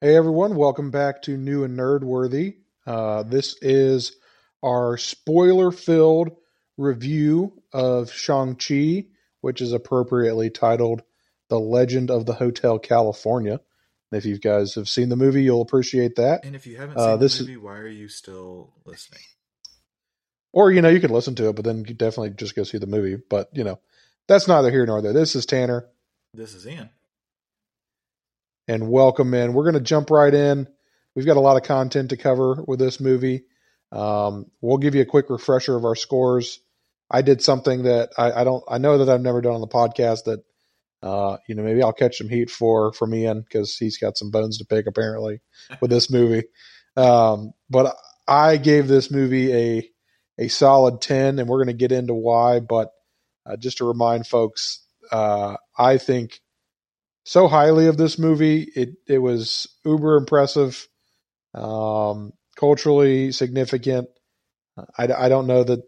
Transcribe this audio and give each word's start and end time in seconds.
Hey 0.00 0.14
everyone, 0.14 0.56
welcome 0.56 0.90
back 0.90 1.22
to 1.22 1.36
New 1.36 1.64
and 1.64 1.78
Nerdworthy. 1.78 2.56
Uh, 2.86 3.22
this 3.22 3.56
is 3.62 4.16
our 4.62 4.96
spoiler 4.98 5.70
filled 5.70 6.36
review 6.76 7.62
of 7.72 8.12
Shang-Chi, 8.12 9.06
which 9.40 9.60
is 9.60 9.72
appropriately 9.72 10.50
titled 10.50 11.02
The 11.48 11.58
Legend 11.58 12.10
of 12.10 12.26
the 12.26 12.34
Hotel 12.34 12.78
California. 12.78 13.60
If 14.12 14.24
you 14.24 14.38
guys 14.38 14.74
have 14.74 14.88
seen 14.88 15.08
the 15.08 15.16
movie, 15.16 15.42
you'll 15.42 15.62
appreciate 15.62 16.16
that. 16.16 16.44
And 16.44 16.54
if 16.54 16.66
you 16.66 16.76
haven't 16.76 16.98
Uh, 16.98 17.12
seen 17.12 17.20
this 17.20 17.38
the 17.38 17.42
is- 17.44 17.48
movie, 17.48 17.56
why 17.60 17.78
are 17.78 17.88
you 17.88 18.08
still 18.08 18.72
listening? 18.84 19.22
Or, 20.52 20.70
you 20.70 20.80
know, 20.80 20.88
you 20.88 21.00
can 21.00 21.10
listen 21.10 21.34
to 21.36 21.48
it, 21.48 21.56
but 21.56 21.64
then 21.64 21.84
you 21.86 21.94
definitely 21.94 22.30
just 22.30 22.54
go 22.54 22.62
see 22.62 22.78
the 22.78 22.86
movie. 22.86 23.16
But, 23.16 23.48
you 23.52 23.64
know, 23.64 23.78
that's 24.26 24.46
neither 24.48 24.70
here 24.70 24.86
nor 24.86 25.02
there. 25.02 25.12
This 25.12 25.34
is 25.34 25.44
Tanner. 25.44 25.88
This 26.32 26.54
is 26.54 26.66
Ian. 26.66 26.90
And 28.68 28.88
welcome 28.88 29.32
in. 29.34 29.52
We're 29.52 29.64
going 29.64 29.74
to 29.74 29.80
jump 29.80 30.10
right 30.10 30.32
in. 30.32 30.68
We've 31.14 31.26
got 31.26 31.36
a 31.36 31.40
lot 31.40 31.56
of 31.56 31.62
content 31.62 32.10
to 32.10 32.16
cover 32.16 32.62
with 32.66 32.78
this 32.78 33.00
movie. 33.00 33.44
Um, 33.92 34.46
we'll 34.60 34.78
give 34.78 34.94
you 34.94 35.02
a 35.02 35.06
quick 35.06 35.30
refresher 35.30 35.76
of 35.76 35.84
our 35.84 35.94
scores. 35.94 36.60
I 37.10 37.22
did 37.22 37.42
something 37.42 37.84
that 37.84 38.10
I, 38.18 38.32
I 38.32 38.44
don't. 38.44 38.64
I 38.68 38.78
know 38.78 38.98
that 38.98 39.08
I've 39.08 39.20
never 39.20 39.40
done 39.40 39.54
on 39.54 39.60
the 39.60 39.68
podcast. 39.68 40.24
That 40.24 40.44
uh, 41.02 41.36
you 41.48 41.54
know, 41.54 41.62
maybe 41.62 41.82
I'll 41.82 41.92
catch 41.92 42.18
some 42.18 42.28
heat 42.28 42.50
for 42.50 42.92
from 42.92 43.14
Ian 43.14 43.42
because 43.42 43.76
he's 43.76 43.98
got 43.98 44.18
some 44.18 44.30
bones 44.30 44.58
to 44.58 44.64
pick 44.64 44.86
apparently 44.86 45.40
with 45.80 45.90
this 45.90 46.10
movie. 46.10 46.44
Um, 46.96 47.52
but 47.70 47.94
I 48.26 48.56
gave 48.56 48.88
this 48.88 49.10
movie 49.10 49.52
a 49.52 49.90
a 50.38 50.48
solid 50.48 51.00
ten, 51.00 51.38
and 51.38 51.48
we're 51.48 51.58
going 51.58 51.68
to 51.68 51.72
get 51.74 51.92
into 51.92 52.14
why. 52.14 52.60
But 52.60 52.90
uh, 53.46 53.56
just 53.56 53.78
to 53.78 53.86
remind 53.86 54.26
folks, 54.26 54.80
uh, 55.12 55.56
I 55.78 55.98
think 55.98 56.40
so 57.26 57.48
highly 57.48 57.88
of 57.88 57.96
this 57.96 58.18
movie. 58.18 58.62
It 58.62 58.90
it 59.06 59.18
was 59.18 59.66
uber 59.84 60.16
impressive, 60.16 60.86
um, 61.54 62.32
culturally 62.56 63.32
significant. 63.32 64.08
I, 64.96 65.08
I 65.12 65.28
don't 65.28 65.48
know 65.48 65.64
that 65.64 65.80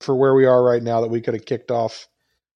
for 0.00 0.14
where 0.14 0.34
we 0.34 0.44
are 0.44 0.62
right 0.62 0.82
now 0.82 1.00
that 1.00 1.10
we 1.10 1.22
could 1.22 1.34
have 1.34 1.46
kicked 1.46 1.70
off. 1.70 2.06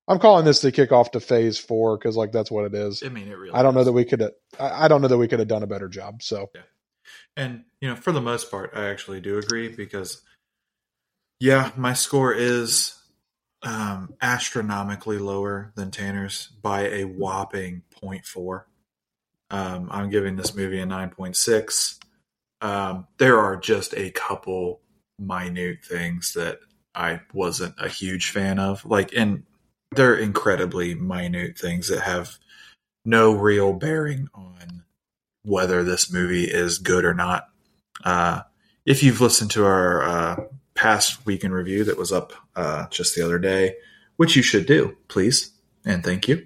I'm 0.07 0.19
calling 0.19 0.45
this 0.45 0.61
the 0.61 0.73
kickoff 0.73 1.13
to 1.13 1.21
Phase 1.21 1.59
Four 1.59 1.97
because 1.97 2.17
like 2.17 2.33
that's 2.33 2.51
what 2.51 2.67
it 2.67 2.75
is. 2.75 3.03
I 3.05 3.09
mean, 3.09 3.29
it 3.29 3.39
really. 3.39 3.55
I 3.55 3.63
don't 3.63 3.75
know 3.75 3.85
that 3.85 3.93
we 3.93 4.05
could. 4.05 4.21
have 4.21 4.33
I 4.61 4.85
I 4.85 4.89
don't 4.89 5.01
know 5.01 5.09
that 5.09 5.19
we 5.19 5.27
could 5.27 5.39
have 5.39 5.49
done 5.49 5.63
a 5.63 5.69
better 5.69 5.89
job. 5.89 6.23
So 6.23 6.51
yeah. 6.55 6.63
And 7.35 7.65
you 7.81 7.89
know, 7.89 7.97
for 7.97 8.13
the 8.13 8.21
most 8.21 8.51
part, 8.51 8.73
I 8.75 8.91
actually 8.91 9.21
do 9.21 9.39
agree 9.39 9.69
because, 9.69 10.23
yeah, 11.41 11.71
my 11.77 11.95
score 11.95 12.33
is 12.35 13.02
um, 13.63 14.15
astronomically 14.21 15.19
lower 15.19 15.73
than 15.77 15.91
Tanner's 15.91 16.49
by 16.63 16.89
a 16.89 17.05
whopping 17.05 17.83
0.4. 18.03 18.65
Um, 19.51 19.89
I'm 19.91 20.11
giving 20.11 20.37
this 20.37 20.55
movie 20.55 20.81
a 20.81 20.87
9.6. 20.87 21.99
Um, 22.61 23.07
there 23.19 23.39
are 23.39 23.57
just 23.57 23.95
a 23.95 24.11
couple 24.11 24.81
minute 25.19 25.85
things 25.85 26.33
that 26.35 26.59
I 26.95 27.21
wasn't 27.33 27.75
a 27.79 27.89
huge 27.89 28.31
fan 28.31 28.59
of, 28.59 28.85
like, 28.85 29.13
and 29.15 29.45
they're 29.93 30.17
incredibly 30.17 30.95
minute 30.95 31.59
things 31.59 31.89
that 31.89 32.01
have 32.01 32.39
no 33.05 33.33
real 33.33 33.73
bearing 33.73 34.29
on 34.35 34.85
whether 35.45 35.83
this 35.83 36.13
movie 36.13 36.45
is 36.45 36.79
good 36.79 37.05
or 37.05 37.15
not. 37.15 37.49
Uh, 38.05 38.43
if 38.87 39.03
you've 39.03 39.21
listened 39.21 39.51
to 39.53 39.65
our 39.65 40.03
uh, 40.03 40.37
past 40.83 41.25
week 41.25 41.45
in 41.45 41.53
review 41.53 41.85
that 41.85 41.97
was 41.97 42.11
up 42.11 42.33
uh, 42.57 42.89
just 42.89 43.15
the 43.15 43.25
other 43.25 43.39
day, 43.39 43.77
which 44.17 44.35
you 44.35 44.43
should 44.43 44.67
do, 44.67 44.97
please, 45.07 45.53
and 45.85 46.03
thank 46.03 46.27
you. 46.27 46.45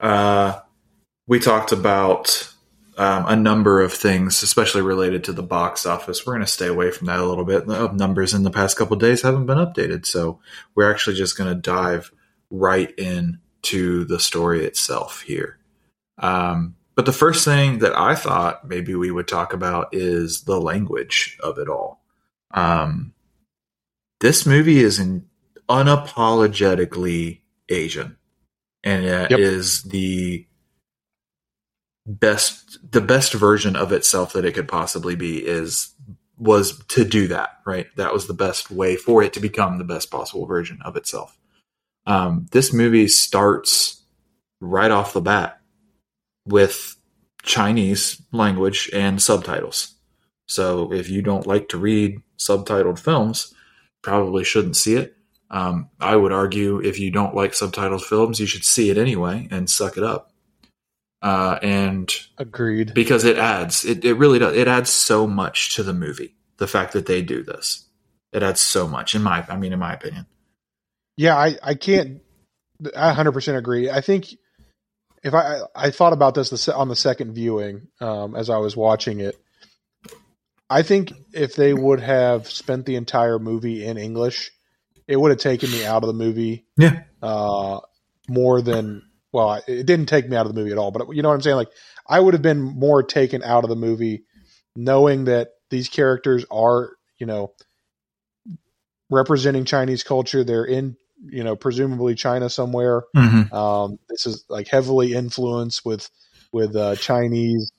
Uh, 0.00 0.58
we 1.28 1.38
talked 1.38 1.70
about 1.70 2.52
um, 2.96 3.26
a 3.28 3.36
number 3.36 3.80
of 3.80 3.92
things, 3.92 4.42
especially 4.42 4.82
related 4.82 5.22
to 5.22 5.32
the 5.32 5.44
box 5.44 5.86
office. 5.86 6.26
We're 6.26 6.32
going 6.32 6.46
to 6.46 6.50
stay 6.50 6.66
away 6.66 6.90
from 6.90 7.06
that 7.06 7.20
a 7.20 7.24
little 7.24 7.44
bit. 7.44 7.68
The 7.68 7.92
numbers 7.92 8.34
in 8.34 8.42
the 8.42 8.50
past 8.50 8.76
couple 8.76 8.96
days 8.96 9.22
haven't 9.22 9.46
been 9.46 9.58
updated, 9.58 10.04
so 10.04 10.40
we're 10.74 10.90
actually 10.90 11.14
just 11.14 11.38
going 11.38 11.48
to 11.48 11.60
dive 11.60 12.10
right 12.50 12.92
in 12.98 13.38
to 13.62 14.04
the 14.04 14.18
story 14.18 14.64
itself 14.64 15.22
here. 15.22 15.58
Um, 16.18 16.74
but 16.96 17.06
the 17.06 17.12
first 17.12 17.44
thing 17.44 17.78
that 17.78 17.96
I 17.96 18.16
thought 18.16 18.66
maybe 18.66 18.96
we 18.96 19.12
would 19.12 19.28
talk 19.28 19.52
about 19.52 19.90
is 19.92 20.42
the 20.42 20.60
language 20.60 21.38
of 21.40 21.58
it 21.58 21.68
all. 21.68 22.02
Um, 22.50 23.14
this 24.20 24.46
movie 24.46 24.80
is 24.80 25.00
unapologetically 25.68 27.40
Asian, 27.68 28.16
and 28.84 29.04
it 29.04 29.30
Yep. 29.30 29.40
is 29.40 29.82
the 29.84 30.46
best 32.06 32.78
the 32.90 33.00
best 33.02 33.34
version 33.34 33.76
of 33.76 33.92
itself 33.92 34.32
that 34.32 34.44
it 34.44 34.54
could 34.54 34.68
possibly 34.68 35.14
be 35.14 35.44
is 35.44 35.94
was 36.38 36.78
to 36.86 37.04
do 37.04 37.28
that 37.28 37.50
right? 37.66 37.86
That 37.96 38.12
was 38.14 38.26
the 38.26 38.34
best 38.34 38.70
way 38.70 38.96
for 38.96 39.22
it 39.22 39.34
to 39.34 39.40
become 39.40 39.78
the 39.78 39.84
best 39.84 40.10
possible 40.10 40.46
version 40.46 40.78
of 40.84 40.96
itself. 40.96 41.36
Um, 42.06 42.46
this 42.52 42.72
movie 42.72 43.08
starts 43.08 44.02
right 44.60 44.90
off 44.90 45.12
the 45.12 45.20
bat 45.20 45.60
with 46.46 46.96
chinese 47.42 48.20
language 48.32 48.90
and 48.92 49.22
subtitles. 49.22 49.94
So 50.46 50.92
if 50.92 51.10
you 51.10 51.22
don't 51.22 51.46
like 51.46 51.68
to 51.70 51.78
read 51.78 52.22
subtitled 52.38 52.98
films 52.98 53.54
probably 54.02 54.44
shouldn't 54.44 54.76
see 54.76 54.94
it 54.94 55.16
um, 55.50 55.88
i 56.00 56.14
would 56.14 56.32
argue 56.32 56.78
if 56.80 56.98
you 56.98 57.10
don't 57.10 57.34
like 57.34 57.52
subtitled 57.52 58.02
films 58.02 58.40
you 58.40 58.46
should 58.46 58.64
see 58.64 58.90
it 58.90 58.98
anyway 58.98 59.48
and 59.50 59.68
suck 59.70 59.96
it 59.96 60.04
up 60.04 60.32
uh, 61.20 61.58
and 61.62 62.14
agreed. 62.38 62.94
because 62.94 63.24
it 63.24 63.38
adds 63.38 63.84
it, 63.84 64.04
it 64.04 64.14
really 64.14 64.38
does 64.38 64.54
it 64.54 64.68
adds 64.68 64.90
so 64.90 65.26
much 65.26 65.74
to 65.74 65.82
the 65.82 65.94
movie 65.94 66.36
the 66.58 66.68
fact 66.68 66.92
that 66.92 67.06
they 67.06 67.22
do 67.22 67.42
this 67.42 67.86
it 68.32 68.42
adds 68.42 68.60
so 68.60 68.86
much 68.86 69.14
in 69.14 69.22
my 69.22 69.44
i 69.48 69.56
mean 69.56 69.72
in 69.72 69.78
my 69.78 69.92
opinion 69.92 70.26
Yeah, 71.18 71.36
I, 71.36 71.56
I 71.62 71.74
can't. 71.74 72.22
I 72.96 73.12
100% 73.12 73.58
agree. 73.58 73.90
I 73.90 74.00
think 74.00 74.36
if 75.24 75.34
I 75.34 75.62
I 75.74 75.90
thought 75.90 76.12
about 76.12 76.36
this 76.36 76.50
the, 76.50 76.74
on 76.76 76.88
the 76.88 76.94
second 76.94 77.34
viewing 77.34 77.88
um, 78.00 78.36
as 78.36 78.48
I 78.48 78.58
was 78.58 78.76
watching 78.76 79.18
it, 79.18 79.36
I 80.70 80.82
think 80.82 81.12
if 81.32 81.54
they 81.54 81.72
would 81.72 82.00
have 82.00 82.48
spent 82.50 82.86
the 82.86 82.96
entire 82.96 83.38
movie 83.38 83.84
in 83.84 83.96
English, 83.96 84.50
it 85.06 85.16
would 85.16 85.30
have 85.30 85.40
taken 85.40 85.70
me 85.70 85.84
out 85.84 86.02
of 86.02 86.08
the 86.08 86.14
movie 86.14 86.66
yeah 86.76 87.02
uh, 87.22 87.80
more 88.28 88.60
than 88.60 89.02
well, 89.32 89.60
it 89.66 89.84
didn't 89.84 90.06
take 90.06 90.28
me 90.28 90.36
out 90.36 90.46
of 90.46 90.54
the 90.54 90.60
movie 90.60 90.72
at 90.72 90.78
all. 90.78 90.90
But 90.90 91.14
you 91.14 91.22
know 91.22 91.28
what 91.28 91.34
I'm 91.34 91.42
saying? 91.42 91.56
Like 91.56 91.70
I 92.06 92.18
would 92.18 92.34
have 92.34 92.42
been 92.42 92.60
more 92.60 93.02
taken 93.02 93.42
out 93.42 93.64
of 93.64 93.70
the 93.70 93.76
movie 93.76 94.24
knowing 94.74 95.24
that 95.24 95.48
these 95.70 95.88
characters 95.88 96.44
are 96.50 96.92
you 97.18 97.26
know 97.26 97.52
representing 99.10 99.64
Chinese 99.64 100.02
culture. 100.02 100.44
They're 100.44 100.64
in 100.64 100.96
you 101.24 101.44
know 101.44 101.56
presumably 101.56 102.14
China 102.14 102.48
somewhere. 102.48 103.02
mm-hmm. 103.16 103.54
Um, 103.54 103.98
this 104.08 104.26
is 104.26 104.44
like 104.48 104.68
heavily 104.68 105.14
influenced 105.14 105.84
with 105.84 106.08
with 106.52 106.74
uh, 106.76 106.96
Chinese 106.96 107.70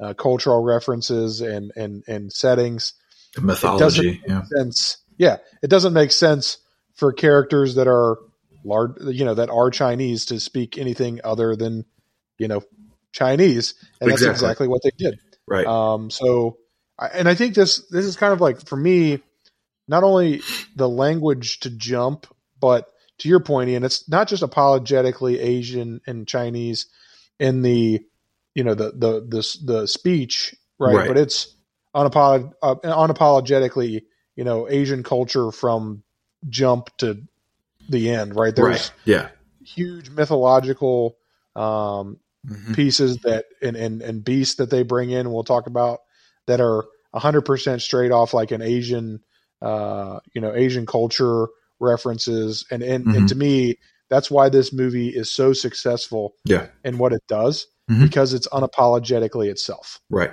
uh, 0.00 0.14
cultural 0.14 0.62
references 0.62 1.40
and 1.40 1.72
and 1.76 2.04
and 2.06 2.32
settings. 2.32 2.94
the 3.34 3.40
mythology 3.42 4.20
yeah 4.26 4.42
Sense, 4.56 4.98
yeah, 5.18 5.38
it 5.62 5.68
doesn't 5.70 5.92
make 5.92 6.12
sense 6.12 6.58
for 6.94 7.12
characters 7.12 7.74
that 7.76 7.88
are 7.88 8.18
large, 8.64 8.92
you 9.02 9.24
know, 9.24 9.34
that 9.34 9.50
are 9.50 9.70
Chinese 9.70 10.26
to 10.26 10.40
speak 10.40 10.76
anything 10.78 11.20
other 11.24 11.56
than 11.56 11.84
you 12.38 12.48
know 12.48 12.62
Chinese, 13.12 13.74
and 14.00 14.10
that's 14.10 14.22
Exactly. 14.22 14.30
exactly 14.46 14.68
what 14.68 14.82
they 14.82 14.90
did. 14.96 15.18
right 15.46 15.66
Um, 15.66 16.10
so, 16.10 16.58
I- 16.98 17.08
and 17.08 17.28
I 17.28 17.34
think 17.34 17.54
this 17.54 17.86
this 17.90 18.04
is 18.04 18.16
kind 18.16 18.32
of 18.32 18.40
like 18.40 18.66
for 18.66 18.76
me, 18.76 19.20
not 19.88 20.02
only 20.04 20.42
the 20.74 20.88
language 20.88 21.60
to 21.60 21.70
jump, 21.70 22.26
but 22.60 22.86
to 23.18 23.28
your 23.30 23.40
point, 23.40 23.70
Ian, 23.70 23.84
it's 23.84 24.08
not 24.08 24.28
just 24.28 24.42
apologetically 24.42 25.38
Asian 25.40 26.00
and 26.06 26.28
Chinese 26.28 26.86
in 27.38 27.62
the 27.62 28.02
you 28.56 28.64
know 28.64 28.74
the 28.74 28.90
the 28.92 29.20
the 29.28 29.58
the 29.64 29.86
speech, 29.86 30.54
right? 30.80 30.96
Right. 30.96 31.06
But 31.06 31.18
it's 31.18 31.54
unapolog- 31.94 32.52
uh, 32.62 32.74
unapologetically 32.76 34.02
you 34.34 34.44
know 34.44 34.68
Asian 34.68 35.02
culture 35.04 35.52
from 35.52 36.02
jump 36.48 36.88
to 36.98 37.22
the 37.88 38.10
end, 38.10 38.34
right? 38.34 38.56
There's 38.56 38.66
right 38.66 38.92
yeah 39.04 39.28
huge 39.64 40.10
mythological 40.10 41.16
um, 41.54 42.18
Mhm. 42.46 42.74
pieces 42.74 43.18
that 43.24 43.44
and, 43.60 43.76
and 43.76 44.02
and 44.02 44.24
beasts 44.24 44.56
that 44.56 44.70
they 44.70 44.82
bring 44.84 45.10
in 45.10 45.32
we'll 45.32 45.42
talk 45.44 45.66
about 45.66 46.00
that 46.46 46.60
are 46.60 46.84
100% 47.14 47.80
straight 47.80 48.12
off 48.12 48.32
like 48.34 48.52
an 48.52 48.62
asian 48.62 49.18
uh 49.62 50.20
you 50.34 50.40
know 50.40 50.54
asian 50.54 50.86
culture 50.86 51.46
references 51.80 52.64
and 52.70 52.82
and, 52.84 53.06
and 53.06 53.24
Mhm. 53.24 53.28
to 53.28 53.34
me 53.34 53.74
that's 54.10 54.30
why 54.30 54.48
this 54.48 54.72
movie 54.72 55.08
is 55.08 55.28
so 55.30 55.52
successful 55.52 56.34
yeah 56.44 56.66
and 56.84 56.98
what 57.00 57.12
it 57.12 57.22
does 57.26 57.66
Mhm. 57.90 58.02
because 58.02 58.34
it's 58.34 58.48
unapologetically 58.48 59.48
itself. 59.48 60.00
Right. 60.10 60.32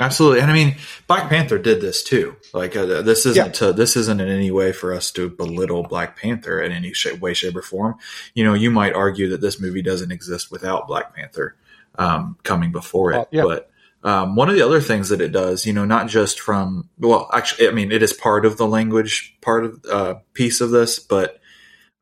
Absolutely. 0.00 0.40
And 0.40 0.50
i 0.50 0.54
mean 0.54 0.76
black 1.06 1.28
panther 1.28 1.58
did 1.58 1.80
this 1.80 2.02
too. 2.02 2.36
Like 2.54 2.74
uh, 2.74 3.02
this 3.02 3.26
isn't 3.26 3.54
to, 3.56 3.72
this 3.72 3.96
isn't 3.96 4.20
in 4.20 4.28
any 4.28 4.50
way 4.50 4.72
for 4.72 4.94
us 4.94 5.10
to 5.12 5.28
belittle 5.28 5.82
black 5.82 6.16
panther 6.16 6.60
in 6.60 6.72
any 6.72 6.94
shape, 6.94 7.20
way 7.20 7.34
shape 7.34 7.56
or 7.56 7.62
form. 7.62 7.96
You 8.34 8.44
know 8.44 8.54
you 8.54 8.70
might 8.70 8.94
argue 8.94 9.28
that 9.30 9.40
this 9.42 9.60
movie 9.60 9.82
doesn't 9.82 10.10
exist 10.10 10.50
without 10.50 10.86
black 10.86 11.14
panther 11.14 11.56
um, 11.98 12.36
coming 12.42 12.72
before 12.72 13.12
it. 13.12 13.16
Uh, 13.16 13.24
yeah. 13.30 13.42
but 13.44 13.68
Um, 14.04 14.34
one 14.34 14.48
of 14.48 14.56
the 14.56 14.62
other 14.62 14.80
things 14.80 15.10
that 15.10 15.20
it 15.20 15.30
does, 15.30 15.64
you 15.64 15.72
know, 15.72 15.84
not 15.84 16.08
just 16.08 16.40
from 16.40 16.88
well, 16.98 17.30
actually, 17.32 17.68
I 17.68 17.70
mean, 17.72 17.92
it 17.92 18.02
is 18.02 18.12
part 18.12 18.44
of 18.44 18.56
the 18.56 18.66
language 18.66 19.36
part 19.40 19.64
of 19.64 19.84
uh, 19.90 20.14
piece 20.34 20.60
of 20.60 20.70
this, 20.70 20.98
but 20.98 21.38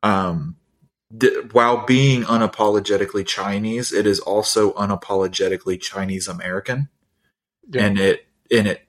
um, 0.01 0.55
while 1.51 1.85
being 1.85 2.23
unapologetically 2.23 3.25
Chinese, 3.25 3.91
it 3.91 4.05
is 4.07 4.19
also 4.19 4.73
unapologetically 4.73 5.79
Chinese 5.79 6.27
American, 6.27 6.89
Yeah. 7.69 7.85
and 7.85 7.99
it 7.99 8.25
and 8.49 8.67
it 8.67 8.87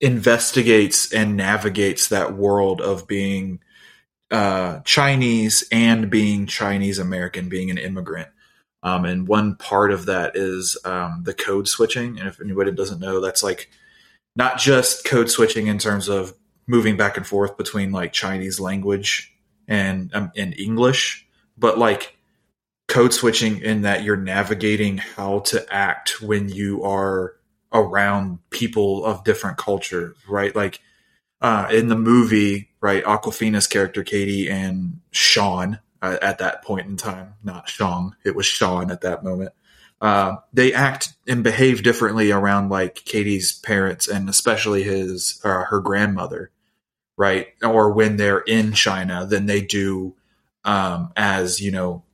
investigates 0.00 1.12
and 1.12 1.36
navigates 1.36 2.08
that 2.08 2.34
world 2.34 2.80
of 2.80 3.06
being 3.06 3.60
uh, 4.30 4.80
Chinese 4.80 5.66
and 5.72 6.10
being 6.10 6.46
Chinese 6.46 6.98
American, 6.98 7.48
being 7.48 7.70
an 7.70 7.78
immigrant. 7.78 8.28
Um, 8.82 9.04
and 9.04 9.28
one 9.28 9.56
part 9.56 9.92
of 9.92 10.06
that 10.06 10.36
is 10.36 10.78
um, 10.84 11.22
the 11.24 11.34
code 11.34 11.68
switching. 11.68 12.18
And 12.18 12.28
if 12.28 12.40
anybody 12.40 12.72
doesn't 12.72 13.00
know, 13.00 13.20
that's 13.20 13.42
like 13.42 13.68
not 14.36 14.58
just 14.58 15.04
code 15.04 15.30
switching 15.30 15.66
in 15.66 15.78
terms 15.78 16.08
of 16.08 16.34
moving 16.66 16.96
back 16.96 17.16
and 17.16 17.26
forth 17.26 17.58
between 17.58 17.92
like 17.92 18.12
Chinese 18.12 18.58
language 18.60 19.34
and 19.68 20.14
um, 20.14 20.32
and 20.36 20.58
English, 20.58 21.26
but 21.60 21.78
like 21.78 22.16
code 22.88 23.14
switching 23.14 23.60
in 23.60 23.82
that 23.82 24.02
you're 24.02 24.16
navigating 24.16 24.98
how 24.98 25.40
to 25.40 25.64
act 25.72 26.20
when 26.20 26.48
you 26.48 26.82
are 26.82 27.34
around 27.72 28.38
people 28.50 29.04
of 29.04 29.22
different 29.22 29.58
culture, 29.58 30.16
right? 30.28 30.56
Like 30.56 30.80
uh, 31.40 31.68
in 31.70 31.88
the 31.88 31.96
movie, 31.96 32.70
right? 32.80 33.04
Awkwafina's 33.04 33.68
character 33.68 34.02
Katie 34.02 34.50
and 34.50 35.00
Shaun 35.12 35.78
uh, 36.02 36.16
at 36.20 36.38
that 36.38 36.64
point 36.64 36.88
in 36.88 36.96
time, 36.96 37.34
not 37.44 37.68
Sean, 37.68 38.16
it 38.24 38.34
was 38.34 38.46
Shaun 38.46 38.90
at 38.90 39.02
that 39.02 39.22
moment. 39.22 39.52
Uh, 40.00 40.36
they 40.52 40.72
act 40.72 41.12
and 41.28 41.44
behave 41.44 41.82
differently 41.82 42.32
around 42.32 42.70
like 42.70 42.94
Katie's 43.04 43.52
parents 43.52 44.08
and 44.08 44.28
especially 44.30 44.82
his 44.82 45.40
uh, 45.44 45.64
her 45.64 45.80
grandmother, 45.80 46.50
right? 47.18 47.48
Or 47.62 47.92
when 47.92 48.16
they're 48.16 48.40
in 48.40 48.72
China 48.72 49.26
than 49.26 49.44
they 49.46 49.60
do 49.60 50.16
um, 50.64 51.12
as 51.16 51.60
you 51.60 51.70
know 51.70 52.04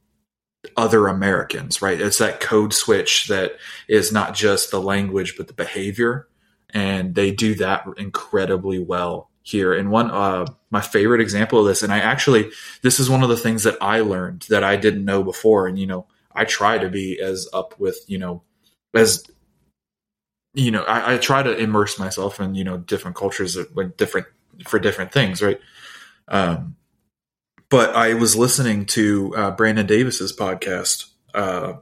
other 0.77 1.07
Americans, 1.09 1.81
right? 1.81 2.01
It's 2.01 2.19
that 2.19 2.41
code 2.41 2.73
switch 2.73 3.29
that 3.29 3.53
is 3.89 4.13
not 4.13 4.35
just 4.35 4.71
the 4.71 4.81
language 4.81 5.37
but 5.37 5.47
the 5.47 5.55
behavior, 5.55 6.29
and 6.71 7.15
they 7.15 7.31
do 7.31 7.55
that 7.57 7.87
incredibly 7.97 8.79
well 8.79 9.31
here. 9.43 9.73
And 9.73 9.91
one, 9.91 10.11
uh, 10.11 10.47
my 10.71 10.81
favorite 10.81 11.21
example 11.21 11.61
of 11.61 11.67
this, 11.67 11.83
and 11.83 11.93
I 11.93 12.01
actually, 12.01 12.51
this 12.83 12.99
is 12.99 13.09
one 13.09 13.23
of 13.23 13.29
the 13.29 13.37
things 13.37 13.63
that 13.63 13.77
I 13.81 14.01
learned 14.01 14.47
that 14.49 14.65
I 14.65 14.77
didn't 14.77 15.05
know 15.05 15.23
before, 15.23 15.69
and 15.69 15.79
you 15.79 15.87
know, 15.87 16.07
I 16.35 16.45
try 16.45 16.79
to 16.79 16.89
be 16.89 17.21
as 17.21 17.49
up 17.53 17.79
with, 17.79 17.99
you 18.09 18.19
know, 18.19 18.43
as 18.95 19.25
you 20.55 20.71
know, 20.71 20.83
I, 20.83 21.15
I 21.15 21.19
try 21.19 21.43
to 21.43 21.57
immerse 21.57 21.99
myself 21.99 22.41
in 22.41 22.55
you 22.55 22.65
know 22.65 22.79
different 22.79 23.17
cultures 23.17 23.57
when 23.75 23.93
different 23.97 24.27
for 24.67 24.79
different 24.79 25.13
things, 25.13 25.43
right? 25.43 25.61
Um, 26.29 26.77
but 27.69 27.95
I 27.95 28.15
was 28.15 28.37
listening 28.37 28.87
to 28.87 29.35
uh, 29.37 29.51
Brandon 29.53 29.87
Davis's 29.87 30.35
podcast 30.35 31.11
uh, 31.35 31.75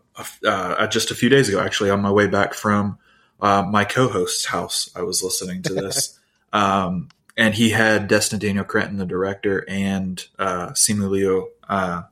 uh, 0.46 0.86
just 0.88 1.10
a 1.10 1.14
few 1.14 1.28
days 1.28 1.48
ago, 1.48 1.60
actually, 1.60 1.90
on 1.90 2.00
my 2.00 2.10
way 2.10 2.26
back 2.26 2.54
from 2.54 2.98
uh, 3.40 3.62
my 3.62 3.84
co-host's 3.84 4.46
house. 4.46 4.90
I 4.96 5.02
was 5.02 5.22
listening 5.22 5.62
to 5.62 5.74
this, 5.74 6.18
um, 6.52 7.08
and 7.36 7.54
he 7.54 7.70
had 7.70 8.08
Destin 8.08 8.38
Daniel 8.38 8.64
Cretton, 8.64 8.96
the 8.96 9.06
director, 9.06 9.64
and 9.68 10.24
uh, 10.38 10.68
Simu 10.70 11.08
Liu. 11.10 11.48
Uh, 11.68 12.02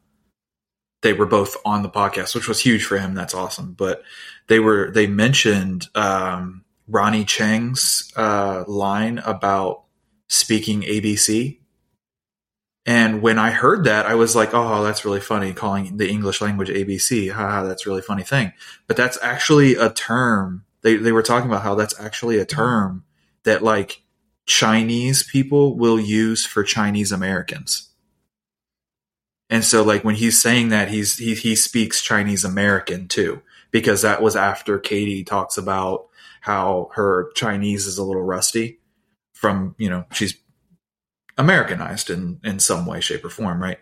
they 1.02 1.12
were 1.12 1.26
both 1.26 1.56
on 1.64 1.82
the 1.82 1.90
podcast, 1.90 2.34
which 2.34 2.48
was 2.48 2.60
huge 2.60 2.84
for 2.84 2.98
him. 2.98 3.14
That's 3.14 3.34
awesome. 3.34 3.72
But 3.72 4.02
they 4.46 4.60
were 4.60 4.90
they 4.90 5.06
mentioned 5.06 5.88
um, 5.94 6.64
Ronny 6.86 7.24
Chieng's 7.24 8.12
uh, 8.16 8.64
line 8.66 9.18
about 9.18 9.84
speaking 10.28 10.82
ABC 10.82 11.58
and 12.84 13.22
when 13.22 13.38
I 13.38 13.50
heard 13.50 13.84
that, 13.84 14.06
I 14.06 14.14
was 14.14 14.34
like, 14.34 14.52
oh, 14.52 14.82
that's 14.82 15.04
really 15.04 15.20
funny, 15.20 15.52
calling 15.52 15.98
the 15.98 16.10
English 16.10 16.40
language 16.40 16.68
ABC. 16.68 17.30
Haha, 17.30 17.62
that's 17.64 17.86
a 17.86 17.88
really 17.88 18.02
funny 18.02 18.24
thing. 18.24 18.52
But 18.88 18.96
that's 18.96 19.18
actually 19.22 19.76
a 19.76 19.90
term. 19.90 20.64
They, 20.82 20.96
they 20.96 21.12
were 21.12 21.22
talking 21.22 21.48
about 21.48 21.62
how 21.62 21.76
that's 21.76 21.98
actually 22.00 22.38
a 22.38 22.42
uh-huh. 22.42 22.56
term 22.56 23.04
that 23.44 23.62
like 23.62 24.02
Chinese 24.46 25.22
people 25.22 25.76
will 25.76 26.00
use 26.00 26.44
for 26.44 26.64
Chinese 26.64 27.12
Americans. 27.12 27.90
And 29.48 29.62
so 29.62 29.84
like 29.84 30.02
when 30.02 30.16
he's 30.16 30.42
saying 30.42 30.70
that, 30.70 30.88
he's, 30.88 31.18
he, 31.18 31.34
he 31.34 31.54
speaks 31.54 32.02
Chinese 32.02 32.42
American 32.44 33.06
too, 33.06 33.42
because 33.70 34.02
that 34.02 34.22
was 34.22 34.34
after 34.34 34.78
Katie 34.78 35.22
talks 35.22 35.56
about 35.56 36.08
how 36.40 36.90
her 36.94 37.30
Chinese 37.36 37.86
is 37.86 37.98
a 37.98 38.02
little 38.02 38.22
rusty 38.22 38.80
from, 39.32 39.76
you 39.78 39.88
know, 39.88 40.04
she's 40.12 40.34
Americanized 41.38 42.10
in 42.10 42.40
in 42.44 42.58
some 42.60 42.86
way, 42.86 43.00
shape, 43.00 43.24
or 43.24 43.30
form, 43.30 43.62
right? 43.62 43.78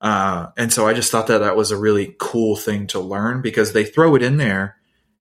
Uh, 0.00 0.48
and 0.56 0.72
so 0.72 0.86
I 0.86 0.94
just 0.94 1.10
thought 1.12 1.26
that 1.26 1.38
that 1.38 1.56
was 1.56 1.70
a 1.70 1.76
really 1.76 2.14
cool 2.18 2.56
thing 2.56 2.86
to 2.88 3.00
learn 3.00 3.42
because 3.42 3.72
they 3.72 3.84
throw 3.84 4.14
it 4.14 4.22
in 4.22 4.36
there, 4.38 4.76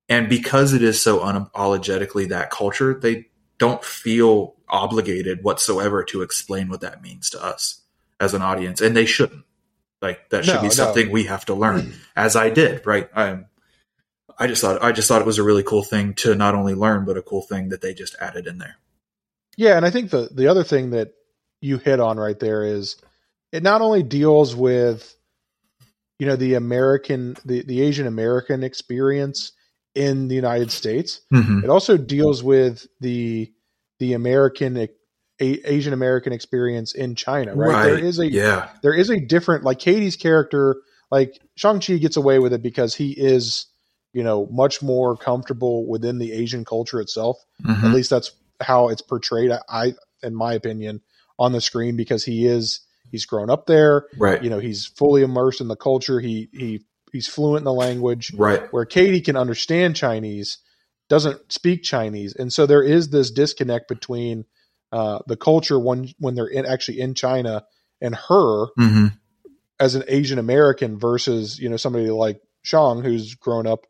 and 0.07 0.29
because 0.29 0.73
it 0.73 0.81
is 0.83 1.01
so 1.01 1.19
unapologetically 1.19 2.29
that 2.29 2.49
culture, 2.49 2.93
they 2.99 3.27
don't 3.57 3.83
feel 3.83 4.55
obligated 4.69 5.43
whatsoever 5.43 6.03
to 6.05 6.21
explain 6.21 6.69
what 6.69 6.81
that 6.81 7.01
means 7.01 7.29
to 7.31 7.43
us 7.43 7.81
as 8.19 8.33
an 8.33 8.41
audience, 8.41 8.81
and 8.81 8.95
they 8.95 9.05
shouldn't. 9.05 9.43
Like 10.01 10.29
that 10.29 10.45
should 10.45 10.55
No, 10.55 10.61
be 10.61 10.67
no. 10.67 10.69
something 10.69 11.11
we 11.11 11.25
have 11.25 11.45
to 11.45 11.53
learn, 11.53 11.93
as 12.15 12.35
I 12.37 12.49
did, 12.49 12.85
right? 12.87 13.09
I, 13.13 13.39
I 14.37 14.47
just 14.47 14.61
thought 14.61 14.81
I 14.81 14.93
just 14.93 15.09
thought 15.09 15.21
it 15.21 15.27
was 15.27 15.39
a 15.39 15.43
really 15.43 15.63
cool 15.63 15.83
thing 15.83 16.13
to 16.15 16.35
not 16.35 16.55
only 16.55 16.73
learn, 16.73 17.03
but 17.05 17.17
a 17.17 17.21
cool 17.21 17.41
thing 17.41 17.69
that 17.69 17.81
they 17.81 17.93
just 17.93 18.15
added 18.21 18.47
in 18.47 18.59
there. 18.59 18.77
Yeah, 19.57 19.75
and 19.75 19.85
I 19.85 19.91
think 19.91 20.11
the 20.11 20.29
the 20.33 20.47
other 20.47 20.63
thing 20.63 20.91
that 20.91 21.13
you 21.61 21.77
hit 21.77 21.99
on 21.99 22.17
right 22.17 22.39
there 22.39 22.63
is 22.63 22.95
it 23.51 23.63
not 23.63 23.81
only 23.81 24.03
deals 24.03 24.55
with 24.55 25.15
you 26.19 26.27
know 26.27 26.35
the 26.35 26.53
American 26.55 27.35
the, 27.45 27.63
the 27.63 27.81
Asian 27.81 28.07
American 28.07 28.63
experience 28.63 29.53
in 29.95 30.27
the 30.27 30.35
United 30.35 30.71
States, 30.71 31.21
Mm-hmm. 31.33 31.63
it 31.63 31.69
also 31.69 31.97
deals 31.97 32.43
with 32.43 32.85
the 32.99 33.51
the 33.99 34.13
American 34.13 34.77
a, 34.77 34.89
Asian 35.39 35.93
American 35.93 36.33
experience 36.33 36.93
in 36.93 37.15
China, 37.15 37.55
right? 37.55 37.81
There 37.81 37.97
is 37.97 38.19
a 38.19 38.31
yeah, 38.31 38.69
there 38.83 38.93
is 38.93 39.09
a 39.09 39.19
different 39.19 39.63
like 39.63 39.79
Katie's 39.79 40.15
character, 40.17 40.77
like 41.11 41.39
Shang-Chi 41.55 41.97
gets 41.97 42.17
away 42.17 42.39
with 42.39 42.53
it 42.53 42.61
because 42.61 42.93
he 42.95 43.11
is, 43.11 43.67
you 44.13 44.23
know, 44.23 44.47
much 44.51 44.81
more 44.81 45.15
comfortable 45.15 45.87
within 45.87 46.17
the 46.17 46.33
Asian 46.33 46.65
culture 46.65 46.99
itself 46.99 47.37
Mhm. 47.65 47.83
at 47.83 47.91
least 47.91 48.09
that's 48.09 48.31
how 48.61 48.89
it's 48.89 49.01
portrayed 49.01 49.51
I, 49.51 49.59
I 49.69 49.93
in 50.23 50.35
my 50.35 50.53
opinion 50.53 51.01
on 51.39 51.53
the 51.53 51.61
screen 51.61 51.95
because 51.95 52.23
he 52.23 52.45
is 52.45 52.81
he's 53.11 53.25
grown 53.25 53.49
up 53.49 53.65
there. 53.65 54.05
Right, 54.17 54.43
you 54.43 54.51
know 54.51 54.59
he's 54.59 54.85
fully 54.85 55.23
immersed 55.23 55.61
in 55.61 55.69
the 55.69 55.75
culture. 55.75 56.19
He 56.19 56.49
he 56.53 56.85
he's 57.11 57.27
fluent 57.27 57.61
in 57.61 57.65
the 57.65 57.73
language. 57.73 58.31
Right. 58.35 58.71
where 58.71 58.85
katie 58.85 59.21
can 59.21 59.35
understand 59.35 59.95
chinese 59.95 60.59
doesn't 61.07 61.51
speak 61.51 61.81
chinese. 61.81 62.35
And 62.35 62.53
so 62.53 62.67
there 62.67 62.83
is 62.83 63.09
this 63.09 63.31
disconnect 63.31 63.87
between 63.87 64.45
uh, 64.91 65.19
the 65.25 65.37
culture 65.37 65.79
when 65.79 66.09
when 66.19 66.35
they're 66.35 66.45
in, 66.45 66.65
actually 66.67 66.99
in 66.99 67.15
china 67.15 67.63
and 68.01 68.13
her 68.15 68.67
Mm-hmm. 68.77 69.07
as 69.79 69.95
an 69.95 70.03
asian 70.07 70.39
american 70.39 70.99
versus 70.99 71.59
you 71.59 71.69
know 71.69 71.77
somebody 71.77 72.09
like 72.09 72.41
shang 72.63 73.01
who's 73.01 73.35
grown 73.35 73.65
up 73.67 73.85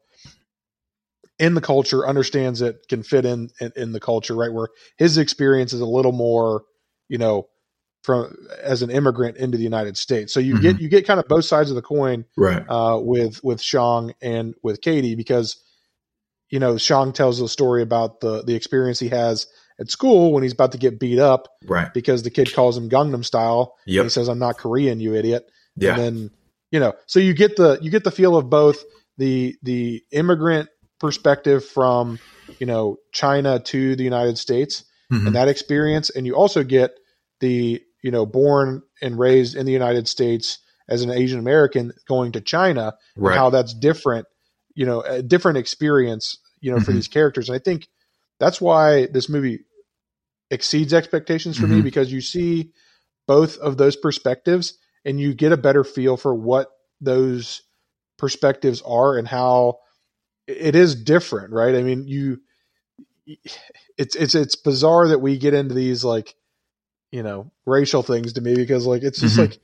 in 1.39 1.53
the 1.53 1.61
culture 1.61 2.05
understands 2.07 2.61
it 2.61 2.85
can 2.89 3.01
fit 3.03 3.25
in, 3.25 3.49
in 3.59 3.71
in 3.75 3.91
the 3.93 3.99
culture 3.99 4.35
right? 4.35 4.51
Where 4.51 4.67
his 4.97 5.17
experience 5.17 5.73
is 5.73 5.81
a 5.81 5.85
little 5.85 6.11
more 6.11 6.63
you 7.09 7.17
know 7.17 7.47
from 8.03 8.33
as 8.63 8.81
an 8.81 8.89
immigrant 8.89 9.35
into 9.37 9.57
the 9.57 9.63
united 9.63 9.97
states 9.97 10.33
so 10.33 10.39
you 10.39 10.59
get 10.61 10.79
you 10.79 10.87
get 10.87 11.05
kind 11.05 11.19
of 11.19 11.27
both 11.27 11.43
sides 11.43 11.69
of 11.69 11.75
the 11.75 11.81
coin 11.81 12.23
Right. 12.37 12.63
uh, 12.69 12.97
with 13.01 13.43
with 13.43 13.61
shang 13.61 14.13
and 14.21 14.55
with 14.63 14.79
katie 14.81 15.15
because 15.15 15.61
you 16.49 16.59
know 16.59 16.77
shang 16.77 17.11
tells 17.11 17.39
the 17.39 17.49
story 17.49 17.81
about 17.81 18.21
the 18.21 18.43
the 18.43 18.55
experience 18.55 18.99
he 18.99 19.09
has 19.09 19.47
at 19.79 19.89
school 19.91 20.31
when 20.33 20.43
he's 20.43 20.53
about 20.53 20.71
to 20.73 20.77
get 20.77 20.99
beat 20.99 21.19
up 21.19 21.47
Right. 21.65 21.93
because 21.93 22.23
the 22.23 22.29
kid 22.29 22.53
calls 22.53 22.77
him 22.77 22.89
gangnam 22.89 23.25
style 23.25 23.75
Yep. 23.85 24.03
he 24.05 24.09
says 24.09 24.29
i'm 24.29 24.39
not 24.39 24.57
korean 24.57 24.99
you 25.01 25.15
idiot 25.15 25.49
Yeah. 25.75 25.91
and 25.91 25.99
then 25.99 26.29
you 26.71 26.79
know 26.79 26.93
so 27.05 27.19
you 27.19 27.33
get 27.33 27.57
the 27.57 27.79
you 27.81 27.91
get 27.91 28.03
the 28.05 28.11
feel 28.11 28.37
of 28.37 28.49
both 28.49 28.83
the 29.17 29.55
the 29.63 30.03
immigrant 30.11 30.69
perspective 31.01 31.65
from 31.65 32.19
you 32.59 32.65
know 32.65 32.97
china 33.11 33.59
to 33.59 33.95
the 33.97 34.03
united 34.03 34.37
states 34.37 34.85
Mhm. 35.11 35.27
and 35.27 35.35
that 35.35 35.47
experience 35.47 36.09
and 36.09 36.25
you 36.25 36.35
also 36.35 36.63
get 36.63 36.91
the 37.39 37.81
you 38.03 38.11
know 38.11 38.25
born 38.25 38.81
and 39.01 39.17
raised 39.19 39.55
in 39.55 39.65
the 39.65 39.71
united 39.71 40.07
states 40.07 40.59
as 40.87 41.01
an 41.01 41.09
asian 41.11 41.39
american 41.39 41.91
going 42.07 42.31
to 42.31 42.41
china 42.41 42.93
right. 43.17 43.35
how 43.37 43.49
that's 43.49 43.73
different 43.73 44.27
you 44.75 44.85
know 44.85 45.01
a 45.01 45.21
different 45.21 45.57
experience 45.57 46.37
you 46.61 46.71
know 46.71 46.79
for 46.79 46.91
Mhm. 46.91 46.95
these 46.95 47.07
characters 47.07 47.49
and 47.49 47.55
i 47.55 47.59
think 47.59 47.87
that's 48.39 48.61
why 48.61 49.07
this 49.07 49.29
movie 49.29 49.59
exceeds 50.51 50.93
expectations 50.93 51.57
for 51.57 51.67
me 51.67 51.79
Mhm. 51.79 51.83
because 51.83 52.11
you 52.11 52.21
see 52.21 52.71
both 53.27 53.57
of 53.59 53.77
those 53.77 53.95
perspectives 53.95 54.77
and 55.05 55.19
you 55.19 55.33
get 55.33 55.51
a 55.51 55.57
better 55.57 55.83
feel 55.83 56.17
for 56.17 56.33
what 56.33 56.69
those 57.01 57.61
perspectives 58.17 58.81
are 58.85 59.17
and 59.17 59.27
how 59.27 59.77
it 60.47 60.75
is 60.75 60.95
different 60.95 61.53
right 61.53 61.75
i 61.75 61.81
mean 61.83 62.07
you 62.07 62.39
it's 63.97 64.15
it's 64.15 64.35
it's 64.35 64.55
bizarre 64.55 65.07
that 65.09 65.19
we 65.19 65.37
get 65.37 65.53
into 65.53 65.73
these 65.75 66.03
like 66.03 66.35
you 67.11 67.23
know 67.23 67.51
racial 67.65 68.03
things 68.03 68.33
to 68.33 68.41
me 68.41 68.55
because 68.55 68.85
like 68.85 69.03
it's 69.03 69.19
just 69.19 69.35
Mhm. 69.35 69.39
like 69.39 69.59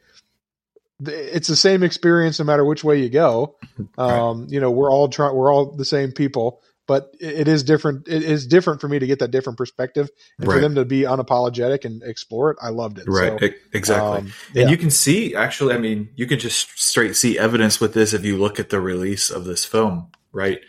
it's 1.01 1.47
the 1.47 1.55
same 1.55 1.83
experience 1.83 2.39
no 2.39 2.45
matter 2.45 2.63
which 2.63 2.83
way 2.83 3.01
you 3.01 3.09
go. 3.09 3.55
Um 3.97 4.47
you 4.49 4.59
know 4.59 4.71
we're 4.71 4.91
all 4.91 5.07
trying 5.09 5.35
we're 5.35 5.53
all 5.53 5.71
the 5.75 5.85
same 5.85 6.11
people 6.11 6.61
but 6.87 7.13
it 7.19 7.41
it 7.41 7.47
is 7.47 7.63
different 7.63 8.07
it 8.07 8.23
is 8.23 8.45
different 8.47 8.79
for 8.81 8.87
me 8.87 8.99
to 8.99 9.07
get 9.07 9.19
that 9.19 9.31
different 9.31 9.57
perspective 9.57 10.09
and 10.39 10.49
for 10.49 10.59
them 10.59 10.75
to 10.75 10.85
be 10.85 11.01
unapologetic 11.01 11.83
and 11.83 12.01
explore 12.03 12.51
it. 12.51 12.57
I 12.61 12.69
loved 12.69 12.99
it. 12.99 13.05
Right. 13.07 13.37
So, 13.39 13.49
exactly. 13.73 14.19
um, 14.19 14.33
And 14.55 14.69
you 14.69 14.77
can 14.77 14.89
see, 14.91 15.35
actually, 15.35 15.73
I 15.73 15.77
mean, 15.77 16.09
you 16.15 16.25
can 16.27 16.39
just 16.39 16.77
straight 16.79 17.15
see 17.15 17.37
evidence 17.39 17.79
with 17.81 17.93
this 17.93 18.13
if 18.13 18.23
you 18.23 18.37
look 18.37 18.59
at 18.59 18.69
the 18.69 18.79
release 18.79 19.29
of 19.29 19.45
this 19.45 19.65
film, 19.65 20.07
right? 20.31 20.59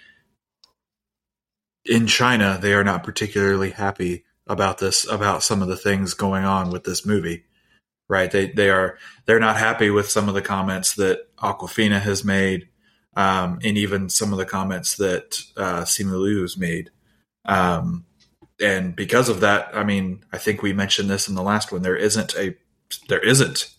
In 1.89 2.07
China, 2.07 2.59
they 2.61 2.75
are 2.75 2.85
not 2.85 3.05
particularly 3.05 3.71
happy 3.71 4.25
about 4.47 4.79
this, 4.79 5.07
about 5.09 5.43
some 5.43 5.63
of 5.63 5.69
the 5.69 5.77
things 5.77 6.15
going 6.15 6.45
on 6.45 6.71
with 6.71 6.85
this 6.85 7.05
movie, 7.05 7.45
right? 8.09 8.31
They 8.31 8.51
they 8.51 8.71
are 8.71 8.99
they're 9.25 9.41
not 9.41 9.57
happy 9.57 9.91
with 9.91 10.09
some 10.09 10.29
of 10.29 10.35
the 10.35 10.43
comments 10.43 10.95
that 10.97 11.35
Awkwafina 11.37 12.01
has 12.01 12.25
made, 12.25 12.69
um, 13.17 13.59
and 13.65 13.79
even 13.79 14.09
some 14.09 14.33
of 14.33 14.39
the 14.39 14.47
comments 14.47 14.97
that 14.97 15.41
uh, 15.57 15.83
Simu 15.83 16.21
Liu 16.21 16.43
has 16.43 16.57
made. 16.57 16.91
Um, 17.45 18.05
and 18.61 18.97
because 18.97 19.29
of 19.29 19.41
that, 19.41 19.71
I 19.75 19.85
mean, 19.85 20.25
I 20.33 20.39
think 20.39 20.63
we 20.63 20.73
mentioned 20.73 21.11
this 21.11 21.29
in 21.29 21.35
the 21.35 21.43
last 21.43 21.73
one. 21.73 21.83
There 21.83 21.97
isn't 21.97 22.35
a 22.37 22.57
there 23.09 23.21
isn't 23.21 23.73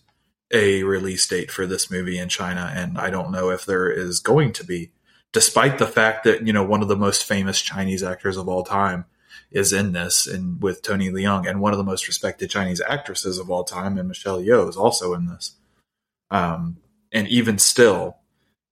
a 0.52 0.82
release 0.82 1.26
date 1.26 1.50
for 1.50 1.66
this 1.66 1.90
movie 1.90 2.18
in 2.18 2.28
China, 2.28 2.72
and 2.74 2.98
I 2.98 3.10
don't 3.10 3.32
know 3.32 3.50
if 3.50 3.64
there 3.64 3.90
is 3.90 4.20
going 4.20 4.52
to 4.54 4.64
be, 4.64 4.92
despite 5.32 5.78
the 5.78 5.86
fact 5.86 6.24
that 6.24 6.46
you 6.46 6.52
know 6.52 6.64
one 6.64 6.82
of 6.82 6.88
the 6.88 6.96
most 6.96 7.24
famous 7.24 7.60
Chinese 7.60 8.02
actors 8.02 8.36
of 8.36 8.48
all 8.48 8.64
time 8.64 9.04
is 9.50 9.72
in 9.72 9.92
this, 9.92 10.26
and 10.26 10.60
with 10.62 10.82
Tony 10.82 11.10
Leung, 11.10 11.48
and 11.48 11.60
one 11.60 11.72
of 11.72 11.78
the 11.78 11.84
most 11.84 12.06
respected 12.06 12.50
Chinese 12.50 12.80
actresses 12.82 13.38
of 13.38 13.50
all 13.50 13.64
time, 13.64 13.96
and 13.98 14.08
Michelle 14.08 14.40
Yeoh 14.40 14.68
is 14.68 14.76
also 14.76 15.14
in 15.14 15.26
this. 15.26 15.52
Um, 16.30 16.78
and 17.12 17.26
even 17.28 17.58
still, 17.58 18.18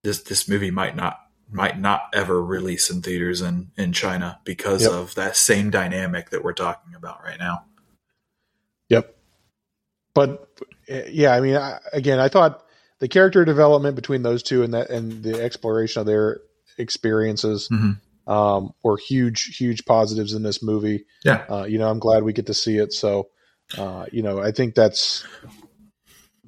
this 0.03 0.23
this 0.23 0.49
movie 0.49 0.71
might 0.71 0.95
not 0.97 1.19
might 1.51 1.79
not 1.81 2.03
ever 2.13 2.43
release 2.43 2.91
in 2.91 3.03
theaters 3.03 3.41
in 3.41 3.71
in 3.77 3.93
China 3.93 4.39
because 4.45 4.83
Yep. 4.83 4.93
of 4.93 5.15
that 5.15 5.37
same 5.37 5.71
dynamic 5.71 6.31
that 6.31 6.45
we're 6.45 6.53
talking 6.53 6.95
about 6.95 7.23
right 7.23 7.39
now. 7.39 7.65
Yep. 8.89 9.17
But 10.13 10.49
uh, 10.91 11.03
yeah, 11.09 11.33
I 11.35 11.41
mean, 11.41 11.57
I, 11.57 11.79
again, 11.93 12.19
I 12.19 12.29
thought 12.29 12.66
the 12.99 13.09
character 13.09 13.45
development 13.45 13.97
between 13.97 14.23
those 14.23 14.43
two 14.43 14.63
and 14.63 14.75
that 14.75 14.91
and 14.91 15.23
the 15.23 15.43
exploration 15.43 16.01
of 16.01 16.07
their 16.07 16.41
experiences 16.79 17.69
Mhm. 17.71 17.99
um, 18.27 18.73
were 18.83 18.97
huge, 18.97 19.57
huge 19.57 19.85
positives 19.85 20.33
in 20.33 20.43
this 20.43 20.63
movie. 20.63 21.05
Yeah. 21.25 21.45
Uh, 21.49 21.65
you 21.65 21.79
know, 21.79 21.89
I'm 21.89 21.99
glad 21.99 22.23
we 22.23 22.33
get 22.33 22.47
to 22.47 22.55
see 22.55 22.77
it. 22.79 22.93
So, 22.93 23.29
uh, 23.79 24.07
you 24.13 24.23
know, 24.23 24.41
I 24.41 24.51
think 24.53 24.75
that's 24.75 25.25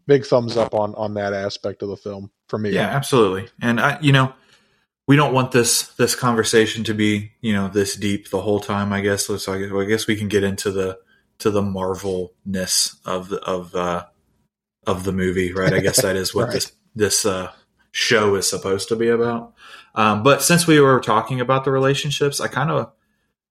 big 0.06 0.24
thumbs 0.26 0.56
up 0.56 0.74
on 0.74 0.94
on 0.94 1.14
that 1.14 1.32
aspect 1.34 1.82
of 1.82 1.88
the 1.88 1.96
film 1.96 2.30
for 2.48 2.58
me. 2.58 2.70
Yeah, 2.70 2.88
absolutely. 2.88 3.48
And 3.60 3.80
I, 3.80 3.98
you 4.00 4.12
know, 4.12 4.32
we 5.06 5.16
don't 5.16 5.32
want 5.32 5.52
this 5.52 5.88
this 5.96 6.14
conversation 6.14 6.84
to 6.84 6.94
be 6.94 7.32
you 7.40 7.52
know 7.52 7.68
this 7.68 7.94
deep 7.96 8.30
the 8.30 8.40
whole 8.40 8.60
time. 8.60 8.92
I 8.92 9.00
guess 9.00 9.26
so. 9.26 9.34
I 9.34 9.58
guess, 9.58 9.72
I 9.72 9.84
guess 9.84 10.06
we 10.06 10.16
can 10.16 10.28
get 10.28 10.44
into 10.44 10.70
the 10.70 10.98
to 11.38 11.50
the 11.50 11.62
Marvel 11.62 12.34
ness 12.44 12.96
of 13.04 13.28
the 13.28 13.38
of 13.42 13.74
uh, 13.74 14.04
of 14.88 15.04
the 15.04 15.12
movie, 15.12 15.52
right? 15.52 15.72
I 15.72 15.80
guess 15.80 16.02
that 16.02 16.16
is 16.16 16.34
what 16.34 16.44
Right. 16.48 16.52
this 16.54 16.72
this 16.96 17.26
uh, 17.26 17.52
show 17.92 18.34
is 18.34 18.48
supposed 18.48 18.88
to 18.88 18.96
be 18.96 19.08
about. 19.08 19.54
Um, 19.94 20.22
but 20.22 20.42
since 20.42 20.66
we 20.66 20.80
were 20.80 21.00
talking 21.00 21.40
about 21.40 21.64
the 21.64 21.70
relationships, 21.70 22.40
I 22.40 22.48
kind 22.48 22.70
of 22.70 22.90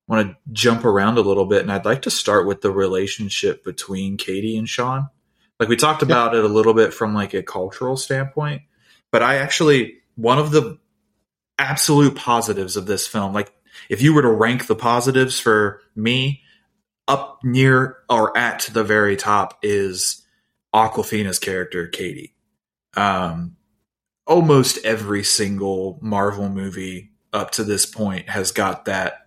want 0.07 0.29
to 0.29 0.37
jump 0.53 0.85
around 0.85 1.17
a 1.17 1.21
little 1.21 1.45
bit, 1.45 1.61
and 1.61 1.71
I'd 1.71 1.85
like 1.85 2.03
to 2.03 2.09
start 2.11 2.47
with 2.47 2.61
the 2.61 2.71
relationship 2.71 3.63
between 3.63 4.17
Katie 4.17 4.57
and 4.57 4.67
Shaun. 4.67 5.09
Like 5.59 5.69
we 5.69 5.75
talked 5.75 6.01
Yeah. 6.01 6.07
about 6.07 6.35
it 6.35 6.43
a 6.43 6.47
little 6.47 6.73
bit 6.73 6.93
from 6.93 7.13
like 7.13 7.33
a 7.33 7.43
cultural 7.43 7.97
standpoint, 7.97 8.61
but 9.11 9.21
I 9.23 9.35
actually 9.37 9.99
one 10.15 10.39
of 10.39 10.51
the 10.51 10.77
absolute 11.59 12.15
positives 12.15 12.77
of 12.77 12.85
this 12.85 13.07
film, 13.07 13.33
like 13.33 13.51
if 13.89 14.01
you 14.01 14.13
were 14.13 14.21
to 14.21 14.31
rank 14.31 14.67
the 14.67 14.75
positives 14.75 15.39
for 15.39 15.81
me, 15.95 16.41
up 17.07 17.39
near 17.43 17.97
or 18.09 18.37
at 18.37 18.69
the 18.73 18.83
very 18.83 19.15
top 19.15 19.57
is 19.63 20.23
Awkwafina's 20.73 21.39
character, 21.39 21.87
Katie. 21.87 22.35
Um, 22.95 23.57
almost 24.25 24.85
every 24.85 25.23
single 25.23 25.99
Marvel 26.01 26.49
movie 26.49 27.11
up 27.33 27.51
to 27.51 27.63
this 27.63 27.85
point 27.85 28.29
has 28.29 28.51
got 28.51 28.85
that 28.85 29.25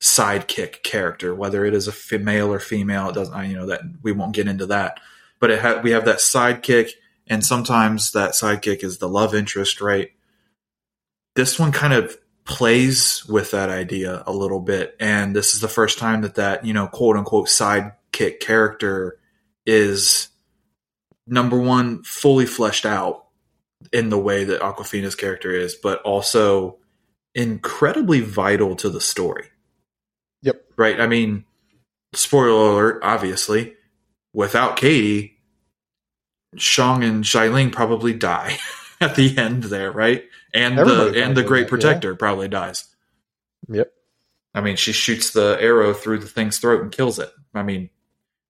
sidekick 0.00 0.82
character, 0.82 1.34
whether 1.34 1.64
it 1.64 1.74
is 1.74 1.88
a 1.88 2.18
male 2.18 2.52
or 2.52 2.58
female. 2.58 3.08
It 3.08 3.14
doesn't, 3.14 3.48
you 3.48 3.56
know, 3.56 3.66
that 3.66 3.82
we 4.02 4.12
won't 4.12 4.34
get 4.34 4.48
into 4.48 4.66
that, 4.66 5.00
but 5.38 5.50
it 5.50 5.60
ha- 5.60 5.80
we 5.82 5.92
have 5.92 6.04
that 6.06 6.18
sidekick, 6.18 6.90
and 7.28 7.44
sometimes 7.44 8.12
that 8.12 8.32
sidekick 8.32 8.82
is 8.82 8.98
the 8.98 9.08
love 9.08 9.34
interest, 9.34 9.80
right? 9.80 10.10
This 11.34 11.58
one 11.58 11.72
kind 11.72 11.94
of 11.94 12.16
plays 12.44 13.24
with 13.26 13.52
that 13.52 13.70
idea 13.70 14.24
a 14.26 14.32
little 14.32 14.60
bit, 14.60 14.96
and 14.98 15.34
this 15.34 15.54
is 15.54 15.60
the 15.60 15.68
first 15.68 15.98
time 15.98 16.22
that 16.22 16.34
that 16.34 16.66
you 16.66 16.74
know 16.74 16.88
quote 16.88 17.16
unquote 17.16 17.46
sidekick 17.46 18.40
character 18.40 19.18
is 19.64 20.28
number 21.26 21.58
one 21.58 22.02
fully 22.02 22.46
fleshed 22.46 22.86
out 22.86 23.26
in 23.92 24.08
the 24.08 24.18
way 24.18 24.44
that 24.44 24.60
Awkwafina's 24.60 25.14
character 25.14 25.50
is, 25.50 25.74
but 25.74 26.00
also 26.02 26.78
incredibly 27.34 28.20
vital 28.20 28.76
to 28.76 28.90
the 28.90 29.00
story. 29.00 29.46
Yep. 30.42 30.64
Right. 30.76 31.00
I 31.00 31.06
mean, 31.06 31.44
spoiler 32.14 32.70
alert, 32.70 33.00
obviously, 33.02 33.74
without 34.32 34.76
Katie, 34.76 35.38
Shang 36.56 37.02
and 37.02 37.24
Xialing 37.24 37.72
probably 37.72 38.12
die 38.12 38.58
at 39.00 39.14
the 39.14 39.36
end 39.38 39.64
there, 39.64 39.90
right? 39.90 40.24
And 40.52 40.78
Everybody 40.78 41.12
the 41.12 41.24
and 41.24 41.36
the 41.36 41.42
Great 41.42 41.62
dies, 41.62 41.70
Protector 41.70 42.14
probably 42.14 42.48
dies. 42.48 42.84
Yep. 43.68 43.90
I 44.54 44.60
mean, 44.60 44.76
she 44.76 44.92
shoots 44.92 45.30
the 45.30 45.56
arrow 45.60 45.94
through 45.94 46.18
the 46.18 46.26
thing's 46.26 46.58
throat 46.58 46.82
and 46.82 46.92
kills 46.92 47.18
it. 47.18 47.32
I 47.54 47.62
mean, 47.62 47.88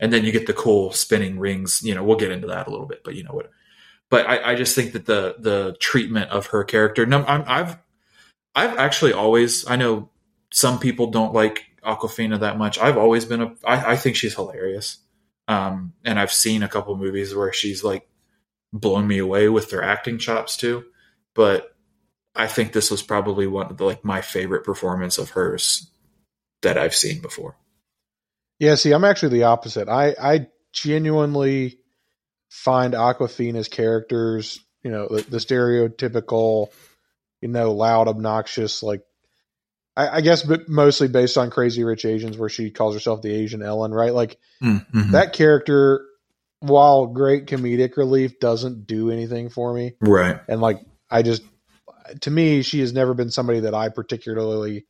and 0.03 0.13
then 0.13 0.25
you 0.25 0.33
get 0.33 0.49
the 0.49 0.53
cool 0.53 0.91
spinning 0.91 1.39
rings. 1.39 1.81
You 1.83 1.95
know, 1.95 2.03
we'll 2.03 2.17
get 2.17 2.33
into 2.33 2.49
that 2.49 2.67
a 2.67 2.71
little 2.71 2.87
bit, 2.87 3.05
but 3.05 3.15
you 3.15 3.23
know 3.23 3.33
what? 3.33 3.51
But 4.11 4.29
I, 4.29 4.53
I 4.53 4.55
just 4.57 4.75
think 4.75 4.93
that 4.93 5.07
the 5.07 5.37
the 5.39 5.77
treatment 5.79 6.31
of 6.31 6.47
her 6.47 6.65
character. 6.65 7.07
No, 7.07 7.25
I'm, 7.25 7.45
I've 7.47 7.79
I've 8.55 8.77
actually 8.77 9.13
always. 9.13 9.67
I 9.71 9.77
know 9.77 10.11
some 10.53 10.81
people 10.81 11.13
don't 11.13 11.33
like 11.33 11.67
Awkwafina 11.85 12.41
that 12.41 12.59
much. 12.59 12.79
I've 12.79 12.99
always 12.99 13.25
been 13.25 13.43
a. 13.43 13.55
I, 13.65 13.93
I 13.93 13.97
think 13.97 14.17
she's 14.17 14.35
hilarious. 14.35 14.99
Um, 15.47 15.93
and 16.05 16.19
I've 16.19 16.33
seen 16.33 16.65
a 16.65 16.69
couple 16.69 16.97
movies 16.97 17.35
where 17.35 17.53
she's 17.53 17.85
like 17.85 18.09
blown 18.73 19.07
me 19.07 19.19
away 19.19 19.49
with 19.49 19.71
their 19.71 19.85
acting 19.85 20.19
chops 20.19 20.57
too. 20.57 20.85
But 21.35 21.75
I 22.35 22.49
think 22.49 22.73
this 22.73 22.91
was 22.91 23.03
probably 23.03 23.47
one 23.47 23.71
of 23.71 23.77
the, 23.77 23.85
like 23.85 24.05
my 24.05 24.21
favorite 24.21 24.65
performance 24.65 25.17
of 25.19 25.31
hers 25.31 25.91
that 26.63 26.77
I've 26.77 26.95
seen 26.95 27.21
before. 27.21 27.57
Yeah, 28.59 28.77
see, 28.77 28.93
I'm 28.93 29.05
actually 29.05 29.39
the 29.39 29.45
opposite. 29.45 29.89
I 29.89 30.15
I 30.21 30.47
genuinely 30.73 31.79
find 32.49 32.95
Awkwafina's 32.95 33.69
characters, 33.69 34.61
you 34.83 34.91
know, 34.91 35.09
the, 35.09 35.23
the 35.23 35.39
stereotypical, 35.39 36.69
you 37.41 37.49
know, 37.49 37.73
loud, 37.73 38.09
obnoxious, 38.09 38.83
like 38.83 39.03
I, 39.97 40.19
I 40.19 40.21
guess, 40.21 40.43
but 40.43 40.69
mostly 40.69 41.09
based 41.09 41.39
on 41.39 41.51
Crazy 41.51 41.85
Rich 41.85 42.05
Asians, 42.05 42.39
where 42.39 42.49
she 42.49 42.71
calls 42.71 42.95
herself 42.95 43.23
the 43.23 43.33
Asian 43.33 43.63
Ellen, 43.63 43.93
right? 43.93 44.15
Like 44.15 44.39
Mm-hmm. 44.63 45.11
that 45.11 45.33
character, 45.33 46.07
while 46.61 47.07
great 47.07 47.47
comedic 47.47 47.97
relief, 47.97 48.39
doesn't 48.39 48.87
do 48.87 49.11
anything 49.11 49.51
for 49.51 49.75
me. 49.75 49.95
right. 50.01 50.39
And 50.49 50.61
like, 50.61 50.79
I 51.11 51.23
just, 51.23 51.43
to 52.21 52.31
me, 52.31 52.63
she 52.63 52.79
has 52.81 52.93
never 52.93 53.13
been 53.15 53.31
somebody 53.31 53.61
that 53.61 53.75
I 53.75 53.89
particularly 53.89 54.87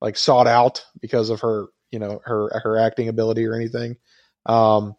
like 0.00 0.16
sought 0.18 0.46
out 0.46 0.84
because 1.00 1.30
of 1.30 1.40
her, 1.40 1.66
you 1.90 1.98
know, 1.98 2.20
her 2.24 2.50
her 2.62 2.78
acting 2.78 3.08
ability 3.08 3.46
or 3.46 3.54
anything. 3.54 3.96
Um, 4.46 4.96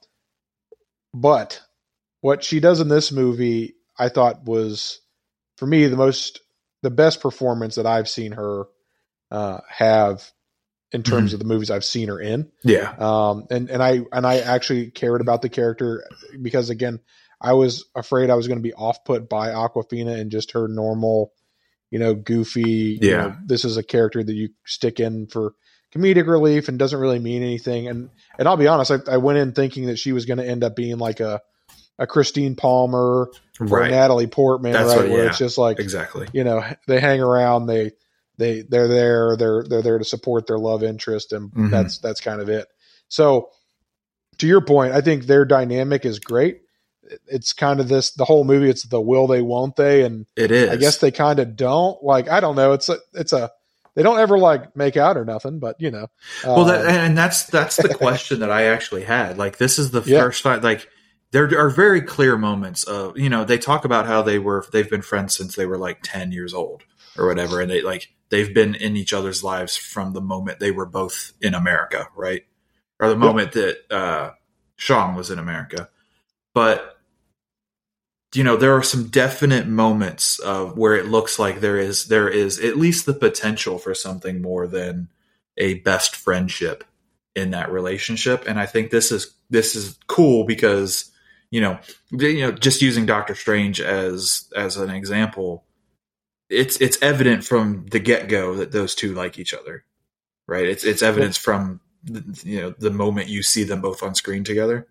but 1.13 1.61
what 2.21 2.43
she 2.43 2.59
does 2.59 2.79
in 2.79 2.87
this 2.87 3.11
movie, 3.11 3.75
I 3.97 4.09
thought 4.09 4.45
was 4.45 5.01
for 5.57 5.65
me 5.65 5.87
the 5.87 5.97
most 5.97 6.41
the 6.81 6.91
best 6.91 7.21
performance 7.21 7.75
that 7.75 7.85
I've 7.85 8.09
seen 8.09 8.31
her 8.33 8.65
uh, 9.29 9.59
have 9.69 10.29
in 10.91 11.03
terms 11.03 11.33
of 11.33 11.39
the 11.39 11.45
movies 11.45 11.71
I've 11.71 11.85
seen 11.85 12.09
her 12.09 12.19
in 12.19 12.51
Yeah. 12.63 12.93
um, 12.97 13.45
and 13.49 13.69
and 13.69 13.81
I 13.81 14.01
and 14.11 14.25
I 14.27 14.39
actually 14.39 14.91
cared 14.91 15.21
about 15.21 15.41
the 15.41 15.49
character 15.49 16.03
because 16.41 16.69
again, 16.69 16.99
I 17.39 17.53
was 17.53 17.85
afraid 17.95 18.29
I 18.29 18.35
was 18.35 18.47
going 18.47 18.59
to 18.59 18.63
be 18.63 18.73
off 18.73 19.03
put 19.05 19.29
by 19.29 19.49
Awkwafina 19.49 20.19
and 20.19 20.31
just 20.31 20.51
her 20.51 20.67
normal, 20.67 21.33
you 21.91 21.99
know, 21.99 22.13
goofy. 22.13 22.61
you 23.01 23.09
Yeah. 23.09 23.17
know, 23.17 23.35
this 23.45 23.63
is 23.65 23.77
a 23.77 23.83
character 23.83 24.23
that 24.23 24.33
you 24.33 24.49
stick 24.65 24.99
in 24.99 25.27
for 25.27 25.53
comedic 25.93 26.27
relief 26.27 26.67
and 26.69 26.79
doesn't 26.79 26.99
really 26.99 27.19
mean 27.19 27.43
anything. 27.43 27.87
And 27.87 28.09
and 28.39 28.47
I'll 28.47 28.57
be 28.57 28.67
honest, 28.67 28.91
I, 28.91 28.97
I 29.11 29.17
went 29.17 29.37
in 29.39 29.51
thinking 29.53 29.87
that 29.87 29.97
she 29.99 30.11
was 30.13 30.25
going 30.25 30.37
to 30.39 30.47
end 30.47 30.63
up 30.63 30.75
being 30.75 30.97
like 30.97 31.19
a 31.19 31.41
a 31.99 32.07
Christine 32.07 32.55
Palmer 32.55 32.99
or 32.99 33.31
Right. 33.59 33.91
Natalie 33.91 34.25
Portman, 34.27 34.73
That's 34.73 34.89
right? 34.89 34.97
what- 35.01 35.09
where 35.09 35.23
yeah. 35.23 35.29
it's 35.29 35.37
just 35.37 35.57
like 35.57 35.79
Exactly. 35.79 36.27
you 36.33 36.43
know 36.43 36.63
they 36.87 36.99
hang 36.99 37.21
around, 37.21 37.67
they 37.67 37.91
they 38.37 38.61
they're 38.63 38.87
there 38.87 39.35
they're 39.37 39.63
they're 39.67 39.81
there 39.83 39.99
to 39.99 40.05
support 40.05 40.47
their 40.47 40.57
love 40.57 40.81
interest 40.83 41.31
and 41.33 41.51
Mhm. 41.51 41.69
that's 41.69 41.99
that's 41.99 42.21
kind 42.21 42.41
of 42.41 42.49
it 42.49 42.67
so 43.07 43.49
to 44.39 44.47
your 44.47 44.61
point 44.61 44.93
i 44.93 45.01
think 45.01 45.25
their 45.25 45.45
dynamic 45.45 46.05
is 46.05 46.17
great 46.17 46.61
it's 47.27 47.53
kind 47.53 47.79
of 47.81 47.87
this 47.89 48.11
the 48.11 48.25
whole 48.25 48.43
movie 48.45 48.69
it's 48.69 48.83
the 48.87 49.01
will 49.01 49.27
they 49.27 49.41
won't 49.41 49.75
they 49.75 50.03
and 50.03 50.25
It 50.35 50.49
is. 50.49 50.69
i 50.71 50.77
guess 50.77 50.97
they 50.97 51.11
kind 51.11 51.37
of 51.39 51.55
don't 51.55 52.01
like 52.03 52.29
i 52.29 52.39
don't 52.39 52.55
know 52.55 52.71
it's 52.71 52.89
a 52.89 52.97
it's 53.13 53.33
a 53.33 53.51
they 53.95 54.03
don't 54.03 54.19
ever 54.19 54.37
like 54.37 54.75
make 54.75 54.97
out 54.97 55.17
or 55.17 55.25
nothing 55.25 55.59
but 55.59 55.75
you 55.79 55.91
know 55.91 56.07
Well, 56.43 56.65
that, 56.65 56.81
um, 56.81 56.87
and 56.87 57.17
that's 57.17 57.45
that's 57.45 57.77
the 57.77 57.89
question 57.93 58.39
that 58.39 58.51
I 58.51 58.63
actually 58.65 59.03
had. 59.03 59.37
Like, 59.37 59.57
this 59.57 59.77
is 59.79 59.91
the 59.91 60.01
Yeah. 60.01 60.19
first 60.23 60.43
time. 60.43 60.61
Like, 60.61 60.87
there 61.31 61.45
are 61.57 61.69
very 61.69 62.01
clear 62.01 62.37
moments 62.37 62.83
of 62.83 63.17
you 63.17 63.29
know 63.29 63.45
they 63.45 63.57
talk 63.57 63.85
about 63.85 64.05
how 64.05 64.21
they 64.21 64.39
were 64.39 64.65
they've 64.71 64.89
been 64.89 65.01
friends 65.01 65.35
since 65.35 65.55
they 65.55 65.65
were 65.65 65.77
like 65.77 65.99
ten 66.03 66.31
years 66.31 66.53
old 66.53 66.83
or 67.17 67.27
whatever, 67.27 67.61
and 67.61 67.69
they 67.71 67.81
like 67.81 68.09
they've 68.29 68.53
been 68.53 68.75
in 68.75 68.95
each 68.97 69.13
other's 69.13 69.43
lives 69.43 69.75
from 69.77 70.13
the 70.13 70.21
moment 70.21 70.59
they 70.59 70.71
were 70.71 70.85
both 70.85 71.33
in 71.41 71.53
America, 71.53 72.07
right, 72.15 72.43
or 72.99 73.09
the 73.09 73.15
moment 73.15 73.53
that 73.53 73.77
uh, 73.89 74.31
Shaun 74.75 75.15
was 75.15 75.31
in 75.31 75.39
America. 75.39 75.89
But 76.53 76.97
you 78.33 78.43
know 78.43 78.57
there 78.57 78.75
are 78.75 78.83
some 78.83 79.07
definite 79.07 79.67
moments 79.67 80.39
of 80.39 80.77
where 80.77 80.95
it 80.95 81.07
looks 81.07 81.37
like 81.39 81.59
there 81.59 81.77
is 81.77 82.05
there 82.05 82.29
is 82.29 82.59
at 82.59 82.77
least 82.77 83.05
the 83.05 83.13
potential 83.13 83.77
for 83.77 83.93
something 83.93 84.41
more 84.41 84.67
than 84.67 85.09
a 85.57 85.75
best 85.75 86.15
friendship 86.15 86.83
in 87.35 87.51
that 87.51 87.71
relationship. 87.71 88.45
And 88.47 88.59
i 88.59 88.65
think 88.65 88.91
this 88.91 89.11
is 89.11 89.33
this 89.49 89.75
is 89.75 89.97
cool 90.07 90.45
because 90.45 91.11
you 91.49 91.61
know 91.61 91.79
you 92.11 92.41
know 92.41 92.51
just 92.51 92.81
using 92.81 93.05
doctor 93.05 93.35
strange 93.35 93.81
as 93.81 94.49
as 94.55 94.77
an 94.77 94.89
example 94.89 95.63
it's 96.49 96.79
it's 96.81 97.01
evident 97.01 97.43
from 97.45 97.85
the 97.87 97.99
get-go 97.99 98.55
that 98.55 98.71
those 98.71 98.95
two 98.95 99.13
like 99.13 99.39
each 99.39 99.53
other 99.53 99.85
right? 100.51 100.65
It's 100.65 100.83
it's 100.83 101.01
evidence 101.01 101.37
from 101.37 101.79
the, 102.03 102.41
you 102.43 102.61
know 102.61 102.75
the 102.77 102.91
moment 102.91 103.29
you 103.29 103.41
see 103.41 103.63
them 103.63 103.81
both 103.81 104.03
on 104.03 104.15
screen 104.15 104.43
together 104.43 104.87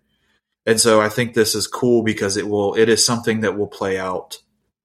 and 0.65 0.79
so 0.79 1.01
i 1.01 1.09
think 1.09 1.33
this 1.33 1.55
is 1.55 1.67
cool 1.67 2.03
because 2.03 2.37
it 2.37 2.47
will 2.47 2.75
it 2.75 2.89
is 2.89 3.05
something 3.05 3.41
that 3.41 3.57
will 3.57 3.67
play 3.67 3.97
out 3.99 4.37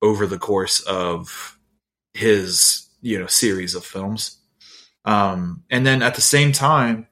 over 0.02 0.26
the 0.26 0.38
course 0.38 0.80
of 0.80 1.58
his 2.14 2.88
you 3.02 3.18
know 3.18 3.26
series 3.26 3.74
of 3.74 3.84
films 3.84 4.38
um 5.04 5.62
and 5.70 5.86
then 5.86 6.02
at 6.02 6.14
the 6.14 6.20
same 6.20 6.52
time 6.52 7.06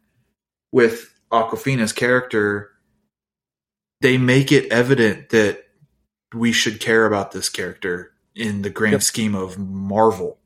with 0.73 1.13
awkwafina's 1.31 1.93
character 1.93 2.71
they 4.01 4.19
make 4.19 4.53
it 4.53 4.71
evident 4.73 5.31
that 5.31 5.65
we 6.35 6.53
should 6.53 6.81
care 6.81 7.07
about 7.07 7.33
this 7.33 7.49
character 7.49 8.13
in 8.35 8.63
the 8.63 8.71
grand 8.71 8.93
Yep. 8.95 9.03
scheme 9.03 9.35
of 9.35 9.59
marvel 9.59 10.39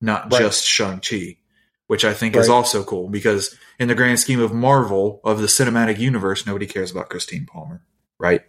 not 0.00 0.30
Right. 0.32 0.40
just 0.42 0.64
shang-chi 0.66 1.38
which 1.86 2.04
i 2.04 2.12
think 2.14 2.36
is 2.36 2.48
also 2.48 2.84
cool 2.84 3.08
because 3.08 3.56
in 3.78 3.88
the 3.88 3.94
grand 3.94 4.18
scheme 4.20 4.40
of 4.40 4.52
marvel 4.52 5.20
of 5.24 5.40
the 5.40 5.46
cinematic 5.46 5.98
universe 5.98 6.46
nobody 6.46 6.66
cares 6.66 6.90
about 6.90 7.08
christine 7.08 7.46
palmer 7.46 7.82
right 8.18 8.42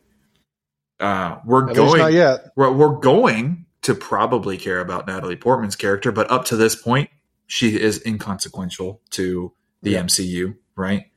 uh 1.00 1.38
we're 1.46 1.70
at 1.70 1.76
going 1.76 2.00
not 2.00 2.14
yet 2.14 2.46
we're, 2.56 2.72
we're 2.72 3.00
going 3.00 3.66
to 3.86 3.94
probably 3.94 4.58
care 4.58 4.80
about 4.80 5.06
Natalie 5.06 5.36
Portman's 5.36 5.76
character, 5.76 6.12
but 6.12 6.32
up 6.32 6.46
to 6.46 6.56
this 6.56 6.76
point, 6.76 7.12
she 7.46 7.80
is 7.80 8.04
inconsequential 8.04 9.00
to 9.12 9.54
the 9.84 9.92
Yeah. 9.92 10.02
MCU, 10.02 10.58
right? 10.76 11.12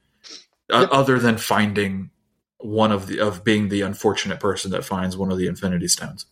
Uh, 0.71 0.81
Yep. 0.81 0.89
other 0.93 1.19
than 1.19 1.39
finding 1.39 2.11
one 2.59 2.93
of 2.93 3.07
the 3.07 3.21
of 3.21 3.43
being 3.43 3.71
the 3.71 3.81
unfortunate 3.81 4.39
person 4.39 4.71
that 4.73 4.85
finds 4.85 5.17
one 5.17 5.33
of 5.33 5.39
the 5.39 5.47
Infinity 5.47 5.89
Stones. 5.89 6.27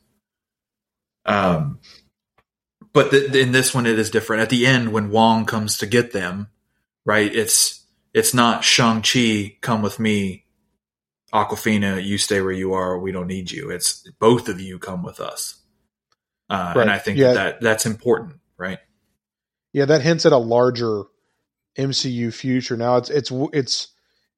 Um, 1.24 1.80
but 2.96 3.12
th- 3.12 3.34
in 3.36 3.52
this 3.52 3.74
one, 3.74 3.86
it 3.86 3.98
is 4.00 4.10
different. 4.10 4.42
At 4.42 4.50
the 4.50 4.66
end, 4.66 4.92
when 4.92 5.10
Wong 5.10 5.46
comes 5.46 5.78
to 5.78 5.86
get 5.86 6.12
them, 6.12 6.48
right? 7.06 7.32
It's 7.34 7.84
it's 8.14 8.34
not 8.34 8.64
Shang 8.64 9.02
Chi, 9.02 9.58
come 9.62 9.82
with 9.82 10.00
me. 10.00 10.46
Aquafina, 11.34 12.02
you 12.04 12.18
stay 12.18 12.40
where 12.40 12.52
you 12.52 12.72
are. 12.74 12.98
We 12.98 13.12
don't 13.12 13.26
need 13.28 13.50
you. 13.52 13.70
It's 13.70 14.08
both 14.20 14.48
of 14.48 14.60
you 14.60 14.78
come 14.80 15.02
with 15.04 15.20
us. 15.20 15.56
Uh, 16.50 16.72
Right. 16.76 16.82
And 16.82 16.90
I 16.90 16.98
think 16.98 17.18
Yeah. 17.18 17.34
that 17.34 17.60
that's 17.60 17.86
important, 17.86 18.40
right? 18.58 18.78
yeah 19.74 19.84
that 19.86 20.00
hints 20.02 20.24
at 20.26 20.32
a 20.32 20.38
larger 20.38 21.04
mcu 21.78 22.32
future 22.32 22.76
now 22.78 22.96
it's 22.96 23.10
it's 23.10 23.30
it's 23.52 23.88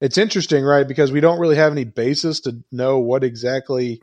it's 0.01 0.19
interesting 0.19 0.65
right 0.65 0.89
because 0.89 1.13
we 1.13 1.21
don't 1.21 1.39
really 1.41 1.57
have 1.57 1.73
any 1.73 1.85
basis 1.85 2.41
to 2.41 2.65
know 2.73 2.99
what 2.99 3.23
exactly 3.25 4.03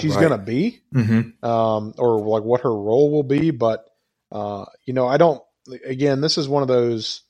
she's 0.00 0.14
Right. 0.16 0.22
gonna 0.22 0.38
be 0.38 0.80
Mm-hmm. 0.94 1.44
um 1.46 1.94
or 1.98 2.20
like 2.20 2.42
what 2.44 2.62
her 2.62 2.74
role 2.74 3.10
will 3.12 3.22
be 3.24 3.50
but 3.50 3.84
uh 4.32 4.64
you 4.86 4.94
know 4.94 5.06
i 5.08 5.16
don't 5.16 5.42
again 5.84 6.20
this 6.20 6.38
is 6.38 6.48
one 6.48 6.62
of 6.62 6.68
those 6.68 7.22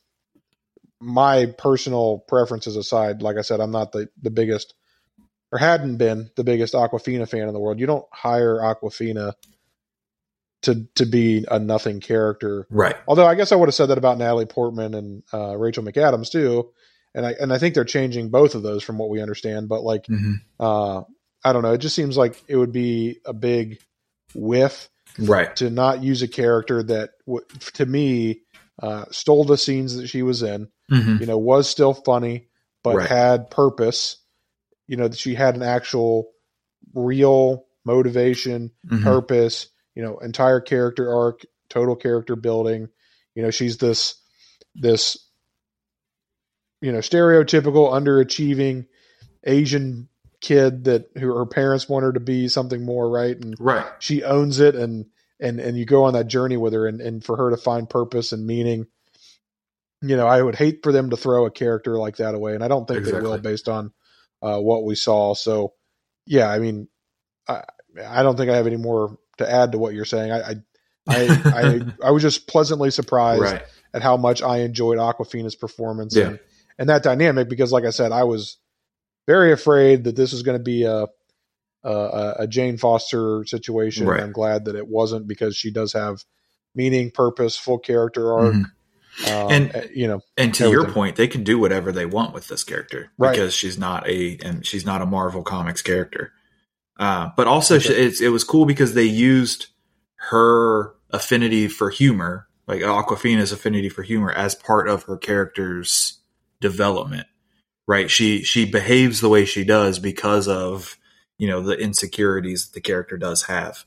my 1.00 1.46
personal 1.58 2.18
preferences 2.28 2.76
aside 2.76 3.22
like 3.22 3.36
i 3.36 3.42
said 3.42 3.60
i'm 3.60 3.72
not 3.72 3.92
the 3.92 4.08
the 4.22 4.30
biggest 4.30 4.74
or 5.52 5.58
hadn't 5.58 5.96
been 5.98 6.30
the 6.36 6.44
biggest 6.44 6.74
awkwafina 6.74 7.28
fan 7.28 7.48
in 7.48 7.54
the 7.54 7.60
world 7.60 7.80
you 7.80 7.86
don't 7.86 8.06
hire 8.12 8.58
awkwafina 8.58 9.32
to 10.62 10.86
to 10.94 11.06
be 11.06 11.44
a 11.50 11.58
nothing 11.58 12.00
character 12.00 12.66
Right. 12.70 12.96
Although 13.08 13.26
I 13.26 13.34
guess 13.34 13.52
I 13.52 13.56
would 13.56 13.66
have 13.68 13.74
said 13.74 13.86
that 13.86 13.98
about 13.98 14.18
Natalie 14.18 14.46
Portman 14.46 14.94
and 14.94 15.22
uh, 15.34 15.56
Rachel 15.56 15.82
McAdams 15.84 16.30
too, 16.30 16.70
and 17.14 17.26
I 17.26 17.32
and 17.40 17.52
I 17.52 17.58
think 17.58 17.74
they're 17.74 17.84
changing 17.84 18.30
both 18.30 18.54
of 18.54 18.62
those 18.62 18.82
from 18.84 18.96
what 18.98 19.10
we 19.10 19.20
understand. 19.20 19.68
But 19.68 19.82
like, 19.82 20.06
Mm-hmm. 20.06 20.34
uh, 20.60 21.02
I 21.44 21.52
don't 21.52 21.62
know. 21.62 21.72
It 21.72 21.78
just 21.78 21.96
seems 21.96 22.16
like 22.16 22.42
it 22.48 22.56
would 22.56 22.72
be 22.72 23.18
a 23.24 23.32
big 23.32 23.78
whiff 24.34 24.88
Right. 25.18 25.54
to 25.56 25.68
not 25.70 26.02
use 26.02 26.22
a 26.22 26.28
character 26.28 26.82
that, 26.84 27.10
to 27.74 27.84
me, 27.86 28.42
uh, 28.82 29.04
stole 29.10 29.44
the 29.44 29.58
scenes 29.58 29.96
that 29.96 30.06
she 30.08 30.22
was 30.22 30.42
in. 30.42 30.68
Mm-hmm. 30.90 31.18
You 31.20 31.26
know, 31.26 31.38
was 31.38 31.68
still 31.68 31.92
funny, 31.94 32.48
but 32.82 32.96
Right. 32.96 33.08
had 33.08 33.50
purpose. 33.50 34.16
You 34.86 34.96
know, 34.96 35.08
that 35.08 35.18
she 35.18 35.34
had 35.34 35.54
an 35.56 35.62
actual, 35.62 36.30
real 36.94 37.66
motivation 37.84 38.70
Mm-hmm. 38.86 39.02
purpose, 39.04 39.68
you 39.94 40.02
know, 40.02 40.18
entire 40.18 40.60
character 40.60 41.12
arc, 41.14 41.42
total 41.68 41.96
character 41.96 42.36
building. 42.36 42.88
You 43.34 43.42
know, 43.42 43.50
she's 43.50 43.78
this 43.78 44.14
this 44.74 45.18
you 46.80 46.90
know, 46.92 46.98
stereotypical 46.98 47.92
underachieving 47.92 48.86
Asian 49.44 50.08
kid 50.42 50.84
that 50.84 51.06
who 51.18 51.34
her 51.34 51.46
parents 51.46 51.88
want 51.88 52.02
her 52.04 52.12
to 52.12 52.20
be 52.20 52.48
something 52.48 52.84
more, 52.84 53.08
right? 53.08 53.36
And 53.36 53.54
Right. 53.58 53.86
she 54.00 54.22
owns 54.22 54.60
it 54.60 54.74
and 54.74 55.06
and 55.40 55.58
and 55.58 55.78
you 55.78 55.86
go 55.86 56.04
on 56.04 56.12
that 56.12 56.26
journey 56.28 56.56
with 56.58 56.72
her 56.74 56.86
and, 56.86 57.00
and 57.00 57.24
for 57.24 57.36
her 57.36 57.50
to 57.50 57.56
find 57.56 57.88
purpose 57.88 58.32
and 58.32 58.46
meaning. 58.46 58.86
You 60.04 60.16
know, 60.16 60.26
I 60.26 60.42
would 60.42 60.56
hate 60.56 60.80
for 60.82 60.90
them 60.90 61.10
to 61.10 61.16
throw 61.16 61.46
a 61.46 61.50
character 61.50 61.96
like 61.96 62.16
that 62.16 62.34
away, 62.34 62.54
and 62.56 62.64
I 62.64 62.68
don't 62.68 62.88
think 62.88 63.04
they 63.04 63.12
will 63.12 63.38
based 63.38 63.68
on 63.68 63.92
uh, 64.42 64.58
what 64.58 64.84
we 64.84 64.96
saw. 64.96 65.34
So, 65.34 65.74
yeah, 66.26 66.50
I 66.50 66.58
mean, 66.58 66.88
I 67.48 67.62
I 68.04 68.24
don't 68.24 68.36
think 68.36 68.50
I 68.50 68.56
have 68.56 68.66
any 68.66 68.76
more 68.76 69.16
to 69.38 69.48
add 69.48 69.72
to 69.72 69.78
what 69.78 69.94
you're 69.94 70.04
saying. 70.04 70.32
I 70.32 70.40
I 70.40 70.54
I, 71.08 71.42
I, 71.46 71.80
I 72.08 72.10
was 72.10 72.22
just 72.22 72.48
pleasantly 72.48 72.90
surprised 72.90 73.42
right. 73.42 73.62
at 73.94 74.02
how 74.02 74.16
much 74.16 74.42
I 74.42 74.58
enjoyed 74.58 74.98
Awkwafina's 74.98 75.54
performance 75.54 76.16
Yeah. 76.16 76.28
and, 76.28 76.38
and 76.78 76.88
that 76.88 77.04
dynamic 77.04 77.48
because, 77.48 77.70
like 77.70 77.84
I 77.84 77.90
said, 77.90 78.10
I 78.10 78.24
was 78.24 78.56
very 79.26 79.52
afraid 79.52 80.04
that 80.04 80.16
this 80.16 80.32
was 80.32 80.42
going 80.42 80.58
to 80.58 80.62
be 80.62 80.84
a, 80.84 81.06
a 81.84 82.34
a 82.40 82.46
Jane 82.46 82.78
Foster 82.78 83.44
situation. 83.46 84.06
Right. 84.06 84.18
And 84.20 84.26
I'm 84.26 84.32
glad 84.32 84.66
that 84.66 84.76
it 84.76 84.86
wasn't 84.88 85.26
because 85.26 85.56
she 85.56 85.70
does 85.70 85.92
have 85.92 86.24
meaning, 86.74 87.10
purpose, 87.10 87.56
full 87.56 87.78
character 87.78 88.32
arc. 88.32 88.54
Mhm. 88.54 88.64
Um, 89.28 89.52
And- 89.52 89.76
uh, 89.76 89.82
you 89.94 90.08
know, 90.08 90.20
And 90.38 90.54
to 90.54 90.70
your 90.70 90.90
point, 90.90 91.16
they 91.16 91.28
can 91.28 91.44
do 91.44 91.58
whatever 91.58 91.92
they 91.92 92.06
want 92.06 92.32
with 92.32 92.48
this 92.48 92.64
character 92.64 93.10
Right. 93.18 93.32
because 93.32 93.52
she's 93.54 93.76
not 93.78 94.08
a 94.08 94.38
and 94.42 94.64
she's 94.66 94.86
not 94.86 95.02
a 95.02 95.06
Marvel 95.06 95.42
Comics 95.42 95.82
character. 95.82 96.32
Uh, 96.98 97.28
but 97.36 97.46
also, 97.46 97.76
Okay. 97.76 97.88
she, 97.88 97.92
it's, 97.92 98.20
it 98.22 98.28
was 98.28 98.42
cool 98.44 98.64
because 98.64 98.94
they 98.94 99.04
used 99.04 99.66
her 100.30 100.94
affinity 101.10 101.68
for 101.68 101.90
humor, 101.90 102.48
like 102.66 102.80
Awkwafina's 102.80 103.52
affinity 103.52 103.88
for 103.90 104.02
humor, 104.02 104.30
as 104.32 104.54
part 104.54 104.88
of 104.88 105.02
her 105.04 105.16
character's 105.18 106.20
development. 106.60 107.26
Right? 107.86 108.10
She 108.10 108.42
she 108.42 108.64
behaves 108.64 109.20
the 109.20 109.28
way 109.28 109.44
she 109.44 109.64
does 109.64 109.98
because 109.98 110.48
of 110.48 110.96
you 111.38 111.48
know 111.48 111.62
the 111.62 111.76
insecurities 111.76 112.66
that 112.66 112.74
the 112.74 112.80
character 112.80 113.16
does 113.18 113.44
have. 113.44 113.84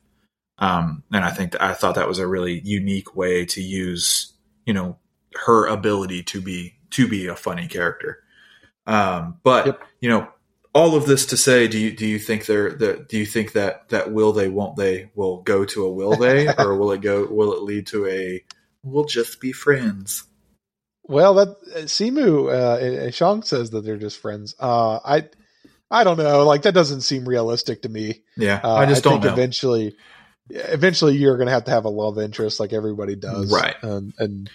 Um, 0.57 1.03
and 1.11 1.23
I 1.25 1.31
think 1.31 1.51
that 1.53 1.61
I 1.63 1.73
thought 1.73 1.95
that 1.95 2.07
was 2.07 2.19
a 2.19 2.27
really 2.27 2.61
unique 2.63 3.15
way 3.15 3.45
to 3.45 3.61
use 3.61 4.33
you 4.65 4.73
know 4.73 4.97
her 5.45 5.65
ability 5.67 6.23
to 6.23 6.41
be 6.41 6.75
to 6.91 7.07
be 7.07 7.27
a 7.27 7.35
funny 7.35 7.67
character. 7.67 8.19
Um, 8.87 9.39
but 9.43 9.65
Yep. 9.65 9.81
you 10.01 10.09
know, 10.09 10.27
all 10.73 10.95
of 10.95 11.05
this 11.05 11.25
to 11.27 11.37
say, 11.37 11.67
do 11.67 11.79
you 11.79 11.91
do 11.95 12.05
you 12.05 12.19
think 12.19 12.45
they're 12.45 12.71
that 12.73 13.07
do 13.09 13.17
you 13.17 13.25
think 13.25 13.53
that 13.53 13.89
that 13.89 14.11
will 14.11 14.33
they 14.33 14.49
won't 14.49 14.75
they 14.75 15.09
will 15.15 15.41
go 15.41 15.65
to 15.65 15.85
a 15.85 15.91
will 15.91 16.15
they 16.17 16.47
or 16.57 16.75
will 16.77 16.91
it 16.91 17.01
go 17.01 17.25
will 17.25 17.53
it 17.53 17.63
lead 17.63 17.87
to 17.87 18.05
a 18.07 18.43
we'll 18.83 19.05
just 19.05 19.39
be 19.39 19.51
friends? 19.51 20.23
Well, 21.07 21.35
that 21.35 21.47
uh, 21.49 21.79
Simu 21.81 22.51
uh, 22.51 23.11
Shang 23.11 23.43
says 23.43 23.69
that 23.71 23.85
they're 23.85 23.97
just 23.97 24.19
friends. 24.19 24.55
Uh, 24.59 24.99
I 25.05 25.25
I 25.91 26.03
don't 26.03 26.17
know. 26.17 26.45
Like 26.45 26.63
that 26.63 26.73
doesn't 26.73 27.01
seem 27.01 27.27
realistic 27.27 27.83
to 27.83 27.89
me. 27.89 28.23
Yeah, 28.35 28.59
Uh, 28.63 28.73
I 28.73 28.85
just 28.87 29.03
don't 29.03 29.13
think 29.13 29.25
know. 29.25 29.33
eventually, 29.33 29.95
eventually 30.49 31.15
you're 31.15 31.37
going 31.37 31.47
to 31.47 31.53
have 31.53 31.65
to 31.65 31.71
have 31.71 31.85
a 31.85 31.89
love 31.89 32.17
interest 32.19 32.59
like 32.59 32.73
everybody 32.73 33.15
does, 33.15 33.51
Right. 33.51 33.75
And, 33.83 34.13
and 34.17 34.49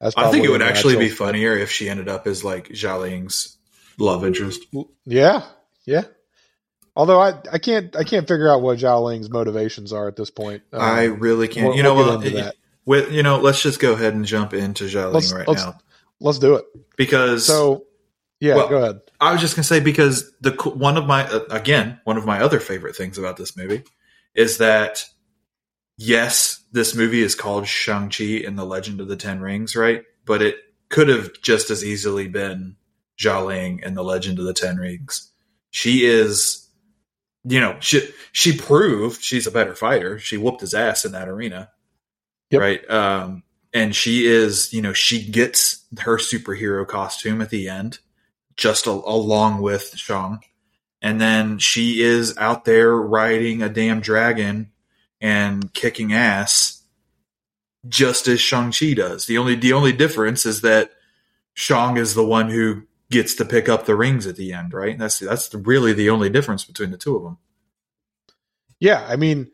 that's 0.00 0.16
I 0.16 0.30
think 0.30 0.46
it 0.46 0.50
would 0.50 0.62
actually 0.62 0.96
be 0.96 1.10
funnier 1.10 1.56
if 1.56 1.70
she 1.70 1.88
ended 1.90 2.08
up 2.08 2.26
as 2.26 2.42
like 2.42 2.68
Xialing's 2.68 3.58
love 3.98 4.24
interest. 4.24 4.62
Yeah, 5.04 5.42
yeah. 5.84 6.04
Although 6.96 7.20
I, 7.20 7.34
I 7.52 7.58
can't 7.58 7.94
I 7.94 8.04
can't 8.04 8.26
figure 8.26 8.48
out 8.48 8.62
what 8.62 8.78
Zhao 8.78 9.04
Ling's 9.04 9.28
motivations 9.30 9.92
are 9.92 10.08
at 10.08 10.16
this 10.16 10.30
point. 10.30 10.62
Um, 10.72 10.80
I 10.80 11.04
really 11.04 11.46
can't. 11.48 11.68
we'll- 11.68 11.76
you 11.76 11.82
know 11.82 11.94
we'll? 11.94 12.52
With 12.86 13.12
you 13.12 13.22
know, 13.22 13.38
let's 13.38 13.62
just 13.62 13.78
go 13.78 13.92
ahead 13.92 14.14
and 14.14 14.24
jump 14.24 14.54
into 14.54 14.84
Xialing 14.84 15.12
Let's- 15.12 15.32
right 15.32 15.46
let's- 15.46 15.64
now 15.64 15.78
let's 16.20 16.38
do 16.38 16.54
it. 16.56 16.64
because 16.96 17.46
So, 17.46 17.84
yeah, 18.40 18.56
Well- 18.56 18.68
go 18.68 18.76
ahead. 18.78 19.00
I 19.20 19.32
was 19.32 19.40
just 19.40 19.54
gonna 19.56 19.64
say 19.64 19.80
because 19.80 20.30
the 20.40 20.52
one 20.74 20.96
of 20.96 21.06
my 21.06 21.26
uh, 21.26 21.44
again 21.50 22.00
one 22.04 22.16
of 22.16 22.24
my 22.24 22.40
other 22.42 22.58
favorite 22.60 22.96
things 22.96 23.18
about 23.18 23.36
this 23.36 23.56
movie 23.56 23.82
is 24.34 24.58
that 24.58 25.04
yes, 25.98 26.62
this 26.72 26.94
movie 26.94 27.22
is 27.22 27.34
called 27.34 27.66
Shang 27.66 28.08
Chi 28.10 28.42
and 28.46 28.58
the 28.58 28.64
Legend 28.64 29.00
of 29.00 29.08
the 29.08 29.16
Ten 29.16 29.40
Rings, 29.40 29.76
right? 29.76 30.02
But 30.24 30.42
it 30.42 30.56
could 30.88 31.08
have 31.08 31.32
just 31.42 31.70
as 31.70 31.84
easily 31.84 32.28
been 32.28 32.76
Xialing 33.20 33.80
and 33.84 33.96
the 33.96 34.02
Legend 34.02 34.38
of 34.38 34.44
the 34.46 34.54
Ten 34.54 34.76
Rings. 34.76 35.30
She 35.70 36.04
is, 36.06 36.66
you 37.44 37.60
know, 37.60 37.76
she 37.80 38.08
she 38.32 38.56
proved 38.56 39.22
she's 39.22 39.46
a 39.46 39.50
better 39.52 39.74
fighter. 39.74 40.18
She 40.18 40.36
whooped 40.36 40.62
his 40.62 40.74
ass 40.74 41.04
in 41.04 41.12
that 41.12 41.28
arena, 41.28 41.70
Yep. 42.50 42.60
right? 42.60 42.90
Um, 42.90 43.42
and 43.72 43.94
she 43.94 44.26
is, 44.26 44.72
you 44.72 44.82
know, 44.82 44.92
she 44.92 45.24
gets 45.24 45.84
her 46.00 46.18
superhero 46.18 46.86
costume 46.86 47.40
at 47.40 47.50
the 47.50 47.68
end 47.68 47.98
just 48.56 48.86
a, 48.86 48.90
along 48.90 49.62
with 49.62 49.96
Shang. 49.96 50.40
And 51.02 51.20
then 51.20 51.58
she 51.58 52.02
is 52.02 52.36
out 52.36 52.64
there 52.64 52.94
riding 52.94 53.62
a 53.62 53.68
damn 53.68 54.00
dragon 54.00 54.70
and 55.20 55.72
kicking 55.72 56.12
ass 56.12 56.82
just 57.88 58.28
as 58.28 58.40
Shang-Chi 58.40 58.92
does. 58.94 59.26
The 59.26 59.38
only 59.38 59.54
the 59.54 59.72
only 59.72 59.92
difference 59.92 60.44
is 60.44 60.60
that 60.60 60.90
Shang 61.54 61.96
is 61.96 62.14
the 62.14 62.26
one 62.26 62.50
who 62.50 62.82
gets 63.10 63.34
to 63.36 63.44
pick 63.44 63.68
up 63.68 63.86
the 63.86 63.96
rings 63.96 64.26
at 64.26 64.36
the 64.36 64.52
end, 64.52 64.74
right? 64.74 64.98
That's 64.98 65.18
that's 65.18 65.54
really 65.54 65.94
the 65.94 66.10
only 66.10 66.28
difference 66.28 66.64
between 66.64 66.90
the 66.90 66.98
two 66.98 67.16
of 67.16 67.22
them. 67.22 67.38
Yeah, 68.78 69.04
I 69.06 69.16
mean, 69.16 69.50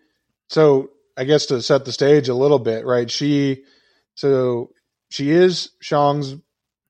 so 0.49 0.91
I 1.17 1.25
guess 1.25 1.47
to 1.47 1.63
set 1.63 1.85
the 1.85 1.93
stage 1.93 2.29
a 2.29 2.35
little 2.35 2.59
bit, 2.59 2.85
right? 2.85 3.11
She, 3.11 3.65
so 4.17 4.71
she 5.09 5.31
is 5.31 5.71
Shang's 5.81 6.35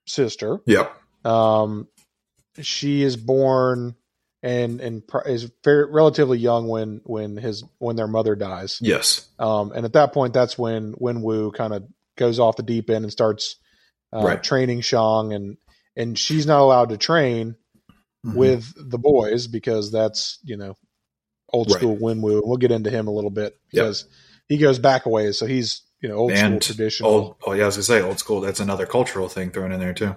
sister. 0.07 0.59
Yep. 0.67 0.91
Um, 1.27 1.89
she 2.63 3.03
is 3.03 3.17
born 3.17 3.95
and 4.43 4.81
and 4.81 5.03
is 5.27 5.51
very, 5.65 5.91
relatively 5.91 6.39
young 6.39 6.69
when 6.69 7.01
when 7.05 7.37
his 7.37 7.65
when 7.79 7.97
their 7.97 8.07
mother 8.07 8.35
dies. 8.35 8.79
Yes. 8.81 9.27
Um, 9.39 9.73
and 9.73 9.85
at 9.85 9.93
that 9.93 10.13
point, 10.15 10.33
that's 10.33 10.57
when 10.57 10.93
when 10.93 11.21
Wu 11.23 11.51
kind 11.53 11.75
of 11.75 11.85
goes 12.17 12.39
off 12.39 12.57
the 12.57 12.63
deep 12.63 12.89
end 12.89 13.05
and 13.05 13.13
starts 13.13 13.57
uh, 14.15 14.23
Right. 14.25 14.43
training 14.43 14.81
Shang, 14.81 15.33
and 15.35 15.57
and 15.97 16.19
she's 16.19 16.47
not 16.47 16.61
allowed 16.61 16.89
to 16.91 16.97
train 16.97 17.57
Mhm. 18.25 18.35
with 18.37 18.73
the 18.91 18.99
boys 18.99 19.47
because 19.49 19.91
that's 19.93 20.39
you 20.45 20.57
know 20.57 20.77
old 21.53 21.71
Right. 21.71 21.79
school 21.79 21.97
Wen 22.01 22.23
Wu. 22.23 22.41
We'll 22.45 22.57
get 22.57 22.71
into 22.73 22.91
him 22.91 23.09
a 23.09 23.13
little 23.13 23.31
bit 23.31 23.53
Yep. 23.73 23.85
because 23.85 24.05
he 24.49 24.59
goes 24.59 24.79
back 24.79 25.07
a 25.07 25.09
ways, 25.09 25.39
so 25.39 25.45
he's 25.47 25.83
you 26.01 26.09
know 26.09 26.17
old 26.17 26.37
school 26.37 26.53
and 26.53 26.63
traditional. 26.63 27.11
old. 27.11 27.37
Oh 27.47 27.53
yeah, 27.53 27.65
I 27.65 27.67
was 27.67 27.77
gonna 27.77 27.85
say 27.85 28.03
old 28.03 28.19
school. 28.19 28.41
That's 28.41 28.61
another 28.61 28.87
cultural 28.87 29.29
thing 29.29 29.51
thrown 29.51 29.73
in 29.73 29.81
there 29.81 29.95
too. 29.95 30.15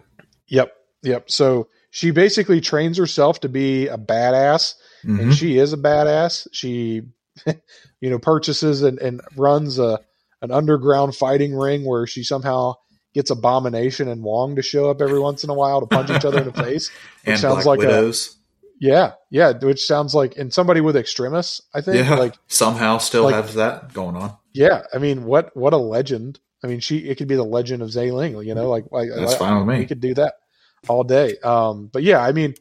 Yep, 0.48 0.74
yep. 1.04 1.32
So 1.32 1.68
she 1.92 2.12
basically 2.12 2.62
trains 2.62 2.98
herself 2.98 3.39
to 3.42 3.50
be 3.50 3.88
a 3.88 3.98
badass, 3.98 4.76
Mhm. 5.06 5.20
and 5.22 5.34
she 5.36 5.58
is 5.58 5.74
a 5.74 5.78
badass. 5.78 6.48
She, 6.52 7.04
you 8.02 8.10
know, 8.10 8.20
purchases 8.20 8.82
and, 8.84 9.00
and 9.00 9.22
runs 9.36 9.80
a 9.80 10.00
an 10.42 10.52
underground 10.52 11.15
fighting 11.15 11.54
ring 11.56 11.84
where 11.86 12.08
she 12.08 12.24
somehow 12.24 12.76
gets 13.13 13.30
Abomination 13.32 14.08
and 14.08 14.24
Wong 14.24 14.56
to 14.56 14.62
show 14.62 14.89
up 14.89 15.02
every 15.02 15.20
once 15.20 15.44
in 15.44 15.50
a 15.50 15.54
while 15.54 15.82
to 15.82 15.88
punch 15.88 16.10
each 16.12 16.24
other 16.26 16.39
in 16.39 16.46
the 16.46 16.54
face. 16.63 16.89
Which 16.89 17.32
and 17.34 17.39
sounds 17.39 17.63
Black 17.63 17.65
like 17.65 17.80
a- 17.80 17.88
Widows. 17.92 18.38
Yeah, 18.80 19.13
yeah. 19.30 19.52
Which 19.52 19.86
sounds 19.86 20.15
like 20.15 20.38
and 20.38 20.54
somebody 20.54 20.80
with 20.80 20.96
extremists, 20.96 21.62
I 21.74 21.82
think. 21.82 21.98
yeah, 21.98 22.15
Like, 22.15 22.36
somehow 22.48 23.00
still 23.00 23.24
like- 23.24 23.36
have 23.36 23.56
that 23.56 23.92
going 23.94 24.15
on. 24.15 24.38
Yeah. 24.60 24.84
I 24.93 24.98
mean, 24.98 25.24
what 25.24 25.56
what 25.56 25.74
a 25.74 25.78
legend. 25.78 26.39
I 26.63 26.67
mean, 26.67 26.82
she 26.82 26.98
it 27.10 27.17
could 27.17 27.28
be 27.30 27.36
the 27.36 27.43
legend 27.43 27.82
of 27.82 27.91
Zay 27.91 28.12
Ling. 28.12 28.38
You 28.45 28.54
know, 28.54 28.69
like 28.69 28.86
like 28.91 29.10
That's 29.15 29.32
like, 29.32 29.39
fine 29.39 29.65
with 29.65 29.76
we 29.76 29.82
me. 29.82 29.86
could 29.88 30.02
do 30.02 30.13
that 30.15 30.34
all 30.88 31.04
day. 31.04 31.38
Um, 31.43 31.89
but 31.91 32.04
yeah, 32.04 32.19
I 32.22 32.32
mean, 32.34 32.54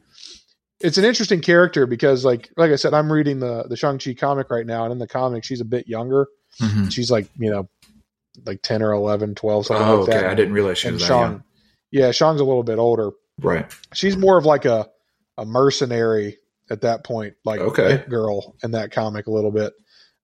it's 0.79 0.97
an 0.97 1.03
interesting 1.03 1.41
character 1.41 1.85
because, 1.85 2.23
like, 2.23 2.49
like 2.55 2.71
I 2.71 2.75
said, 2.77 2.93
I'm 2.93 3.11
reading 3.11 3.39
the 3.39 3.63
the 3.67 3.75
Shang 3.75 3.99
Chi 3.99 4.13
comic 4.13 4.49
right 4.49 4.65
now, 4.65 4.83
and 4.85 4.91
in 4.93 4.99
the 4.99 5.07
comic, 5.07 5.43
she's 5.43 5.59
a 5.61 5.65
bit 5.65 5.87
younger. 5.87 6.27
Mhm. 6.61 6.91
She's 6.91 7.11
like, 7.11 7.27
you 7.37 7.51
know, 7.51 7.69
like 8.45 8.61
ten 8.61 8.81
or 8.81 8.93
11, 8.93 9.35
12, 9.35 9.65
something 9.65 9.85
Oh, 9.85 9.99
like 10.01 10.09
okay. 10.09 10.21
that. 10.21 10.29
I 10.29 10.33
didn't 10.35 10.53
realize 10.53 10.77
she 10.79 10.87
and 10.87 10.95
was 10.95 11.01
that 11.03 11.07
Shang, 11.07 11.19
young. 11.21 11.43
yeah, 11.91 12.11
Shang's 12.11 12.39
a 12.41 12.45
little 12.45 12.63
bit 12.63 12.79
older. 12.79 13.11
Right. 13.41 13.65
She's 13.93 14.15
more 14.17 14.37
of 14.37 14.45
like 14.45 14.65
a 14.65 14.87
a 15.37 15.45
mercenary 15.45 16.37
at 16.69 16.81
that 16.81 17.03
point, 17.03 17.33
like 17.45 17.59
Okay. 17.61 18.03
girl 18.09 18.55
in 18.63 18.71
that 18.71 18.91
comic 18.91 19.27
a 19.27 19.31
little 19.31 19.51
bit. 19.51 19.73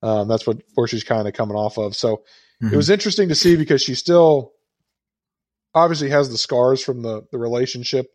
Um, 0.06 0.28
that's 0.28 0.46
what 0.46 0.62
where 0.76 0.88
she's 0.88 1.04
kind 1.04 1.28
of 1.28 1.34
coming 1.34 1.58
off 1.58 1.78
of. 1.80 1.96
So 1.96 2.24
Mhm. 2.62 2.74
it 2.74 2.76
was 2.76 2.90
interesting 2.92 3.30
to 3.30 3.36
see 3.36 3.56
because 3.56 3.82
she 3.82 3.96
still 3.96 4.54
obviously 5.74 6.10
has 6.10 6.30
the 6.30 6.38
scars 6.38 6.84
from 6.84 7.02
the 7.02 7.24
the 7.32 7.40
relationship, 7.40 8.08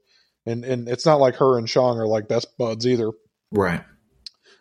and 0.46 0.64
and 0.64 0.88
it's 0.88 1.05
not 1.05 1.20
like 1.20 1.37
her 1.37 1.59
and 1.59 1.68
Shang 1.68 1.98
are 1.98 2.07
like 2.07 2.29
best 2.29 2.57
buds 2.59 2.87
either. 2.87 3.11
right. 3.50 3.83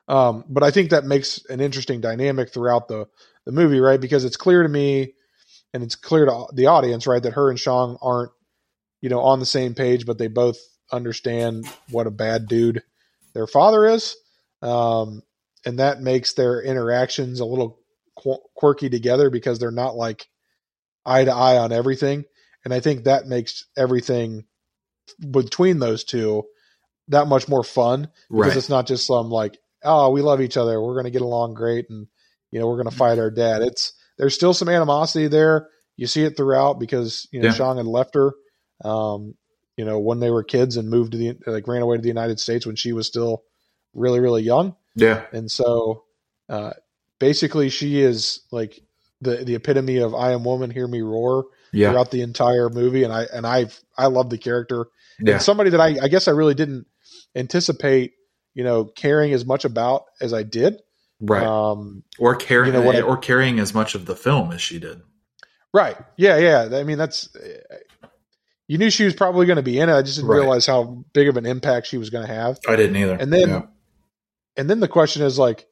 Um, 0.07 0.43
but 0.49 0.63
I 0.63 0.71
think 0.71 0.89
that 0.89 1.05
makes 1.05 1.39
an 1.49 1.61
interesting 1.61 2.01
dynamic 2.01 2.51
throughout 2.51 2.87
the 2.87 3.07
the 3.45 3.51
movie, 3.51 3.79
right? 3.79 4.01
Because 4.01 4.25
it's 4.25 4.37
clear 4.37 4.63
to 4.63 4.69
me, 4.69 5.13
and 5.73 5.83
it's 5.83 5.95
clear 5.95 6.25
to 6.25 6.47
the 6.53 6.65
audience, 6.67 7.05
right, 7.05 7.21
that 7.21 7.33
her 7.33 7.49
and 7.51 7.59
Shang 7.59 7.95
aren't, 8.01 8.31
you 9.01 9.09
know, 9.09 9.21
on 9.21 9.39
the 9.39 9.45
same 9.45 9.75
page, 9.75 10.05
but 10.07 10.17
they 10.17 10.27
both 10.27 10.57
understand 10.91 11.65
what 11.91 12.07
a 12.07 12.11
bad 12.11 12.47
dude 12.47 12.81
their 13.33 13.45
father 13.47 13.85
is, 13.85 14.15
um, 14.63 15.21
and 15.65 15.79
that 15.79 16.01
makes 16.01 16.33
their 16.33 16.61
interactions 16.61 17.39
a 17.39 17.45
little 17.45 17.79
qu- 18.17 18.41
quirky 18.55 18.89
together 18.89 19.29
because 19.29 19.59
they're 19.59 19.71
not 19.71 19.95
like 19.95 20.25
eye 21.05 21.23
to 21.25 21.33
eye 21.33 21.57
on 21.57 21.71
everything, 21.71 22.23
and 22.65 22.73
I 22.73 22.79
think 22.79 23.03
that 23.03 23.25
makes 23.25 23.65
everything 23.77 24.43
between 25.31 25.79
those 25.79 26.03
two 26.03 26.43
that 27.07 27.27
much 27.27 27.47
more 27.47 27.63
fun 27.63 28.09
because 28.29 28.53
Right. 28.53 28.57
it's 28.57 28.69
not 28.69 28.87
just 28.87 29.07
some 29.07 29.29
like 29.29 29.57
oh 29.83 30.11
we 30.11 30.21
love 30.21 30.41
each 30.41 30.57
other. 30.57 30.79
We're 30.81 30.93
going 30.93 31.05
to 31.05 31.11
get 31.11 31.21
along 31.23 31.55
great 31.55 31.85
and 31.89 32.07
you 32.51 32.59
know 32.59 32.67
we're 32.67 32.75
going 32.81 32.89
to 32.89 32.95
fight 32.95 33.17
our 33.19 33.31
dad. 33.31 33.61
It's 33.63 33.93
there's 34.17 34.35
still 34.35 34.53
some 34.53 34.69
animosity 34.69 35.27
there. 35.27 35.67
You 35.95 36.05
see 36.07 36.23
it 36.23 36.37
throughout 36.37 36.79
because 36.79 37.27
you 37.31 37.41
know 37.41 37.47
Yeah. 37.47 37.53
Shang 37.53 37.77
had 37.77 37.85
left 37.87 38.15
her 38.15 38.33
um 38.85 39.33
you 39.77 39.85
know 39.85 39.99
when 39.99 40.19
they 40.19 40.29
were 40.29 40.43
kids 40.43 40.77
and 40.77 40.89
moved 40.89 41.13
to 41.13 41.17
the 41.17 41.37
like 41.47 41.67
ran 41.67 41.81
away 41.81 41.95
to 41.97 42.01
the 42.01 42.07
United 42.07 42.39
States 42.39 42.65
when 42.65 42.75
she 42.75 42.93
was 42.93 43.07
still 43.07 43.43
really 43.93 44.19
really 44.19 44.43
young 44.43 44.75
Yeah. 45.01 45.25
and 45.31 45.49
so 45.49 46.03
uh 46.49 46.71
basically 47.19 47.69
she 47.69 47.99
is 48.01 48.41
like 48.51 48.79
the 49.21 49.37
the 49.37 49.55
epitome 49.55 49.97
of 49.97 50.13
I 50.15 50.31
am 50.31 50.43
woman 50.43 50.69
hear 50.71 50.87
me 50.87 51.01
roar 51.01 51.45
Yeah. 51.73 51.91
throughout 51.91 52.11
the 52.11 52.21
entire 52.21 52.69
movie 52.69 53.03
and 53.03 53.11
I 53.13 53.23
and 53.33 53.45
I 53.45 53.67
I 53.97 54.07
love 54.07 54.29
the 54.29 54.37
character 54.37 54.87
Yeah. 55.19 55.33
and 55.33 55.41
somebody 55.41 55.71
that 55.71 55.81
I, 55.81 55.97
I 56.01 56.07
guess 56.07 56.27
I 56.27 56.31
really 56.31 56.53
didn't 56.55 56.87
anticipate, 57.35 58.13
you 58.53 58.63
know, 58.63 58.85
caring 58.85 59.33
as 59.33 59.45
much 59.45 59.65
about 59.65 60.05
as 60.21 60.33
I 60.33 60.43
did. 60.43 60.81
Right. 61.21 61.43
Um, 61.43 62.03
or 62.17 62.35
carrying 62.35 62.73
you 62.73 62.79
know 62.79 62.85
what 62.85 62.95
I- 62.95 63.01
or 63.01 63.17
carrying 63.17 63.59
as 63.59 63.73
much 63.73 63.93
of 63.95 64.05
the 64.05 64.15
film 64.15 64.51
as 64.53 64.61
she 64.61 64.79
did. 64.79 65.01
right. 65.73 65.97
Yeah. 66.17 66.37
Yeah. 66.37 66.77
I 66.79 66.83
mean, 66.83 66.97
that's, 66.97 67.29
you 68.67 68.77
knew 68.77 68.89
she 68.89 69.03
was 69.05 69.15
probably 69.15 69.45
going 69.45 69.57
to 69.57 69.63
be 69.63 69.79
in 69.79 69.89
it. 69.89 69.93
I 69.93 70.01
just 70.01 70.17
didn't 70.17 70.29
Right. 70.29 70.37
realize 70.39 70.65
how 70.65 71.03
big 71.13 71.27
of 71.27 71.37
an 71.37 71.45
impact 71.45 71.87
she 71.87 71.97
was 71.97 72.09
going 72.09 72.25
to 72.25 72.33
have. 72.33 72.59
I 72.67 72.75
didn't 72.75 72.95
either. 72.95 73.15
And 73.15 73.33
then, 73.33 73.49
Yeah. 73.49 73.61
And 74.59 74.69
then 74.69 74.79
the 74.79 74.87
question 74.87 75.23
is 75.23 75.39
like, 75.39 75.65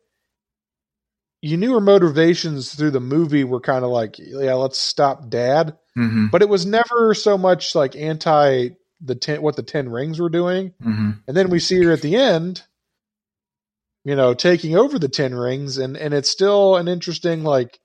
you 1.42 1.58
knew 1.58 1.74
her 1.74 1.82
motivations 1.82 2.74
through 2.74 2.92
the 2.92 3.00
movie 3.00 3.44
were 3.44 3.60
kind 3.62 3.84
of 3.86 3.92
like, 3.92 4.16
yeah, 4.18 4.54
let's 4.56 4.78
stop 4.80 5.30
dad. 5.30 5.78
Mhm. 5.98 6.32
But 6.32 6.42
it 6.42 6.50
was 6.50 6.66
never 6.66 7.14
so 7.14 7.38
much 7.38 7.76
like 7.76 7.96
anti 7.96 8.70
the 9.02 9.14
ten, 9.16 9.42
what 9.44 9.56
the 9.56 9.62
10 9.64 9.90
rings 9.90 10.20
were 10.20 10.30
doing. 10.30 10.74
Mhm. 10.82 11.20
And 11.28 11.38
then 11.38 11.50
we 11.50 11.60
see 11.60 11.84
her 11.84 11.92
at 11.92 12.02
the 12.02 12.16
end, 12.16 12.64
you 14.04 14.16
know, 14.16 14.34
taking 14.34 14.76
over 14.76 14.98
the 14.98 15.10
Ten 15.10 15.36
Rings, 15.36 15.78
and 15.78 15.96
and 15.98 16.14
it's 16.14 16.30
still 16.30 16.76
an 16.78 16.88
interesting 16.88 17.44
like, 17.44 17.80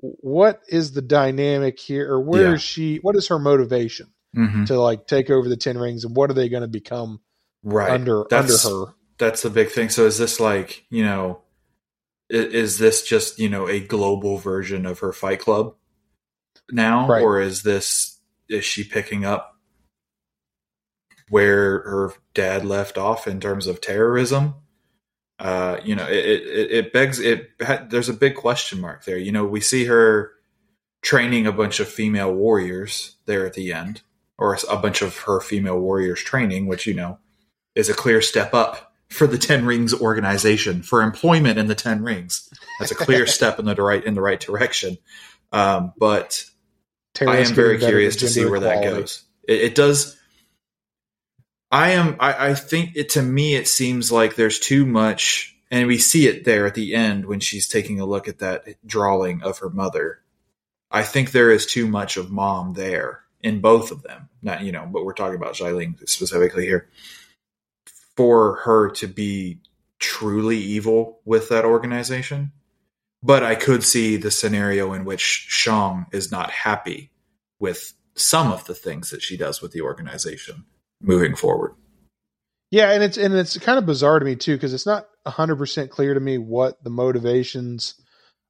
what 0.00 0.60
is 0.68 0.92
the 0.92 1.02
dynamic 1.02 1.78
here, 1.78 2.10
or 2.10 2.20
where 2.20 2.48
Yeah. 2.48 2.54
is 2.54 2.62
she? 2.62 2.96
What 2.96 3.14
is 3.16 3.28
her 3.28 3.38
motivation 3.38 4.08
Mhm. 4.36 4.66
to 4.66 4.80
like 4.80 5.06
take 5.06 5.30
over 5.30 5.48
the 5.48 5.56
Ten 5.56 5.78
Rings, 5.78 6.04
and 6.04 6.16
what 6.16 6.30
are 6.30 6.34
they 6.34 6.48
going 6.48 6.62
to 6.62 6.68
become 6.68 7.20
Right. 7.62 7.90
under 7.92 8.24
That's- 8.30 8.64
under 8.66 8.86
her? 8.86 8.94
That's 9.18 9.42
the 9.42 9.50
big 9.50 9.70
thing. 9.70 9.88
So 9.88 10.06
is 10.06 10.18
this 10.18 10.40
like, 10.40 10.84
you 10.90 11.04
know, 11.04 11.42
is 12.28 12.78
this 12.78 13.02
just, 13.06 13.38
you 13.38 13.48
know, 13.48 13.68
a 13.68 13.80
global 13.80 14.38
version 14.38 14.86
of 14.86 15.00
her 15.00 15.12
Fight 15.12 15.40
Club 15.40 15.74
now 16.70 17.06
Right. 17.06 17.22
or 17.22 17.40
is 17.40 17.62
this 17.62 18.18
is 18.48 18.64
she 18.64 18.84
picking 18.84 19.24
up 19.24 19.56
where 21.28 21.80
her 21.80 22.12
dad 22.34 22.64
left 22.64 22.98
off 22.98 23.26
in 23.26 23.40
terms 23.40 23.66
of 23.66 23.80
terrorism? 23.80 24.54
Uh, 25.38 25.78
you 25.82 25.96
know, 25.96 26.06
it, 26.06 26.24
it, 26.24 26.70
it 26.70 26.92
begs 26.92 27.18
it. 27.18 27.50
There's 27.90 28.08
a 28.08 28.14
big 28.14 28.36
question 28.36 28.80
mark 28.80 29.04
there. 29.04 29.18
You 29.18 29.32
know, 29.32 29.44
we 29.44 29.60
see 29.60 29.86
her 29.86 30.32
training 31.02 31.46
a 31.46 31.52
bunch 31.52 31.80
of 31.80 31.88
female 31.88 32.32
warriors 32.32 33.16
there 33.26 33.44
at 33.44 33.54
the 33.54 33.72
end, 33.72 34.02
or 34.38 34.56
a 34.70 34.76
bunch 34.76 35.02
of 35.02 35.18
her 35.20 35.40
female 35.40 35.80
warriors 35.80 36.22
training, 36.22 36.66
which 36.66 36.86
you 36.86 36.94
know 36.94 37.18
is 37.74 37.88
a 37.88 37.94
clear 37.94 38.20
step 38.20 38.54
up 38.54 38.91
for 39.12 39.26
the 39.26 39.38
Ten 39.38 39.64
Rings 39.66 39.94
organization 39.94 40.82
for 40.82 41.02
employment 41.02 41.58
in 41.58 41.66
the 41.66 41.74
Ten 41.74 42.02
Rings. 42.02 42.48
That's 42.78 42.90
a 42.90 42.96
clear 42.96 43.26
step 43.28 43.58
in 43.58 43.64
the 43.64 43.74
right 43.74 44.02
in 44.04 44.14
the 44.14 44.20
right 44.20 44.40
direction. 44.40 44.98
Um, 45.52 45.92
but 45.98 46.44
I 47.20 47.38
am 47.38 47.54
very 47.54 47.78
curious 47.78 48.16
to 48.16 48.28
see 48.28 48.44
where 48.44 48.56
equality. 48.56 48.86
that 48.86 48.94
goes. 48.94 49.24
It, 49.46 49.60
it 49.60 49.74
does. 49.74 50.16
I 51.70 51.90
am. 51.90 52.16
I, 52.20 52.50
I 52.50 52.54
think 52.54 52.96
it 52.96 53.10
to 53.10 53.22
me. 53.22 53.54
It 53.54 53.68
seems 53.68 54.10
like 54.10 54.34
there's 54.34 54.58
too 54.58 54.86
much, 54.86 55.56
and 55.70 55.86
we 55.86 55.98
see 55.98 56.26
it 56.26 56.44
there 56.44 56.66
at 56.66 56.74
the 56.74 56.94
end 56.94 57.26
when 57.26 57.40
she's 57.40 57.68
taking 57.68 58.00
a 58.00 58.06
look 58.06 58.28
at 58.28 58.38
that 58.40 58.64
drawing 58.86 59.42
of 59.42 59.58
her 59.58 59.70
mother. 59.70 60.20
I 60.90 61.02
think 61.02 61.30
there 61.30 61.50
is 61.50 61.64
too 61.66 61.86
much 61.86 62.16
of 62.16 62.30
mom 62.30 62.74
there 62.74 63.22
in 63.42 63.60
both 63.60 63.90
of 63.90 64.02
them. 64.02 64.28
Not 64.42 64.62
you 64.62 64.72
know, 64.72 64.86
but 64.86 65.04
we're 65.04 65.14
talking 65.14 65.36
about 65.36 65.54
Xialing 65.54 66.08
specifically 66.08 66.66
here. 66.66 66.88
For 68.16 68.56
her 68.64 68.90
to 68.90 69.06
be 69.06 69.60
truly 69.98 70.58
evil 70.58 71.20
with 71.24 71.48
that 71.48 71.64
organization, 71.64 72.52
but 73.22 73.42
I 73.42 73.54
could 73.54 73.82
see 73.82 74.16
the 74.16 74.30
scenario 74.30 74.92
in 74.92 75.04
which 75.04 75.20
Shang 75.20 76.06
is 76.12 76.30
not 76.30 76.50
happy 76.50 77.10
with 77.58 77.94
some 78.14 78.52
of 78.52 78.64
the 78.66 78.74
things 78.74 79.10
that 79.10 79.22
she 79.22 79.36
does 79.36 79.62
with 79.62 79.72
the 79.72 79.80
organization 79.80 80.64
moving 81.00 81.34
forward. 81.34 81.74
Yeah, 82.70 82.90
and 82.92 83.02
it's 83.02 83.18
and 83.18 83.34
it's 83.34 83.58
kind 83.58 83.78
of 83.78 83.86
bizarre 83.86 84.18
to 84.18 84.24
me 84.24 84.34
too 84.34 84.56
because 84.56 84.74
it's 84.74 84.86
not 84.86 85.06
hundred 85.26 85.56
percent 85.56 85.90
clear 85.90 86.14
to 86.14 86.20
me 86.20 86.38
what 86.38 86.82
the 86.82 86.90
motivations 86.90 87.94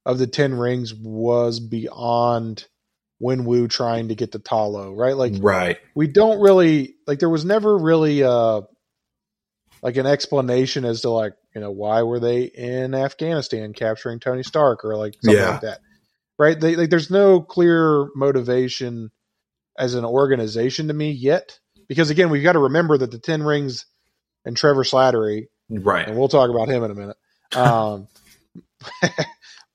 of 0.05 0.17
the 0.17 0.27
Ten 0.27 0.53
Rings 0.53 0.93
was 0.93 1.59
beyond 1.59 2.67
Wenwu 3.21 3.69
trying 3.69 4.07
to 4.09 4.15
get 4.15 4.31
to 4.31 4.39
Ta 4.39 4.65
Lo, 4.65 4.93
right? 4.93 5.15
Like, 5.15 5.33
right. 5.39 5.77
We 5.95 6.07
don't 6.07 6.41
really 6.41 6.95
like. 7.05 7.19
There 7.19 7.29
was 7.29 7.45
never 7.45 7.77
really 7.77 8.23
uh 8.23 8.61
like 9.83 9.97
an 9.97 10.07
explanation 10.07 10.85
as 10.85 11.01
to 11.01 11.09
like 11.09 11.33
you 11.53 11.61
know 11.61 11.69
why 11.69 12.01
were 12.01 12.19
they 12.19 12.43
in 12.43 12.95
Afghanistan 12.95 13.73
capturing 13.73 14.19
Tony 14.19 14.41
Stark 14.41 14.83
or 14.85 14.95
like 14.95 15.15
something 15.21 15.39
yeah. 15.39 15.49
like 15.49 15.61
that, 15.61 15.79
right? 16.39 16.59
They, 16.59 16.75
like, 16.77 16.89
there's 16.89 17.11
no 17.11 17.41
clear 17.41 18.07
motivation 18.15 19.11
as 19.77 19.93
an 19.93 20.05
organization 20.05 20.87
to 20.87 20.93
me 20.93 21.11
yet 21.11 21.59
because 21.87 22.09
again, 22.09 22.29
we've 22.29 22.43
got 22.43 22.53
to 22.53 22.59
remember 22.59 22.97
that 22.97 23.11
the 23.11 23.19
Ten 23.19 23.43
Rings 23.43 23.85
and 24.45 24.55
Trevor 24.55 24.83
Slattery, 24.83 25.47
right? 25.69 26.07
And 26.07 26.17
we'll 26.17 26.29
talk 26.29 26.49
about 26.49 26.69
him 26.69 26.83
in 26.83 26.91
a 26.91 26.95
minute. 26.95 27.17
Um, 27.53 28.07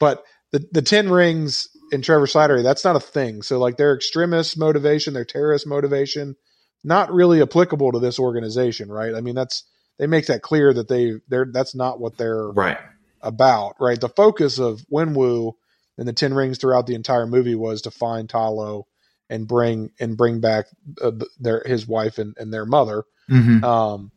but 0.01 0.25
the 0.53 0.67
the 0.73 0.83
Ten 0.83 1.11
Rings 1.11 1.69
and 1.93 2.03
Trevor 2.03 2.27
Slattery, 2.27 2.63
that's 2.63 2.85
not 2.85 2.97
a 2.97 3.01
thing. 3.01 3.43
So 3.43 3.59
like 3.59 3.77
their 3.77 3.95
extremist 3.95 4.59
motivation, 4.59 5.13
their 5.13 5.27
terrorist 5.27 5.67
motivation, 5.67 6.35
not 6.83 7.13
really 7.13 7.43
applicable 7.43 7.93
to 7.93 7.99
this 7.99 8.19
organization, 8.19 8.91
right? 8.91 9.15
I 9.15 9.21
mean, 9.21 9.35
that's 9.35 9.65
they 9.99 10.07
make 10.07 10.27
that 10.27 10.43
clear 10.43 10.73
that 10.73 10.89
they 10.89 11.15
they're 11.29 11.47
that's 11.53 11.75
not 11.75 12.01
what 12.01 12.17
they're 12.17 12.49
right 12.49 12.79
about, 13.21 13.75
right? 13.81 14.01
The 14.01 14.09
focus 14.09 14.59
of 14.59 14.85
Wenwu 14.93 15.53
and 15.97 16.09
the 16.09 16.13
Ten 16.13 16.35
Rings 16.35 16.59
throughout 16.59 16.87
the 16.87 16.95
entire 16.95 17.27
movie 17.27 17.55
was 17.55 17.83
to 17.83 17.91
find 17.91 18.29
Ta 18.29 18.49
Lo 18.49 18.87
and 19.29 19.47
bring 19.47 19.91
and 20.01 20.17
bring 20.17 20.41
back 20.41 20.67
uh, 21.03 21.13
their 21.39 21.63
his 21.67 21.87
wife 21.87 22.19
and, 22.19 22.35
and 22.39 22.53
their 22.53 22.67
mother. 22.67 23.05
Mm-hmm. 23.31 23.65
Um, 23.65 24.13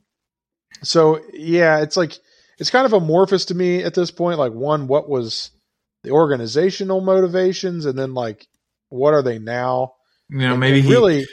so 0.84 1.20
yeah, 1.34 1.82
it's 1.82 1.98
like 1.98 2.18
it's 2.58 2.70
kind 2.70 2.86
of 2.86 2.94
amorphous 2.94 3.46
to 3.46 3.56
me 3.56 3.84
at 3.84 3.94
this 3.94 4.12
point. 4.12 4.40
Like 4.40 4.54
one, 4.54 4.88
what 4.88 5.10
was 5.10 5.52
the 6.04 6.12
organizational 6.12 7.02
motivations, 7.02 7.86
and 7.86 7.98
then 7.98 8.14
like 8.14 8.48
what 8.90 9.14
are 9.14 9.24
they 9.24 9.40
now? 9.40 9.94
You 10.30 10.40
know, 10.40 10.52
and, 10.52 10.60
maybe 10.60 10.80
and 10.80 10.90
really, 10.90 11.26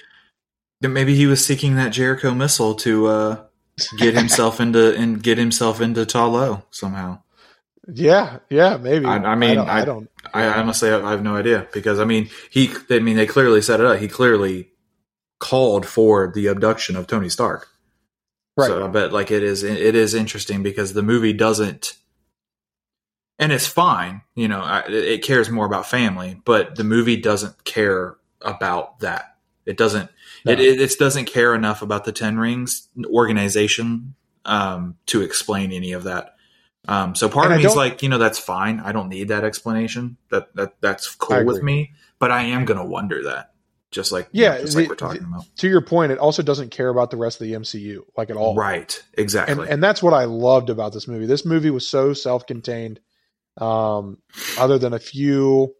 maybe 0.81 1.15
he 1.15 1.27
was 1.27 1.45
seeking 1.45 1.77
that 1.77 1.91
Jericho 1.91 2.35
missile 2.35 2.75
to 2.77 3.07
uh, 3.07 3.45
get 3.97 4.15
himself 4.15 4.61
into 4.61 4.95
and 4.97 5.23
get 5.23 5.39
himself 5.39 5.81
into 5.81 6.05
Ta 6.07 6.27
Lo 6.27 6.65
somehow. 6.71 7.21
Yeah, 7.91 8.41
yeah, 8.51 8.77
maybe. 8.77 9.07
I, 9.07 9.17
I 9.17 9.35
mean, 9.35 9.59
I 9.59 9.85
don't, 9.85 10.11
I, 10.35 10.43
I. 10.43 10.47
I 10.47 10.61
honestly, 10.61 10.91
I 10.91 11.11
have 11.11 11.23
no 11.23 11.37
idea 11.37 11.67
because 11.73 11.99
I 11.99 12.05
mean, 12.05 12.29
he. 12.51 12.71
I 12.91 12.99
mean, 12.99 13.17
they 13.17 13.27
clearly 13.27 13.63
set 13.63 13.81
it 13.81 13.87
up. 13.87 13.99
He 13.99 14.09
clearly 14.09 14.71
called 15.39 15.87
for 15.87 16.31
the 16.31 16.49
abduction 16.49 16.97
of 16.97 17.07
Tony 17.07 17.31
Stark. 17.31 17.69
Right. 18.57 18.67
So 18.67 18.85
I 18.85 18.89
bet 18.89 19.13
like 19.13 19.31
it 19.31 19.43
is. 19.43 19.63
It 19.63 19.95
is 19.95 20.15
interesting 20.15 20.63
because 20.63 20.93
the 20.93 21.03
movie 21.03 21.33
doesn't, 21.33 21.95
and 23.39 23.53
it's 23.53 23.67
fine. 23.67 24.23
You 24.35 24.49
know, 24.49 24.83
it 24.87 25.23
cares 25.23 25.49
more 25.49 25.65
about 25.65 25.87
family, 25.87 26.41
but 26.45 26.75
the 26.75 26.85
movie 26.85 27.17
doesn't 27.17 27.65
care 27.65 28.17
about 28.43 29.01
that. 29.01 29.37
It 29.65 29.77
doesn't. 29.79 30.11
No. 30.49 30.53
It, 30.55 30.61
it, 30.61 30.81
it 30.81 30.99
doesn't 30.99 31.27
care 31.27 31.55
enough 31.55 31.83
about 31.83 32.05
the 32.05 32.13
Ten 32.13 32.39
Rings 32.39 32.89
organization 33.07 34.15
um, 34.45 34.97
to 35.07 35.23
explain 35.23 35.73
any 35.73 35.93
of 35.93 36.05
that. 36.05 36.35
Um, 36.87 37.15
so 37.15 37.29
part 37.29 37.47
and 37.47 37.55
of 37.55 37.61
me 37.61 37.67
is 37.67 37.77
like, 37.77 38.03
you 38.03 38.09
know, 38.09 38.19
that's 38.19 38.39
fine. 38.39 38.81
I 38.81 38.93
don't 38.93 39.09
need 39.09 39.29
that 39.29 39.45
explanation. 39.45 40.17
That 40.31 40.55
that 40.55 40.81
that's 40.81 41.15
cool 41.15 41.45
with 41.45 41.63
me. 41.63 41.93
But 42.19 42.33
I 42.33 42.45
am 42.45 42.65
gonna 42.65 42.85
wonder 42.85 43.25
that. 43.25 43.53
Just 43.91 44.13
like 44.13 44.29
yeah, 44.33 44.53
you 44.53 44.53
know, 44.53 44.61
just 44.63 44.75
the, 44.75 44.81
like 44.81 44.89
we're 44.91 44.95
talking 44.97 45.25
about. 45.25 45.45
To 45.59 45.69
your 45.69 45.81
point, 45.81 46.13
it 46.13 46.19
also 46.19 46.43
doesn't 46.43 46.71
care 46.71 46.89
about 46.89 47.11
the 47.11 47.17
rest 47.17 47.41
of 47.41 47.47
the 47.47 47.55
MCU 47.55 48.01
like 48.17 48.31
at 48.31 48.37
all. 48.37 48.55
Right. 48.55 49.03
Exactly. 49.15 49.53
And, 49.53 49.73
and 49.73 49.83
that's 49.83 50.03
what 50.03 50.13
I 50.13 50.25
loved 50.25 50.71
about 50.71 50.93
this 50.93 51.09
movie. 51.09 51.27
This 51.27 51.45
movie 51.45 51.71
was 51.71 51.87
so 51.89 52.13
self-contained. 52.13 53.01
Um, 53.57 54.19
other 54.59 54.79
than 54.79 54.93
a 54.93 54.99
few, 54.99 55.75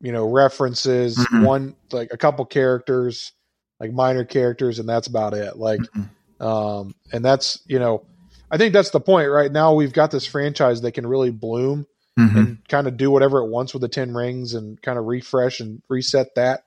you 0.00 0.12
know, 0.12 0.28
references, 0.28 1.16
mm-hmm. 1.16 1.44
one 1.44 1.76
like 1.92 2.12
a 2.12 2.18
couple 2.18 2.44
characters, 2.44 3.32
like 3.80 3.92
minor 3.92 4.24
characters, 4.24 4.78
and 4.78 4.88
that's 4.88 5.06
about 5.06 5.34
it. 5.34 5.56
Like, 5.56 5.80
mm-hmm. 5.80 6.44
um, 6.44 6.94
and 7.12 7.24
that's 7.24 7.60
you 7.66 7.78
know 7.78 8.04
I 8.50 8.56
think 8.56 8.72
that's 8.72 8.90
the 8.90 9.00
point, 9.00 9.30
right? 9.30 9.50
Now 9.50 9.74
we've 9.74 9.92
got 9.92 10.10
this 10.10 10.26
franchise 10.26 10.80
that 10.82 10.92
can 10.92 11.06
really 11.06 11.30
bloom 11.30 11.86
mm-hmm. 12.18 12.38
and 12.38 12.68
kind 12.68 12.86
of 12.86 12.96
do 12.96 13.10
whatever 13.10 13.40
it 13.40 13.50
wants 13.50 13.72
with 13.72 13.82
the 13.82 13.88
Ten 13.88 14.14
Rings 14.14 14.54
and 14.54 14.80
kind 14.80 14.98
of 14.98 15.04
refresh 15.04 15.60
and 15.60 15.82
reset 15.88 16.34
that, 16.36 16.62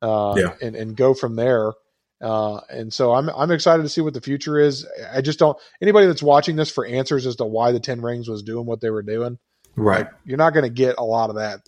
uh, 0.00 0.34
yeah. 0.36 0.54
and 0.62 0.74
and 0.74 0.96
go 0.96 1.14
from 1.14 1.36
there. 1.36 1.72
Uh, 2.20 2.60
and 2.70 2.92
so 2.92 3.12
I'm 3.12 3.28
I'm 3.28 3.50
excited 3.50 3.82
to 3.82 3.88
see 3.88 4.00
what 4.00 4.14
the 4.14 4.20
future 4.20 4.58
is. 4.58 4.86
I 5.12 5.20
just 5.20 5.38
don't 5.38 5.56
anybody 5.82 6.06
that's 6.06 6.22
watching 6.22 6.56
this 6.56 6.70
for 6.70 6.84
answers 6.86 7.26
as 7.26 7.36
to 7.36 7.44
why 7.44 7.72
the 7.72 7.80
Ten 7.80 8.00
Rings 8.00 8.28
was 8.28 8.42
doing 8.42 8.66
what 8.66 8.80
they 8.80 8.90
were 8.90 9.02
doing. 9.02 9.38
Right, 9.76 10.06
like, 10.06 10.10
you're 10.24 10.38
not 10.38 10.54
going 10.54 10.64
to 10.64 10.70
get 10.70 10.96
a 10.98 11.04
lot 11.04 11.30
of 11.30 11.36
that. 11.36 11.60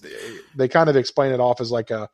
They 0.56 0.66
kind 0.66 0.88
of 0.88 0.96
explain 0.96 1.32
it 1.32 1.38
off 1.38 1.60
as 1.60 1.70
like 1.70 1.90
a 1.90 2.08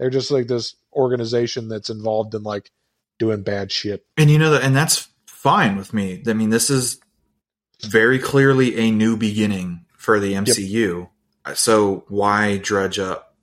they're 0.00 0.10
just 0.10 0.30
like 0.30 0.46
this 0.46 0.74
organization 0.94 1.68
that's 1.68 1.90
involved 1.90 2.34
in 2.34 2.42
like 2.42 2.70
doing 3.18 3.42
bad 3.42 3.70
shit. 3.70 4.04
And 4.16 4.30
you 4.30 4.38
know 4.38 4.52
that, 4.52 4.64
and 4.64 4.74
that's 4.74 5.08
fine 5.26 5.76
with 5.76 5.92
me. 5.92 6.22
I 6.26 6.32
mean, 6.32 6.48
this 6.48 6.70
is 6.70 6.98
very 7.82 8.18
clearly 8.18 8.78
a 8.78 8.90
new 8.90 9.18
beginning 9.18 9.84
for 9.98 10.18
the 10.18 10.32
MCU. 10.32 11.08
Yep. 11.46 11.56
So 11.56 12.04
why 12.08 12.56
dredge 12.56 12.98
up 12.98 13.36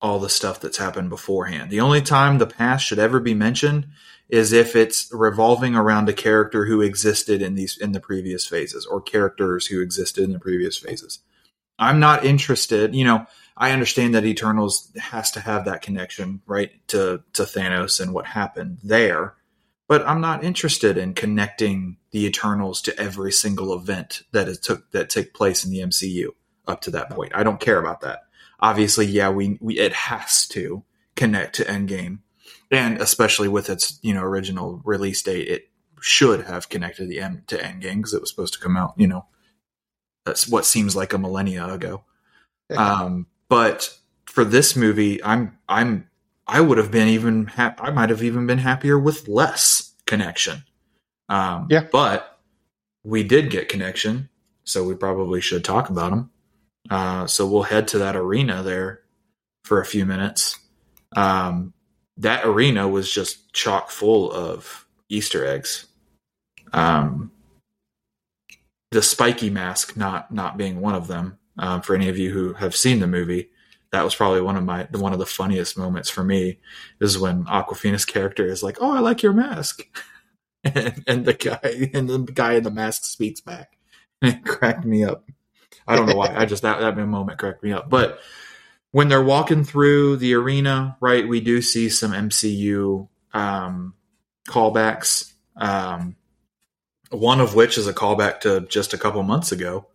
all 0.00 0.20
the 0.20 0.28
stuff 0.28 0.60
that's 0.60 0.78
happened 0.78 1.10
beforehand? 1.10 1.70
The 1.70 1.80
only 1.80 2.00
time 2.00 2.38
the 2.38 2.46
past 2.46 2.86
should 2.86 3.00
ever 3.00 3.18
be 3.18 3.34
mentioned 3.34 3.88
is 4.28 4.52
if 4.52 4.76
it's 4.76 5.08
revolving 5.12 5.74
around 5.74 6.08
a 6.08 6.12
character 6.12 6.66
who 6.66 6.80
existed 6.80 7.42
in 7.42 7.56
these 7.56 7.76
in 7.76 7.90
the 7.90 8.00
previous 8.00 8.46
phases 8.46 8.86
or 8.86 9.00
characters 9.00 9.66
who 9.66 9.82
existed 9.82 10.22
in 10.22 10.32
the 10.32 10.38
previous 10.38 10.78
phases. 10.78 11.18
I'm 11.76 11.98
not 11.98 12.24
interested, 12.24 12.94
you 12.94 13.04
know, 13.04 13.26
I 13.56 13.70
understand 13.70 14.14
that 14.14 14.24
Eternals 14.24 14.90
has 14.96 15.30
to 15.32 15.40
have 15.40 15.64
that 15.66 15.82
connection, 15.82 16.42
right, 16.46 16.72
to 16.88 17.22
to 17.34 17.42
Thanos 17.42 18.00
and 18.00 18.12
what 18.12 18.26
happened 18.26 18.78
there 18.82 19.36
but 19.86 20.06
I'm 20.06 20.20
not 20.20 20.44
interested 20.44 20.96
in 20.96 21.14
connecting 21.14 21.98
the 22.10 22.24
Eternals 22.26 22.80
to 22.82 22.98
every 22.98 23.32
single 23.32 23.74
event 23.74 24.22
that 24.32 24.48
is 24.48 24.58
took 24.58 24.90
that 24.92 25.10
take 25.10 25.34
place 25.34 25.64
in 25.64 25.70
the 25.70 25.80
MCU 25.80 26.28
up 26.66 26.80
to 26.82 26.90
that 26.92 27.10
point. 27.10 27.32
I 27.34 27.42
don't 27.42 27.60
care 27.60 27.78
about 27.78 28.00
that. 28.00 28.20
Obviously, 28.60 29.06
yeah, 29.06 29.30
we, 29.30 29.58
we 29.60 29.78
it 29.78 29.92
has 29.92 30.48
to 30.48 30.84
connect 31.16 31.56
to 31.56 31.64
Endgame, 31.64 32.20
and 32.70 32.98
especially 32.98 33.48
with 33.48 33.68
its 33.68 33.98
you 34.02 34.14
know 34.14 34.22
original 34.22 34.80
release 34.84 35.22
date, 35.22 35.48
it 35.48 35.68
should 36.00 36.46
have 36.46 36.68
connected 36.68 37.08
the 37.08 37.20
M 37.20 37.42
to 37.48 37.58
Endgame 37.58 37.96
because 37.96 38.14
it 38.14 38.20
was 38.20 38.30
supposed 38.30 38.54
to 38.54 38.60
come 38.60 38.76
out. 38.76 38.94
You 38.96 39.08
know, 39.08 39.26
that's 40.24 40.48
what 40.48 40.64
seems 40.64 40.96
like 40.96 41.12
a 41.12 41.18
millennia 41.18 41.66
ago. 41.66 42.04
um, 42.74 43.26
but 43.48 43.96
for 44.26 44.44
this 44.44 44.76
movie, 44.76 45.22
I'm 45.22 45.58
I'm 45.68 46.08
I 46.46 46.60
would 46.60 46.78
have 46.78 46.90
been 46.90 47.08
even 47.08 47.46
ha- 47.46 47.74
I 47.78 47.90
might 47.90 48.10
have 48.10 48.22
even 48.22 48.46
been 48.46 48.58
happier 48.58 48.98
with 48.98 49.28
less 49.28 49.94
connection. 50.06 50.64
Um, 51.28 51.68
yeah, 51.70 51.86
but 51.90 52.38
we 53.04 53.22
did 53.22 53.50
get 53.50 53.68
connection, 53.68 54.28
so 54.64 54.84
we 54.84 54.94
probably 54.94 55.40
should 55.40 55.64
talk 55.64 55.88
about 55.90 56.10
them. 56.10 56.30
Uh, 56.90 57.26
so 57.26 57.46
we'll 57.46 57.62
head 57.62 57.88
to 57.88 57.98
that 57.98 58.16
arena 58.16 58.62
there 58.62 59.00
for 59.64 59.80
a 59.80 59.86
few 59.86 60.04
minutes. 60.04 60.58
Um, 61.16 61.72
that 62.18 62.44
arena 62.44 62.86
was 62.88 63.10
just 63.10 63.52
chock 63.52 63.90
full 63.90 64.30
of 64.30 64.86
Easter 65.08 65.46
eggs. 65.46 65.86
Um, 66.72 67.30
the 68.90 69.02
spiky 69.02 69.50
mask 69.50 69.96
not 69.96 70.32
not 70.32 70.56
being 70.56 70.80
one 70.80 70.94
of 70.94 71.06
them. 71.06 71.38
Um, 71.58 71.82
for 71.82 71.94
any 71.94 72.08
of 72.08 72.18
you 72.18 72.32
who 72.32 72.54
have 72.54 72.74
seen 72.74 72.98
the 72.98 73.06
movie, 73.06 73.50
that 73.92 74.04
was 74.04 74.14
probably 74.14 74.40
one 74.40 74.56
of 74.56 74.64
my 74.64 74.88
one 74.92 75.12
of 75.12 75.20
the 75.20 75.26
funniest 75.26 75.78
moments 75.78 76.10
for 76.10 76.24
me 76.24 76.58
is 77.00 77.18
when 77.18 77.44
Awkwafina's 77.44 78.04
character 78.04 78.44
is 78.44 78.62
like, 78.62 78.78
"Oh, 78.80 78.90
I 78.90 78.98
like 78.98 79.22
your 79.22 79.32
mask," 79.32 79.82
and, 80.64 81.04
and 81.06 81.24
the 81.24 81.34
guy 81.34 81.90
and 81.94 82.08
the 82.08 82.18
guy 82.18 82.54
in 82.54 82.64
the 82.64 82.70
mask 82.70 83.04
speaks 83.04 83.40
back, 83.40 83.78
and 84.22 84.34
it 84.34 84.44
cracked 84.44 84.84
me 84.84 85.04
up. 85.04 85.24
I 85.86 85.96
don't 85.96 86.06
know 86.06 86.16
why. 86.16 86.34
I 86.34 86.44
just 86.44 86.62
that 86.62 86.80
that 86.80 86.96
moment 86.96 87.38
cracked 87.38 87.62
me 87.62 87.72
up. 87.72 87.88
But 87.88 88.18
when 88.90 89.08
they're 89.08 89.22
walking 89.22 89.64
through 89.64 90.16
the 90.16 90.34
arena, 90.34 90.96
right, 91.00 91.26
we 91.26 91.40
do 91.40 91.60
see 91.62 91.88
some 91.88 92.12
MCU 92.12 93.08
um, 93.32 93.94
callbacks. 94.48 95.32
Um, 95.56 96.16
one 97.10 97.40
of 97.40 97.54
which 97.54 97.78
is 97.78 97.86
a 97.86 97.92
callback 97.92 98.40
to 98.40 98.60
just 98.62 98.92
a 98.92 98.98
couple 98.98 99.22
months 99.22 99.52
ago, 99.52 99.86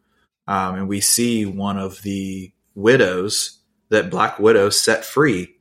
um, 0.50 0.76
and 0.76 0.88
we 0.90 1.00
see 1.00 1.46
one 1.46 1.78
of 1.78 2.02
the 2.02 2.52
widows 2.74 3.60
that 3.90 4.10
Black 4.10 4.40
Widow 4.40 4.72
set 4.72 5.06
free 5.06 5.56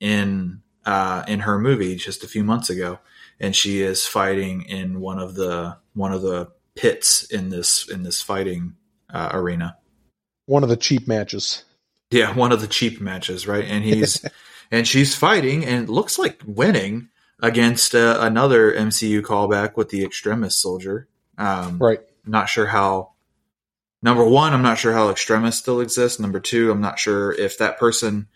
in 0.00 0.60
uh, 0.84 1.22
in 1.28 1.40
her 1.40 1.56
movie 1.56 1.94
just 1.94 2.24
a 2.24 2.28
few 2.28 2.42
months 2.42 2.68
ago, 2.68 2.98
and 3.38 3.54
she 3.54 3.80
is 3.80 4.08
fighting 4.08 4.62
in 4.62 5.00
one 5.00 5.20
of 5.20 5.36
the 5.36 5.78
one 5.94 6.12
of 6.12 6.22
the 6.22 6.50
pits 6.74 7.22
in 7.30 7.50
this 7.50 7.88
in 7.88 8.02
this 8.02 8.20
fighting 8.20 8.74
uh, 9.08 9.30
arena. 9.32 9.76
One 10.46 10.64
of 10.64 10.68
the 10.68 10.76
cheap 10.76 11.06
matches. 11.06 11.64
Yeah, 12.10 12.34
one 12.34 12.50
of 12.50 12.60
the 12.60 12.66
cheap 12.66 13.00
matches, 13.00 13.46
right? 13.46 13.64
And 13.64 13.84
he's 13.84 14.24
and 14.72 14.86
she's 14.86 15.14
fighting 15.14 15.64
and 15.64 15.88
looks 15.88 16.18
like 16.18 16.42
winning 16.44 17.08
against 17.40 17.94
uh, 17.94 18.18
another 18.20 18.72
MCU 18.72 19.22
callback 19.22 19.76
with 19.76 19.90
the 19.90 20.04
Extremis 20.04 20.56
soldier. 20.56 21.06
Um, 21.38 21.78
right. 21.78 22.00
Not 22.26 22.48
sure 22.48 22.66
how. 22.66 23.13
Number 24.04 24.22
one, 24.22 24.52
I'm 24.52 24.60
not 24.60 24.76
sure 24.76 24.92
how 24.92 25.08
Extremis 25.08 25.56
still 25.56 25.80
exists. 25.80 26.20
Number 26.20 26.38
two, 26.38 26.70
I'm 26.70 26.82
not 26.82 26.98
sure 26.98 27.32
if 27.32 27.56
that 27.56 27.78
person 27.78 28.28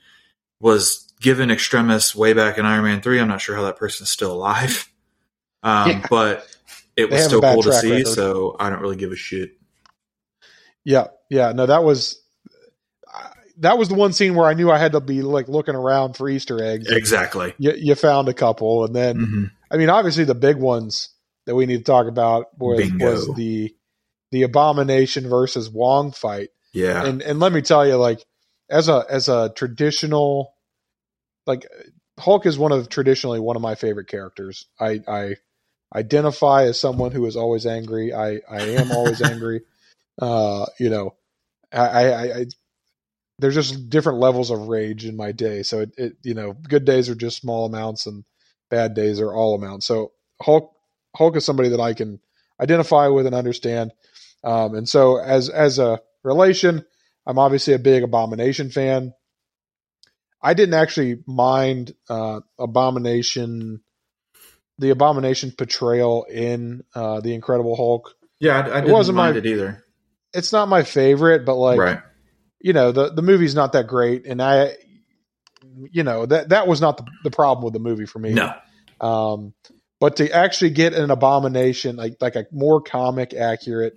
was 0.61 1.13
given 1.21 1.51
Extremis 1.51 2.17
way 2.17 2.33
back 2.33 2.57
in 2.57 2.65
Iron 2.65 2.85
Man 2.85 3.03
three. 3.03 3.21
I'm 3.21 3.29
not 3.29 3.43
sure 3.43 3.55
how 3.55 3.65
that 3.65 3.77
person 3.77 4.05
is 4.05 4.11
still 4.11 4.33
alive. 4.33 4.89
Um, 5.61 5.91
yeah. 5.91 6.07
But 6.09 6.47
it 6.95 7.11
was 7.11 7.25
still 7.25 7.41
cool 7.41 7.65
to 7.65 7.73
see, 7.73 7.91
record. 7.91 8.13
so 8.13 8.55
I 8.61 8.71
don't 8.71 8.81
really 8.81 8.95
give 8.95 9.11
a 9.11 9.17
shit. 9.17 9.59
Yeah, 10.85 11.09
yeah, 11.29 11.51
no, 11.51 11.67
that 11.67 11.83
was 11.83 12.23
that 13.59 13.77
was 13.77 13.89
the 13.89 13.97
one 13.97 14.13
scene 14.13 14.37
where 14.37 14.47
I 14.47 14.55
knew 14.55 14.71
I 14.71 14.79
had 14.79 14.93
to 14.93 15.01
be 15.01 15.23
like 15.23 15.49
looking 15.49 15.75
around 15.75 16.17
for 16.17 16.29
Easter 16.29 16.63
eggs. 16.63 16.87
Exactly. 16.89 17.55
You, 17.59 17.73
you 17.77 17.97
found 17.97 18.29
a 18.29 18.35
couple, 18.35 18.85
and 18.85 18.95
then 18.95 19.17
mm-hmm. 19.17 19.45
I 19.69 19.79
mean, 19.79 19.91
obviously 19.91 20.23
the 20.23 20.37
big 20.37 20.59
ones 20.59 21.09
that 21.47 21.57
we 21.57 21.67
need 21.67 21.79
to 21.79 21.85
talk 21.85 22.07
about 22.07 22.57
was, 22.57 22.89
was 23.01 23.27
the 23.35 23.75
the 24.31 24.43
Abomination 24.43 25.29
versus 25.29 25.71
Wong 25.71 26.13
fight. 26.13 26.51
Yeah, 26.73 27.05
and 27.05 27.23
and 27.23 27.41
let 27.41 27.53
me 27.53 27.63
tell 27.63 27.87
you, 27.87 27.97
like 27.97 28.25
as 28.71 28.89
a 28.89 29.05
as 29.09 29.29
a 29.29 29.53
traditional, 29.55 30.55
like 31.47 31.67
Hulk 32.19 32.47
is 32.47 32.59
one 32.59 32.73
of 32.73 32.89
traditionally 32.89 33.41
one 33.41 33.57
of 33.57 33.63
my 33.63 33.75
favorite 33.75 34.09
characters. 34.09 34.67
I 34.81 35.01
I 35.09 35.37
identify 35.95 36.65
as 36.65 36.81
someone 36.81 37.13
who 37.13 37.27
is 37.27 37.37
always 37.37 37.67
angry. 37.67 38.13
I 38.15 38.41
I 38.51 38.63
am 38.73 38.91
always 38.91 39.23
angry. 39.33 39.63
Uh, 40.21 40.67
you 40.79 40.91
know, 40.91 41.17
I, 41.73 41.87
I, 41.87 42.23
I 42.41 42.45
there's 43.39 43.55
just 43.55 43.89
different 43.89 44.19
levels 44.19 44.51
of 44.51 44.69
rage 44.69 45.05
in 45.05 45.17
my 45.17 45.33
day. 45.33 45.63
So 45.63 45.81
it, 45.81 45.91
it, 45.97 46.13
you 46.23 46.35
know, 46.35 46.55
good 46.55 46.85
days 46.85 47.09
are 47.09 47.15
just 47.15 47.41
small 47.41 47.67
amounts 47.67 48.07
and 48.07 48.25
bad 48.71 48.95
days 48.95 49.21
are 49.21 49.33
all 49.33 49.55
amounts. 49.55 49.87
So 49.87 50.13
Hulk 50.43 50.73
Hulk 51.17 51.37
is 51.37 51.45
somebody 51.45 51.71
that 51.71 51.81
I 51.81 51.95
can 51.95 52.21
identify 52.61 53.09
with 53.09 53.27
and 53.27 53.35
understand. 53.35 53.93
Um, 54.45 54.75
and 54.75 54.89
so 54.89 55.19
as 55.19 55.49
as 55.49 55.79
a 55.79 56.01
relation, 56.23 56.85
I'm 57.27 57.39
obviously 57.39 57.75
a 57.75 57.79
big 57.79 58.03
Abomination 58.03 58.71
fan. 58.71 59.15
I 60.41 60.55
didn't 60.55 60.75
actually 60.75 61.23
mind 61.27 61.95
uh, 62.09 62.41
Abomination, 62.59 63.81
the 64.79 64.91
Abomination 64.91 65.51
portrayal 65.51 66.25
in 66.25 66.85
uh, 66.95 67.21
the 67.21 67.35
Incredible 67.35 67.75
Hulk. 67.75 68.15
Yeah, 68.39 68.57
I, 68.57 68.61
I 68.61 68.63
didn't 68.63 68.91
it 68.91 68.93
wasn't 68.93 69.17
mind 69.17 69.35
my, 69.35 69.39
it 69.39 69.47
either. 69.47 69.85
It's 70.33 70.53
not 70.53 70.69
my 70.69 70.85
favorite, 70.85 71.45
but 71.45 71.57
like 71.57 71.79
right 71.79 72.01
you 72.61 72.73
know 72.73 72.93
the 72.93 73.11
the 73.11 73.23
movie's 73.23 73.55
not 73.55 73.73
that 73.73 73.87
great, 73.87 74.27
and 74.27 74.43
I, 74.43 74.77
you 75.91 76.03
know 76.03 76.27
that 76.27 76.51
that 76.51 76.67
was 76.67 76.81
not 76.81 76.97
the, 76.97 77.07
the 77.25 77.31
problem 77.31 77.65
with 77.65 77.73
the 77.73 77.81
movie 77.81 78.07
for 78.07 78.19
me. 78.19 78.35
No. 78.35 78.55
Um, 79.01 79.55
but 80.01 80.17
to 80.17 80.31
actually 80.31 80.71
get 80.71 80.93
an 80.93 81.11
abomination 81.11 81.97
like 81.97 82.17
like 82.21 82.37
a 82.37 82.47
more 82.53 82.81
comic 82.81 83.35
accurate 83.35 83.97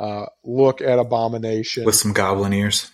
uh, 0.00 0.26
look 0.44 0.80
at 0.80 0.98
abomination 0.98 1.84
with 1.84 1.94
some 1.94 2.12
goblin 2.12 2.52
ears. 2.52 2.90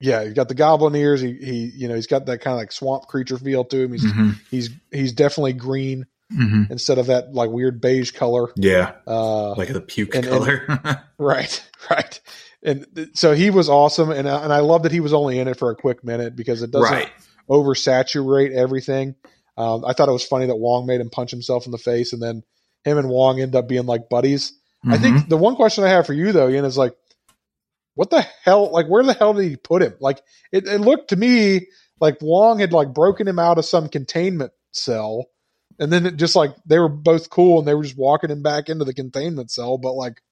Yeah, 0.00 0.24
he's 0.24 0.34
got 0.34 0.48
the 0.48 0.54
goblin 0.54 0.94
ears. 0.94 1.20
He 1.20 1.32
he 1.34 1.72
you 1.74 1.88
know 1.88 1.94
he's 1.94 2.06
got 2.06 2.26
that 2.26 2.40
kind 2.40 2.54
of 2.54 2.58
like 2.58 2.72
swamp 2.72 3.06
creature 3.06 3.38
feel 3.38 3.64
to 3.64 3.82
him. 3.82 3.92
He's 3.92 4.04
mm-hmm. 4.04 4.30
he's 4.50 4.70
he's 4.92 5.12
definitely 5.12 5.54
green 5.54 6.06
mm-hmm. 6.32 6.70
instead 6.70 6.98
of 6.98 7.06
that 7.06 7.34
like 7.34 7.50
weird 7.50 7.80
beige 7.80 8.12
color. 8.12 8.52
Yeah, 8.56 8.92
uh, 9.06 9.54
like 9.54 9.72
the 9.72 9.80
puke 9.80 10.14
and, 10.14 10.26
color. 10.26 10.64
And, 10.68 11.00
right, 11.18 11.70
right 11.90 12.20
and 12.62 13.10
so 13.14 13.34
he 13.34 13.50
was 13.50 13.68
awesome, 13.68 14.10
and 14.10 14.26
and 14.26 14.52
I 14.52 14.60
love 14.60 14.82
that 14.82 14.92
he 14.92 15.00
was 15.00 15.12
only 15.12 15.38
in 15.38 15.48
it 15.48 15.58
for 15.58 15.70
a 15.70 15.76
quick 15.76 16.02
minute 16.02 16.34
because 16.34 16.62
it 16.62 16.70
doesn't 16.70 16.92
right. 16.92 17.12
oversaturate 17.48 18.52
everything. 18.52 19.14
Um, 19.56 19.84
I 19.84 19.92
thought 19.92 20.08
it 20.08 20.12
was 20.12 20.26
funny 20.26 20.46
that 20.46 20.56
Wong 20.56 20.86
made 20.86 21.00
him 21.00 21.10
punch 21.10 21.30
himself 21.30 21.66
in 21.66 21.72
the 21.72 21.78
face, 21.78 22.12
and 22.12 22.22
then 22.22 22.42
him 22.84 22.98
and 22.98 23.08
Wong 23.08 23.40
end 23.40 23.54
up 23.54 23.68
being 23.68 23.86
like 23.86 24.08
buddies. 24.08 24.57
Mm-hmm. 24.84 24.92
I 24.92 24.98
think 24.98 25.16
mm-hmm. 25.16 25.28
the 25.28 25.36
one 25.36 25.56
question 25.56 25.84
I 25.84 25.88
have 25.88 26.06
for 26.06 26.12
you 26.12 26.32
though, 26.32 26.48
Ian, 26.48 26.64
is 26.64 26.78
like, 26.78 26.94
what 27.94 28.10
the 28.10 28.24
hell? 28.44 28.70
Like, 28.70 28.86
where 28.86 29.02
the 29.02 29.12
hell 29.12 29.34
did 29.34 29.48
he 29.48 29.56
put 29.56 29.82
him? 29.82 29.94
Like, 30.00 30.20
it, 30.52 30.68
it 30.68 30.80
looked 30.80 31.10
to 31.10 31.16
me 31.16 31.66
like 32.00 32.18
Wong 32.20 32.60
had 32.60 32.72
like 32.72 32.94
broken 32.94 33.26
him 33.26 33.38
out 33.38 33.58
of 33.58 33.64
some 33.64 33.88
containment 33.88 34.52
cell, 34.72 35.26
and 35.78 35.92
then 35.92 36.06
it 36.06 36.16
just 36.16 36.36
like 36.36 36.54
they 36.64 36.78
were 36.78 36.88
both 36.88 37.30
cool 37.30 37.58
and 37.58 37.66
they 37.66 37.74
were 37.74 37.82
just 37.82 37.98
walking 37.98 38.30
him 38.30 38.42
back 38.42 38.68
into 38.68 38.84
the 38.84 38.94
containment 38.94 39.50
cell, 39.50 39.78
but 39.78 39.92
like 39.92 40.22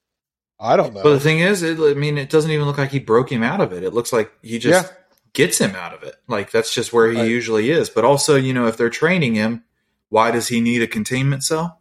I 0.59 0.77
don't 0.77 0.95
know. 0.95 1.03
But 1.03 1.15
the 1.15 1.21
thing 1.21 1.41
is, 1.41 1.63
it, 1.63 1.79
I 1.79 1.95
mean, 1.95 2.19
it 2.19 2.31
doesn't 2.31 2.51
even 2.51 2.67
look 2.67 2.79
like 2.79 2.91
he 2.91 2.99
broke 2.99 3.31
him 3.31 3.43
out 3.43 3.61
of 3.61 3.73
it. 3.73 3.83
It 3.83 3.93
looks 3.93 4.13
like 4.13 4.33
he 4.43 4.59
just 4.59 4.87
yeah. 4.87 4.97
gets 5.33 5.59
him 5.59 5.75
out 5.75 5.93
of 5.93 6.03
it. 6.03 6.15
Like 6.29 6.51
that's 6.51 6.73
just 6.73 6.93
where 6.93 7.11
he 7.11 7.27
usually 7.27 7.71
is. 7.71 7.91
But 7.91 8.05
also, 8.05 8.37
you 8.37 8.55
know, 8.55 8.67
if 8.67 8.77
they're 8.77 8.91
training 8.91 9.35
him, 9.35 9.65
why 10.09 10.31
does 10.31 10.49
he 10.49 10.61
need 10.61 10.83
a 10.83 10.87
containment 10.87 11.45
cell? 11.45 11.81